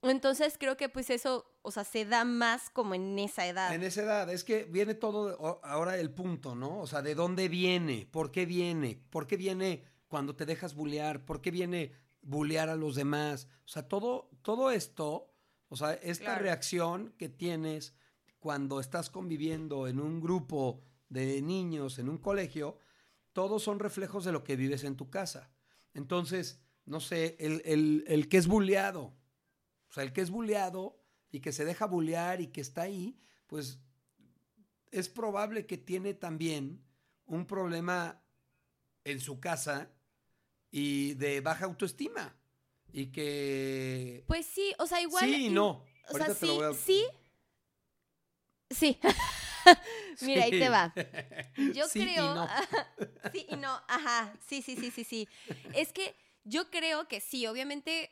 Entonces 0.01 0.57
creo 0.59 0.75
que 0.75 0.89
pues 0.89 1.09
eso, 1.09 1.45
o 1.61 1.71
sea, 1.71 1.85
se 1.85 2.03
da 2.03 2.25
más 2.25 2.69
como 2.69 2.93
en 2.93 3.17
esa 3.19 3.47
edad. 3.47 3.73
En 3.73 3.83
esa 3.83 4.01
edad, 4.01 4.29
es 4.29 4.43
que 4.43 4.65
viene 4.65 4.95
todo 4.95 5.61
ahora 5.63 5.97
el 5.97 6.11
punto, 6.11 6.55
¿no? 6.55 6.79
O 6.79 6.87
sea, 6.87 7.01
¿de 7.01 7.15
dónde 7.15 7.47
viene? 7.47 8.07
¿Por 8.11 8.31
qué 8.31 8.45
viene? 8.45 9.01
¿Por 9.09 9.27
qué 9.27 9.37
viene 9.37 9.83
cuando 10.09 10.35
te 10.35 10.45
dejas 10.45 10.73
bulear? 10.75 11.23
¿Por 11.23 11.41
qué 11.41 11.51
viene 11.51 11.93
bulear 12.21 12.67
a 12.69 12.75
los 12.75 12.95
demás? 12.95 13.47
O 13.65 13.67
sea, 13.69 13.87
todo, 13.87 14.29
todo 14.41 14.71
esto, 14.71 15.32
o 15.74 15.76
sea, 15.76 15.93
esta 15.93 16.26
Claro. 16.26 16.43
reacción 16.43 17.13
que 17.17 17.30
tienes 17.30 17.95
cuando 18.39 18.80
estás 18.80 19.09
conviviendo 19.09 19.88
en 19.88 19.99
un 19.99 20.21
grupo 20.21 20.84
de 21.09 21.41
niños, 21.41 21.97
en 21.97 22.09
un 22.09 22.19
colegio, 22.19 22.78
todos 23.34 23.63
son 23.63 23.80
reflejos 23.80 24.24
de 24.24 24.32
lo 24.32 24.43
que 24.43 24.55
vives 24.55 24.84
en 24.84 24.95
tu 24.95 25.09
casa. 25.09 25.49
Entonces, 25.95 26.61
no 26.86 26.99
sé, 26.99 27.38
el, 27.39 27.63
el, 27.65 28.03
el 28.07 28.30
que 28.30 28.38
es 28.38 28.45
buleado, 28.47 29.15
o 29.89 29.91
sea, 29.91 30.03
el 30.03 30.13
que 30.13 30.21
es 30.21 30.30
buleado 30.30 31.03
y 31.32 31.39
que 31.39 31.51
se 31.51 31.65
deja 31.65 31.88
bulear 31.88 32.39
y 32.39 32.47
que 32.47 32.61
está 32.61 32.84
ahí, 32.84 33.17
pues 33.47 33.80
es 34.91 35.09
probable 35.09 35.65
que 35.65 35.80
tiene 35.80 36.13
también 36.13 36.84
un 37.26 37.47
problema 37.47 38.21
en 39.05 39.19
su 39.19 39.39
casa 39.39 39.89
y 40.69 41.15
de 41.15 41.41
baja 41.41 41.65
autoestima. 41.65 42.36
Y 42.93 43.07
que... 43.07 44.23
Pues 44.27 44.45
sí, 44.45 44.73
o 44.77 44.85
sea, 44.87 45.01
igual... 45.01 45.25
sí 45.25 45.47
y 45.47 45.49
no. 45.49 45.83
O 46.09 46.17
sea, 46.17 46.33
sí, 46.33 46.59
a- 46.61 46.73
sí. 46.73 47.05
Sí. 48.69 48.99
Mira, 50.21 50.43
ahí 50.43 50.51
te 50.51 50.69
va. 50.69 50.93
Yo 51.73 51.87
Sí 51.87 52.01
y 52.01 52.03
creo. 52.05 52.35
no. 52.35 52.47
sí 53.33 53.45
y 53.49 53.55
no. 53.55 53.81
Ajá. 53.87 54.33
Sí, 54.47 54.61
sí, 54.61 54.75
sí, 54.75 54.91
sí, 54.91 55.03
sí. 55.03 55.27
Es 55.73 55.91
que 55.91 56.15
yo 56.43 56.69
creo 56.69 57.07
que 57.07 57.19
sí, 57.19 57.47
obviamente. 57.47 58.11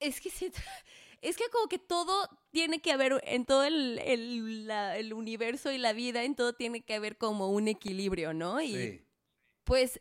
Es 0.00 0.20
que 0.20 0.30
sí, 0.30 0.50
es 1.22 1.36
que 1.36 1.44
como 1.52 1.68
que 1.68 1.78
todo 1.78 2.28
tiene 2.50 2.80
que 2.80 2.90
haber, 2.92 3.22
en 3.26 3.44
todo 3.44 3.64
el, 3.64 3.98
el- 4.04 4.66
la- 4.66 4.96
el 4.96 5.12
universo 5.12 5.70
y 5.70 5.78
la 5.78 5.92
vida, 5.92 6.24
en 6.24 6.34
todo 6.34 6.54
tiene 6.54 6.80
que 6.82 6.94
haber 6.94 7.16
como 7.18 7.50
un 7.50 7.68
equilibrio, 7.68 8.32
¿no? 8.32 8.60
Y 8.60 8.74
Sí. 8.74 9.06
pues 9.64 10.00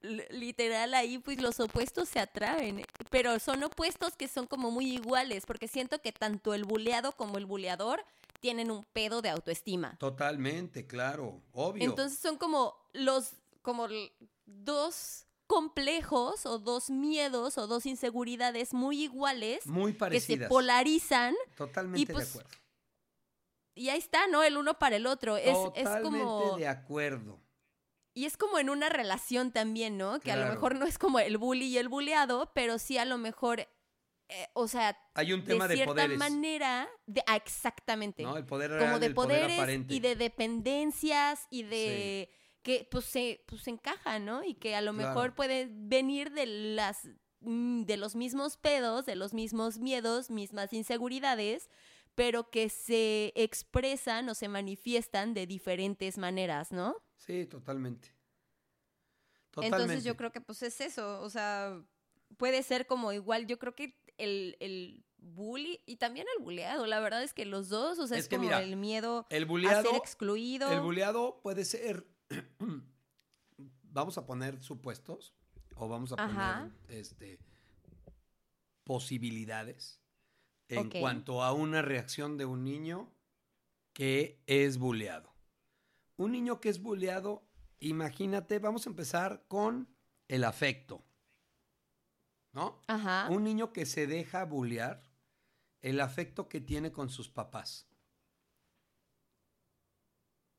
literal 0.00 0.94
ahí 0.94 1.18
pues 1.18 1.42
los 1.42 1.58
opuestos 1.58 2.08
se 2.08 2.20
atraen, 2.20 2.78
pero 3.10 3.38
son 3.38 3.62
opuestos 3.64 4.16
que 4.16 4.28
son 4.28 4.46
como 4.46 4.70
muy 4.70 4.92
iguales, 4.92 5.46
porque 5.46 5.68
siento 5.68 6.00
que 6.00 6.12
tanto 6.12 6.54
el 6.54 6.64
buleado 6.64 7.12
como 7.12 7.38
el 7.38 7.46
buleador 7.46 8.04
tienen 8.40 8.70
un 8.70 8.84
pedo 8.92 9.22
de 9.22 9.30
autoestima. 9.30 9.96
Totalmente, 9.98 10.86
claro. 10.86 11.42
Obvio. 11.52 11.84
Entonces 11.84 12.18
son 12.18 12.36
como 12.36 12.74
los 12.92 13.32
como 13.62 13.88
dos 14.46 15.24
complejos 15.46 16.46
o 16.46 16.58
dos 16.58 16.90
miedos 16.90 17.58
o 17.58 17.66
dos 17.66 17.86
inseguridades 17.86 18.74
muy 18.74 19.02
iguales 19.04 19.66
Muy 19.66 19.92
que 19.92 19.96
se 19.96 19.98
parecidas. 19.98 20.48
polarizan 20.48 21.34
Totalmente 21.56 22.00
y, 22.02 22.06
pues, 22.14 22.34
de 22.34 22.40
acuerdo. 22.40 22.58
y 23.74 23.88
ahí 23.88 23.98
está, 23.98 24.26
¿no? 24.28 24.42
El 24.42 24.56
uno 24.58 24.78
para 24.78 24.96
el 24.96 25.06
otro. 25.06 25.36
Es, 25.36 25.46
es 25.74 25.84
Totalmente 25.84 26.02
como 26.02 26.56
de 26.58 26.68
acuerdo. 26.68 27.40
Y 28.18 28.24
es 28.26 28.36
como 28.36 28.58
en 28.58 28.68
una 28.68 28.88
relación 28.88 29.52
también, 29.52 29.96
¿no? 29.96 30.18
Que 30.18 30.32
a 30.32 30.36
lo 30.36 30.46
mejor 30.46 30.74
no 30.74 30.86
es 30.86 30.98
como 30.98 31.20
el 31.20 31.38
bully 31.38 31.66
y 31.66 31.78
el 31.78 31.88
bulleado, 31.88 32.50
pero 32.52 32.78
sí 32.78 32.98
a 32.98 33.04
lo 33.04 33.16
mejor, 33.16 33.60
eh, 33.60 34.46
o 34.54 34.66
sea, 34.66 34.98
Hay 35.14 35.32
un 35.32 35.44
tema 35.44 35.68
de 35.68 35.68
de, 35.68 35.74
cierta 35.76 35.92
poderes. 35.94 36.18
manera, 36.18 36.88
de, 37.06 37.22
ah, 37.28 37.36
exactamente, 37.36 38.24
¿no? 38.24 38.36
El 38.36 38.44
poder 38.44 38.70
real, 38.72 38.84
como 38.86 38.98
de 38.98 39.06
el 39.06 39.14
poderes 39.14 39.80
y 39.88 40.00
de 40.00 40.16
dependencias 40.16 41.46
y 41.50 41.62
de 41.62 42.30
que 42.62 42.88
pues 42.90 43.04
se, 43.04 43.44
pues 43.46 43.62
se 43.62 43.70
encaja, 43.70 44.18
¿no? 44.18 44.42
Y 44.42 44.54
que 44.54 44.74
a 44.74 44.80
lo 44.80 44.92
Claro. 44.92 45.08
mejor 45.10 45.34
puede 45.36 45.68
venir 45.70 46.32
de 46.32 46.46
las 46.46 47.08
mm, 47.40 47.82
de 47.84 47.96
los 47.96 48.16
mismos 48.16 48.56
pedos, 48.56 49.06
de 49.06 49.14
los 49.14 49.32
mismos 49.32 49.78
miedos, 49.78 50.28
mismas 50.28 50.72
inseguridades, 50.72 51.70
pero 52.18 52.50
que 52.50 52.68
se 52.68 53.32
expresan 53.36 54.28
o 54.28 54.34
se 54.34 54.48
manifiestan 54.48 55.34
de 55.34 55.46
diferentes 55.46 56.18
maneras, 56.18 56.72
¿no? 56.72 56.96
Sí, 57.16 57.46
totalmente. 57.46 58.12
Totalmente. 59.52 59.82
Entonces 59.84 60.02
yo 60.04 60.16
creo 60.16 60.32
que 60.32 60.40
pues 60.40 60.64
es 60.64 60.80
eso, 60.80 61.20
o 61.22 61.30
sea, 61.30 61.80
puede 62.36 62.64
ser 62.64 62.88
como 62.88 63.12
igual, 63.12 63.46
yo 63.46 63.60
creo 63.60 63.76
que 63.76 63.96
el, 64.16 64.56
el 64.58 65.04
bully 65.16 65.80
y 65.86 65.98
también 65.98 66.26
el 66.36 66.42
bulleado, 66.42 66.86
la 66.86 66.98
verdad 66.98 67.22
es 67.22 67.34
que 67.34 67.44
los 67.44 67.68
dos, 67.68 68.00
o 68.00 68.08
sea, 68.08 68.18
Es 68.18 68.24
es, 68.24 68.28
que 68.28 68.34
como 68.34 68.48
mira, 68.48 68.64
el 68.64 68.74
miedo 68.74 69.28
El 69.30 69.44
a 69.44 69.46
buleado, 69.46 69.88
ser 69.88 69.94
excluido. 69.94 70.72
el 70.72 70.80
buleado 70.80 71.38
puede 71.40 71.64
ser, 71.64 72.04
vamos 73.84 74.18
a 74.18 74.26
poner 74.26 74.60
supuestos, 74.60 75.34
o 75.76 75.86
vamos 75.88 76.10
a 76.10 76.16
Ajá. 76.16 76.68
poner 76.68 76.98
este, 77.00 77.38
posibilidades 78.82 80.00
en 80.68 80.90
cuanto 80.90 81.42
a 81.42 81.52
una 81.52 81.82
reacción 81.82 82.36
de 82.36 82.44
un 82.44 82.64
niño 82.64 83.12
que 83.92 84.42
es 84.46 84.78
bulleado. 84.78 85.34
Un 86.16 86.32
niño 86.32 86.60
que 86.60 86.68
es 86.68 86.80
bulleado, 86.82 87.48
imagínate, 87.80 88.58
vamos 88.58 88.86
a 88.86 88.90
empezar 88.90 89.44
con 89.48 89.88
el 90.28 90.44
afecto. 90.44 91.04
¿No? 92.52 92.80
Ajá. 92.86 93.28
Un 93.30 93.44
niño 93.44 93.72
que 93.72 93.86
se 93.86 94.06
deja 94.06 94.44
bullear, 94.44 95.02
el 95.80 96.00
afecto 96.00 96.48
que 96.48 96.60
tiene 96.60 96.92
con 96.92 97.08
sus 97.08 97.28
papás. 97.28 97.88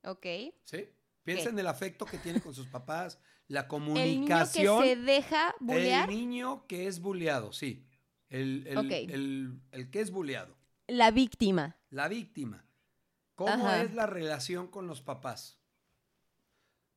Ok. 0.04 0.26
¿Sí? 0.64 0.88
Piensa 1.22 1.50
en 1.50 1.58
el 1.58 1.66
afecto 1.66 2.06
que 2.06 2.18
tiene 2.18 2.40
con 2.40 2.54
sus 2.54 2.66
papás, 2.66 3.18
la 3.48 3.60
El 3.60 3.66
niño 3.68 3.68
que 3.68 3.68
comunicación. 3.68 4.82
se 4.84 4.96
deja 4.96 5.54
bullear, 5.60 6.08
El 6.08 6.16
niño 6.16 6.66
que 6.66 6.86
es 6.86 7.00
bulleado, 7.00 7.52
sí. 7.52 7.86
El, 8.30 8.64
el- 8.66 8.92
el- 9.10 9.60
el 9.72 9.90
que 9.90 10.00
es 10.00 10.10
bulleado. 10.10 10.56
la 10.86 11.10
víctima. 11.10 11.76
La 11.90 12.08
víctima. 12.08 12.64
¿Cómo 13.34 13.52
Ajá. 13.52 13.82
es 13.82 13.94
la 13.94 14.06
relación 14.06 14.68
con 14.68 14.86
los 14.86 15.02
papás? 15.02 15.58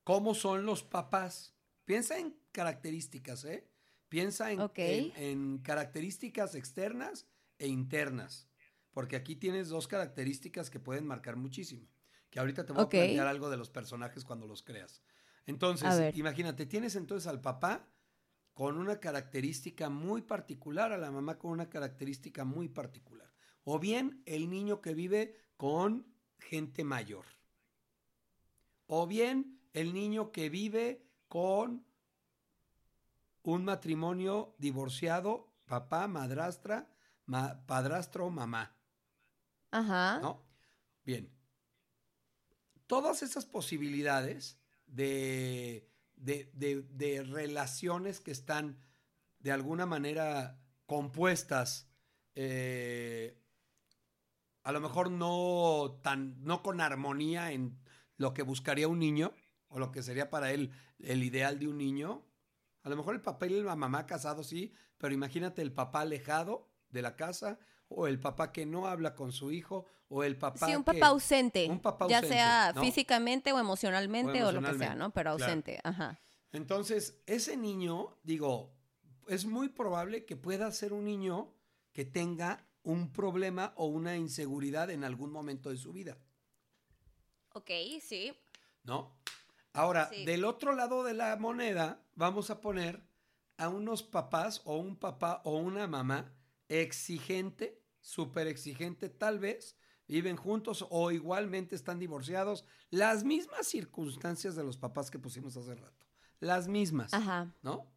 ¿Cómo 0.04 0.34
son 0.34 0.66
los 0.66 0.82
papás? 0.82 1.54
Piensa 1.84 2.18
en 2.18 2.36
características, 2.52 3.44
¿eh? 3.44 3.66
Piensa 4.08 4.52
en, 4.52 4.60
en- 4.76 5.12
en 5.16 5.58
características 5.58 6.54
externas 6.54 7.26
e 7.58 7.66
internas. 7.66 8.48
Porque 8.92 9.16
aquí 9.16 9.34
tienes 9.36 9.68
dos 9.68 9.88
características 9.88 10.70
que 10.70 10.78
pueden 10.78 11.06
marcar 11.06 11.36
muchísimo. 11.36 11.88
Que 12.30 12.38
ahorita 12.38 12.64
te 12.64 12.72
voy 12.72 12.82
a 12.84 12.88
plantear 12.88 13.26
algo 13.26 13.50
de 13.50 13.56
los 13.56 13.70
personajes 13.70 14.24
cuando 14.24 14.46
los 14.46 14.62
creas. 14.62 15.02
Entonces, 15.46 16.16
imagínate, 16.16 16.64
tienes 16.66 16.94
entonces 16.96 17.26
al 17.26 17.40
papá 17.40 17.88
con 18.54 18.78
una 18.78 19.00
característica 19.00 19.90
muy 19.90 20.22
particular, 20.22 20.92
a 20.92 20.98
la 20.98 21.10
mamá 21.10 21.38
con 21.38 21.50
una 21.50 21.68
característica 21.68 22.44
muy 22.44 22.68
particular. 22.68 23.32
O 23.64 23.78
bien 23.78 24.22
el 24.26 24.48
niño 24.48 24.80
que 24.80 24.94
vive 24.94 25.36
con 25.56 26.06
gente 26.38 26.84
mayor. 26.84 27.26
O 28.86 29.06
bien 29.06 29.60
el 29.72 29.92
niño 29.92 30.30
que 30.30 30.48
vive 30.48 31.04
con 31.28 31.84
un 33.42 33.64
matrimonio 33.64 34.54
divorciado, 34.58 35.52
papá, 35.66 36.06
madrastra, 36.06 36.88
ma- 37.26 37.66
padrastro, 37.66 38.30
mamá. 38.30 38.76
Ajá. 39.70 40.20
¿No? 40.20 40.46
Bien. 41.04 41.30
Todas 42.86 43.22
esas 43.22 43.46
posibilidades 43.46 44.60
de, 44.86 45.90
de, 46.24 46.50
de- 46.54 46.82
de 46.82 47.22
relaciones 47.22 48.20
que 48.20 48.30
están 48.30 48.78
de 49.40 49.52
alguna 49.52 49.86
manera 49.86 50.58
compuestas, 50.86 51.88
eh, 52.34 53.38
a 54.62 54.72
lo 54.72 54.80
mejor 54.80 55.10
no 55.10 56.00
tan, 56.02 56.42
no 56.42 56.62
con 56.62 56.80
armonía 56.80 57.52
en 57.52 57.78
lo 58.16 58.32
que 58.32 58.42
buscaría 58.42 58.88
un 58.88 58.98
niño, 58.98 59.32
o 59.68 59.78
lo 59.78 59.90
que 59.92 60.02
sería 60.02 60.30
para 60.30 60.52
él 60.52 60.70
el 60.98 61.22
ideal 61.22 61.58
de 61.58 61.68
un 61.68 61.78
niño. 61.78 62.24
A 62.82 62.88
lo 62.88 62.96
mejor 62.96 63.14
el 63.14 63.20
papá 63.22 63.46
y 63.46 63.50
la 63.62 63.76
mamá 63.76 64.06
casados 64.06 64.46
sí, 64.48 64.72
pero 64.98 65.12
imagínate 65.14 65.62
el 65.62 65.72
papá 65.72 66.00
alejado 66.02 66.70
de 66.90 67.02
la 67.02 67.16
casa, 67.16 67.58
o 67.96 68.06
el 68.06 68.18
papá 68.18 68.52
que 68.52 68.66
no 68.66 68.86
habla 68.86 69.14
con 69.14 69.32
su 69.32 69.50
hijo, 69.52 69.86
o 70.08 70.22
el 70.24 70.36
papá 70.36 70.66
sí, 70.66 70.74
un 70.76 70.84
que- 70.84 70.92
papá 70.94 71.06
ausente. 71.08 71.68
un 71.70 71.80
papá 71.80 72.06
ya 72.08 72.18
ausente, 72.18 72.36
sea 72.36 72.72
¿no? 72.74 72.80
físicamente 72.80 73.52
o 73.52 73.58
emocionalmente 73.58 74.42
O 74.44 74.48
o, 74.48 74.52
lo 74.52 74.62
que 74.62 74.74
sea, 74.78 74.94
¿no? 74.94 75.10
Pero 75.12 75.36
claro. 75.36 75.44
ausente. 75.44 75.80
Ajá. 75.82 76.20
Entonces, 76.52 77.20
ese 77.26 77.56
niño, 77.56 78.16
digo, 78.22 78.72
es 79.28 79.44
muy 79.46 79.68
probable 79.70 80.24
que 80.24 80.36
pueda 80.36 80.70
ser 80.72 80.92
un 80.92 81.04
niño 81.04 81.52
que 81.92 82.04
tenga 82.04 82.66
un 82.82 83.12
problema 83.12 83.72
o 83.76 83.86
una 83.86 84.16
inseguridad 84.16 84.90
en 84.90 85.04
algún 85.04 85.32
momento 85.32 85.70
de 85.70 85.76
su 85.78 85.92
vida, 85.92 86.18
Ok, 87.54 87.70
sí. 88.02 88.32
¿no? 88.82 89.16
Ahora, 89.72 90.08
Sí. 90.12 90.24
del 90.24 90.44
otro 90.44 90.74
lado 90.74 91.02
de 91.04 91.14
la 91.14 91.36
moneda, 91.36 92.00
vamos 92.14 92.50
a 92.50 92.60
poner 92.60 93.02
a 93.56 93.68
unos 93.68 94.02
papás 94.02 94.60
o 94.64 94.76
un 94.76 94.96
papá 94.96 95.40
o 95.44 95.56
una 95.56 95.86
mamá 95.86 96.32
exigente, 96.68 97.80
súper 98.04 98.46
exigente, 98.48 99.08
tal 99.08 99.38
vez 99.38 99.76
viven 100.06 100.36
juntos 100.36 100.86
o 100.90 101.10
igualmente 101.10 101.74
están 101.74 101.98
divorciados, 101.98 102.66
las 102.90 103.24
mismas 103.24 103.66
circunstancias 103.66 104.54
de 104.54 104.62
los 104.62 104.76
papás 104.76 105.10
que 105.10 105.18
pusimos 105.18 105.56
hace 105.56 105.74
rato, 105.74 106.06
las 106.38 106.68
mismas. 106.68 107.14
Ajá. 107.14 107.54
¿no? 107.62 107.90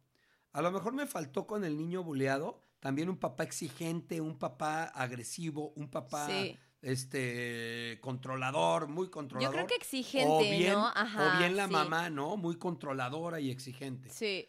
A 0.52 0.62
lo 0.62 0.70
mejor 0.72 0.94
me 0.94 1.06
faltó 1.06 1.46
con 1.46 1.62
el 1.62 1.76
niño 1.76 2.02
buleado 2.02 2.64
también 2.80 3.10
un 3.10 3.18
papá 3.18 3.42
exigente, 3.44 4.20
un 4.22 4.38
papá 4.38 4.84
agresivo, 4.84 5.72
un 5.76 5.90
papá 5.90 6.26
Sí. 6.26 6.56
este 6.80 7.98
controlador, 8.00 8.88
muy 8.88 9.10
controlador. 9.10 9.52
Yo 9.52 9.56
creo 9.56 9.66
que 9.66 9.74
exigente, 9.74 10.26
o 10.30 10.40
bien, 10.40 10.72
¿no? 10.72 10.86
Ajá. 10.86 11.36
o 11.36 11.38
bien 11.38 11.54
la 11.56 11.66
sí. 11.66 11.72
mamá, 11.72 12.08
¿no? 12.08 12.38
Muy 12.38 12.56
controladora 12.56 13.40
y 13.40 13.50
exigente. 13.50 14.08
Sí. 14.08 14.48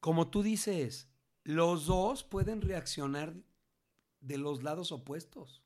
Como 0.00 0.28
tú 0.28 0.42
dices, 0.42 1.08
los 1.42 1.86
dos 1.86 2.24
pueden 2.24 2.60
reaccionar 2.60 3.34
de 4.26 4.38
los 4.38 4.62
lados 4.62 4.92
opuestos. 4.92 5.62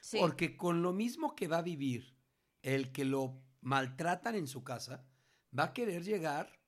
Sí. 0.00 0.18
Porque 0.20 0.56
con 0.56 0.82
lo 0.82 0.92
mismo 0.92 1.34
que 1.34 1.48
va 1.48 1.58
a 1.58 1.62
vivir 1.62 2.16
el 2.62 2.92
que 2.92 3.04
lo 3.04 3.42
maltratan 3.60 4.34
en 4.34 4.46
su 4.46 4.64
casa, 4.64 5.06
va 5.56 5.64
a 5.64 5.72
querer 5.72 6.04
llegar 6.04 6.60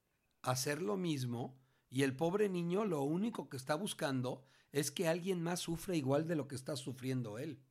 a 0.42 0.52
hacer 0.52 0.80
lo 0.80 0.96
mismo 0.96 1.58
y 1.90 2.02
el 2.02 2.16
pobre 2.16 2.48
niño 2.48 2.84
lo 2.84 3.02
único 3.02 3.48
que 3.48 3.56
está 3.56 3.74
buscando 3.74 4.44
es 4.72 4.90
que 4.90 5.08
alguien 5.08 5.42
más 5.42 5.60
sufra 5.60 5.96
igual 5.96 6.26
de 6.26 6.36
lo 6.36 6.48
que 6.48 6.54
está 6.54 6.76
sufriendo 6.76 7.38
él. 7.38 7.62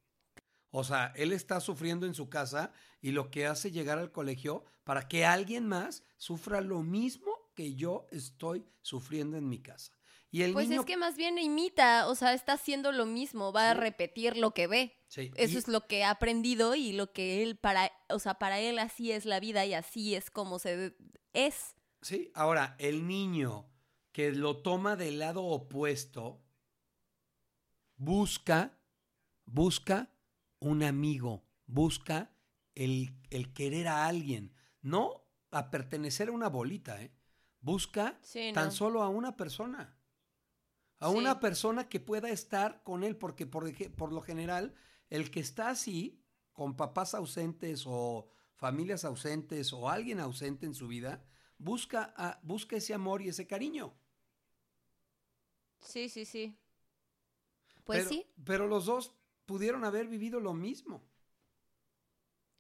O 0.72 0.84
sea, 0.84 1.14
él 1.16 1.32
está 1.32 1.60
sufriendo 1.62 2.06
en 2.06 2.14
su 2.14 2.30
casa 2.30 2.74
y 3.02 3.12
lo 3.12 3.32
que 3.32 3.46
hace 3.46 3.72
llegar 3.72 3.98
al 3.98 4.12
colegio 4.12 4.66
para 4.84 5.08
que 5.08 5.26
alguien 5.26 5.68
más 5.68 6.04
sufra 6.18 6.62
lo 6.62 6.84
mismo 6.84 7.32
que 7.54 7.76
yo 7.76 8.08
estoy 8.12 8.66
sufriendo 8.82 9.38
en 9.38 9.48
mi 9.48 9.60
casa. 9.60 9.95
Y 10.36 10.42
el 10.42 10.52
Pues 10.52 10.68
niño 10.68 10.82
es 10.82 10.86
que 10.86 10.98
más 10.98 11.16
bien 11.16 11.38
imita, 11.38 12.10
o 12.10 12.14
sea, 12.16 12.34
está 12.34 12.54
haciendo 12.54 12.92
lo 12.92 13.06
mismo, 13.06 13.54
va 13.54 13.70
a 13.72 13.74
repetir 13.74 14.36
lo 14.36 14.52
que 14.52 14.68
ve. 14.68 14.94
Sí, 15.08 15.32
Eso 15.38 15.54
y- 15.54 15.58
es 15.60 15.70
lo 15.70 15.88
que 15.88 16.04
ha 16.04 16.10
aprendido 16.10 16.76
y 16.76 16.92
lo 16.92 17.14
que 17.14 17.42
él 17.42 17.56
para, 17.58 17.90
o 18.10 18.20
sea, 18.20 18.34
para 18.34 18.60
él 18.60 18.78
así 18.80 19.14
es 19.14 19.24
la 19.24 19.40
vida 19.40 19.66
y 19.66 19.74
así 19.74 20.14
es 20.14 20.30
como 20.30 20.60
se 20.60 20.94
es. 21.32 21.76
Sí, 22.02 22.32
ahora, 22.36 22.76
el 22.80 23.08
niño 23.08 23.70
que 24.12 24.34
lo 24.34 24.58
toma 24.58 24.98
del 24.98 25.20
lado 25.20 25.42
opuesto 25.46 26.44
busca, 27.96 28.78
busca 29.46 30.12
un 30.60 30.84
amigo, 30.84 31.46
busca 31.66 32.36
el, 32.76 33.16
el 33.30 33.54
querer 33.54 33.88
a 33.88 34.06
alguien, 34.06 34.54
no 34.82 35.24
a 35.52 35.72
pertenecer 35.72 36.28
a 36.28 36.34
una 36.34 36.50
bolita, 36.50 37.02
¿eh? 37.02 37.14
Busca 37.62 38.20
Sí, 38.22 38.52
tan 38.54 38.66
¿no? 38.66 38.72
solo 38.72 39.02
a 39.02 39.08
una 39.08 39.38
persona. 39.38 39.95
A 41.06 41.12
Sí. 41.12 41.18
una 41.18 41.40
persona 41.40 41.88
que 41.90 42.00
pueda 42.00 42.30
estar 42.30 42.82
con 42.84 43.04
él, 43.04 43.16
porque 43.16 43.46
por, 43.46 43.64
por 43.96 44.12
lo 44.12 44.22
general, 44.22 44.74
el 45.10 45.30
que 45.32 45.40
está 45.40 45.70
así, 45.70 46.20
con 46.52 46.76
papás 46.76 47.14
ausentes 47.14 47.84
o 47.86 48.28
familias 48.56 49.04
ausentes 49.06 49.72
o 49.74 49.90
alguien 49.90 50.20
ausente 50.20 50.66
en 50.66 50.74
su 50.74 50.88
vida, 50.88 51.24
busca, 51.58 52.14
a- 52.18 52.40
busca 52.44 52.76
ese 52.78 52.94
amor 52.94 53.22
y 53.22 53.30
ese 53.30 53.46
cariño. 53.46 53.94
Sí, 55.80 56.10
sí, 56.10 56.26
sí. 56.26 56.58
Pues 57.84 58.00
pero, 58.00 58.10
sí. 58.10 58.26
Pero 58.44 58.68
los 58.68 58.86
dos 58.86 59.14
pudieron 59.46 59.84
haber 59.86 60.08
vivido 60.08 60.40
lo 60.40 60.54
mismo. 60.54 61.04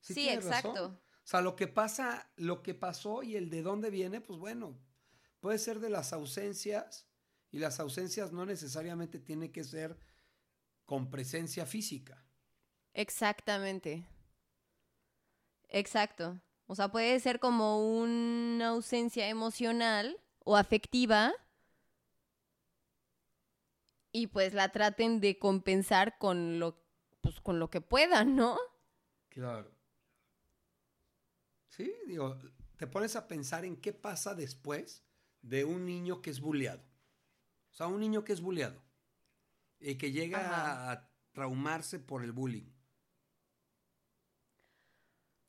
Sí, 0.02 0.28
razón. 0.36 0.44
exacto. 0.44 0.86
O 1.24 1.28
sea, 1.28 1.42
lo 1.42 1.56
que 1.56 1.68
pasa, 1.68 2.30
lo 2.36 2.62
que 2.62 2.76
pasó 2.76 3.24
y 3.24 3.36
el 3.36 3.50
de 3.50 3.64
dónde 3.64 3.90
viene, 3.90 4.22
pues 4.22 4.38
bueno, 4.40 4.78
puede 5.40 5.58
ser 5.58 5.80
de 5.80 5.90
las 5.90 6.14
ausencias 6.14 7.08
y 7.52 7.60
las 7.60 7.80
ausencias 7.80 8.32
no 8.32 8.46
necesariamente 8.46 9.20
tiene 9.20 9.52
que 9.52 9.64
ser 9.64 9.98
con 10.86 11.10
presencia 11.10 11.66
física. 11.66 12.24
Exactamente. 12.94 14.06
Exacto. 15.70 16.40
O 16.68 16.76
sea, 16.76 16.92
puede 16.92 17.20
ser 17.20 17.40
como 17.40 18.00
una 18.00 18.70
ausencia 18.70 19.28
emocional 19.30 20.18
o 20.40 20.58
afectiva 20.58 21.34
y 24.12 24.28
pues 24.28 24.54
la 24.54 24.70
traten 24.72 25.20
de 25.20 25.38
compensar 25.38 26.18
con 26.18 26.60
lo, 26.60 26.82
pues, 27.22 27.40
con 27.42 27.60
lo 27.60 27.70
que 27.70 27.82
puedan, 27.82 28.36
¿no? 28.36 28.58
Claro. 29.30 29.72
Sí, 31.68 31.94
digo, 32.08 32.38
te 32.78 32.88
pones 32.88 33.18
a 33.18 33.28
pensar 33.28 33.66
en 33.66 33.76
qué 33.76 33.92
pasa 33.92 34.34
después 34.34 35.04
de 35.42 35.66
un 35.66 35.86
niño 35.86 36.22
que 36.22 36.30
es 36.30 36.40
bulleado. 36.40 36.82
O 37.76 37.78
sea, 37.78 37.88
un 37.88 38.00
niño 38.00 38.24
que 38.24 38.32
es 38.32 38.40
bulleado 38.40 38.82
y 39.82 39.96
que 39.96 40.14
llega 40.14 40.40
Ajá. 40.40 40.92
a 40.94 41.10
traumarse 41.34 42.00
por 42.00 42.24
el 42.24 42.32
bullying. 42.32 42.72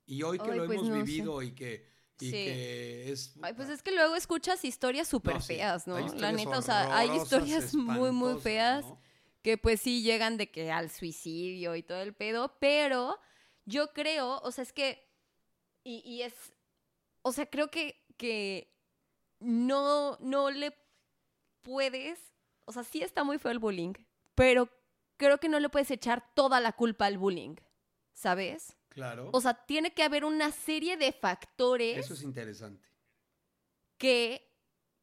Y 0.06 0.24
hoy 0.24 0.36
que 0.38 0.50
Ay, 0.50 0.58
lo 0.58 0.66
pues 0.66 0.76
hemos 0.80 0.88
no 0.88 0.96
sé. 0.96 1.02
vivido 1.04 1.40
y 1.42 1.52
que 1.54 1.86
y 2.18 2.24
Sí. 2.24 2.32
que 2.32 3.12
es... 3.12 3.34
Ay, 3.42 3.52
pues 3.54 3.68
es 3.68 3.80
que 3.82 3.92
luego 3.92 4.16
escuchas 4.16 4.64
historias 4.64 5.06
súper 5.06 5.34
No, 5.34 5.40
sí, 5.40 5.46
feas, 5.54 5.86
¿no? 5.86 5.94
hay 5.94 6.02
La 6.02 6.08
historias 6.08 6.34
neta, 6.34 6.58
o 6.58 6.62
sea, 6.62 6.96
hay 6.98 7.10
historias 7.10 7.74
muy, 7.74 8.10
muy 8.10 8.40
feas 8.40 8.86
¿no? 8.86 9.00
que 9.42 9.56
pues 9.56 9.82
sí 9.82 10.02
llegan 10.02 10.36
de 10.36 10.50
que 10.50 10.72
al 10.72 10.90
suicidio 10.90 11.76
y 11.76 11.84
todo 11.84 12.00
el 12.02 12.12
pedo, 12.12 12.56
pero 12.58 13.20
yo 13.66 13.92
creo, 13.92 14.40
o 14.40 14.50
sea, 14.50 14.62
es 14.62 14.72
que, 14.72 15.08
y, 15.84 15.98
y 15.98 16.22
es, 16.22 16.34
o 17.22 17.30
sea, 17.32 17.46
creo 17.48 17.70
que, 17.70 18.04
que 18.16 18.74
no, 19.38 20.16
no 20.20 20.50
le 20.50 20.74
puedes, 21.66 22.20
o 22.64 22.70
sea, 22.72 22.84
sí 22.84 23.02
está 23.02 23.24
muy 23.24 23.38
feo 23.38 23.50
el 23.50 23.58
bullying, 23.58 23.94
pero 24.36 24.68
creo 25.16 25.38
que 25.38 25.48
no 25.48 25.58
le 25.58 25.68
puedes 25.68 25.90
echar 25.90 26.32
toda 26.34 26.60
la 26.60 26.72
culpa 26.72 27.06
al 27.06 27.18
bullying, 27.18 27.56
¿sabes? 28.12 28.76
Claro. 28.88 29.30
O 29.32 29.40
sea, 29.40 29.54
tiene 29.66 29.92
que 29.92 30.04
haber 30.04 30.24
una 30.24 30.52
serie 30.52 30.96
de 30.96 31.12
factores 31.12 31.98
Eso 31.98 32.14
es 32.14 32.22
interesante. 32.22 32.88
que, 33.98 34.48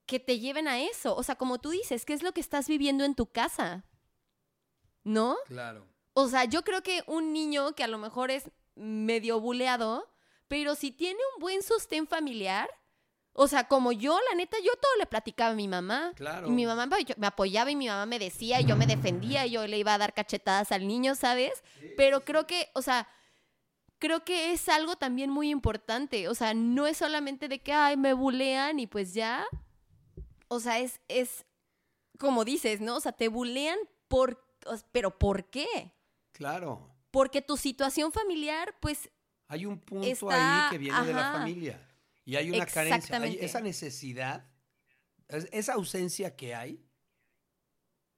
que 0.06 0.20
te 0.22 0.40
lleven 0.40 0.70
a 0.70 0.80
eso. 0.82 1.16
O 1.18 1.22
sea, 1.24 1.36
como 1.36 1.60
tú 1.60 1.70
dices, 1.72 2.06
¿qué 2.06 2.14
es 2.14 2.24
lo 2.24 2.32
que 2.32 2.40
estás 2.42 2.70
viviendo 2.70 3.04
en 3.04 3.14
tu 3.14 3.26
casa? 3.28 3.84
¿No? 5.04 5.36
Claro. 5.48 5.86
O 6.14 6.30
sea, 6.30 6.46
yo 6.46 6.64
creo 6.64 6.82
que 6.82 7.04
un 7.08 7.34
niño 7.34 7.76
que 7.76 7.84
a 7.84 7.88
lo 7.88 7.98
mejor 7.98 8.32
es 8.32 8.50
medio 8.76 9.42
buleado, 9.42 10.10
pero 10.48 10.76
si 10.76 10.92
tiene 10.92 11.20
un 11.36 11.42
buen 11.42 11.62
sostén 11.62 12.08
familiar, 12.08 12.70
o 13.34 13.48
sea, 13.48 13.68
como 13.68 13.92
yo, 13.92 14.18
la 14.30 14.36
neta, 14.36 14.58
yo 14.64 14.72
todo 14.80 14.92
le 15.00 15.06
platicaba 15.08 15.52
a 15.52 15.56
mi 15.56 15.68
mamá. 15.68 16.14
Claro. 16.16 16.48
Y 16.48 16.52
mi 16.52 16.66
mamá 16.66 16.88
me 17.18 17.28
apoyaba 17.28 17.72
y 17.72 17.76
mi 17.76 17.88
mamá 17.88 18.06
me 18.06 18.20
decía, 18.20 18.62
y 18.62 18.66
yo 18.66 18.76
me 18.76 18.86
defendía, 18.86 19.46
y 19.46 19.52
yo 19.52 19.66
le 19.68 19.78
iba 19.80 19.94
a 19.94 19.98
dar 19.98 20.14
cachetadas 20.14 20.72
al 20.72 20.88
niño, 20.88 21.16
¿sabes? 21.16 21.64
Pero 21.98 22.24
creo 22.24 22.46
que, 22.46 22.70
o 22.74 22.82
sea, 22.84 23.08
creo 23.98 24.24
que 24.24 24.52
es 24.52 24.70
algo 24.70 24.96
también 24.98 25.30
muy 25.32 25.50
importante. 25.50 26.28
O 26.28 26.36
sea, 26.36 26.54
no 26.54 26.86
es 26.88 26.98
solamente 26.98 27.48
de 27.48 27.60
que, 27.62 27.74
ay, 27.74 27.98
me 27.98 28.14
bulean 28.14 28.80
y 28.80 28.86
pues 28.88 29.14
ya. 29.14 29.46
O 30.48 30.60
sea, 30.60 30.78
es, 30.80 31.02
es 31.08 31.46
como 32.20 32.46
dices, 32.46 32.82
¿no? 32.82 32.98
O 32.98 33.00
sea, 33.00 33.14
te 33.14 33.30
bulean 33.30 33.80
por, 34.08 34.46
pero 34.92 35.18
¿por 35.18 35.50
qué? 35.50 35.92
Claro. 36.34 36.90
Porque 37.10 37.42
tu 37.42 37.58
situación 37.58 38.12
familiar, 38.12 38.76
pues, 38.80 39.10
Hay 39.48 39.66
un 39.66 39.80
punto 39.80 40.08
Está- 40.08 40.66
ahí 40.66 40.70
que 40.72 40.78
viene 40.78 41.02
de 41.06 41.14
la 41.14 41.32
familia. 41.32 41.90
Y 42.26 42.36
hay 42.38 42.50
una 42.52 42.66
carencia. 42.66 43.18
Hay 43.22 43.38
esa 43.42 43.60
necesidad, 43.62 44.50
es- 45.28 45.50
esa 45.52 45.74
ausencia 45.74 46.36
que 46.36 46.56
hay, 46.56 46.86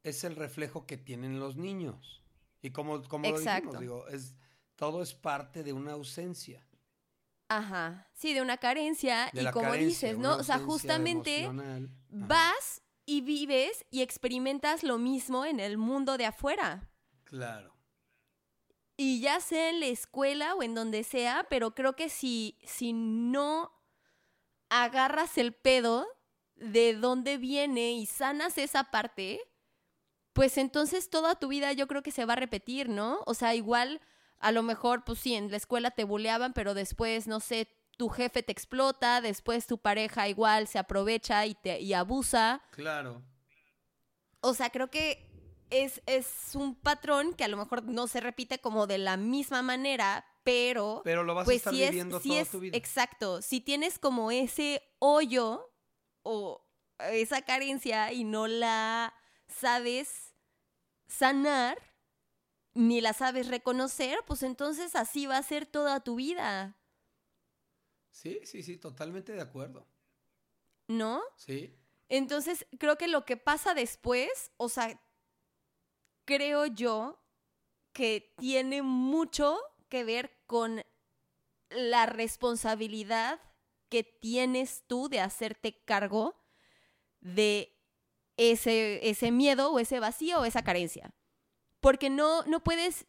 es 0.04 0.24
el 0.24 0.36
reflejo 0.36 0.86
que 0.86 0.98
tienen 0.98 1.40
los 1.40 1.56
niños. 1.58 2.22
Y 2.62 2.72
como, 2.72 3.02
como 3.04 3.30
lo 3.30 3.40
dijimos, 3.40 3.80
digo, 3.80 4.08
es, 4.08 4.36
todo 4.76 5.02
es 5.02 5.14
parte 5.14 5.64
de 5.64 5.74
una 5.74 5.94
ausencia. 5.94 6.68
ajá, 7.48 8.10
sí, 8.14 8.34
de 8.34 8.42
una 8.42 8.58
carencia. 8.58 9.30
De 9.34 9.44
y 9.44 9.46
como 9.52 9.70
carencia, 9.70 10.10
dices, 10.10 10.18
¿no? 10.18 10.38
O 10.38 10.44
sea, 10.44 10.58
justamente 10.60 11.48
vas 12.10 12.82
y 13.06 13.22
vives 13.22 13.86
y 13.92 14.02
experimentas 14.02 14.84
lo 14.84 14.98
mismo 14.98 15.46
en 15.46 15.60
el 15.60 15.78
mundo 15.78 16.18
de 16.18 16.26
afuera. 16.26 16.90
Claro. 17.24 17.76
Y 18.98 19.20
ya 19.22 19.40
sea 19.42 19.70
en 19.70 19.80
la 19.80 19.88
escuela 19.88 20.56
o 20.56 20.64
en 20.64 20.74
donde 20.74 21.04
sea, 21.04 21.46
pero 21.50 21.76
creo 21.76 21.96
que 21.96 22.10
si, 22.10 22.58
si 22.64 22.94
no 22.94 23.72
agarras 24.70 25.38
el 25.38 25.54
pedo 25.54 26.08
de 26.56 26.94
dónde 26.94 27.38
viene 27.38 27.94
y 27.94 28.06
sanas 28.06 28.58
esa 28.58 28.86
parte, 28.86 29.42
pues 30.34 30.58
entonces 30.58 31.10
toda 31.10 31.36
tu 31.36 31.48
vida 31.48 31.72
yo 31.74 31.88
creo 31.88 32.04
que 32.04 32.12
se 32.12 32.26
va 32.26 32.34
a 32.34 32.38
repetir, 32.38 32.90
¿no? 32.90 33.22
O 33.26 33.34
sea, 33.34 33.56
igual 33.56 34.02
a 34.40 34.52
lo 34.52 34.64
mejor, 34.64 35.04
pues 35.04 35.20
sí, 35.20 35.34
en 35.34 35.50
la 35.50 35.58
escuela 35.58 35.92
te 35.92 36.04
buleaban, 36.04 36.54
pero 36.54 36.74
después, 36.74 37.28
no 37.28 37.40
sé, 37.40 37.68
tu 37.98 38.10
jefe 38.10 38.44
te 38.44 38.52
explota, 38.52 39.22
después 39.22 39.68
tu 39.68 39.78
pareja 39.78 40.28
igual 40.28 40.68
se 40.68 40.80
aprovecha 40.80 41.46
y, 41.46 41.56
te, 41.56 41.80
y 41.80 41.94
abusa. 41.94 42.62
Claro. 42.72 43.24
O 44.42 44.54
sea, 44.54 44.70
creo 44.70 44.92
que 44.92 45.26
es, 45.70 46.02
es 46.06 46.52
un 46.54 46.76
patrón 46.76 47.34
que 47.34 47.44
a 47.44 47.48
lo 47.48 47.58
mejor 47.58 47.84
no 47.86 48.08
se 48.08 48.20
repite 48.20 48.60
como 48.60 48.88
de 48.88 48.98
la 48.98 49.18
misma 49.18 49.62
manera, 49.62 50.26
pero, 50.46 51.02
Pero 51.04 51.24
lo 51.26 51.36
vas 51.36 51.44
a 51.44 51.46
pues 51.46 51.58
estar 51.58 51.74
sí 51.74 51.84
es, 51.84 51.90
viviendo 51.90 52.22
toda 52.22 52.40
es 52.40 52.50
tu 52.50 52.60
vida. 52.62 52.78
exacto. 52.78 53.42
Si 53.42 53.60
tienes 53.60 54.00
como 54.00 54.32
ese 54.32 54.82
hoyo 55.00 55.70
o 56.24 56.66
esa 57.00 57.42
carencia 57.42 58.14
y 58.14 58.24
no 58.24 58.48
la 58.48 59.14
sabes 59.48 60.34
sanar, 61.08 61.78
ni 62.74 63.02
la 63.02 63.14
sabes 63.14 63.48
reconocer, 63.48 64.20
pues 64.28 64.44
entonces 64.44 64.96
así 64.96 65.26
va 65.26 65.38
a 65.38 65.44
ser 65.44 65.66
toda 65.66 66.00
tu 66.02 66.16
vida, 66.16 66.78
Sí, 68.12 68.40
sí, 68.46 68.64
sí, 68.64 68.78
totalmente 68.78 69.34
de 69.34 69.42
acuerdo. 69.42 69.86
¿no? 70.88 71.22
Sí. 71.36 71.76
Entonces, 72.08 72.66
creo 72.80 72.98
que 72.98 73.08
lo 73.10 73.26
que 73.26 73.36
pasa 73.38 73.74
después, 73.74 74.52
o 74.58 74.70
sea, 74.70 75.02
creo 76.26 76.66
yo 76.68 77.20
que 77.94 78.34
tiene 78.38 78.82
mucho 78.84 79.60
que 79.90 80.04
ver 80.04 80.35
con 80.46 80.84
la 81.70 82.06
responsabilidad 82.06 83.40
que 83.90 84.04
tienes 84.04 84.84
tú 84.88 85.10
de 85.10 85.20
hacerte 85.20 85.84
cargo 85.84 86.36
de 87.20 87.78
ese, 88.38 89.08
ese 89.10 89.32
miedo 89.32 89.72
o 89.72 89.80
ese 89.80 90.00
vacío 90.00 90.42
o 90.42 90.46
esa 90.46 90.64
carencia. 90.64 91.14
Porque 91.80 92.10
no, 92.10 92.44
no 92.44 92.64
puedes 92.64 93.08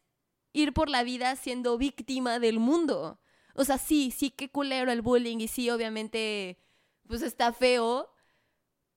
ir 0.53 0.73
por 0.73 0.89
la 0.89 1.03
vida 1.03 1.35
siendo 1.35 1.77
víctima 1.77 2.39
del 2.39 2.59
mundo. 2.59 3.19
O 3.55 3.63
sea, 3.63 3.77
sí, 3.77 4.11
sí, 4.11 4.31
qué 4.31 4.49
culero 4.49 4.91
el 4.91 5.01
bullying 5.01 5.37
y 5.39 5.47
sí, 5.47 5.69
obviamente, 5.69 6.59
pues 7.07 7.21
está 7.21 7.53
feo, 7.53 8.13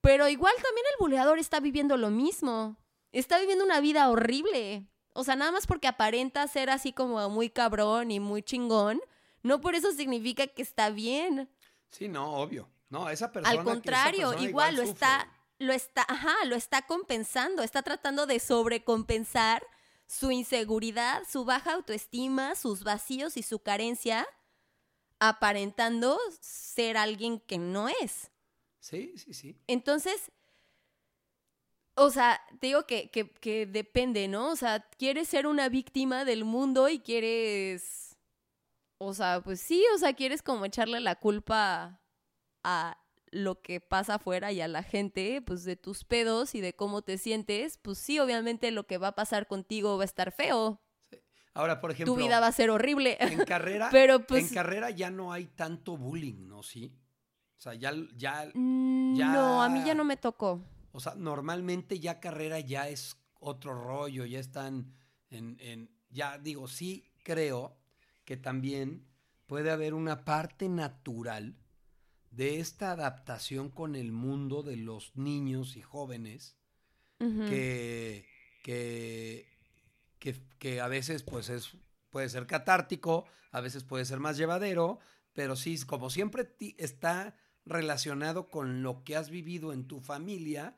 pero 0.00 0.28
igual 0.28 0.54
también 0.54 0.86
el 0.92 0.98
buleador 0.98 1.38
está 1.38 1.60
viviendo 1.60 1.96
lo 1.96 2.10
mismo. 2.10 2.76
Está 3.12 3.38
viviendo 3.38 3.64
una 3.64 3.80
vida 3.80 4.08
horrible. 4.08 4.86
O 5.12 5.24
sea, 5.24 5.36
nada 5.36 5.52
más 5.52 5.66
porque 5.66 5.88
aparenta 5.88 6.46
ser 6.48 6.70
así 6.70 6.92
como 6.92 7.28
muy 7.28 7.50
cabrón 7.50 8.10
y 8.10 8.20
muy 8.20 8.42
chingón, 8.42 9.00
no 9.42 9.60
por 9.60 9.74
eso 9.74 9.92
significa 9.92 10.46
que 10.46 10.62
está 10.62 10.90
bien. 10.90 11.48
Sí, 11.90 12.08
no, 12.08 12.34
obvio. 12.34 12.68
No, 12.88 13.08
esa 13.08 13.32
persona. 13.32 13.58
Al 13.58 13.64
contrario, 13.64 14.30
persona 14.30 14.48
igual, 14.48 14.74
lo 14.76 14.82
sufre. 14.82 14.92
está, 14.92 15.32
lo 15.58 15.72
está, 15.72 16.04
ajá, 16.08 16.34
lo 16.46 16.56
está 16.56 16.82
compensando, 16.82 17.62
está 17.62 17.82
tratando 17.82 18.26
de 18.26 18.40
sobrecompensar 18.40 19.64
su 20.06 20.32
inseguridad, 20.32 21.22
su 21.28 21.44
baja 21.44 21.74
autoestima, 21.74 22.56
sus 22.56 22.82
vacíos 22.82 23.36
y 23.36 23.42
su 23.42 23.60
carencia, 23.60 24.26
aparentando 25.20 26.18
ser 26.40 26.96
alguien 26.96 27.38
que 27.38 27.58
no 27.58 27.88
es. 27.88 28.30
Sí, 28.80 29.14
sí, 29.16 29.34
sí. 29.34 29.56
Entonces, 29.68 30.32
o 31.94 32.10
sea, 32.10 32.40
te 32.60 32.68
digo 32.68 32.86
que, 32.86 33.10
que, 33.10 33.30
que 33.30 33.66
depende, 33.66 34.28
¿no? 34.28 34.50
O 34.50 34.56
sea, 34.56 34.88
quieres 34.98 35.28
ser 35.28 35.46
una 35.46 35.68
víctima 35.68 36.24
del 36.24 36.44
mundo 36.44 36.88
y 36.88 37.00
quieres, 37.00 38.16
o 38.98 39.12
sea, 39.14 39.40
pues 39.42 39.60
sí, 39.60 39.84
o 39.94 39.98
sea, 39.98 40.12
quieres 40.14 40.42
como 40.42 40.64
echarle 40.64 41.00
la 41.00 41.16
culpa 41.16 42.00
a 42.64 42.96
lo 43.32 43.60
que 43.62 43.80
pasa 43.80 44.14
afuera 44.16 44.50
y 44.52 44.60
a 44.60 44.68
la 44.68 44.82
gente, 44.82 45.40
pues 45.42 45.64
de 45.64 45.76
tus 45.76 46.04
pedos 46.04 46.54
y 46.54 46.60
de 46.60 46.74
cómo 46.74 47.02
te 47.02 47.16
sientes, 47.18 47.78
pues 47.78 47.98
sí, 47.98 48.18
obviamente 48.18 48.70
lo 48.72 48.86
que 48.86 48.98
va 48.98 49.08
a 49.08 49.14
pasar 49.14 49.46
contigo 49.46 49.96
va 49.96 50.02
a 50.02 50.06
estar 50.06 50.32
feo. 50.32 50.80
Ahora, 51.54 51.80
por 51.80 51.90
ejemplo. 51.90 52.14
Tu 52.14 52.20
vida 52.20 52.40
va 52.40 52.46
a 52.48 52.52
ser 52.52 52.70
horrible. 52.70 53.16
En 53.20 53.44
carrera, 53.44 53.88
Pero, 53.92 54.26
pues- 54.26 54.48
en 54.48 54.54
carrera 54.54 54.90
ya 54.90 55.10
no 55.10 55.32
hay 55.32 55.46
tanto 55.46 55.96
bullying, 55.96 56.46
¿no? 56.48 56.62
Sí. 56.62 56.92
O 57.58 57.60
sea, 57.60 57.74
ya, 57.74 57.92
ya, 58.16 58.50
Mm, 58.54 59.16
Ya- 59.16 59.32
No, 59.32 59.62
a 59.62 59.68
mí 59.68 59.82
ya 59.84 59.94
no 59.94 60.04
me 60.04 60.16
tocó. 60.16 60.60
O 60.92 61.00
sea, 61.00 61.14
normalmente 61.14 62.00
ya 62.00 62.20
carrera 62.20 62.60
ya 62.60 62.88
es 62.88 63.16
otro 63.38 63.74
rollo, 63.74 64.24
ya 64.26 64.38
están 64.38 64.92
en, 65.30 65.56
en, 65.60 65.90
ya 66.10 66.38
digo, 66.38 66.68
sí 66.68 67.10
creo 67.22 67.76
que 68.24 68.36
también 68.36 69.06
puede 69.46 69.70
haber 69.70 69.94
una 69.94 70.24
parte 70.24 70.68
natural 70.68 71.56
de 72.30 72.60
esta 72.60 72.92
adaptación 72.92 73.70
con 73.70 73.96
el 73.96 74.12
mundo 74.12 74.62
de 74.62 74.76
los 74.76 75.16
niños 75.16 75.76
y 75.76 75.82
jóvenes 75.82 76.56
que, 77.18 78.24
que, 78.62 79.46
que, 80.18 80.40
que 80.58 80.80
a 80.80 80.88
veces 80.88 81.22
pues 81.22 81.50
es, 81.50 81.76
puede 82.10 82.28
ser 82.30 82.46
catártico, 82.46 83.26
a 83.50 83.60
veces 83.60 83.84
puede 83.84 84.06
ser 84.06 84.20
más 84.20 84.38
llevadero, 84.38 85.00
pero 85.34 85.54
sí, 85.56 85.78
como 85.84 86.08
siempre 86.08 86.54
está 86.78 87.36
relacionado 87.70 88.48
con 88.48 88.82
lo 88.82 89.02
que 89.04 89.16
has 89.16 89.30
vivido 89.30 89.72
en 89.72 89.86
tu 89.86 90.00
familia, 90.00 90.76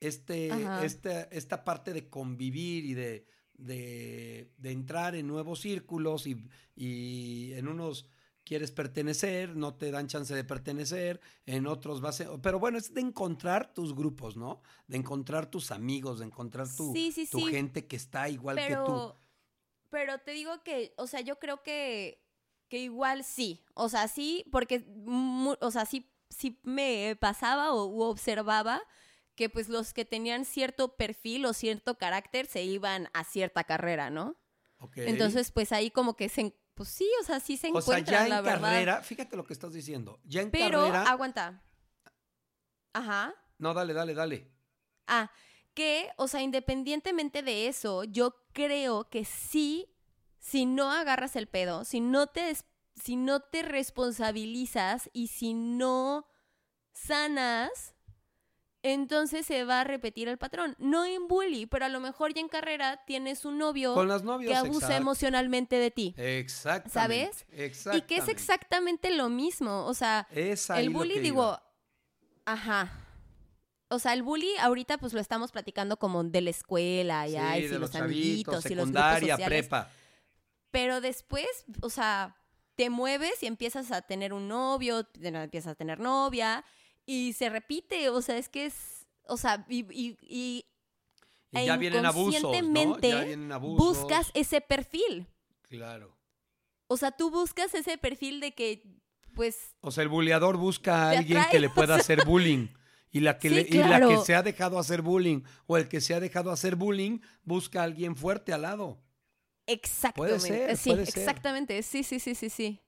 este, 0.00 0.50
este- 0.84 1.28
esta 1.36 1.64
parte 1.64 1.92
de 1.92 2.08
convivir 2.08 2.84
y 2.84 2.94
de, 2.94 3.26
de, 3.54 4.52
de 4.58 4.70
entrar 4.70 5.14
en 5.14 5.26
nuevos 5.26 5.60
círculos 5.60 6.26
y, 6.26 6.36
y 6.76 7.52
en 7.54 7.68
unos 7.68 8.08
quieres 8.44 8.70
pertenecer, 8.72 9.56
no 9.56 9.74
te 9.74 9.90
dan 9.90 10.06
chance 10.06 10.34
de 10.34 10.44
pertenecer, 10.44 11.18
en 11.46 11.66
otros 11.66 12.02
vas 12.02 12.20
a... 12.20 12.36
Pero 12.42 12.58
bueno, 12.58 12.76
es 12.76 12.92
de 12.92 13.00
encontrar 13.00 13.72
tus 13.72 13.94
grupos, 13.94 14.36
¿no? 14.36 14.60
De 14.86 14.98
encontrar 14.98 15.50
tus 15.50 15.70
amigos, 15.70 16.18
de 16.18 16.26
encontrar 16.26 16.66
tu, 16.68 16.92
Sí, 16.92 17.10
sí, 17.10 17.24
tu 17.24 17.38
sí. 17.38 17.46
gente 17.46 17.86
que 17.86 17.96
está 17.96 18.28
igual 18.28 18.56
que 18.56 18.76
tú. 18.84 19.14
pero, 19.88 20.18
te 20.18 20.32
digo 20.32 20.62
que, 20.62 20.92
o 20.98 21.06
sea, 21.06 21.22
yo 21.22 21.38
creo 21.38 21.62
que, 21.62 22.22
que 22.68 22.80
igual 22.80 23.24
sí, 23.24 23.64
o 23.72 23.88
sea, 23.88 24.08
sí, 24.08 24.44
porque, 24.52 24.84
o 25.60 25.70
sea, 25.70 25.86
sí, 25.86 26.10
sí 26.30 26.60
me 26.62 27.16
pasaba 27.20 27.72
o 27.72 27.86
u 27.86 28.02
observaba 28.02 28.82
que 29.34 29.48
pues 29.48 29.68
los 29.68 29.92
que 29.92 30.04
tenían 30.04 30.44
cierto 30.44 30.96
perfil 30.96 31.44
o 31.46 31.52
cierto 31.52 31.98
carácter 31.98 32.46
se 32.46 32.62
iban 32.62 33.08
a 33.14 33.24
cierta 33.24 33.64
carrera, 33.64 34.10
¿no? 34.10 34.36
Entonces, 34.96 35.50
pues 35.50 35.72
ahí 35.72 35.90
como 35.90 36.14
que 36.14 36.28
se, 36.28 36.54
pues 36.74 36.88
sí, 36.90 37.08
o 37.20 37.24
sea, 37.24 37.40
sí 37.40 37.56
se 37.56 37.70
o 37.70 37.80
sea, 37.80 37.98
encuentran, 37.98 38.24
ya 38.24 38.28
la 38.28 38.38
en 38.38 38.44
verdad. 38.44 38.60
carrera, 38.70 39.02
fíjate 39.02 39.36
lo 39.36 39.44
que 39.46 39.54
estás 39.54 39.72
diciendo. 39.72 40.20
Ya 40.24 40.42
en 40.42 40.50
Pero, 40.50 40.80
carrera. 40.80 41.02
aguanta. 41.10 41.62
Ajá. 42.92 43.34
No, 43.58 43.72
dale, 43.74 43.92
dale, 43.94 44.14
dale. 44.14 44.50
Ah, 45.06 45.30
que, 45.74 46.10
o 46.16 46.28
sea, 46.28 46.42
independientemente 46.42 47.42
de 47.42 47.66
eso, 47.68 48.04
yo 48.04 48.36
creo 48.52 49.08
que 49.08 49.24
sí, 49.24 49.90
si 50.38 50.66
no 50.66 50.90
agarras 50.92 51.34
el 51.36 51.48
pedo, 51.48 51.84
si 51.84 52.00
no 52.00 52.26
te, 52.28 52.54
si 52.96 53.16
no 53.16 53.40
te 53.40 53.62
responsabilizas 53.62 55.10
y 55.12 55.28
si 55.28 55.54
no 55.54 56.26
sanas, 56.92 57.94
entonces 58.82 59.46
se 59.46 59.64
va 59.64 59.80
a 59.80 59.84
repetir 59.84 60.28
el 60.28 60.36
patrón. 60.38 60.76
No 60.78 61.04
en 61.04 61.26
bully, 61.26 61.66
pero 61.66 61.86
a 61.86 61.88
lo 61.88 62.00
mejor 62.00 62.34
ya 62.34 62.40
en 62.40 62.48
carrera 62.48 63.02
tienes 63.06 63.44
un 63.44 63.58
novio 63.58 63.94
Con 63.94 64.08
las 64.08 64.22
novios. 64.22 64.50
que 64.52 64.56
abusa 64.56 64.96
emocionalmente 64.96 65.76
de 65.76 65.90
ti. 65.90 66.14
Exactamente. 66.18 66.90
¿Sabes? 66.92 67.46
Exactamente. 67.50 68.04
Y 68.04 68.06
que 68.06 68.22
es 68.22 68.28
exactamente 68.28 69.10
lo 69.10 69.28
mismo. 69.30 69.86
O 69.86 69.94
sea, 69.94 70.28
Es 70.30 70.68
el 70.70 70.90
bully, 70.90 71.18
digo, 71.20 71.42
iba. 71.44 71.62
ajá. 72.44 73.00
O 73.88 73.98
sea, 73.98 74.12
el 74.12 74.22
bully 74.22 74.50
ahorita 74.60 74.98
pues 74.98 75.12
lo 75.14 75.20
estamos 75.20 75.50
platicando 75.52 75.96
como 75.98 76.22
de 76.24 76.40
la 76.42 76.50
escuela 76.50 77.26
y, 77.28 77.32
Sí, 77.32 77.36
de 77.38 77.68
sí, 77.68 77.68
los 77.68 77.80
los 77.80 77.94
amiguitos 77.94 78.66
y 78.66 78.74
los 78.74 78.86
grupos 78.90 79.02
secundaria, 79.02 79.34
sociales. 79.36 79.62
prepa. 79.66 79.90
Pero 80.70 81.00
después, 81.00 81.46
o 81.80 81.88
sea, 81.90 82.36
te 82.76 82.90
mueves 82.90 83.42
y 83.42 83.46
empiezas 83.46 83.90
a 83.92 84.02
tener 84.02 84.32
un 84.32 84.48
novio, 84.48 85.06
empiezas 85.20 85.72
a 85.72 85.74
tener 85.74 86.00
novia 86.00 86.64
y 87.06 87.32
se 87.34 87.48
repite. 87.48 88.08
O 88.10 88.20
sea, 88.22 88.36
es 88.38 88.48
que 88.48 88.66
es, 88.66 89.06
o 89.26 89.36
sea, 89.36 89.64
y, 89.68 89.80
y- 89.92 90.16
y 90.22 90.64
Y 91.52 91.58
E 91.58 91.66
ya 91.66 91.76
vienen 91.76 92.04
abusos, 92.04 92.42
Ya 92.52 92.60
vienen 93.24 93.52
abusos. 93.52 93.98
buscas 93.98 94.30
ese 94.34 94.60
perfil. 94.60 95.26
Claro. 95.68 96.16
O 96.88 96.96
sea, 96.96 97.12
tú 97.12 97.30
buscas 97.30 97.74
ese 97.74 97.96
perfil 97.96 98.40
de 98.40 98.52
que, 98.54 98.82
pues, 99.34 99.74
O 99.80 99.90
sea, 99.92 100.02
el 100.02 100.08
buleador 100.08 100.56
busca 100.56 101.06
a 101.06 101.10
alguien 101.10 101.38
atrae, 101.38 101.52
que 101.52 101.60
le 101.60 101.66
o 101.68 101.74
pueda 101.74 101.94
sea. 101.94 102.02
hacer 102.02 102.24
bullying. 102.26 102.68
Y 103.12 103.20
la, 103.20 103.38
que 103.38 103.48
Sí, 103.48 103.54
le- 103.54 103.66
y 103.68 103.74
la 103.84 104.00
que 104.00 104.16
se 104.18 104.34
ha 104.34 104.42
dejado 104.42 104.78
hacer 104.80 105.00
bullying 105.00 105.42
o 105.66 105.76
el 105.76 105.88
que 105.88 106.00
se 106.00 106.14
ha 106.14 106.20
dejado 106.20 106.50
hacer 106.50 106.74
bullying 106.74 107.20
busca 107.44 107.80
a 107.80 107.84
alguien 107.84 108.16
fuerte 108.16 108.52
al 108.52 108.62
lado. 108.62 108.98
Exactamente. 109.66 110.40
ser, 110.40 110.76
sí, 110.76 110.90
puede 110.90 111.06
ser. 111.06 111.18
exactamente. 111.18 111.82
Sí, 111.82 112.02
sí, 112.02 112.18
sí, 112.18 112.34
sí, 112.34 112.50
sí. 112.50 112.80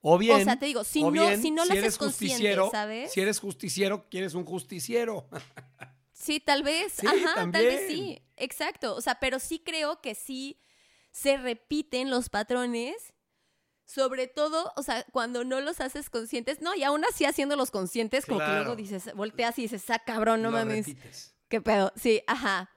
O 0.00 0.16
bien, 0.16 0.40
o 0.40 0.44
sea, 0.44 0.58
te 0.58 0.66
digo, 0.66 0.84
si 0.84 1.02
no, 1.02 1.10
bien, 1.10 1.42
si 1.42 1.50
no 1.50 1.64
lo 1.64 1.72
haces 1.72 1.98
consciente, 1.98 2.34
justiciero, 2.36 2.70
¿sabes? 2.70 3.12
si 3.12 3.20
eres 3.20 3.40
justiciero, 3.40 4.08
quieres 4.08 4.34
un 4.34 4.44
justiciero. 4.44 5.28
Sí, 6.12 6.40
tal 6.40 6.64
vez. 6.64 6.94
Sí, 6.94 7.06
Ajá, 7.06 7.34
tal 7.36 7.52
vez 7.52 7.86
también. 7.86 7.88
sí. 7.88 8.22
Exacto. 8.36 8.96
O 8.96 9.00
sea, 9.00 9.20
pero 9.20 9.38
sí 9.38 9.60
creo 9.60 10.00
que 10.00 10.16
sí 10.16 10.60
se 11.12 11.36
repiten 11.36 12.10
los 12.10 12.28
patrones. 12.28 13.14
Sobre 13.84 14.26
todo, 14.26 14.72
o 14.76 14.82
sea, 14.82 15.04
cuando 15.12 15.44
no 15.44 15.60
los 15.60 15.80
haces 15.80 16.10
conscientes. 16.10 16.60
No, 16.60 16.74
y 16.74 16.82
aún 16.82 17.04
así 17.04 17.24
haciéndolos 17.24 17.70
conscientes, 17.70 18.26
como 18.26 18.40
que 18.40 18.46
luego 18.50 18.74
dices, 18.74 19.14
volteas 19.14 19.58
y 19.60 19.62
dices, 19.62 19.88
ah, 19.90 20.00
cabrón, 20.00 20.42
no 20.42 20.50
Lo 20.50 20.58
mames. 20.58 20.86
repites. 20.88 21.34
¿Qué 21.48 21.60
pedo? 21.60 21.92
Sí, 21.96 22.20
ajá. 22.26 22.68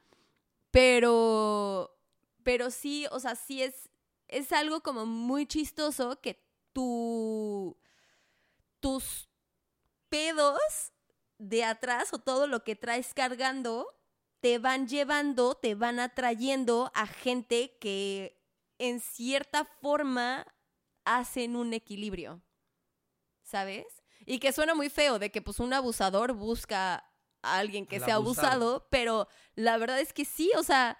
Pero, 0.69 1.97
pero 2.43 2.71
sí, 2.71 3.07
o 3.11 3.19
sea, 3.19 3.35
sí 3.35 3.63
es, 3.63 3.89
es 4.27 4.51
algo 4.51 4.81
como 4.81 5.05
muy 5.05 5.45
chistoso 5.45 6.19
que 6.21 6.43
tu, 6.73 7.77
tus 8.79 9.29
pedos 10.09 10.59
de 11.37 11.63
atrás 11.63 12.13
o 12.13 12.19
todo 12.19 12.47
lo 12.47 12.63
que 12.63 12.75
traes 12.75 13.13
cargando 13.13 13.87
te 14.41 14.57
van 14.57 14.87
llevando, 14.87 15.55
te 15.55 15.75
van 15.75 15.99
atrayendo 15.99 16.91
a 16.95 17.05
gente 17.07 17.77
que 17.79 18.41
en 18.79 18.99
cierta 18.99 19.65
forma 19.65 20.45
hacen 21.05 21.55
un 21.55 21.73
equilibrio, 21.73 22.41
¿sabes? 23.43 23.85
Y 24.25 24.39
que 24.39 24.51
suena 24.51 24.73
muy 24.75 24.89
feo 24.89 25.19
de 25.19 25.31
que 25.31 25.41
pues 25.41 25.59
un 25.59 25.73
abusador 25.73 26.33
busca 26.33 27.07
a 27.43 27.57
alguien 27.57 27.85
que 27.85 27.99
sea 27.99 28.15
abusado. 28.15 28.47
abusado, 28.47 28.87
pero 28.89 29.27
la 29.55 29.77
verdad 29.77 29.99
es 29.99 30.13
que 30.13 30.25
sí, 30.25 30.51
o 30.57 30.63
sea, 30.63 30.97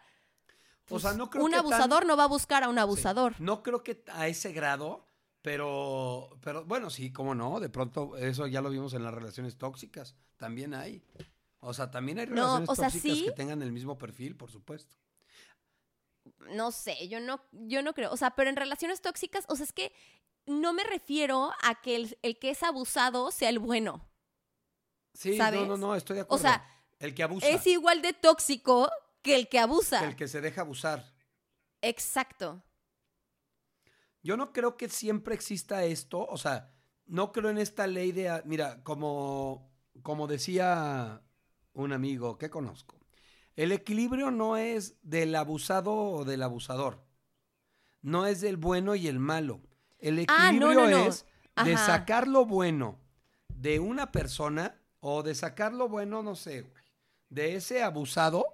O 0.90 1.00
sea, 1.00 1.12
pues, 1.12 1.18
no 1.18 1.30
creo 1.30 1.44
un 1.46 1.52
que 1.52 1.58
tan- 1.58 1.66
abusador 1.66 2.06
no 2.06 2.18
va 2.18 2.24
a 2.24 2.28
buscar 2.28 2.64
a 2.64 2.70
un 2.70 2.76
Sí. 2.76 2.80
abusador. 2.82 3.36
No 3.40 3.64
creo 3.64 3.84
que 3.84 4.04
a 4.12 4.28
ese 4.28 4.52
grado, 4.52 5.06
pero, 5.42 6.30
pero 6.42 6.66
bueno, 6.66 6.90
sí, 6.90 7.12
cómo 7.14 7.34
no, 7.36 7.60
de 7.60 7.70
pronto 7.70 8.18
eso 8.18 8.48
ya 8.48 8.62
lo 8.62 8.70
vimos 8.70 8.94
en 8.94 9.04
las 9.04 9.14
relaciones 9.14 9.58
tóxicas, 9.58 10.16
también 10.38 10.74
hay. 10.74 11.04
O 11.60 11.74
sea, 11.74 11.92
también 11.92 12.20
hay 12.20 12.26
No, 12.28 12.34
relaciones 12.36 12.70
o 12.70 12.76
sea, 12.76 12.90
tóxicas 12.90 13.18
sí. 13.18 13.26
que 13.26 13.32
tengan 13.32 13.62
el 13.62 13.72
mismo 13.72 13.98
perfil, 13.98 14.36
por 14.36 14.52
supuesto. 14.52 14.96
No 16.54 16.72
sé, 16.72 17.08
yo 17.08 17.20
no, 17.20 17.42
yo 17.52 17.82
no 17.82 17.94
creo. 17.94 18.12
O 18.12 18.18
sea, 18.18 18.32
pero 18.36 18.50
en 18.50 18.56
relaciones 18.56 19.02
tóxicas, 19.02 19.46
o 19.48 19.56
sea, 19.56 19.66
es 19.66 19.74
que 19.74 19.94
no 20.46 20.74
me 20.74 20.84
refiero 20.84 21.52
a 21.64 21.82
que 21.82 21.96
el, 21.96 22.18
el 22.22 22.38
que 22.40 22.50
es 22.52 22.64
abusado 22.64 23.32
sea 23.32 23.50
el 23.50 23.60
bueno. 23.60 24.08
Sí, 25.14 25.38
¿Sabes? 25.38 25.62
no, 25.62 25.66
no, 25.68 25.78
no, 25.78 25.96
estoy 25.96 26.16
de 26.18 26.22
O 26.22 26.26
acuerdo. 26.26 26.44
sea, 26.44 26.66
el 27.00 27.14
que 27.16 27.24
abusa, 27.24 27.48
Es 27.48 27.66
igual 27.68 28.02
de 28.02 28.14
tóxico 28.14 28.90
que 29.22 29.36
el 29.36 29.48
que 29.50 29.60
abusa. 29.60 30.04
el 30.08 30.16
que 30.16 30.28
se 30.28 30.42
deja 30.42 30.62
abusar. 30.62 31.06
Exacto. 31.82 32.64
Yo 34.24 34.38
no 34.38 34.52
creo 34.54 34.78
que 34.78 34.88
siempre 34.90 35.34
exista 35.34 35.84
esto, 35.84 36.26
o 36.26 36.38
sea, 36.38 36.72
no 37.08 37.32
creo 37.32 37.50
en 37.50 37.58
esta 37.58 37.88
ley 37.88 38.12
de, 38.12 38.30
a- 38.30 38.44
mira, 38.46 38.84
como, 38.84 39.72
como 40.04 40.28
decía 40.28 41.22
un 41.74 41.92
amigo 41.94 42.38
que 42.38 42.50
conozco, 42.50 43.00
el 43.56 43.72
equilibrio 43.72 44.30
no 44.32 44.58
es 44.58 44.96
del 45.02 45.36
abusado 45.36 45.92
o 45.94 46.24
del 46.26 46.44
abusador, 46.44 47.04
no 48.02 48.26
es 48.28 48.42
del 48.42 48.58
bueno 48.58 48.96
y 48.96 49.08
el 49.08 49.20
malo. 49.20 49.62
El 50.00 50.24
Ah, 50.28 50.52
no, 50.52 50.72
equilibrio 50.72 50.90
no, 50.90 51.04
no. 51.04 51.10
es 51.10 51.26
de 51.64 51.78
sacar 51.78 52.28
lo 52.28 52.46
bueno 52.46 53.00
de 53.50 53.80
una 53.80 54.12
persona 54.12 54.80
o 55.00 55.22
de 55.24 55.36
sacar 55.36 55.74
lo 55.74 55.90
bueno, 55.90 56.22
no 56.24 56.36
sé, 56.36 56.62
güey, 56.62 56.84
de 57.30 57.56
ese 57.56 57.84
abusado 57.84 58.46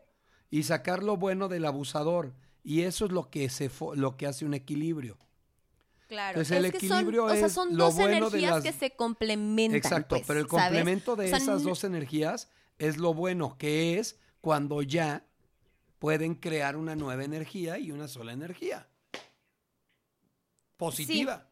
y 0.50 0.64
sacar 0.64 1.04
lo 1.04 1.18
bueno 1.18 1.48
del 1.48 1.66
abusador. 1.66 2.34
Y 2.64 2.82
eso 2.82 3.06
es 3.06 3.12
lo 3.12 3.30
que, 3.30 3.50
se 3.50 3.72
lo 3.96 4.18
que 4.18 4.28
hace 4.28 4.46
un 4.46 4.54
equilibrio. 4.54 5.18
Claro. 6.08 6.40
Entonces, 6.40 6.58
el 6.58 6.66
es 6.66 6.72
que 6.72 6.78
equilibrio 6.78 7.22
son, 7.24 7.32
o 7.32 7.36
sea, 7.36 7.46
es 7.48 7.54
son 7.54 7.78
lo 7.78 7.86
dos 7.86 7.96
bueno 7.96 8.30
de 8.30 8.38
energías 8.40 8.52
las- 8.56 8.64
que 8.64 8.72
se 8.74 8.96
complementan. 8.96 9.76
Exacto, 9.78 10.16
pues, 10.16 10.24
pero 10.28 10.40
el 10.40 10.48
¿sabes? 10.48 10.64
complemento 10.64 11.16
de 11.16 11.26
O 11.26 11.28
sea, 11.30 11.38
esas 11.38 11.64
dos 11.64 11.84
energías 11.84 12.50
es 12.78 12.98
lo 12.98 13.14
bueno, 13.14 13.58
que 13.58 14.00
es 14.00 14.20
cuando 14.42 14.82
ya 14.82 15.26
pueden 16.00 16.36
crear 16.36 16.76
una 16.78 16.96
nueva 16.96 17.24
energía 17.24 17.78
y 17.80 17.92
una 17.92 18.08
sola 18.08 18.32
energía. 18.34 18.88
Positiva. 20.78 21.47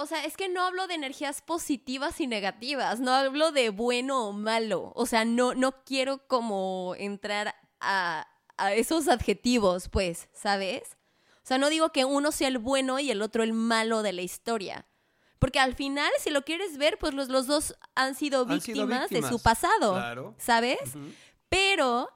O 0.00 0.06
sea, 0.06 0.24
es 0.24 0.34
que 0.36 0.48
no 0.48 0.62
hablo 0.62 0.86
de 0.86 0.94
energías 0.94 1.42
positivas 1.42 2.20
y 2.22 2.26
negativas, 2.26 3.00
no 3.00 3.12
hablo 3.12 3.52
de 3.52 3.68
bueno 3.68 4.28
o 4.28 4.32
malo. 4.32 4.92
O 4.94 5.04
sea, 5.04 5.26
no, 5.26 5.54
no 5.54 5.84
quiero 5.84 6.26
como 6.26 6.94
entrar 6.96 7.54
a, 7.80 8.26
a 8.56 8.72
esos 8.72 9.08
adjetivos, 9.08 9.90
pues, 9.90 10.30
¿sabes? 10.32 10.96
O 11.42 11.46
sea, 11.46 11.58
no 11.58 11.68
digo 11.68 11.90
que 11.92 12.06
uno 12.06 12.32
sea 12.32 12.48
el 12.48 12.56
bueno 12.56 12.98
y 12.98 13.10
el 13.10 13.20
otro 13.20 13.42
el 13.42 13.52
malo 13.52 14.02
de 14.02 14.14
la 14.14 14.22
historia. 14.22 14.86
Porque 15.38 15.58
al 15.58 15.74
final, 15.74 16.10
si 16.18 16.30
lo 16.30 16.46
quieres 16.46 16.78
ver, 16.78 16.98
pues 16.98 17.12
los, 17.12 17.28
los 17.28 17.46
dos 17.46 17.76
han 17.94 18.14
sido, 18.14 18.46
Han 18.48 18.60
sido 18.62 18.86
víctimas 18.86 19.10
de 19.10 19.22
su 19.22 19.42
pasado, 19.42 19.92
claro. 19.92 20.34
¿sabes? 20.38 20.78
Pero 21.50 22.08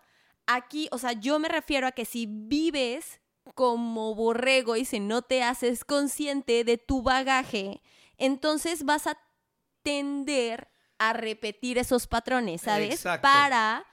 aquí, 0.46 0.88
o 0.90 0.96
sea, 0.96 1.12
yo 1.12 1.38
me 1.38 1.48
refiero 1.48 1.86
a 1.86 1.92
que 1.92 2.06
si 2.06 2.26
vives 2.28 3.20
como 3.54 4.14
borrego 4.14 4.76
y 4.76 4.84
si 4.84 5.00
no 5.00 5.22
te 5.22 5.42
haces 5.42 5.84
consciente 5.84 6.64
de 6.64 6.78
tu 6.78 7.02
bagaje, 7.02 7.82
entonces 8.16 8.84
vas 8.84 9.06
a 9.06 9.18
tender 9.82 10.68
a 10.98 11.12
repetir 11.12 11.78
esos 11.78 12.06
patrones, 12.06 12.62
¿sabes? 12.62 12.94
Exacto. 12.94 13.22
Para 13.22 13.84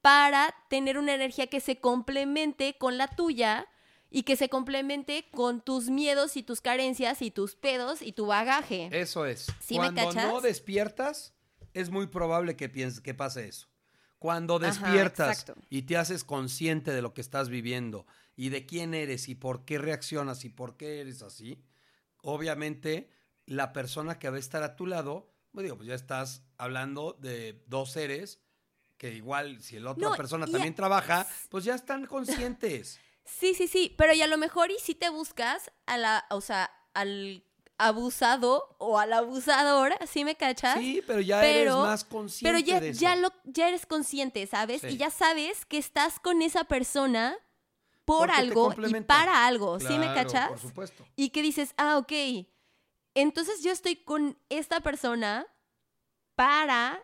para 0.00 0.54
tener 0.68 0.98
una 0.98 1.14
energía 1.14 1.48
que 1.48 1.60
se 1.60 1.80
complemente 1.80 2.76
con 2.78 2.98
la 2.98 3.08
tuya 3.08 3.66
y 4.10 4.22
que 4.22 4.36
se 4.36 4.48
complemente 4.48 5.26
con 5.32 5.60
tus 5.60 5.90
miedos 5.90 6.36
y 6.36 6.42
tus 6.42 6.60
carencias 6.60 7.20
y 7.20 7.30
tus 7.30 7.56
pedos 7.56 8.00
y 8.00 8.12
tu 8.12 8.26
bagaje. 8.26 8.88
Eso 8.92 9.26
es. 9.26 9.46
¿Sí 9.60 9.74
me 9.74 9.92
Cuando 9.92 10.08
cachas? 10.08 10.32
no 10.32 10.40
despiertas, 10.40 11.34
es 11.74 11.90
muy 11.90 12.06
probable 12.06 12.56
que 12.56 12.68
piense 12.68 13.02
que 13.02 13.14
pase 13.14 13.48
eso. 13.48 13.68
Cuando 14.18 14.58
despiertas 14.58 15.46
y 15.68 15.82
te 15.82 15.96
haces 15.96 16.24
consciente 16.24 16.90
de 16.90 17.02
lo 17.02 17.12
que 17.12 17.20
estás 17.20 17.48
viviendo 17.48 18.06
y 18.38 18.50
de 18.50 18.64
quién 18.66 18.94
eres 18.94 19.28
y 19.28 19.34
por 19.34 19.64
qué 19.64 19.78
reaccionas 19.78 20.44
y 20.44 20.48
por 20.48 20.76
qué 20.76 21.00
eres 21.00 21.22
así, 21.22 21.60
obviamente 22.22 23.10
la 23.46 23.72
persona 23.72 24.20
que 24.20 24.30
va 24.30 24.36
a 24.36 24.38
estar 24.38 24.62
a 24.62 24.76
tu 24.76 24.86
lado, 24.86 25.34
pues 25.50 25.64
digo, 25.64 25.76
pues 25.76 25.88
ya 25.88 25.96
estás 25.96 26.44
hablando 26.56 27.14
de 27.20 27.60
dos 27.66 27.90
seres 27.90 28.38
que 28.96 29.12
igual 29.12 29.60
si 29.60 29.80
la 29.80 29.90
otra 29.90 30.10
No, 30.10 30.14
persona 30.16 30.44
a- 30.44 30.48
también 30.50 30.72
trabaja, 30.76 31.26
pues 31.48 31.64
ya 31.64 31.74
están 31.74 32.06
conscientes. 32.06 33.00
Sí, 33.24 33.54
sí, 33.54 33.66
sí, 33.66 33.92
pero 33.98 34.12
y 34.14 34.22
a 34.22 34.28
lo 34.28 34.38
mejor 34.38 34.70
y 34.70 34.78
si 34.78 34.94
te 34.94 35.08
buscas 35.10 35.72
a 35.86 35.98
la, 35.98 36.24
o 36.30 36.40
sea, 36.40 36.70
al, 36.94 37.42
abusado 37.76 38.76
o 38.78 39.00
al 39.00 39.12
abusador, 39.14 39.94
¿sí 40.06 40.24
me 40.24 40.36
cachas? 40.36 40.78
Sí, 40.78 41.02
pero 41.06 41.20
ya 41.20 41.44
eres 41.44 41.74
más 41.74 42.04
consciente 42.04 42.52
Pero 42.62 42.64
ya, 42.64 42.80
de 42.80 42.90
eso. 42.90 43.00
ya, 43.00 43.16
lo, 43.16 43.32
ya 43.44 43.68
eres 43.68 43.84
consciente, 43.84 44.46
¿sabes? 44.46 44.82
Sí. 44.82 44.88
Y 44.90 44.96
ya 44.96 45.10
sabes 45.10 45.64
que 45.66 45.78
estás 45.78 46.20
con 46.20 46.40
esa 46.42 46.64
persona 46.64 47.36
por 48.08 48.28
Porque 48.28 48.40
algo 48.40 48.74
y 48.86 48.94
para 49.02 49.46
algo, 49.46 49.78
¿sí 49.78 49.98
me 49.98 50.12
cachas? 50.14 50.48
Por 50.48 50.58
supuesto. 50.58 51.06
Y 51.14 51.28
que 51.30 51.42
dices, 51.42 51.74
ah, 51.76 51.98
ok, 51.98 52.12
entonces 53.14 53.62
yo 53.62 53.70
estoy 53.70 53.96
con 53.96 54.38
esta 54.48 54.80
persona 54.80 55.46
para, 56.34 57.02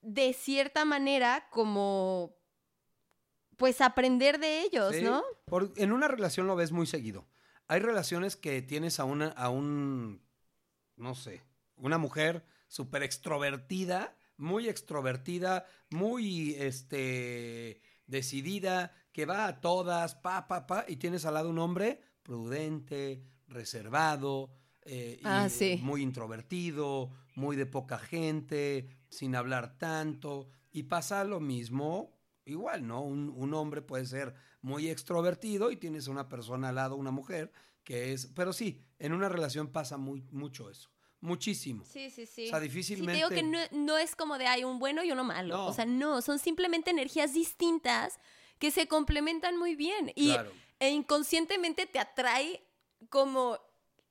de 0.00 0.32
cierta 0.32 0.84
manera, 0.84 1.48
como, 1.50 2.34
pues 3.56 3.80
aprender 3.80 4.38
de 4.38 4.62
ellos, 4.62 4.94
Sí, 4.94 5.02
¿no? 5.02 5.22
por- 5.44 5.72
en 5.76 5.92
una 5.92 6.08
relación 6.08 6.46
lo 6.46 6.56
ves 6.56 6.72
muy 6.72 6.86
seguido. 6.86 7.26
Hay 7.68 7.80
relaciones 7.80 8.36
que 8.36 8.62
tienes 8.62 8.98
a 8.98 9.04
una, 9.04 9.28
a 9.28 9.50
un, 9.50 10.22
no 10.96 11.14
sé, 11.14 11.42
una 11.76 11.98
mujer 11.98 12.44
súper 12.68 13.02
extrovertida, 13.02 14.16
muy 14.36 14.68
extrovertida, 14.68 15.66
muy, 15.90 16.54
este, 16.54 17.82
decidida, 18.06 18.92
que 19.16 19.24
va 19.24 19.46
a 19.46 19.60
todas, 19.62 20.14
pa, 20.14 20.46
pa, 20.46 20.66
pa, 20.66 20.84
y 20.86 20.96
tienes 20.96 21.24
al 21.24 21.32
lado 21.32 21.48
un 21.48 21.58
hombre 21.58 22.02
prudente, 22.22 23.22
reservado, 23.48 24.50
eh, 24.82 25.16
y, 25.18 25.22
Ah, 25.24 25.48
sí. 25.48 25.80
muy 25.82 26.02
introvertido, 26.02 27.10
muy 27.34 27.56
de 27.56 27.64
poca 27.64 27.98
gente, 27.98 28.86
sin 29.08 29.34
hablar 29.34 29.78
tanto, 29.78 30.50
y 30.70 30.82
pasa 30.82 31.24
lo 31.24 31.40
mismo 31.40 32.12
igual, 32.44 32.86
¿no? 32.86 33.00
Un, 33.00 33.32
un 33.34 33.54
hombre 33.54 33.80
puede 33.80 34.04
ser 34.04 34.34
muy 34.60 34.90
extrovertido 34.90 35.70
y 35.70 35.78
tienes 35.78 36.08
una 36.08 36.28
persona 36.28 36.68
al 36.68 36.74
lado, 36.74 36.96
una 36.96 37.10
mujer, 37.10 37.50
que 37.84 38.12
es... 38.12 38.26
Pero 38.26 38.52
sí, 38.52 38.82
en 38.98 39.14
una 39.14 39.30
relación 39.30 39.68
pasa 39.68 39.96
muy, 39.96 40.26
mucho 40.30 40.68
eso. 40.68 40.90
Muchísimo. 41.20 41.86
Sí, 41.86 42.10
sí, 42.10 42.26
sí. 42.26 42.48
O 42.48 42.50
sea, 42.50 42.58
Sí, 42.60 42.64
difícilmente... 42.68 43.12
te 43.12 43.16
digo 43.16 43.30
que 43.30 43.42
no, 43.42 43.58
no 43.72 43.96
es 43.96 44.14
como 44.14 44.36
de 44.36 44.46
hay 44.46 44.62
un 44.62 44.78
bueno 44.78 45.02
y 45.02 45.10
uno 45.10 45.24
malo. 45.24 45.56
No. 45.56 45.66
O 45.68 45.72
sea, 45.72 45.86
no, 45.86 46.20
son 46.20 46.38
simplemente 46.38 46.90
energías 46.90 47.32
distintas 47.32 48.18
que 48.58 48.70
se 48.70 48.88
complementan 48.88 49.56
muy 49.56 49.74
bien. 49.74 50.12
Y 50.14 50.32
Claro. 50.32 50.52
e 50.78 50.90
inconscientemente 50.90 51.86
te 51.86 51.98
atrae 51.98 52.62
como 53.10 53.58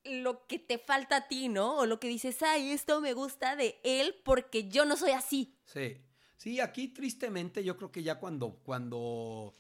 lo 0.04 0.46
que 0.48 0.60
te 0.60 0.78
falta 0.78 1.16
a 1.18 1.28
ti, 1.28 1.50
¿no? 1.50 1.78
O 1.78 1.86
lo 1.86 2.00
que 2.00 2.08
dices, 2.08 2.42
ay, 2.44 2.72
esto 2.72 3.02
me 3.02 3.14
gusta 3.14 3.56
de 3.56 3.80
él 3.84 4.16
porque 4.24 4.68
yo 4.70 4.86
no 4.86 4.98
soy 4.98 5.12
así. 5.12 5.58
Sí. 5.66 5.98
Sí, 6.38 6.60
aquí 6.60 6.90
tristemente 6.90 7.64
yo 7.64 7.76
creo 7.78 7.92
que 7.92 8.04
ya 8.04 8.20
cuando, 8.20 8.60
cuando 8.64 9.56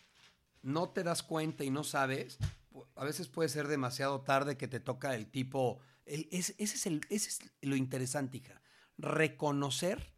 no 0.62 0.90
te 0.90 1.04
das 1.04 1.24
cuenta 1.24 1.64
y 1.64 1.72
no 1.72 1.84
sabes, 1.84 2.38
a 2.96 3.04
veces 3.06 3.28
puede 3.28 3.50
ser 3.50 3.68
demasiado 3.68 4.22
tarde 4.22 4.58
que 4.58 4.68
te 4.68 4.80
toca 4.80 5.16
el 5.16 5.32
tipo... 5.32 5.80
el- 6.06 6.28
ese, 6.32 6.54
ese 6.60 6.76
es 6.76 6.86
el, 6.86 7.02
ese 7.10 7.30
es 7.30 7.40
lo 7.62 7.76
interesante, 7.76 8.38
hija. 8.38 8.62
Reconocer, 8.98 10.14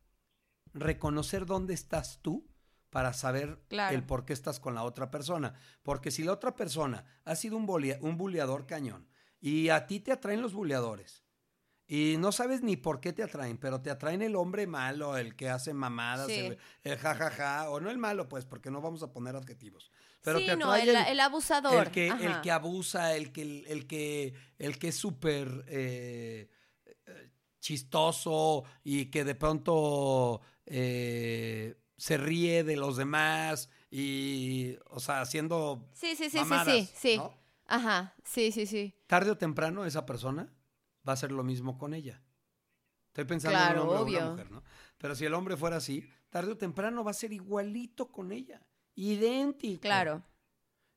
reconocer 0.74 1.46
dónde 1.46 1.74
estás 1.74 2.20
tú 2.22 2.46
para 2.90 3.14
saber 3.14 3.60
Claro. 3.68 3.96
el 3.96 4.04
por 4.04 4.26
qué 4.26 4.34
estás 4.34 4.60
con 4.60 4.76
la 4.76 4.84
otra 4.84 5.12
persona. 5.12 5.54
Porque 5.84 6.12
si 6.12 6.24
la 6.24 6.32
otra 6.34 6.56
persona 6.56 7.06
ha 7.26 7.36
sido 7.36 7.58
un, 7.58 7.68
bulea- 7.68 7.98
un 8.02 8.18
buleador 8.18 8.66
cañón 8.66 9.08
y 9.40 9.70
a 9.70 9.86
ti 9.88 10.00
te 10.00 10.12
atraen 10.12 10.42
los 10.42 10.54
buleadores 10.54 11.24
y 11.90 12.16
no 12.18 12.32
sabes 12.34 12.64
ni 12.64 12.76
por 12.76 13.00
qué 13.00 13.14
te 13.14 13.24
atraen, 13.24 13.58
pero 13.58 13.82
te 13.82 13.90
atraen 13.90 14.22
el 14.22 14.36
hombre 14.36 14.68
malo, 14.68 15.16
el 15.18 15.36
que 15.36 15.50
hace 15.50 15.74
mamadas, 15.74 16.28
Sí. 16.28 16.34
el, 16.34 16.58
el 16.84 16.98
jajaja, 16.98 17.70
o 17.70 17.80
no 17.80 17.90
el 17.90 17.98
malo, 17.98 18.28
pues, 18.28 18.44
porque 18.46 18.70
no 18.72 18.82
vamos 18.82 19.04
a 19.04 19.12
poner 19.14 19.36
adjetivos. 19.38 19.90
Pero 20.22 20.40
sí, 20.40 20.48
te 20.48 20.58
no, 20.58 20.76
el, 20.76 20.90
el, 20.90 20.96
el 20.98 21.20
abusador. 21.22 21.86
el 21.86 21.92
que, 21.92 22.08
el 22.10 22.42
que 22.42 22.52
abusa, 22.52 23.16
el 23.16 23.32
que, 23.32 23.64
el 23.68 23.88
que, 23.88 24.34
el 24.58 24.78
que 24.80 24.88
es 24.90 24.96
súper 24.98 25.64
eh, 25.70 26.50
eh, 27.06 27.32
chistoso 27.62 28.66
y 28.84 29.06
que 29.06 29.24
de 29.24 29.36
pronto 29.36 30.42
eh, 30.66 31.78
se 31.98 32.18
ríe 32.18 32.64
de 32.64 32.76
los 32.78 32.96
demás 32.98 33.70
y, 33.90 34.76
o 34.90 35.00
sea, 35.00 35.22
haciendo 35.22 35.90
Sí, 35.94 36.16
sí, 36.16 36.26
sí, 36.26 36.30
sí, 36.32 36.38
mamadas, 36.40 36.66
sí, 36.74 36.90
sí. 36.96 37.18
¿no? 37.18 37.34
Ajá, 37.66 38.14
sí, 38.24 38.52
sí, 38.52 38.66
sí. 38.66 38.94
tarde 39.08 39.32
o 39.32 39.38
temprano 39.38 39.84
esa 39.86 40.06
persona 40.06 40.54
va 41.08 41.12
a 41.12 41.16
hacer 41.16 41.32
lo 41.32 41.44
mismo 41.44 41.78
con 41.78 41.94
ella. 41.94 42.22
Estoy 43.08 43.26
pensando 43.26 43.58
en 43.60 43.80
un 43.90 43.96
hombre 43.98 44.16
o 44.18 44.20
una 44.22 44.30
mujer, 44.32 44.52
¿no? 44.52 44.64
Pero 44.98 45.16
si 45.16 45.26
el 45.26 45.34
hombre 45.34 45.58
fuera 45.58 45.78
así, 45.78 46.08
tarde 46.30 46.52
o 46.52 46.58
temprano 46.58 47.04
va 47.04 47.12
a 47.12 47.16
ser 47.16 47.34
igualito 47.34 48.12
con 48.12 48.32
ella. 48.32 48.66
Idéntico. 48.96 49.82
Claro. 49.82 50.24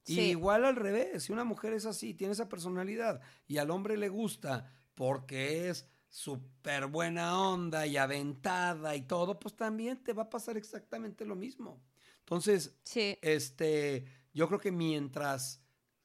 Y 0.06 0.14
Sí. 0.16 0.20
igual 0.30 0.64
al 0.64 0.76
revés, 0.76 1.24
si 1.24 1.32
una 1.32 1.44
mujer 1.44 1.72
es 1.72 1.86
así, 1.86 2.14
tiene 2.14 2.32
esa 2.32 2.48
personalidad 2.48 3.20
y 3.46 3.58
al 3.58 3.70
hombre 3.70 3.96
le 3.96 4.08
gusta 4.08 4.70
porque 4.94 5.68
es 5.70 5.86
súper 6.10 6.88
buena 6.88 7.38
onda 7.40 7.86
y 7.86 7.96
aventada 7.96 8.94
y 8.96 9.02
todo, 9.02 9.38
pues 9.38 9.56
también 9.56 10.02
te 10.02 10.12
va 10.12 10.24
a 10.24 10.30
pasar 10.30 10.56
exactamente 10.56 11.24
lo 11.24 11.36
mismo. 11.36 11.82
Entonces, 12.20 12.76
Sí. 12.84 13.16
este, 13.22 14.04
yo 14.34 14.48
creo 14.48 14.60
que 14.60 14.72
mientras 14.72 15.62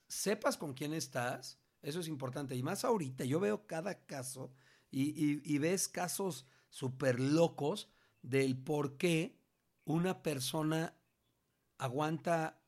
sepas 0.08 0.58
con 0.58 0.74
quién 0.74 0.94
estás, 0.94 1.60
eso 1.82 2.00
es 2.00 2.08
importante. 2.08 2.56
Y 2.56 2.64
más 2.64 2.86
ahorita, 2.86 3.26
yo 3.26 3.40
veo 3.40 3.66
cada 3.68 4.06
caso 4.06 4.54
y, 4.92 5.10
y- 5.10 5.42
y 5.44 5.58
ves 5.58 5.88
casos 5.90 6.46
súper 6.70 7.20
locos 7.20 7.90
del 8.22 8.58
por 8.58 8.98
qué 8.98 9.40
una 9.86 10.22
persona 10.24 10.96
aguanta 11.78 12.62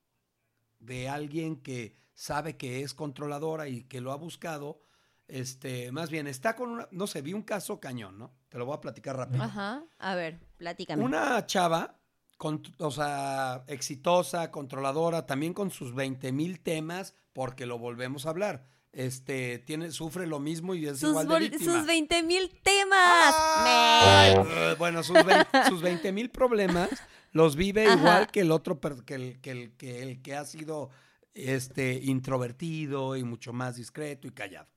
de 0.78 1.08
alguien 1.08 1.56
que 1.62 1.96
sabe 2.14 2.56
que 2.56 2.82
es 2.82 2.94
controladora 2.94 3.68
y 3.68 3.84
que 3.84 4.00
lo 4.00 4.12
ha 4.12 4.16
buscado. 4.16 4.82
Este, 5.28 5.92
más 5.92 6.08
bien, 6.10 6.26
está 6.26 6.56
con 6.56 6.70
una, 6.70 6.88
no 6.90 7.06
sé, 7.06 7.20
vi 7.22 7.34
un 7.34 7.42
caso 7.42 7.78
cañón, 7.80 8.18
¿no? 8.18 8.32
Te 8.48 8.56
lo 8.58 8.64
voy 8.66 8.74
a 8.76 8.80
platicar 8.80 9.16
rápido. 9.16 9.42
Ajá. 9.44 9.84
A 9.98 10.14
ver, 10.14 10.40
platícame. 10.56 11.04
Una 11.04 11.44
chava, 11.46 11.98
con- 12.38 12.62
o 12.78 12.90
sea, 12.90 13.62
exitosa, 13.66 14.50
controladora, 14.50 15.26
también 15.26 15.52
con 15.52 15.70
sus 15.70 15.94
20 15.94 16.32
mil 16.32 16.60
temas, 16.60 17.14
porque 17.34 17.66
lo 17.66 17.78
volvemos 17.78 18.24
a 18.26 18.30
hablar. 18.30 18.64
Este, 18.90 19.58
tiene, 19.58 19.90
sufre 19.90 20.26
lo 20.26 20.38
mismo 20.40 20.74
y 20.74 20.86
es 20.86 20.98
sus, 20.98 21.10
igual 21.10 21.28
de 21.28 21.38
víctima. 21.40 21.74
sus 21.76 21.86
20 21.86 22.22
mil 22.22 22.48
temas. 22.62 23.34
Eh, 23.66 24.74
Bueno, 24.78 25.02
sus 25.02 25.22
20 25.24 25.64
sus 25.68 25.82
20 25.82 26.10
mil 26.10 26.30
problemas 26.30 26.88
los 27.32 27.54
vive 27.54 27.86
Ajá. 27.86 27.98
igual 27.98 28.30
que 28.30 28.40
el 28.40 28.50
otro, 28.50 28.80
que 29.04 29.14
el, 29.14 29.40
que 29.40 29.50
el, 29.50 29.72
que 29.76 30.02
el 30.02 30.22
que 30.22 30.34
ha 30.36 30.44
sido 30.46 30.88
este, 31.34 32.00
introvertido 32.02 33.14
y 33.14 33.24
mucho 33.24 33.52
más 33.52 33.76
discreto 33.76 34.26
y 34.26 34.30
callado. 34.30 34.68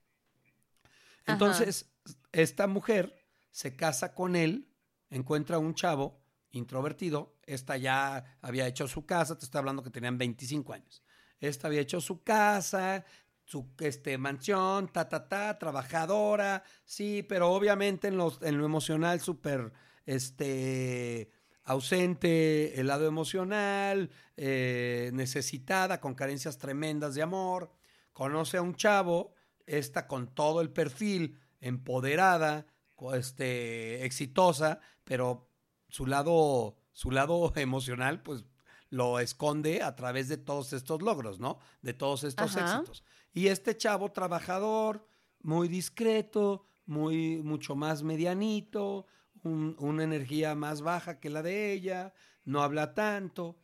Entonces, 1.26 1.92
esta 2.32 2.66
mujer 2.66 3.16
se 3.50 3.76
casa 3.76 4.14
con 4.14 4.36
él, 4.36 4.68
encuentra 5.10 5.58
un 5.58 5.74
chavo 5.74 6.22
introvertido, 6.50 7.36
esta 7.44 7.76
ya 7.76 8.38
había 8.40 8.66
hecho 8.66 8.88
su 8.88 9.06
casa, 9.06 9.38
te 9.38 9.44
estoy 9.44 9.58
hablando 9.58 9.82
que 9.82 9.90
tenían 9.90 10.18
25 10.18 10.72
años. 10.72 11.02
Esta 11.40 11.66
había 11.68 11.80
hecho 11.80 12.00
su 12.00 12.22
casa, 12.22 13.04
su 13.44 13.72
este, 13.80 14.16
mansión, 14.18 14.88
ta, 14.88 15.08
ta, 15.08 15.28
ta, 15.28 15.58
trabajadora, 15.58 16.62
sí, 16.84 17.22
pero 17.22 17.50
obviamente 17.50 18.08
en, 18.08 18.16
los, 18.16 18.40
en 18.42 18.58
lo 18.58 18.64
emocional 18.64 19.20
súper 19.20 19.72
este, 20.06 21.30
ausente, 21.64 22.80
el 22.80 22.86
lado 22.86 23.06
emocional, 23.06 24.10
eh, 24.36 25.10
necesitada, 25.12 26.00
con 26.00 26.14
carencias 26.14 26.58
tremendas 26.58 27.14
de 27.14 27.22
amor. 27.22 27.72
Conoce 28.12 28.58
a 28.58 28.62
un 28.62 28.74
chavo, 28.74 29.34
esta 29.78 30.06
con 30.06 30.28
todo 30.34 30.60
el 30.60 30.70
perfil, 30.70 31.38
empoderada, 31.60 32.66
este, 33.14 34.04
exitosa, 34.04 34.80
pero 35.04 35.48
su 35.88 36.06
lado, 36.06 36.76
su 36.92 37.10
lado 37.10 37.52
emocional, 37.56 38.22
pues 38.22 38.44
lo 38.90 39.18
esconde 39.20 39.82
a 39.82 39.96
través 39.96 40.28
de 40.28 40.36
todos 40.36 40.72
estos 40.72 41.00
logros, 41.02 41.40
¿no? 41.40 41.58
De 41.80 41.94
todos 41.94 42.24
estos 42.24 42.56
Ajá. 42.56 42.74
éxitos. 42.74 43.02
Y 43.32 43.46
este 43.48 43.76
chavo 43.76 44.12
trabajador, 44.12 45.08
muy 45.40 45.66
discreto, 45.68 46.66
muy, 46.84 47.40
mucho 47.42 47.74
más 47.74 48.02
medianito, 48.02 49.06
un- 49.42 49.76
una 49.78 50.04
energía 50.04 50.54
más 50.54 50.82
baja 50.82 51.18
que 51.18 51.30
la 51.30 51.42
de 51.42 51.72
ella, 51.72 52.12
no 52.44 52.62
habla 52.62 52.92
tanto. 52.94 53.58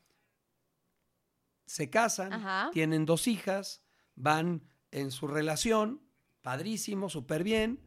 Se 1.66 1.90
casan, 1.90 2.32
Ajá. 2.32 2.70
tienen 2.72 3.04
dos 3.04 3.26
hijas, 3.28 3.82
van 4.14 4.62
en 4.90 5.10
su 5.10 5.26
relación, 5.26 6.02
padrísimo, 6.42 7.08
súper 7.08 7.44
bien. 7.44 7.80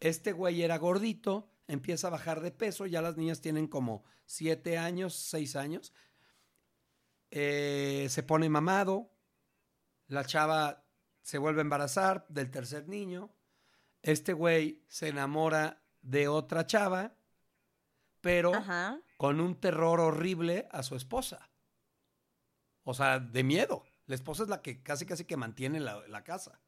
Este 0.00 0.32
güey 0.32 0.62
era 0.62 0.78
gordito, 0.78 1.52
empieza 1.66 2.08
a 2.08 2.10
bajar 2.10 2.40
de 2.40 2.50
peso, 2.50 2.86
ya 2.86 3.02
las 3.02 3.16
niñas 3.16 3.40
tienen 3.40 3.68
como 3.68 4.04
siete 4.26 4.78
años, 4.78 5.14
seis 5.14 5.56
años. 5.56 5.92
Eh, 7.30 8.06
se 8.10 8.22
pone 8.22 8.48
mamado, 8.48 9.10
la 10.06 10.24
chava 10.24 10.84
se 11.22 11.38
vuelve 11.38 11.60
a 11.60 11.62
embarazar 11.62 12.26
del 12.28 12.50
tercer 12.50 12.88
niño. 12.88 13.34
Este 14.02 14.34
güey 14.34 14.84
se 14.88 15.08
enamora 15.08 15.82
de 16.02 16.28
otra 16.28 16.66
chava, 16.66 17.16
pero 18.20 18.54
Ajá. 18.54 19.00
con 19.16 19.40
un 19.40 19.58
terror 19.58 20.00
horrible 20.00 20.68
a 20.70 20.82
su 20.82 20.96
esposa. 20.96 21.50
O 22.82 22.92
sea, 22.92 23.18
de 23.18 23.42
miedo. 23.42 23.84
La 24.06 24.14
esposa 24.14 24.42
es 24.42 24.48
la 24.48 24.62
que 24.62 24.82
casi 24.82 25.06
casi 25.06 25.24
que 25.24 25.36
mantiene 25.36 25.80
la, 25.80 26.06
la 26.08 26.24
casa. 26.24 26.60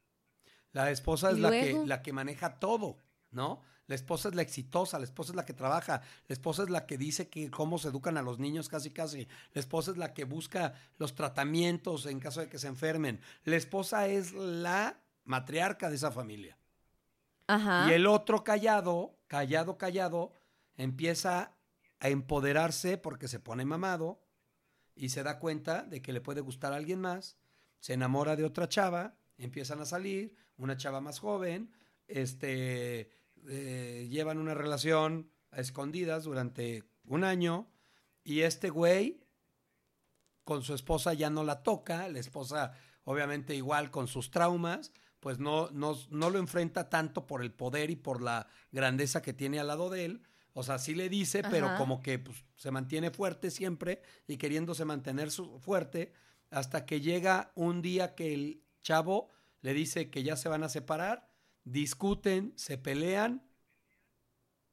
La 0.73 0.91
esposa 0.91 1.31
es 1.31 1.39
¿Y 1.39 1.41
la 1.41 1.51
que, 1.51 1.83
la 1.87 2.03
que 2.03 2.13
maneja 2.13 2.59
todo, 2.59 2.99
¿no? 3.31 3.63
La 3.87 3.95
esposa 3.95 4.29
es 4.29 4.35
la 4.35 4.43
exitosa, 4.43 4.99
la 4.99 5.05
esposa 5.05 5.33
es 5.33 5.37
la 5.37 5.45
que 5.45 5.53
trabaja, 5.53 6.03
la 6.27 6.33
esposa 6.33 6.65
es 6.65 6.71
la 6.71 6.87
que 6.87 6.99
dice 6.99 7.29
que 7.29 7.51
cómo 7.51 7.79
se 7.79 7.89
educan 7.89 8.17
a 8.17 8.23
los 8.23 8.39
niños 8.39 8.69
casi 8.69 8.91
casi, 8.91 9.29
la 9.53 9.61
esposa 9.61 9.93
es 9.93 9.97
la 9.97 10.13
que 10.13 10.25
busca 10.25 10.75
los 10.99 11.15
tratamientos 11.15 12.07
en 12.07 12.19
caso 12.19 12.41
de 12.41 12.49
que 12.49 12.59
se 12.59 12.67
enfermen, 12.67 13.21
la 13.45 13.57
esposa 13.57 14.09
es 14.09 14.33
la 14.33 15.01
matriarca 15.25 15.89
de 15.89 15.97
esa 15.97 16.11
familia. 16.11 16.59
Ajá. 17.47 17.87
Y 17.89 17.93
el 17.93 18.09
otro 18.09 18.43
callado, 18.43 19.17
callado, 19.29 19.79
callado, 19.79 20.33
empieza 20.77 21.53
a 22.01 22.09
empoderarse 22.09 22.99
porque 22.99 23.29
se 23.29 23.39
pone 23.39 23.65
mamado 23.65 24.26
y 24.97 25.11
se 25.11 25.23
da 25.23 25.39
cuenta 25.39 25.85
de 25.85 26.03
que 26.03 26.13
le 26.13 26.21
puede 26.21 26.41
gustar 26.41 26.73
a 26.73 26.77
alguien 26.77 27.01
más, 27.01 27.37
se 27.79 27.93
enamora 27.93 28.35
de 28.35 28.45
otra 28.45 28.69
chava, 28.69 29.17
empiezan 29.37 29.81
a 29.81 29.87
salir, 29.87 30.35
una 30.57 30.77
chava 30.77 31.01
más 31.01 31.21
joven, 31.21 31.71
este, 32.09 33.11
eh, 33.47 34.09
llevan 34.11 34.39
una 34.39 34.55
relación 34.55 35.31
a 35.51 35.61
escondidas 35.61 36.25
durante 36.25 36.85
un 37.05 37.23
año 37.23 37.71
y 38.25 38.41
este 38.41 38.71
güey 38.71 39.23
con 40.45 40.63
su 40.63 40.75
esposa 40.75 41.13
ya 41.13 41.29
no 41.29 41.45
la 41.45 41.63
toca, 41.63 42.09
la 42.09 42.19
esposa 42.19 42.73
obviamente 43.05 43.55
igual 43.55 43.91
con 43.91 44.09
sus 44.09 44.31
traumas, 44.31 44.93
pues 45.21 45.39
no, 45.39 45.71
no, 45.71 45.97
no 46.11 46.31
lo 46.31 46.39
enfrenta 46.39 46.89
tanto 46.89 47.27
por 47.27 47.43
el 47.43 47.53
poder 47.53 47.91
y 47.91 47.97
por 47.97 48.23
la 48.23 48.47
grandeza 48.73 49.23
que 49.23 49.33
tiene 49.33 49.59
al 49.59 49.67
lado 49.67 49.91
de 49.91 50.05
él. 50.05 50.23
O 50.59 50.63
sea, 50.63 50.79
sí 50.79 50.95
le 50.95 51.11
dice, 51.11 51.43
pero 51.43 51.77
como 51.77 52.01
que 52.01 52.19
pues, 52.19 52.43
se 52.57 52.71
mantiene 52.71 53.11
fuerte 53.11 53.51
siempre 53.51 54.01
y 54.27 54.39
queriéndose 54.39 54.87
mantener 54.87 55.31
su- 55.31 55.59
fuerte 55.59 56.15
hasta 56.51 56.87
que 56.87 57.03
llega 57.03 57.53
un 57.57 57.83
día 57.83 58.15
que 58.15 58.33
el 58.33 58.63
chavo 58.81 59.29
le 59.61 59.75
dice 59.75 60.09
que 60.09 60.23
ya 60.23 60.35
se 60.35 60.49
van 60.49 60.63
a 60.65 60.71
separar, 60.71 61.29
discuten, 61.65 62.55
se 62.57 62.79
pelean 62.79 63.47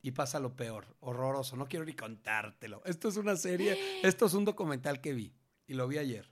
y 0.02 0.12
pasa 0.12 0.40
lo 0.40 0.56
peor, 0.56 0.96
horroroso. 1.02 1.58
No 1.58 1.68
quiero 1.68 1.84
ni 1.84 1.94
contártelo. 1.96 2.82
Esto 2.86 3.10
es 3.10 3.18
una 3.18 3.36
serie, 3.36 3.78
esto 4.04 4.28
es 4.28 4.34
un 4.36 4.46
documental 4.46 5.02
que 5.02 5.14
vi 5.14 5.34
y 5.68 5.74
lo 5.74 5.90
vi 5.90 5.98
ayer. 5.98 6.32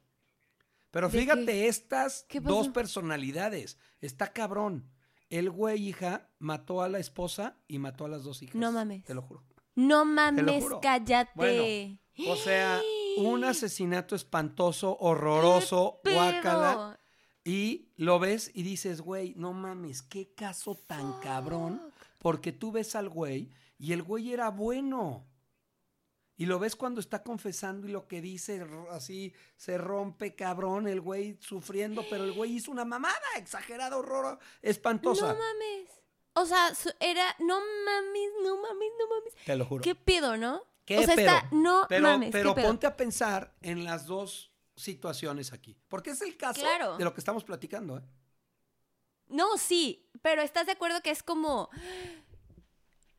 Pero 0.91 1.09
¿De 1.09 1.19
fíjate 1.19 1.67
estas 1.67 2.25
¿Qué 2.29 2.39
dos 2.39 2.69
personalidades. 2.69 3.77
Está 3.99 4.31
cabrón. 4.31 4.89
El 5.31 5.49
güey, 5.49 5.87
hija, 5.87 6.29
mató 6.39 6.81
a 6.83 6.89
la 6.89 6.99
esposa 6.99 7.55
y 7.67 7.79
mató 7.79 8.05
a 8.05 8.09
las 8.09 8.23
dos 8.23 8.43
hijas. 8.43 8.55
No 8.55 8.71
mames. 8.71 9.03
Te 9.05 9.13
lo 9.15 9.21
juro. 9.23 9.43
No 9.75 10.05
mames, 10.05 10.61
juro. 10.61 10.79
cállate. 10.81 11.31
Bueno, 11.33 11.63
O 12.29 12.35
sea, 12.35 12.79
un 13.17 13.43
asesinato 13.45 14.13
espantoso, 14.15 14.97
horroroso, 14.99 16.01
¿Qué 16.03 16.13
guácala. 16.13 16.71
pedo? 16.73 16.97
Y 17.43 17.87
lo 17.95 18.19
ves 18.19 18.51
y 18.53 18.61
dices, 18.63 19.01
güey, 19.01 19.33
no 19.37 19.53
mames, 19.53 20.01
qué 20.03 20.33
caso 20.35 20.75
tan 20.75 21.19
cabrón. 21.21 21.81
Porque 22.19 22.51
tú 22.51 22.71
ves 22.71 22.95
al 22.95 23.09
güey 23.09 23.49
y 23.79 23.93
el 23.93 24.03
güey 24.03 24.31
era 24.33 24.49
bueno. 24.51 25.25
Y 26.41 26.47
lo 26.47 26.57
ves 26.57 26.75
cuando 26.75 26.99
está 27.01 27.21
confesando 27.21 27.87
y 27.87 27.91
lo 27.91 28.07
que 28.07 28.19
dice 28.19 28.65
así 28.89 29.31
se 29.57 29.77
rompe 29.77 30.33
cabrón, 30.33 30.87
el 30.87 30.99
güey 30.99 31.37
sufriendo, 31.39 32.03
pero 32.09 32.23
el 32.23 32.31
güey 32.31 32.53
hizo 32.53 32.71
una 32.71 32.83
mamada 32.83 33.15
exagerada, 33.37 33.95
horror, 33.95 34.39
espantosa. 34.63 35.27
No 35.27 35.35
mames. 35.37 35.91
O 36.33 36.43
sea, 36.47 36.73
era, 36.99 37.35
no 37.37 37.59
mames, 37.59 38.31
no 38.41 38.59
mames, 38.59 38.89
no 38.97 39.07
mames. 39.07 39.35
Te 39.45 39.55
lo 39.55 39.65
juro. 39.65 39.83
¿Qué 39.83 39.93
pedo, 39.93 40.35
no? 40.35 40.63
¿Qué 40.83 40.97
o 40.97 41.03
sea, 41.03 41.15
pedo? 41.15 41.27
está, 41.27 41.47
no 41.51 41.85
pero 41.87 42.01
mames, 42.01 42.31
pero 42.31 42.55
¿qué 42.55 42.61
pedo? 42.61 42.69
ponte 42.69 42.87
a 42.87 42.97
pensar 42.97 43.53
en 43.61 43.83
las 43.83 44.07
dos 44.07 44.51
situaciones 44.75 45.53
aquí. 45.53 45.77
Porque 45.89 46.09
es 46.09 46.23
el 46.23 46.37
caso 46.37 46.61
Claro. 46.61 46.97
de 46.97 47.03
lo 47.03 47.13
que 47.13 47.21
estamos 47.21 47.43
platicando. 47.43 47.99
¿eh? 47.99 48.01
No, 49.27 49.59
sí, 49.59 50.09
pero 50.23 50.41
¿estás 50.41 50.65
de 50.65 50.71
acuerdo 50.71 51.03
que 51.03 51.11
es 51.11 51.21
como... 51.21 51.69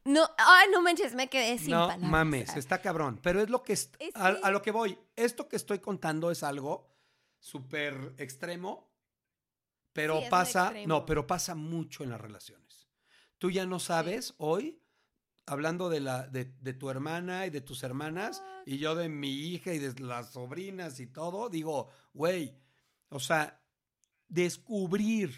No, 0.04 0.28
ay, 0.36 0.68
no 0.72 0.82
manches, 0.82 1.14
me 1.14 1.28
quedé 1.28 1.58
sin 1.58 1.70
no 1.70 1.86
palabras. 1.86 2.10
mames, 2.10 2.56
está 2.56 2.80
cabrón. 2.80 3.20
Pero 3.22 3.40
es 3.40 3.50
lo 3.50 3.62
que 3.62 3.72
Es 3.74 3.90
a, 4.14 4.26
a 4.28 4.50
lo 4.50 4.60
que 4.62 4.70
voy. 4.72 4.98
Esto 5.16 5.48
que 5.48 5.56
estoy 5.56 5.78
contando 5.78 6.30
es 6.30 6.42
algo 6.42 6.88
súper 7.38 8.14
extremo, 8.18 8.90
pero 9.92 10.20
Sí, 10.20 10.26
pasa, 10.30 10.64
extremo. 10.66 10.88
no, 10.88 11.06
pero 11.06 11.26
pasa 11.26 11.54
mucho 11.54 12.02
en 12.02 12.10
las 12.10 12.20
relaciones. 12.20 12.88
Tú 13.38 13.50
ya 13.50 13.66
no 13.66 13.78
sabes 13.80 14.34
hoy, 14.38 14.80
hablando 15.46 15.88
de 15.88 16.00
la, 16.00 16.26
de, 16.26 16.44
de 16.60 16.72
tu 16.72 16.88
hermana 16.90 17.46
y 17.46 17.50
de 17.50 17.60
tus 17.60 17.82
hermanas, 17.82 18.42
y 18.66 18.78
yo 18.78 18.94
de 18.94 19.08
mi 19.08 19.30
hija 19.30 19.72
y 19.74 19.78
de 19.78 20.00
las 20.00 20.30
sobrinas 20.32 20.98
y 21.00 21.06
todo, 21.06 21.48
digo, 21.48 21.88
güey, 22.12 22.56
o 23.08 23.18
sea, 23.20 23.60
descubrir 24.28 25.34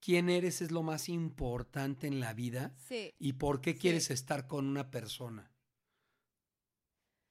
quién 0.00 0.28
eres 0.30 0.60
es 0.62 0.70
lo 0.70 0.82
más 0.82 1.08
importante 1.08 2.06
en 2.06 2.20
la 2.20 2.32
vida 2.34 2.74
Sí. 2.88 3.12
y 3.18 3.34
por 3.34 3.60
qué 3.60 3.72
Sí. 3.72 3.78
quieres 3.78 4.10
estar 4.10 4.46
con 4.46 4.66
una 4.66 4.90
persona. 4.90 5.50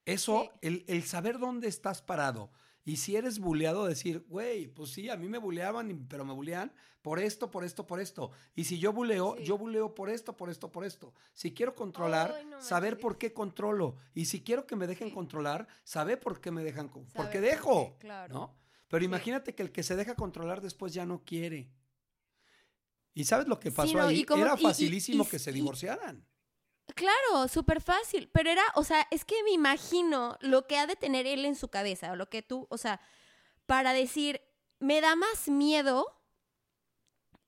Eso, 0.06 0.44
Sí. 0.44 0.50
el, 0.62 0.86
el 0.88 1.04
saber 1.04 1.40
dónde 1.40 1.68
estás 1.68 2.02
parado. 2.02 2.52
Y 2.86 2.96
si 2.98 3.16
eres 3.16 3.38
buleado, 3.40 3.86
decir, 3.86 4.26
güey, 4.28 4.68
pues 4.68 4.92
sí, 4.92 5.10
a 5.10 5.18
mí 5.18 5.28
me 5.28 5.38
buleaban, 5.38 6.08
pero 6.10 6.26
me 6.26 6.34
bulean 6.34 6.74
por 7.04 7.20
esto, 7.20 7.52
por 7.52 7.64
esto, 7.64 7.86
por 7.86 8.00
esto. 8.00 8.32
Y 8.56 8.64
si 8.64 8.80
yo 8.80 8.92
buleo, 8.94 9.36
Sí. 9.38 9.44
yo 9.44 9.58
buleo 9.58 9.94
por 9.94 10.10
esto, 10.10 10.36
por 10.36 10.50
esto, 10.50 10.72
por 10.72 10.86
esto. 10.86 11.14
Si 11.34 11.54
quiero 11.54 11.76
controlar, 11.76 12.34
Ay, 12.36 12.46
no 12.46 12.62
saber 12.62 12.98
por 13.00 13.18
qué 13.20 13.32
controlo. 13.34 13.98
Y 14.16 14.26
si 14.26 14.42
quiero 14.42 14.66
que 14.66 14.76
me 14.76 14.88
dejen 14.88 15.10
Sí. 15.10 15.14
controlar, 15.14 15.68
saber 15.84 16.20
por 16.20 16.42
qué 16.42 16.50
me 16.52 16.64
dejan, 16.64 16.88
Saber 16.90 17.08
porque 17.14 17.40
por 17.40 17.48
dejo, 17.48 17.92
qué, 18.00 18.08
claro. 18.08 18.34
¿no? 18.34 18.56
Pero 18.88 19.06
imagínate 19.06 19.54
que 19.54 19.62
el 19.62 19.72
que 19.72 19.84
se 19.84 19.96
deja 19.96 20.16
controlar 20.16 20.62
después 20.62 20.92
ya 20.94 21.06
no 21.06 21.24
quiere. 21.24 21.70
¿Y 23.14 23.26
sabes 23.26 23.48
lo 23.48 23.60
que 23.60 23.70
Sí, 23.72 23.76
pasó 23.76 23.98
no, 23.98 24.04
ahí? 24.04 24.24
como- 24.24 24.44
Era 24.44 24.56
y- 24.58 24.64
facilísimo 24.64 25.24
y- 25.24 25.28
que 25.28 25.40
se 25.40 25.52
divorciaran. 25.52 26.26
Claro, 26.96 27.48
súper 27.48 27.82
fácil. 27.82 28.30
Pero 28.34 28.50
era, 28.50 28.64
o 28.76 28.84
sea, 28.84 29.08
es 29.12 29.24
que 29.26 29.44
me 29.44 29.52
imagino 29.52 30.38
lo 30.42 30.66
que 30.68 30.78
ha 30.78 30.88
de 30.88 30.96
tener 30.96 31.28
él 31.28 31.46
en 31.46 31.56
su 31.56 31.68
cabeza, 31.70 32.12
o 32.12 32.16
lo 32.16 32.30
que 32.30 32.42
tú, 32.42 32.66
o 32.70 32.78
sea, 32.78 33.00
para 33.68 33.94
decir, 33.94 34.42
me 34.80 35.00
da 35.02 35.16
más 35.16 35.50
miedo 35.50 36.16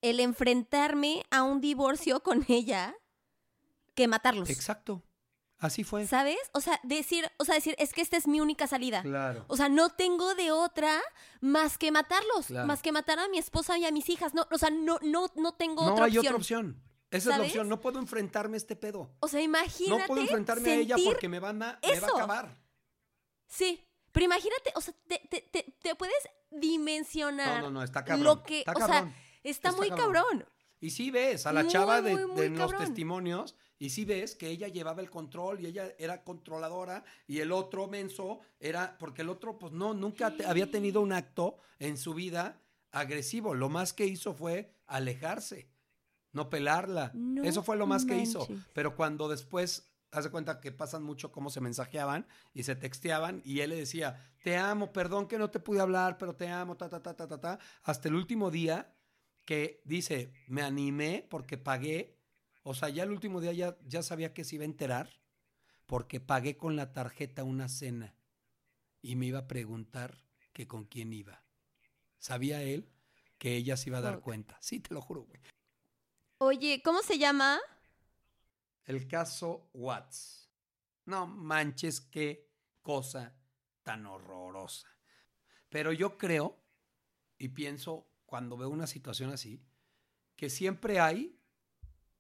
el 0.01 0.20
enfrentarme 0.20 1.24
a 1.32 1.43
un 1.43 1.62
divorcio 1.62 2.22
con 2.22 2.45
ella 2.49 2.95
que 3.95 4.07
matarlos. 4.07 4.49
Exacto. 4.49 5.03
Así 5.62 5.84
fue. 5.84 6.05
¿Sabes? 6.07 6.38
O 6.53 6.59
sea, 6.59 6.80
decir, 6.84 7.32
o 7.38 7.45
sea, 7.45 7.55
decir, 7.55 7.76
es 7.78 7.93
que 7.93 8.01
esta 8.01 8.18
es 8.18 8.28
mi 8.28 8.41
única 8.41 8.66
salida. 8.68 9.03
Claro. 9.03 9.45
O 9.47 9.55
sea, 9.55 9.70
no 9.70 9.89
tengo 9.91 10.34
de 10.36 10.51
otra 10.51 10.99
más 11.39 11.78
que 11.78 11.91
matarlos, 11.91 12.47
Claro. 12.47 12.66
más 12.68 12.82
que 12.82 12.91
matar 12.91 13.20
a 13.20 13.28
mi 13.30 13.38
esposa 13.38 13.78
y 13.78 13.86
a 13.86 13.91
mis 13.91 14.09
hijas. 14.09 14.34
No, 14.34 14.47
o 14.51 14.57
sea, 14.57 14.72
no, 14.72 14.97
no, 15.03 15.28
no 15.36 15.53
tengo 15.53 15.86
No 15.86 15.93
otra 15.93 16.05
hay 16.05 16.18
opción. 16.18 16.26
otra 16.34 16.38
opción. 16.38 16.84
Esa 17.12 17.32
es 17.32 17.38
la 17.38 17.43
opción. 17.43 17.70
No 17.70 17.80
puedo 17.80 17.99
enfrentarme 17.99 18.55
a 18.55 18.57
este 18.57 18.76
pedo. 18.76 19.14
O 19.20 19.28
sea, 19.28 19.39
imagínate 19.41 20.01
No 20.01 20.07
puedo 20.07 20.22
enfrentarme 20.22 20.72
a 20.72 20.76
ella 20.76 20.95
porque 21.05 21.30
me, 21.30 21.39
van 21.39 21.62
a, 21.62 21.80
me 21.84 21.99
va 21.99 22.07
a 22.07 22.12
acabar. 22.12 22.57
Sí, 23.47 23.88
pero 24.12 24.26
imagínate, 24.26 24.72
o 24.76 24.82
sea, 24.82 24.93
te, 25.07 25.20
te, 25.30 25.41
te, 25.41 25.76
te 25.82 25.95
puedes 25.95 26.16
dimensionar 26.49 27.62
No, 27.62 27.68
no, 27.70 27.72
no, 27.80 27.84
está 27.84 28.03
cabrón. 28.03 28.24
lo 28.24 28.43
que, 28.43 28.59
está 28.59 28.72
o 28.72 28.76
sea, 28.78 28.88
cabrón. 28.88 29.16
está, 29.43 29.70
Está 29.70 29.72
muy 29.74 29.89
cabrón. 29.89 30.14
cabrón. 30.14 30.45
Y 30.82 30.90
sí 30.90 31.12
ves 31.12 31.46
a 31.46 31.54
la 31.54 31.62
Muy, 31.64 31.72
chava 31.72 32.02
de, 32.02 32.12
muy, 32.14 32.26
muy 32.26 32.42
de 32.42 32.50
los 32.50 32.58
testimonios, 32.86 33.56
y 33.78 33.92
sí 33.92 34.04
ves 34.04 34.36
que 34.36 34.50
ella 34.50 34.68
llevaba 34.68 35.02
el 35.02 35.10
control 35.10 35.62
y 35.62 35.68
ella 35.68 35.94
era 35.98 36.24
controladora, 36.24 37.04
y 37.28 37.40
el 37.40 37.52
otro 37.52 37.88
menso 37.88 38.40
era, 38.60 38.98
porque 38.98 39.22
el 39.22 39.30
otro, 39.30 39.58
pues 39.60 39.72
no, 39.72 39.94
nunca 39.94 40.36
te- 40.36 40.46
había 40.46 40.70
tenido 40.70 41.02
un 41.02 41.14
acto 41.14 41.58
en 41.80 41.98
su 41.98 42.14
vida 42.16 42.60
agresivo. 42.92 43.54
Lo 43.54 43.70
más 43.70 43.94
que 43.94 44.06
hizo 44.06 44.34
fue 44.34 44.74
alejarse, 44.88 45.70
no 46.34 46.50
pelarla. 46.50 47.12
No 47.14 47.44
Eso 47.44 47.64
fue 47.64 47.78
lo 47.78 47.86
más 47.88 48.04
que 48.06 48.18
hizo. 48.18 48.48
Pero 48.74 48.96
cuando 48.96 49.30
después, 49.30 49.94
haz 50.12 50.24
de 50.26 50.32
cuenta 50.32 50.60
que 50.60 50.72
pasan 50.72 51.04
mucho 51.04 51.32
cómo 51.32 51.50
se 51.50 51.62
mensajeaban 51.62 52.28
y 52.54 52.64
se 52.64 52.76
texteaban, 52.76 53.42
y 53.46 53.60
él 53.62 53.70
le 53.70 53.76
decía, 53.78 54.32
te 54.44 54.58
amo, 54.58 54.92
perdón 54.92 55.28
que 55.28 55.38
no 55.38 55.50
te 55.52 55.60
pude 55.60 55.80
hablar, 55.80 56.18
pero 56.18 56.36
te 56.36 56.48
amo, 56.50 56.76
ta, 56.76 56.90
ta, 56.90 57.02
ta, 57.02 57.16
ta, 57.16 57.28
ta, 57.28 57.40
ta, 57.40 57.60
hasta 57.84 58.08
el 58.10 58.16
último 58.16 58.50
día 58.52 58.94
que 59.46 59.82
dice, 59.86 60.34
me 60.48 60.62
animé 60.62 61.26
porque 61.30 61.58
pagué, 61.58 62.18
o 62.64 62.74
sea, 62.74 62.89
ya 62.89 63.04
el 63.04 63.12
último 63.12 63.42
día 63.42 63.54
ya, 63.54 63.78
ya 63.86 64.04
sabía 64.04 64.34
que 64.34 64.44
se 64.44 64.56
iba 64.56 64.64
a 64.64 64.66
enterar, 64.66 65.10
porque 65.86 66.20
pagué 66.20 66.58
con 66.58 66.76
la 66.76 66.94
tarjeta 66.94 67.44
una 67.44 67.68
cena 67.68 68.16
y 69.02 69.16
me 69.16 69.26
iba 69.26 69.39
a 69.39 69.48
preguntar 69.48 70.24
que 70.54 70.68
con 70.68 70.86
quién 70.86 71.12
iba. 71.14 71.44
Sabía 72.18 72.62
él 72.62 72.89
que 73.38 73.56
ella 73.56 73.76
se 73.76 73.89
iba 73.89 73.98
a 73.98 74.02
dar 74.02 74.22
cuenta. 74.22 74.58
Sí, 74.62 74.80
te 74.80 74.94
lo 74.94 75.02
juro, 75.02 75.24
güey. 75.24 75.42
Oye, 76.38 76.82
¿cómo 76.84 77.02
se 77.02 77.18
llama? 77.18 77.60
El 78.86 79.08
caso 79.08 79.70
Watts. 79.74 80.50
No 81.06 81.28
manches, 81.28 82.02
qué 82.02 82.52
cosa 82.82 83.36
tan 83.84 84.06
horrorosa. 84.06 84.88
Pero 85.70 85.92
yo 85.92 86.18
creo 86.18 86.64
y 87.38 87.50
pienso 87.50 88.11
cuando 88.32 88.56
veo 88.56 88.70
una 88.70 88.88
situación 88.88 89.34
así, 89.34 89.62
que 90.38 90.50
siempre 90.50 91.02
hay, 91.02 91.38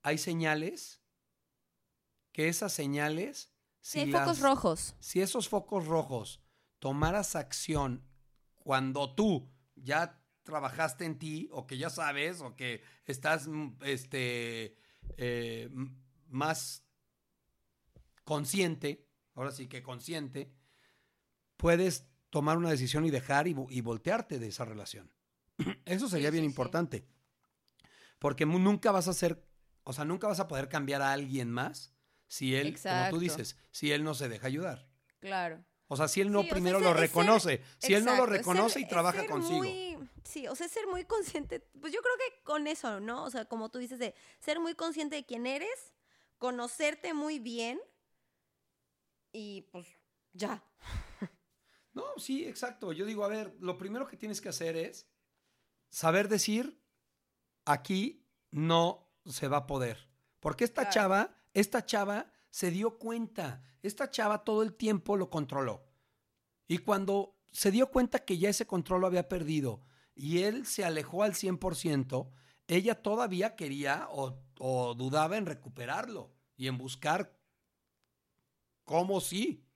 hay 0.01 0.17
señales, 0.17 1.01
que 2.33 2.49
esas 2.49 2.73
señales, 2.73 3.53
Sí, 3.79 3.91
si, 3.91 3.99
hay 4.01 4.11
focos 4.11 4.41
rojos. 4.41 4.95
si 4.99 5.21
esos 5.21 5.47
focos 5.47 5.87
rojos 5.87 6.41
tomaras 6.79 7.37
acción 7.37 8.05
cuando 8.57 9.15
tú 9.15 9.49
ya 9.75 10.21
trabajaste 10.43 11.05
en 11.05 11.17
ti 11.17 11.47
o 11.49 11.65
que 11.65 11.77
ya 11.77 11.89
sabes 11.89 12.41
o 12.41 12.57
que 12.57 12.83
estás 13.05 13.47
mm, 13.47 13.77
este, 13.83 14.75
eh, 15.15 15.69
más 16.27 16.83
consciente, 18.25 19.07
ahora 19.33 19.51
sí 19.51 19.69
que 19.69 19.81
consciente, 19.81 20.53
puedes 21.55 22.05
tomar 22.29 22.57
una 22.57 22.69
decisión 22.69 23.05
y 23.05 23.11
dejar 23.11 23.47
y 23.47 23.53
voltearte 23.79 24.39
de 24.39 24.49
esa 24.49 24.65
relación. 24.65 25.09
Eso 25.85 26.07
sería 26.09 26.29
Sí, 26.29 26.33
bien 26.33 26.43
sí, 26.43 26.47
sí. 26.47 26.51
importante. 26.51 27.05
Porque 28.19 28.45
nunca 28.45 28.91
vas 28.91 29.07
a 29.07 29.11
hacer, 29.11 29.43
o 29.83 29.93
sea, 29.93 30.05
nunca 30.05 30.27
vas 30.27 30.39
a 30.39 30.47
poder 30.47 30.69
cambiar 30.69 31.01
a 31.01 31.11
alguien 31.11 31.51
más 31.51 31.93
si 32.27 32.55
él, 32.55 32.63
como 32.67 32.75
Exacto. 32.77 33.15
tú 33.15 33.19
dices, 33.21 33.57
si 33.71 33.91
él 33.91 34.03
no 34.03 34.13
se 34.13 34.29
deja 34.29 34.47
ayudar. 34.47 34.87
Claro. 35.19 35.63
O 35.87 35.97
sea, 35.97 36.07
si 36.07 36.21
él 36.21 36.31
no 36.31 36.39
Sí, 36.41 36.45
o 36.45 36.47
sea, 36.47 36.53
primero 36.53 36.79
lo 36.79 36.85
ser- 36.89 36.93
ser- 36.97 37.01
reconoce, 37.01 37.61
si 37.79 37.93
él 37.93 38.05
no 38.05 38.15
lo 38.15 38.25
reconoce 38.25 38.75
ser- 38.75 38.81
y 38.83 38.87
trabaja 38.87 39.21
ser 39.21 39.29
consigo. 39.29 39.57
muy- 39.57 39.97
sí, 40.23 40.47
o 40.47 40.55
sea, 40.55 40.67
es 40.67 40.71
ser 40.71 40.87
muy 40.87 41.03
consciente. 41.03 41.59
Pues 41.81 41.91
yo 41.91 41.99
creo 42.01 42.13
que 42.17 42.43
con 42.43 42.67
eso, 42.67 42.99
¿no? 43.01 43.25
O 43.25 43.29
sea, 43.29 43.43
como 43.45 43.69
tú 43.69 43.79
dices, 43.79 43.99
de 43.99 44.15
ser 44.39 44.59
muy 44.61 44.73
consciente 44.75 45.17
de 45.17 45.25
quién 45.25 45.45
eres, 45.47 45.93
conocerte 46.37 47.13
muy 47.13 47.39
bien 47.39 47.79
y 49.33 49.61
pues 49.71 49.87
ya. 50.33 50.63
No, 51.93 52.05
sí, 52.15 52.45
exacto. 52.45 52.93
Yo 52.93 53.05
digo, 53.05 53.25
a 53.25 53.27
ver, 53.27 53.53
lo 53.59 53.77
primero 53.77 54.07
que 54.07 54.15
tienes 54.15 54.39
que 54.39 54.47
hacer 54.47 54.77
es 54.77 55.09
saber 55.91 56.27
decir, 56.27 56.81
aquí 57.65 58.25
no 58.49 59.13
se 59.25 59.47
va 59.47 59.57
a 59.57 59.67
poder. 59.67 60.09
Porque 60.39 60.63
esta 60.63 60.83
Claro. 60.83 60.93
chava, 60.93 61.35
esta 61.53 61.85
chava 61.85 62.31
se 62.49 62.71
dio 62.71 62.97
cuenta, 62.97 63.61
esta 63.83 64.09
chava 64.09 64.43
todo 64.43 64.63
el 64.63 64.73
tiempo 64.73 65.15
lo 65.17 65.29
controló. 65.29 65.85
Y 66.67 66.79
cuando 66.79 67.37
se 67.51 67.69
dio 67.69 67.91
cuenta 67.91 68.25
que 68.25 68.37
ya 68.39 68.49
ese 68.49 68.65
control 68.65 69.01
lo 69.01 69.07
había 69.07 69.29
perdido 69.29 69.81
y 70.15 70.39
él 70.39 70.65
se 70.65 70.83
alejó 70.83 71.23
al 71.23 71.33
100%, 71.33 72.31
ella 72.67 73.01
todavía 73.01 73.55
quería 73.55 74.07
o, 74.11 74.41
o 74.59 74.95
dudaba 74.95 75.37
en 75.37 75.45
recuperarlo 75.45 76.33
y 76.55 76.67
en 76.67 76.77
buscar 76.77 77.37
cómo 78.85 79.19
sí. 79.21 79.67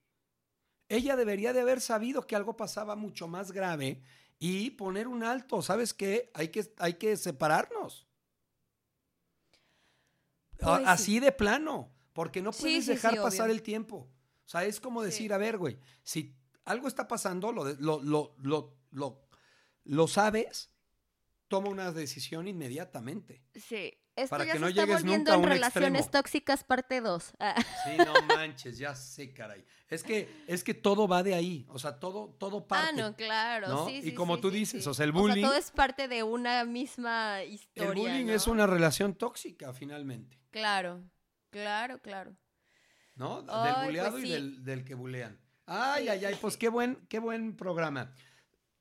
Ella 0.88 1.16
debería 1.16 1.52
de 1.52 1.62
haber 1.62 1.82
sabido 1.82 2.26
que 2.28 2.36
algo 2.36 2.56
pasaba 2.56 2.96
mucho 2.96 3.28
más 3.28 3.52
grave 3.52 4.02
y 4.40 4.72
poner 4.72 5.08
un 5.08 5.24
alto. 5.24 5.62
¿Sabes 5.62 5.94
qué? 5.94 6.30
Hay 6.34 6.50
que, 6.50 6.74
hay 6.78 6.96
que 6.96 7.16
separarnos. 7.18 8.08
A- 10.62 10.66
Pues 10.66 10.78
sí. 10.80 10.84
Así 10.88 11.20
de 11.20 11.32
plano. 11.32 11.92
Porque 12.14 12.42
no 12.42 12.52
puedes 12.52 12.86
sí, 12.86 12.92
dejar 12.94 13.16
pasar 13.18 13.48
obvio. 13.48 13.56
el 13.56 13.62
tiempo. 13.62 14.10
O 14.46 14.48
sea, 14.50 14.64
es 14.64 14.80
como 14.80 15.02
decir, 15.02 15.34
a 15.34 15.38
ver, 15.38 15.58
güey, 15.58 15.78
si 16.04 16.34
algo 16.64 16.88
está 16.88 17.08
pasando, 17.08 17.52
lo, 17.52 17.66
lo, 17.74 18.02
lo, 18.02 18.36
lo, 18.92 19.28
lo 19.84 20.08
sabes, 20.08 20.72
toma 21.50 21.70
una 21.70 21.92
decisión 21.92 22.48
inmediatamente. 22.48 23.44
Sí. 23.54 23.94
Esto 24.16 24.30
Para 24.30 24.46
ya 24.46 24.54
que 24.54 24.58
se 24.58 24.62
no 24.62 24.68
está 24.70 24.82
llegues 24.82 25.02
volviendo 25.02 25.18
nunca 25.18 25.32
a 25.32 25.36
en 25.36 25.42
un 25.42 25.50
relaciones 25.50 26.02
extremo. 26.04 26.12
tóxicas 26.12 26.64
parte 26.64 27.02
2. 27.02 27.24
Sí, 27.84 27.98
no 27.98 28.14
manches, 28.40 28.78
ya 28.78 28.96
sé, 28.96 29.34
caray. 29.34 29.66
Es 29.90 30.04
que, 30.04 30.30
es 30.48 30.64
que 30.64 30.74
todo 30.74 31.06
va 31.08 31.22
de 31.22 31.34
ahí. 31.36 31.66
O 31.70 31.78
sea, 31.80 32.00
todo, 32.00 32.30
todo 32.40 32.60
Ah, 32.60 32.68
parte. 32.68 33.02
no, 33.02 33.14
claro. 33.16 33.68
¿no? 33.68 33.88
Sí, 33.88 33.96
Y 33.98 34.02
sí, 34.04 34.14
como 34.14 34.36
sí, 34.36 34.42
tú 34.42 34.52
sí, 34.52 34.56
dices, 34.60 34.84
sí. 34.84 34.90
o 34.90 34.94
sea, 34.94 35.04
el 35.06 35.12
bullying- 35.14 35.42
todo 35.44 35.56
es 35.56 35.70
parte 35.72 36.08
de 36.08 36.24
una 36.24 36.64
misma 36.64 37.44
historia. 37.44 37.90
El 37.90 37.96
bullying 37.98 38.26
¿no? 38.28 38.34
es 38.34 38.48
una 38.48 38.66
relación 38.66 39.16
tóxica, 39.16 39.74
finalmente. 39.74 40.40
Claro, 40.50 41.04
claro, 41.50 42.00
claro. 42.02 42.36
¿No? 43.16 43.42
del 43.42 43.50
Ay, 43.54 43.74
pues 43.74 43.86
buleado 43.86 44.20
y 44.20 44.22
sí. 44.24 44.30
del, 44.32 44.64
del 44.64 44.84
que 44.86 44.96
bulean. 44.96 45.40
Ay, 45.66 46.04
Sí, 46.04 46.10
ay, 46.10 46.20
sí, 46.20 46.26
ay, 46.26 46.38
pues 46.40 46.56
qué 46.58 46.70
buen, 46.70 46.96
qué 47.10 47.20
buen 47.20 47.56
programa. 47.58 48.14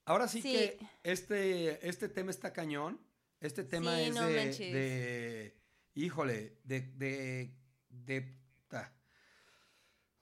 Ahora 0.05 0.29
sí, 0.29 0.43
Sí. 0.43 0.53
que 0.53 0.79
este, 1.03 1.89
este 1.89 2.09
tema 2.09 2.31
está 2.31 2.53
cañón. 2.53 3.01
Este 3.45 3.63
tema 3.63 3.95
Sí, 3.97 4.05
es 4.05 4.15
no 4.15 4.27
de, 4.27 4.47
de- 4.53 5.55
híjole, 5.97 6.57
de, 6.65 6.81
de, 6.81 7.55
de- 7.91 8.39
ah. 8.73 8.91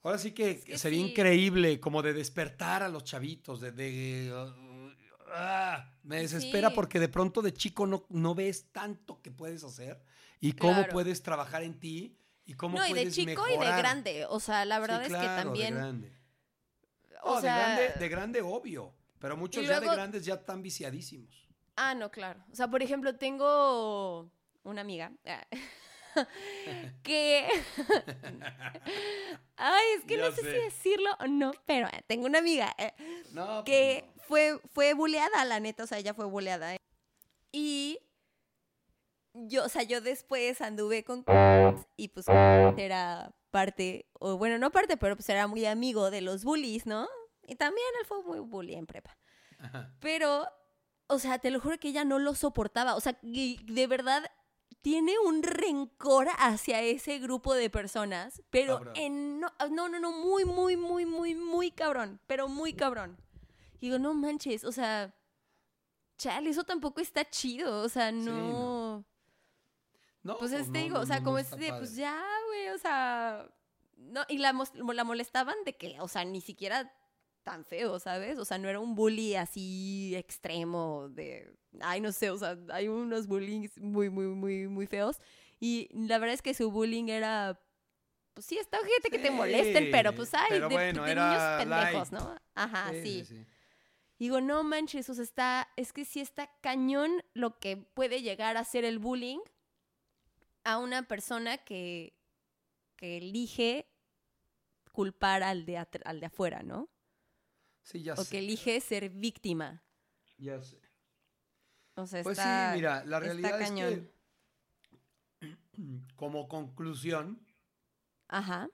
Ahora 0.01 0.17
sí 0.17 0.31
que, 0.33 0.51
Es 0.51 0.65
que 0.65 0.77
sería 0.77 0.99
sí. 1.01 1.09
increíble 1.11 1.79
como 1.79 2.01
de 2.01 2.11
despertar 2.11 2.83
a 2.83 2.89
los 2.89 3.05
chavitos, 3.05 3.61
de, 3.61 3.71
de, 3.71 4.29
ah, 5.29 5.89
me 6.03 6.17
desespera 6.17 6.67
Sí. 6.67 6.75
porque 6.75 6.99
de 6.99 7.07
pronto 7.07 7.41
de 7.41 7.53
chico 7.53 7.87
no, 7.87 8.05
no 8.09 8.35
ves 8.35 8.73
tanto 8.73 9.21
que 9.21 9.31
puedes 9.31 9.63
hacer 9.63 10.03
y 10.41 10.51
cómo 10.51 10.73
Claro. 10.73 10.91
puedes 10.91 11.23
trabajar 11.23 11.63
en 11.63 11.79
ti 11.79 12.17
y 12.43 12.55
cómo 12.55 12.77
No, 12.77 12.85
y 12.85 12.89
de 12.89 12.95
puedes 13.03 13.15
chico 13.15 13.47
y 13.47 13.51
de 13.53 13.57
mejorar. 13.59 13.79
grande. 13.79 14.25
O 14.27 14.41
sea, 14.41 14.65
la 14.65 14.79
verdad 14.79 14.97
Sí, 14.99 15.03
es 15.05 15.09
claro, 15.11 15.23
que 15.23 15.29
de 15.29 15.43
también. 15.43 15.75
grande. 15.75 16.11
O 17.23 17.35
Oh, 17.35 17.39
sea, 17.41 17.53
de 17.77 17.83
grande, 17.85 17.99
de 18.01 18.09
grande, 18.09 18.41
obvio. 18.41 18.93
Pero 19.17 19.37
muchos 19.37 19.63
Y 19.63 19.67
ya 19.67 19.75
de 19.75 19.85
luego- 19.85 19.95
grandes 19.95 20.25
ya 20.25 20.33
están 20.33 20.61
viciadísimos. 20.61 21.47
Ah, 21.75 21.95
no, 21.95 22.11
claro. 22.11 22.43
O 22.51 22.55
sea, 22.55 22.67
por 22.69 22.83
ejemplo, 22.83 23.15
tengo 23.15 24.29
una 24.63 24.81
amiga 24.81 25.11
ah, 25.25 25.45
que. 27.03 27.47
Ay, 29.55 29.85
es 29.97 30.05
que 30.05 30.17
Ya 30.17 30.23
no 30.29 30.31
sé, 30.31 30.41
sé. 30.41 30.51
si 30.51 30.57
decirlo 30.63 31.09
o 31.19 31.27
no, 31.27 31.51
pero 31.65 31.87
eh, 31.87 32.03
tengo 32.07 32.25
una 32.25 32.39
amiga 32.39 32.73
eh, 32.77 32.93
No, 33.31 33.45
pues 33.45 33.63
que 33.65 34.03
no. 34.15 34.23
fue, 34.23 34.59
fue 34.73 34.93
buleada, 34.93 35.45
la 35.45 35.59
neta, 35.59 35.83
o 35.83 35.87
sea, 35.87 35.97
ella 35.99 36.13
fue 36.13 36.25
buleada. 36.25 36.75
eh. 36.75 36.77
Y 37.51 37.99
yo, 39.33 39.65
o 39.65 39.69
sea, 39.69 39.83
yo 39.83 40.01
después 40.01 40.61
anduve 40.61 41.03
con 41.03 41.23
y 41.97 42.07
pues 42.09 42.27
era 42.77 43.33
parte, 43.51 44.07
o 44.19 44.37
bueno, 44.37 44.57
no 44.57 44.71
parte, 44.71 44.97
pero 44.97 45.15
pues 45.15 45.29
era 45.29 45.47
muy 45.47 45.65
amigo 45.65 46.09
de 46.11 46.21
los 46.21 46.43
bullies, 46.43 46.85
¿no? 46.85 47.07
Y 47.47 47.55
también 47.55 47.85
él 47.99 48.05
fue 48.05 48.23
muy 48.23 48.39
bully 48.39 48.73
en 48.75 48.85
prepa. 48.87 49.17
Ajá. 49.59 49.93
Pero, 49.99 50.47
o 51.13 51.19
sea, 51.19 51.39
te 51.39 51.51
lo 51.51 51.59
juro 51.59 51.79
que 51.79 51.89
ella 51.89 52.05
no 52.05 52.19
lo 52.19 52.35
soportaba. 52.35 52.95
O 52.95 52.99
sea, 52.99 53.17
de 53.21 53.87
verdad 53.87 54.29
tiene 54.81 55.17
un 55.19 55.43
rencor 55.43 56.27
hacia 56.37 56.81
ese 56.81 57.19
grupo 57.19 57.53
de 57.53 57.69
personas, 57.69 58.41
pero 58.49 58.81
en 58.95 59.39
no, 59.39 59.51
no, 59.69 59.87
no, 59.87 59.99
no, 59.99 60.11
muy, 60.11 60.43
muy, 60.43 60.75
muy, 60.75 61.05
muy, 61.05 61.35
muy 61.35 61.71
cabrón, 61.71 62.19
pero 62.27 62.49
muy 62.49 62.73
cabrón. 62.73 63.17
Y 63.79 63.87
digo, 63.87 63.99
no 63.99 64.13
manches, 64.13 64.63
o 64.65 64.71
sea, 64.71 65.15
chale, 66.17 66.49
eso 66.49 66.63
tampoco 66.63 67.01
está 67.01 67.29
chido, 67.29 67.81
o 67.81 67.89
sea, 67.89 68.11
no. 68.11 68.31
no. 68.31 69.05
No, 70.23 70.37
Pues 70.37 70.53
este 70.53 70.79
digo, 70.79 70.99
o 70.99 71.05
sea, 71.05 71.21
como 71.21 71.37
es 71.37 71.49
de, 71.51 71.73
pues 71.73 71.95
ya, 71.95 72.21
güey, 72.47 72.69
o 72.69 72.77
sea, 72.77 73.45
no, 73.97 74.21
y 74.29 74.37
la, 74.37 74.53
la 74.93 75.03
molestaban 75.03 75.55
de 75.65 75.75
que, 75.75 75.99
o 75.99 76.07
sea, 76.07 76.23
ni 76.23 76.39
siquiera 76.39 76.93
tan 77.43 77.65
feo, 77.65 77.99
¿sabes? 77.99 78.37
O 78.39 78.45
sea, 78.45 78.57
no 78.57 78.69
era 78.69 78.79
un 78.79 78.95
bully 78.95 79.35
así 79.35 80.15
extremo 80.15 81.09
de, 81.09 81.53
ay, 81.81 82.01
no 82.01 82.11
sé, 82.11 82.29
o 82.29 82.37
sea, 82.37 82.57
hay 82.71 82.87
unos 82.87 83.27
bullying 83.27 83.67
muy, 83.77 84.09
muy, 84.09 84.25
muy, 84.27 84.67
muy 84.67 84.87
feos. 84.87 85.19
Y 85.59 85.89
la 85.93 86.17
verdad 86.17 86.33
es 86.33 86.41
que 86.41 86.53
su 86.53 86.71
bullying 86.71 87.09
era, 87.09 87.61
pues 88.33 88.45
sí, 88.45 88.57
está 88.57 88.77
gente 88.79 89.09
que 89.09 89.19
te 89.19 89.31
molesten, 89.31 89.89
pero 89.91 90.13
pues, 90.15 90.29
Sí, 90.29 90.37
ay, 90.39 90.47
pero 90.49 90.69
de, 90.69 90.75
bueno, 90.75 91.03
de 91.03 91.11
era 91.11 91.27
niños 91.27 91.43
pendejos, 91.59 92.11
light. 92.11 92.23
¿no? 92.23 92.35
Ajá, 92.55 92.91
Sí, 92.91 93.25
sí. 93.25 93.45
Digo, 94.19 94.39
no 94.39 94.63
manches, 94.63 95.09
o 95.09 95.13
sea, 95.13 95.23
está, 95.23 95.67
es 95.75 95.91
que 95.91 96.05
sí 96.05 96.21
está 96.21 96.49
cañón 96.61 97.23
lo 97.33 97.59
que 97.59 97.77
puede 97.77 98.21
llegar 98.21 98.57
a 98.57 98.63
ser 98.63 98.85
el 98.85 98.99
bullying 98.99 99.39
a 100.63 100.77
una 100.77 101.03
persona 101.03 101.57
que, 101.57 102.13
que 102.95 103.17
elige 103.17 103.87
culpar 104.93 105.43
al 105.43 105.65
de, 105.65 105.77
al 106.05 106.19
de 106.19 106.25
afuera, 106.25 106.63
¿no? 106.63 106.89
Sí, 107.83 108.01
ya 108.01 108.13
O 108.13 108.23
sé. 108.23 108.31
que 108.31 108.39
elige 108.39 108.79
ser 108.81 109.09
víctima. 109.09 109.83
Ya 110.37 110.61
sé. 110.61 110.79
O 111.95 112.07
sea, 112.07 112.23
Pues 112.23 112.37
está, 112.37 112.71
sí, 112.71 112.77
mira, 112.77 113.03
la 113.05 113.19
realidad 113.19 113.61
es 113.61 113.69
cañón. 113.69 114.09
que 115.39 115.55
como 116.15 116.47
conclusión, 116.47 117.45
Ajá, 118.27 118.69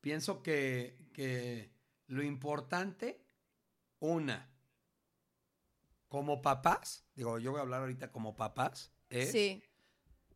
pienso 0.00 0.42
que, 0.42 0.96
que 1.12 1.70
lo 2.08 2.22
importante, 2.22 3.24
una, 4.00 4.50
como 6.08 6.40
papás, 6.42 7.04
digo, 7.14 7.38
yo 7.38 7.50
voy 7.52 7.58
a 7.58 7.62
hablar 7.62 7.80
ahorita 7.82 8.10
como 8.10 8.34
papás, 8.34 8.92
es 9.10 9.30
sí, 9.32 9.62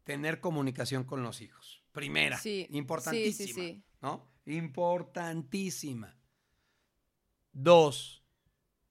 tener 0.05 0.41
comunicación 0.41 1.05
con 1.05 1.23
los 1.23 1.41
hijos. 1.41 1.83
Primera, 1.93 2.39
Sí, 2.39 2.67
importantísima, 2.71 3.47
sí, 3.49 3.53
sí, 3.55 3.61
sí. 3.75 3.85
¿no? 4.03 4.31
Importantísima. 4.47 6.17
Dos, 7.53 8.25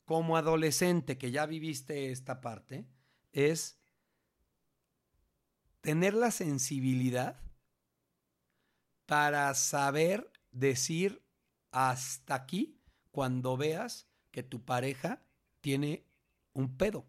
como 0.06 0.38
adolescente 0.38 1.18
que 1.18 1.32
ya 1.32 1.46
viviste 1.46 2.12
esta 2.12 2.42
parte, 2.42 2.88
es 3.32 3.80
tener 5.82 6.14
la 6.14 6.32
sensibilidad 6.32 7.42
para 9.06 9.54
saber 9.54 10.32
decir 10.52 11.24
hasta 11.72 12.36
aquí 12.36 12.80
cuando 13.12 13.58
veas 13.58 14.08
que 14.32 14.44
tu 14.44 14.64
pareja 14.64 15.22
tiene 15.62 16.06
un 16.54 16.76
pedo. 16.78 17.06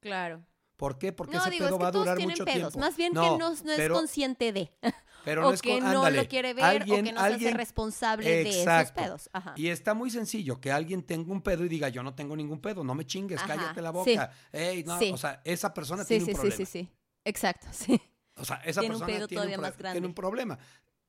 claro. 0.00 0.44
¿Por 0.76 0.98
qué? 0.98 1.12
Porque 1.12 1.36
no, 1.36 1.40
ese 1.40 1.50
digo, 1.50 1.66
es 1.66 1.68
pedo 1.68 1.78
que 1.78 1.82
va 1.84 1.88
a 1.88 1.92
durar 1.92 2.18
mucho 2.18 2.44
pedos. 2.44 2.72
tiempo. 2.72 2.78
Más 2.80 2.96
bien 2.96 3.12
que 3.12 3.18
no, 3.20 3.38
no 3.38 3.52
es 3.52 3.62
pero- 3.76 3.94
consciente 3.94 4.52
de. 4.52 4.72
Pero 5.24 5.42
no 5.42 5.52
es 5.52 5.62
que 5.62 5.78
con- 5.78 5.92
no 5.92 6.10
lo 6.10 6.28
quiere 6.28 6.52
ver 6.54 6.64
alguien- 6.64 7.00
o 7.00 7.04
que 7.04 7.12
no 7.12 7.20
se 7.20 7.26
alguien- 7.26 7.48
hace 7.50 7.56
responsable 7.56 8.28
de 8.28 8.42
esos 8.42 8.56
Exacto. 8.62 9.02
pedos. 9.02 9.30
Ajá. 9.32 9.54
Y 9.56 9.68
está 9.68 9.94
muy 9.94 10.10
sencillo 10.10 10.60
que 10.60 10.70
alguien 10.70 11.02
tenga 11.02 11.32
un 11.32 11.40
pedo 11.42 11.64
y 11.64 11.68
diga, 11.68 11.88
yo 11.88 12.02
no 12.02 12.14
tengo 12.14 12.36
ningún 12.36 12.60
pedo, 12.60 12.84
no 12.84 12.94
me 12.94 13.06
chingues, 13.06 13.38
Ajá, 13.38 13.56
cállate 13.56 13.80
la 13.82 13.90
sí. 13.90 13.94
boca. 13.94 14.30
Ey, 14.52 14.84
no, 14.84 14.98
Sí. 14.98 15.10
o 15.12 15.16
sea, 15.16 15.40
esa 15.44 15.72
persona 15.72 16.02
sí, 16.04 16.08
tiene 16.08 16.24
sí, 16.26 16.30
un 16.30 16.36
sí, 16.36 16.40
problema. 16.40 16.56
sí, 16.56 16.66
sí. 16.66 16.88
Exacto, 17.24 17.66
sí. 17.72 18.00
O 18.36 18.44
sea, 18.44 18.56
esa 18.64 18.80
Tiene 18.80 18.96
un 18.96 19.00
persona 19.00 19.18
pedo 19.18 19.28
tiene, 19.28 19.40
un 19.42 19.46
todavía 19.50 19.58
más 19.70 19.78
grande. 19.78 19.94
tiene 19.94 20.06
un 20.08 20.14
problema. 20.14 20.58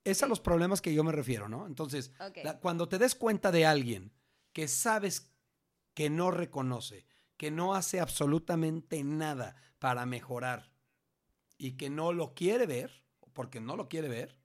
Es 0.03 0.21
a 0.21 0.27
los 0.27 0.39
problemas 0.39 0.79
que 0.81 0.93
yo 0.93 1.03
me 1.03 1.11
refiero, 1.11 1.49
¿no? 1.49 1.65
Entonces, 1.65 2.11
la- 2.43 2.59
cuando 2.59 2.87
te 2.87 2.99
des 2.99 3.15
cuenta 3.15 3.51
de 3.51 3.65
alguien 3.65 4.13
que 4.53 4.67
sabes 4.67 5.31
que 5.95 6.09
no 6.11 6.29
reconoce, 6.31 7.05
que 7.37 7.49
no 7.51 7.73
hace 7.73 7.99
absolutamente 7.99 9.03
nada 9.03 9.55
para 9.79 10.05
mejorar 10.05 10.71
y 11.57 11.71
que 11.77 11.89
no 11.89 12.13
lo 12.13 12.33
quiere 12.35 12.65
ver, 12.67 13.03
porque 13.35 13.59
no 13.59 13.75
lo 13.75 13.87
quiere 13.87 14.07
ver, 14.07 14.39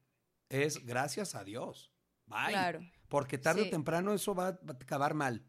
es 0.50 0.84
gracias 0.84 1.34
a 1.34 1.44
Dios. 1.44 1.90
Bye. 2.26 2.48
Claro. 2.50 2.80
Porque 3.08 3.38
tarde 3.38 3.62
Sí. 3.62 3.68
o 3.68 3.70
temprano 3.70 4.12
eso 4.12 4.34
va, 4.34 4.50
va 4.52 4.72
a 4.78 4.82
acabar 4.82 5.14
mal. 5.14 5.46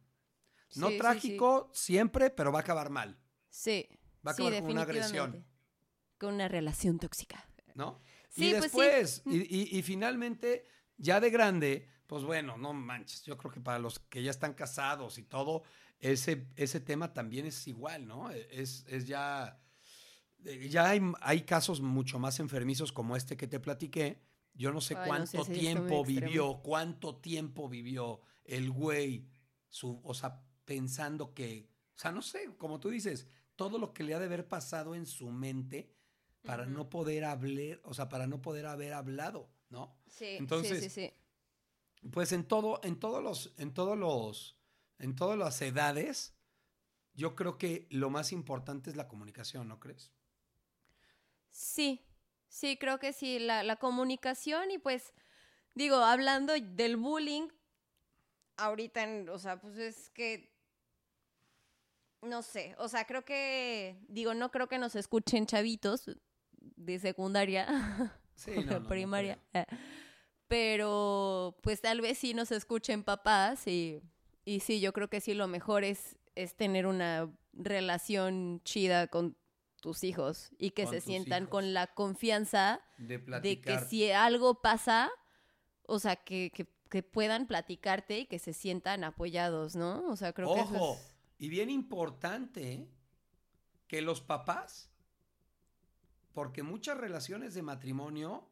No 0.75 0.87
Sí, 0.87 0.93
sí, 0.93 0.99
trágico 0.99 1.69
siempre, 1.73 2.29
pero 2.29 2.51
va 2.53 2.59
a 2.59 2.61
acabar 2.61 2.89
mal, 2.89 3.19
Sí. 3.49 3.89
Va 4.25 4.31
a 4.31 4.33
acabar 4.33 4.61
con 4.61 4.71
una 4.71 4.81
agresión. 4.83 5.45
Con 6.17 6.35
una 6.35 6.47
relación 6.47 6.97
tóxica. 6.99 7.45
¿no? 7.75 7.99
Sí, 8.29 8.49
y 8.49 8.51
pues 8.51 8.71
sí. 8.71 8.79
después, 8.79 9.21
y, 9.25 9.37
y- 9.57 9.77
y 9.77 9.81
finalmente, 9.81 10.65
ya 10.97 11.19
de 11.19 11.29
grande, 11.29 11.87
pues 12.07 12.23
bueno, 12.23 12.57
no 12.57 12.73
manches, 12.73 13.23
yo 13.23 13.37
creo 13.37 13.51
que 13.51 13.61
para 13.61 13.79
los 13.79 13.99
que 13.99 14.21
ya 14.23 14.29
están 14.31 14.53
casados 14.53 15.17
y 15.17 15.23
todo, 15.23 15.63
ese, 15.99 16.47
ese 16.57 16.79
tema 16.81 17.13
también 17.13 17.45
es 17.45 17.65
igual, 17.67 18.05
¿no? 18.07 18.29
Es, 18.29 18.85
es 18.89 19.07
ya, 19.07 19.57
ya 20.69 20.89
hay, 20.89 21.01
hay 21.21 21.41
casos 21.43 21.81
mucho 21.81 22.19
más 22.19 22.39
enfermizos 22.39 22.91
como 22.91 23.15
este 23.15 23.37
que 23.37 23.47
te 23.47 23.59
platiqué. 23.59 24.21
Yo 24.53 24.71
no 24.71 24.81
sé 24.81 24.95
Ay, 24.97 25.09
no 25.11 25.25
sé, 25.25 25.37
cuánto 25.37 25.51
tiempo 25.53 25.99
extremo. 25.99 26.05
vivió, 26.05 26.61
cuánto 26.61 27.15
tiempo 27.17 27.69
vivió 27.69 28.21
el 28.43 28.69
güey, 28.71 29.27
su, 29.69 30.01
o 30.03 30.13
sea, 30.13 30.43
pensando 30.65 31.33
que, 31.33 31.69
o 31.95 31.99
sea, 31.99 32.11
no 32.11 32.21
sé, 32.21 32.55
como 32.57 32.79
tú 32.79 32.89
dices, 32.89 33.27
todo 33.55 33.77
lo 33.77 33.93
que 33.93 34.03
le 34.03 34.13
ha 34.13 34.19
de 34.19 34.25
haber 34.25 34.47
pasado 34.47 34.95
en 34.95 35.05
su 35.05 35.29
mente 35.31 35.93
para 36.43 36.65
no 36.65 36.89
poder 36.89 37.23
hablar, 37.23 37.79
o 37.83 37.93
sea, 37.93 38.09
para 38.09 38.27
no 38.27 38.41
poder 38.41 38.65
haber 38.65 38.93
hablado, 38.93 39.49
¿no? 39.69 39.95
Sí, 40.07 40.25
Entonces- 40.37 40.79
sí, 40.83 40.89
sí, 40.89 41.07
sí. 41.07 41.13
Pues 42.11 42.31
en 42.31 42.45
todo, 42.45 42.81
en 42.83 42.99
todos 42.99 43.23
los, 43.23 43.53
en 43.57 43.73
todos 43.75 43.95
los, 43.95 44.57
en 44.97 45.15
todas 45.15 45.37
las 45.37 45.61
edades, 45.61 46.35
yo 47.13 47.35
creo 47.35 47.59
que 47.59 47.87
lo 47.91 48.09
más 48.09 48.31
importante 48.31 48.89
es 48.89 48.95
la 48.95 49.07
comunicación, 49.07 49.67
¿no 49.67 49.79
crees? 49.79 50.11
Sí, 51.51 52.01
sí, 52.47 52.77
creo 52.77 52.99
que 52.99 53.13
sí, 53.13 53.39
la, 53.39 53.63
la 53.63 53.75
comunicación 53.75 54.71
y 54.71 54.77
pues, 54.77 55.13
digo, 55.75 55.97
hablando 55.97 56.53
del 56.53 56.97
bullying, 56.97 57.47
ahorita, 58.57 59.03
en- 59.03 59.29
o 59.29 59.37
sea, 59.39 59.59
pues 59.59 59.77
es 59.77 60.09
que, 60.09 60.51
no 62.21 62.41
sé, 62.41 62.75
o 62.77 62.87
sea, 62.87 63.05
creo 63.05 63.25
que, 63.25 63.97
digo, 64.07 64.33
no 64.33 64.51
creo 64.51 64.67
que 64.67 64.77
nos 64.77 64.95
escuchen 64.95 65.45
chavitos 65.45 66.09
de 66.59 66.99
secundaria 66.99 67.65
Sí, 68.35 68.51
o 68.57 68.63
de 68.63 68.81
primaria, 68.81 69.37
eh, 69.53 69.65
pero 70.47 71.57
pues 71.61 71.81
tal 71.81 72.01
vez 72.01 72.17
sí 72.17 72.33
nos 72.33 72.51
escuchen 72.51 73.03
papás 73.03 73.67
y, 73.67 74.01
y 74.45 74.59
sí, 74.61 74.79
yo 74.81 74.93
creo 74.93 75.09
que 75.09 75.21
sí 75.21 75.33
lo 75.33 75.47
mejor 75.47 75.83
es, 75.83 76.17
es 76.35 76.55
tener 76.55 76.87
una 76.87 77.31
relación 77.53 78.61
chida 78.63 79.07
con 79.07 79.35
tus 79.81 80.03
hijos 80.03 80.51
y 80.57 80.71
que 80.71 80.85
Con 80.85 80.93
se 80.93 81.01
sientan 81.01 81.43
hijos. 81.43 81.51
con 81.51 81.73
la 81.73 81.87
confianza 81.87 82.81
De 82.97 83.61
que 83.61 83.79
si 83.79 84.09
algo 84.11 84.61
pasa, 84.61 85.11
o 85.87 85.99
sea, 85.99 86.15
que, 86.15 86.51
que, 86.53 86.67
que 86.89 87.03
puedan 87.03 87.47
platicarte 87.47 88.19
y 88.19 88.25
que 88.27 88.39
se 88.39 88.53
sientan 88.53 89.03
apoyados, 89.03 89.75
¿no? 89.75 90.07
O 90.09 90.15
sea, 90.15 90.31
creo 90.33 90.53
que 90.53 90.61
eso 90.61 90.75
Ojo, 90.75 90.93
es... 90.95 91.15
y 91.39 91.49
bien 91.49 91.69
importante, 91.69 92.87
que 93.87 94.01
los 94.01 94.21
papás, 94.21 94.89
porque 96.33 96.63
muchas 96.63 96.97
relaciones 96.97 97.53
de 97.53 97.61
matrimonio, 97.61 98.49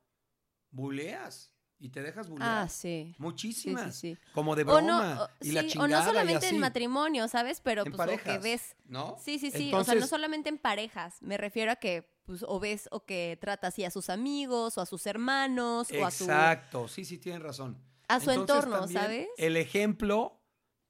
buleas 0.72 1.56
y 1.80 1.90
te 1.90 2.02
dejas 2.04 2.28
bulear. 2.30 2.64
Ah, 2.64 2.68
sí. 2.70 3.16
Muchísimas. 3.18 3.96
sí, 3.96 4.16
sí. 4.16 4.22
Como 4.34 4.56
de 4.56 4.64
O 4.64 4.66
broma. 4.66 4.82
no, 5.16 5.24
o- 5.24 5.30
y 5.42 5.52
la 5.54 5.66
chingada 5.66 5.86
o 5.86 5.88
no 5.88 6.00
y 6.02 6.04
solamente 6.06 6.46
así. 6.48 6.56
en 6.56 6.62
matrimonio, 6.62 7.28
¿sabes? 7.30 7.62
Pero 7.62 7.86
En 7.86 7.92
pues 7.94 8.06
lo 8.06 8.12
que 8.18 8.18
parejas, 8.24 8.44
ves. 8.44 8.76
¿no? 8.86 9.16
Sí, 9.24 9.40
sí, 9.40 9.50
sí. 9.52 9.68
o 9.68 9.70
sea, 9.70 9.72
no 9.72 9.80
Entonces- 9.80 10.10
solamente 10.10 10.50
en 10.50 10.58
parejas. 10.58 11.22
Me 11.22 11.38
refiero 11.38 11.72
a 11.72 11.78
que 11.78 12.14
pues 12.26 12.44
o 12.48 12.60
ves 12.60 12.88
o 12.92 13.06
que 13.06 13.38
trata 13.42 13.68
así 13.68 13.84
a 13.86 13.90
sus 13.92 14.10
amigos 14.12 14.78
o 14.78 14.82
a 14.82 14.86
sus 14.86 15.08
hermanos 15.08 15.88
o 15.92 16.06
a 16.06 16.12
su 16.12 16.26
Exacto, 16.26 16.88
sí, 16.88 17.04
sí, 17.06 17.18
tienen 17.18 17.42
razón. 17.42 17.82
a 18.08 18.20
su 18.20 18.30
Entonces, 18.30 18.66
entorno, 18.66 18.88
¿sabes? 18.88 19.28
El 19.38 19.58
ejemplo 19.58 20.40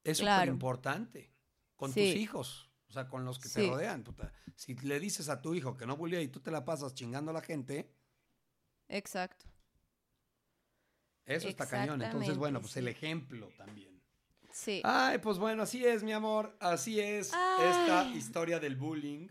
es 0.04 0.18
súper 0.18 0.26
Claro. 0.34 0.52
importante 0.52 1.32
con 1.76 1.92
tus 1.92 2.02
hijos, 2.02 2.70
o 2.88 2.92
sea, 2.92 3.08
con 3.08 3.24
los 3.24 3.38
que 3.38 3.48
te 3.48 3.66
rodean. 3.68 4.02
puta. 4.04 4.32
Si 4.54 4.74
le 4.74 5.00
dices 5.00 5.28
a 5.30 5.40
tu 5.40 5.54
hijo 5.54 5.76
que 5.78 5.86
no 5.86 5.96
bulea 5.96 6.20
y 6.20 6.28
tú 6.28 6.40
te 6.40 6.50
la 6.50 6.64
pasas 6.66 6.92
chingando 6.94 7.30
a 7.30 7.34
la 7.34 7.40
gente, 7.40 7.94
Exacto. 8.88 9.46
Eso 11.26 11.48
está 11.48 11.66
cañón. 11.66 12.02
Entonces, 12.02 12.36
bueno, 12.36 12.60
pues 12.60 12.76
el 12.76 12.88
ejemplo 12.88 13.48
también. 13.56 14.00
Sí. 14.52 14.82
Ay, 14.84 15.18
pues 15.18 15.38
bueno, 15.38 15.62
así 15.62 15.84
es, 15.84 16.02
mi 16.02 16.12
amor, 16.12 16.56
así 16.60 17.00
es 17.00 17.32
esta 17.60 18.10
historia 18.14 18.58
del 18.58 18.76
bullying. 18.76 19.28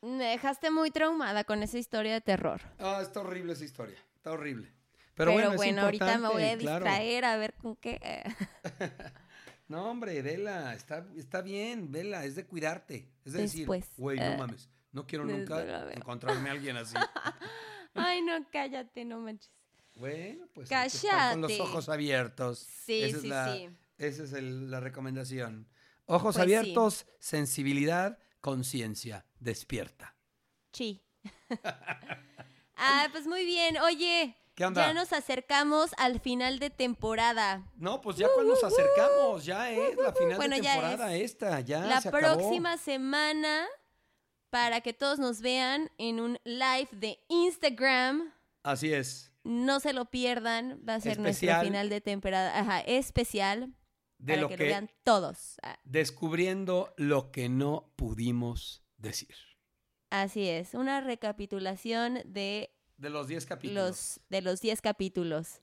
Me 0.00 0.24
dejaste 0.24 0.70
muy 0.70 0.90
traumada 0.90 1.44
con 1.44 1.62
esa 1.62 1.78
historia 1.78 2.14
de 2.14 2.20
terror. 2.20 2.60
Ah, 2.78 3.00
está 3.02 3.20
horrible 3.20 3.52
esa 3.52 3.64
historia, 3.64 3.98
está 4.14 4.32
horrible. 4.32 4.72
Pero, 5.14 5.32
Pero, 5.32 5.32
bueno, 5.32 5.56
bueno, 5.56 5.82
ahorita 5.82 6.18
me 6.18 6.28
voy 6.28 6.44
a 6.44 6.58
claro. 6.58 6.84
distraer 6.84 7.24
a 7.24 7.36
ver 7.36 7.54
con 7.54 7.76
qué. 7.76 8.22
No, 9.68 9.90
hombre, 9.90 10.22
vela, 10.22 10.74
está, 10.74 11.04
está 11.16 11.42
bien, 11.42 11.90
vela, 11.90 12.24
es 12.24 12.36
de 12.36 12.46
cuidarte. 12.46 13.10
Es 13.24 13.32
de 13.32 13.42
Después, 13.42 13.80
decir, 13.80 13.94
güey, 13.96 14.16
no 14.16 14.24
eh, 14.24 14.36
mames, 14.36 14.70
no 14.92 15.06
quiero 15.06 15.24
nunca 15.24 15.92
encontrarme 15.92 16.48
a 16.48 16.52
alguien 16.52 16.76
así. 16.76 16.94
Ay, 17.94 18.22
no, 18.22 18.32
cállate, 18.52 19.04
no 19.04 19.18
manches. 19.18 19.50
Bueno, 19.96 20.46
pues 20.52 20.70
hay 20.72 20.88
que 20.90 20.96
estar 20.96 21.32
con 21.32 21.40
los 21.42 21.58
ojos 21.60 21.88
abiertos. 21.88 22.58
Sí, 22.84 23.02
esa 23.02 23.16
es 23.16 23.22
sí, 23.22 23.28
la, 23.28 23.54
sí. 23.54 23.68
Esa 23.98 24.22
es 24.24 24.32
el- 24.34 24.70
la 24.70 24.80
recomendación. 24.80 25.68
Ojos 26.04 26.36
Pues 26.36 26.36
sí. 26.36 26.42
abiertos, 26.42 27.06
sensibilidad, 27.18 28.18
conciencia, 28.40 29.24
despierta. 29.40 30.14
Sí. 30.72 31.02
ah, 32.76 33.08
pues 33.10 33.26
muy 33.26 33.44
bien. 33.44 33.78
Oye, 33.78 34.36
¿Qué 34.54 34.64
onda? 34.66 34.86
ya 34.86 34.94
nos 34.94 35.12
acercamos 35.12 35.90
al 35.98 36.20
final 36.20 36.58
de 36.58 36.70
temporada. 36.70 37.64
No, 37.76 38.00
pues 38.00 38.16
ya 38.16 38.28
cuando 38.34 38.52
nos 38.54 38.64
acercamos, 38.64 39.44
ya 39.44 39.70
es 39.70 39.96
la 39.96 40.12
final 40.12 40.36
Bueno, 40.36 40.56
de 40.56 40.62
ya 40.62 40.72
temporada 40.72 41.14
es. 41.14 41.22
esta, 41.32 41.60
ya 41.60 41.80
La 41.80 42.00
se 42.00 42.08
acabó. 42.10 42.36
próxima 42.38 42.76
semana, 42.78 43.66
para 44.50 44.80
que 44.80 44.92
todos 44.92 45.18
nos 45.18 45.40
vean 45.40 45.90
en 45.98 46.20
un 46.20 46.38
live 46.44 46.88
de 46.92 47.18
Instagram. 47.28 48.32
Así 48.62 48.92
es. 48.92 49.32
No 49.46 49.80
se 49.80 49.92
lo 49.92 50.06
pierdan. 50.06 50.80
Va 50.86 50.94
a 50.94 51.00
ser 51.00 51.18
nuestro 51.18 51.60
final 51.60 51.88
de 51.88 52.00
temporada. 52.00 52.58
Ajá, 52.58 52.80
especial. 52.80 53.72
De 54.18 54.32
para 54.32 54.42
lo 54.42 54.48
que, 54.48 54.56
que, 54.56 54.64
lo 54.64 54.68
vean 54.68 54.90
todos. 55.04 55.56
Ah, 55.62 55.78
descubriendo 55.84 56.94
lo 56.96 57.30
que 57.30 57.48
no 57.48 57.92
pudimos 57.96 58.82
decir. 58.96 59.34
Así 60.10 60.48
es. 60.48 60.74
Una 60.74 61.00
recapitulación 61.00 62.20
de 62.24 62.70
De 62.96 63.10
los 63.10 63.28
10 63.28 63.46
capítulos. 63.46 63.86
los 63.86 64.20
de 64.30 64.42
los 64.42 64.60
10 64.60 64.80
capítulos. 64.80 65.60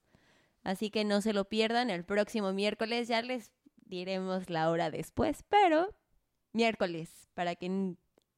Así 0.63 0.89
que 0.89 1.03
no 1.03 1.21
se 1.21 1.33
lo 1.33 1.49
pierdan 1.49 1.89
el 1.89 2.05
próximo 2.05 2.53
miércoles. 2.53 3.07
Ya 3.07 3.21
les 3.21 3.51
diremos 3.85 4.49
la 4.49 4.69
hora 4.69 4.91
después, 4.91 5.43
pero 5.49 5.93
miércoles, 6.53 7.09
para 7.33 7.55
que 7.55 7.95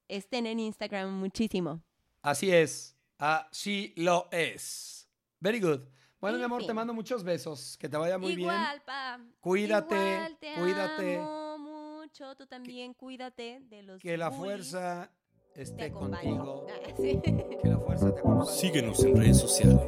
estén 0.08 0.46
en 0.48 0.60
Instagram 0.60 1.12
muchísimo. 1.12 1.84
Así 2.22 2.52
es. 2.52 2.98
Así 3.18 3.94
lo 3.96 4.28
es. 4.32 5.05
Very 5.46 5.60
good. 5.60 5.82
Bueno, 6.20 6.38
mi 6.38 6.42
En 6.42 6.46
amor, 6.46 6.62
te 6.62 6.66
fin. 6.68 6.76
mando 6.76 6.92
muchos 6.92 7.24
besos. 7.24 7.78
Que 7.78 7.88
te 7.88 7.98
vaya 7.98 8.18
muy 8.18 8.36
bien. 8.36 8.50
Igual, 8.50 8.82
pa. 8.84 9.20
Cuídate, 9.42 9.96
Igual, 9.96 10.38
te 10.40 10.54
cuídate. 10.56 11.18
amo 11.18 11.58
mucho. 11.60 12.36
Tú 12.36 12.48
también 12.48 12.96
cuídate 12.96 13.60
de 13.70 13.84
los 13.84 14.02
Que 14.02 14.18
la 14.18 14.32
fuerza 14.32 15.12
te 15.54 15.62
esté 15.62 15.92
contigo. 15.92 16.66
Ah, 16.68 16.90
sí. 16.98 17.22
Que 17.62 17.68
la 17.70 17.78
fuerza 17.78 18.12
te 18.12 18.20
acompañe. 18.22 18.50
Síguenos 18.50 19.04
en 19.04 19.18
redes 19.18 19.38
sociales, 19.40 19.82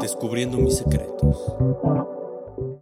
descubriendo 0.00 0.56
mis 0.56 0.78
secretos. 0.78 1.54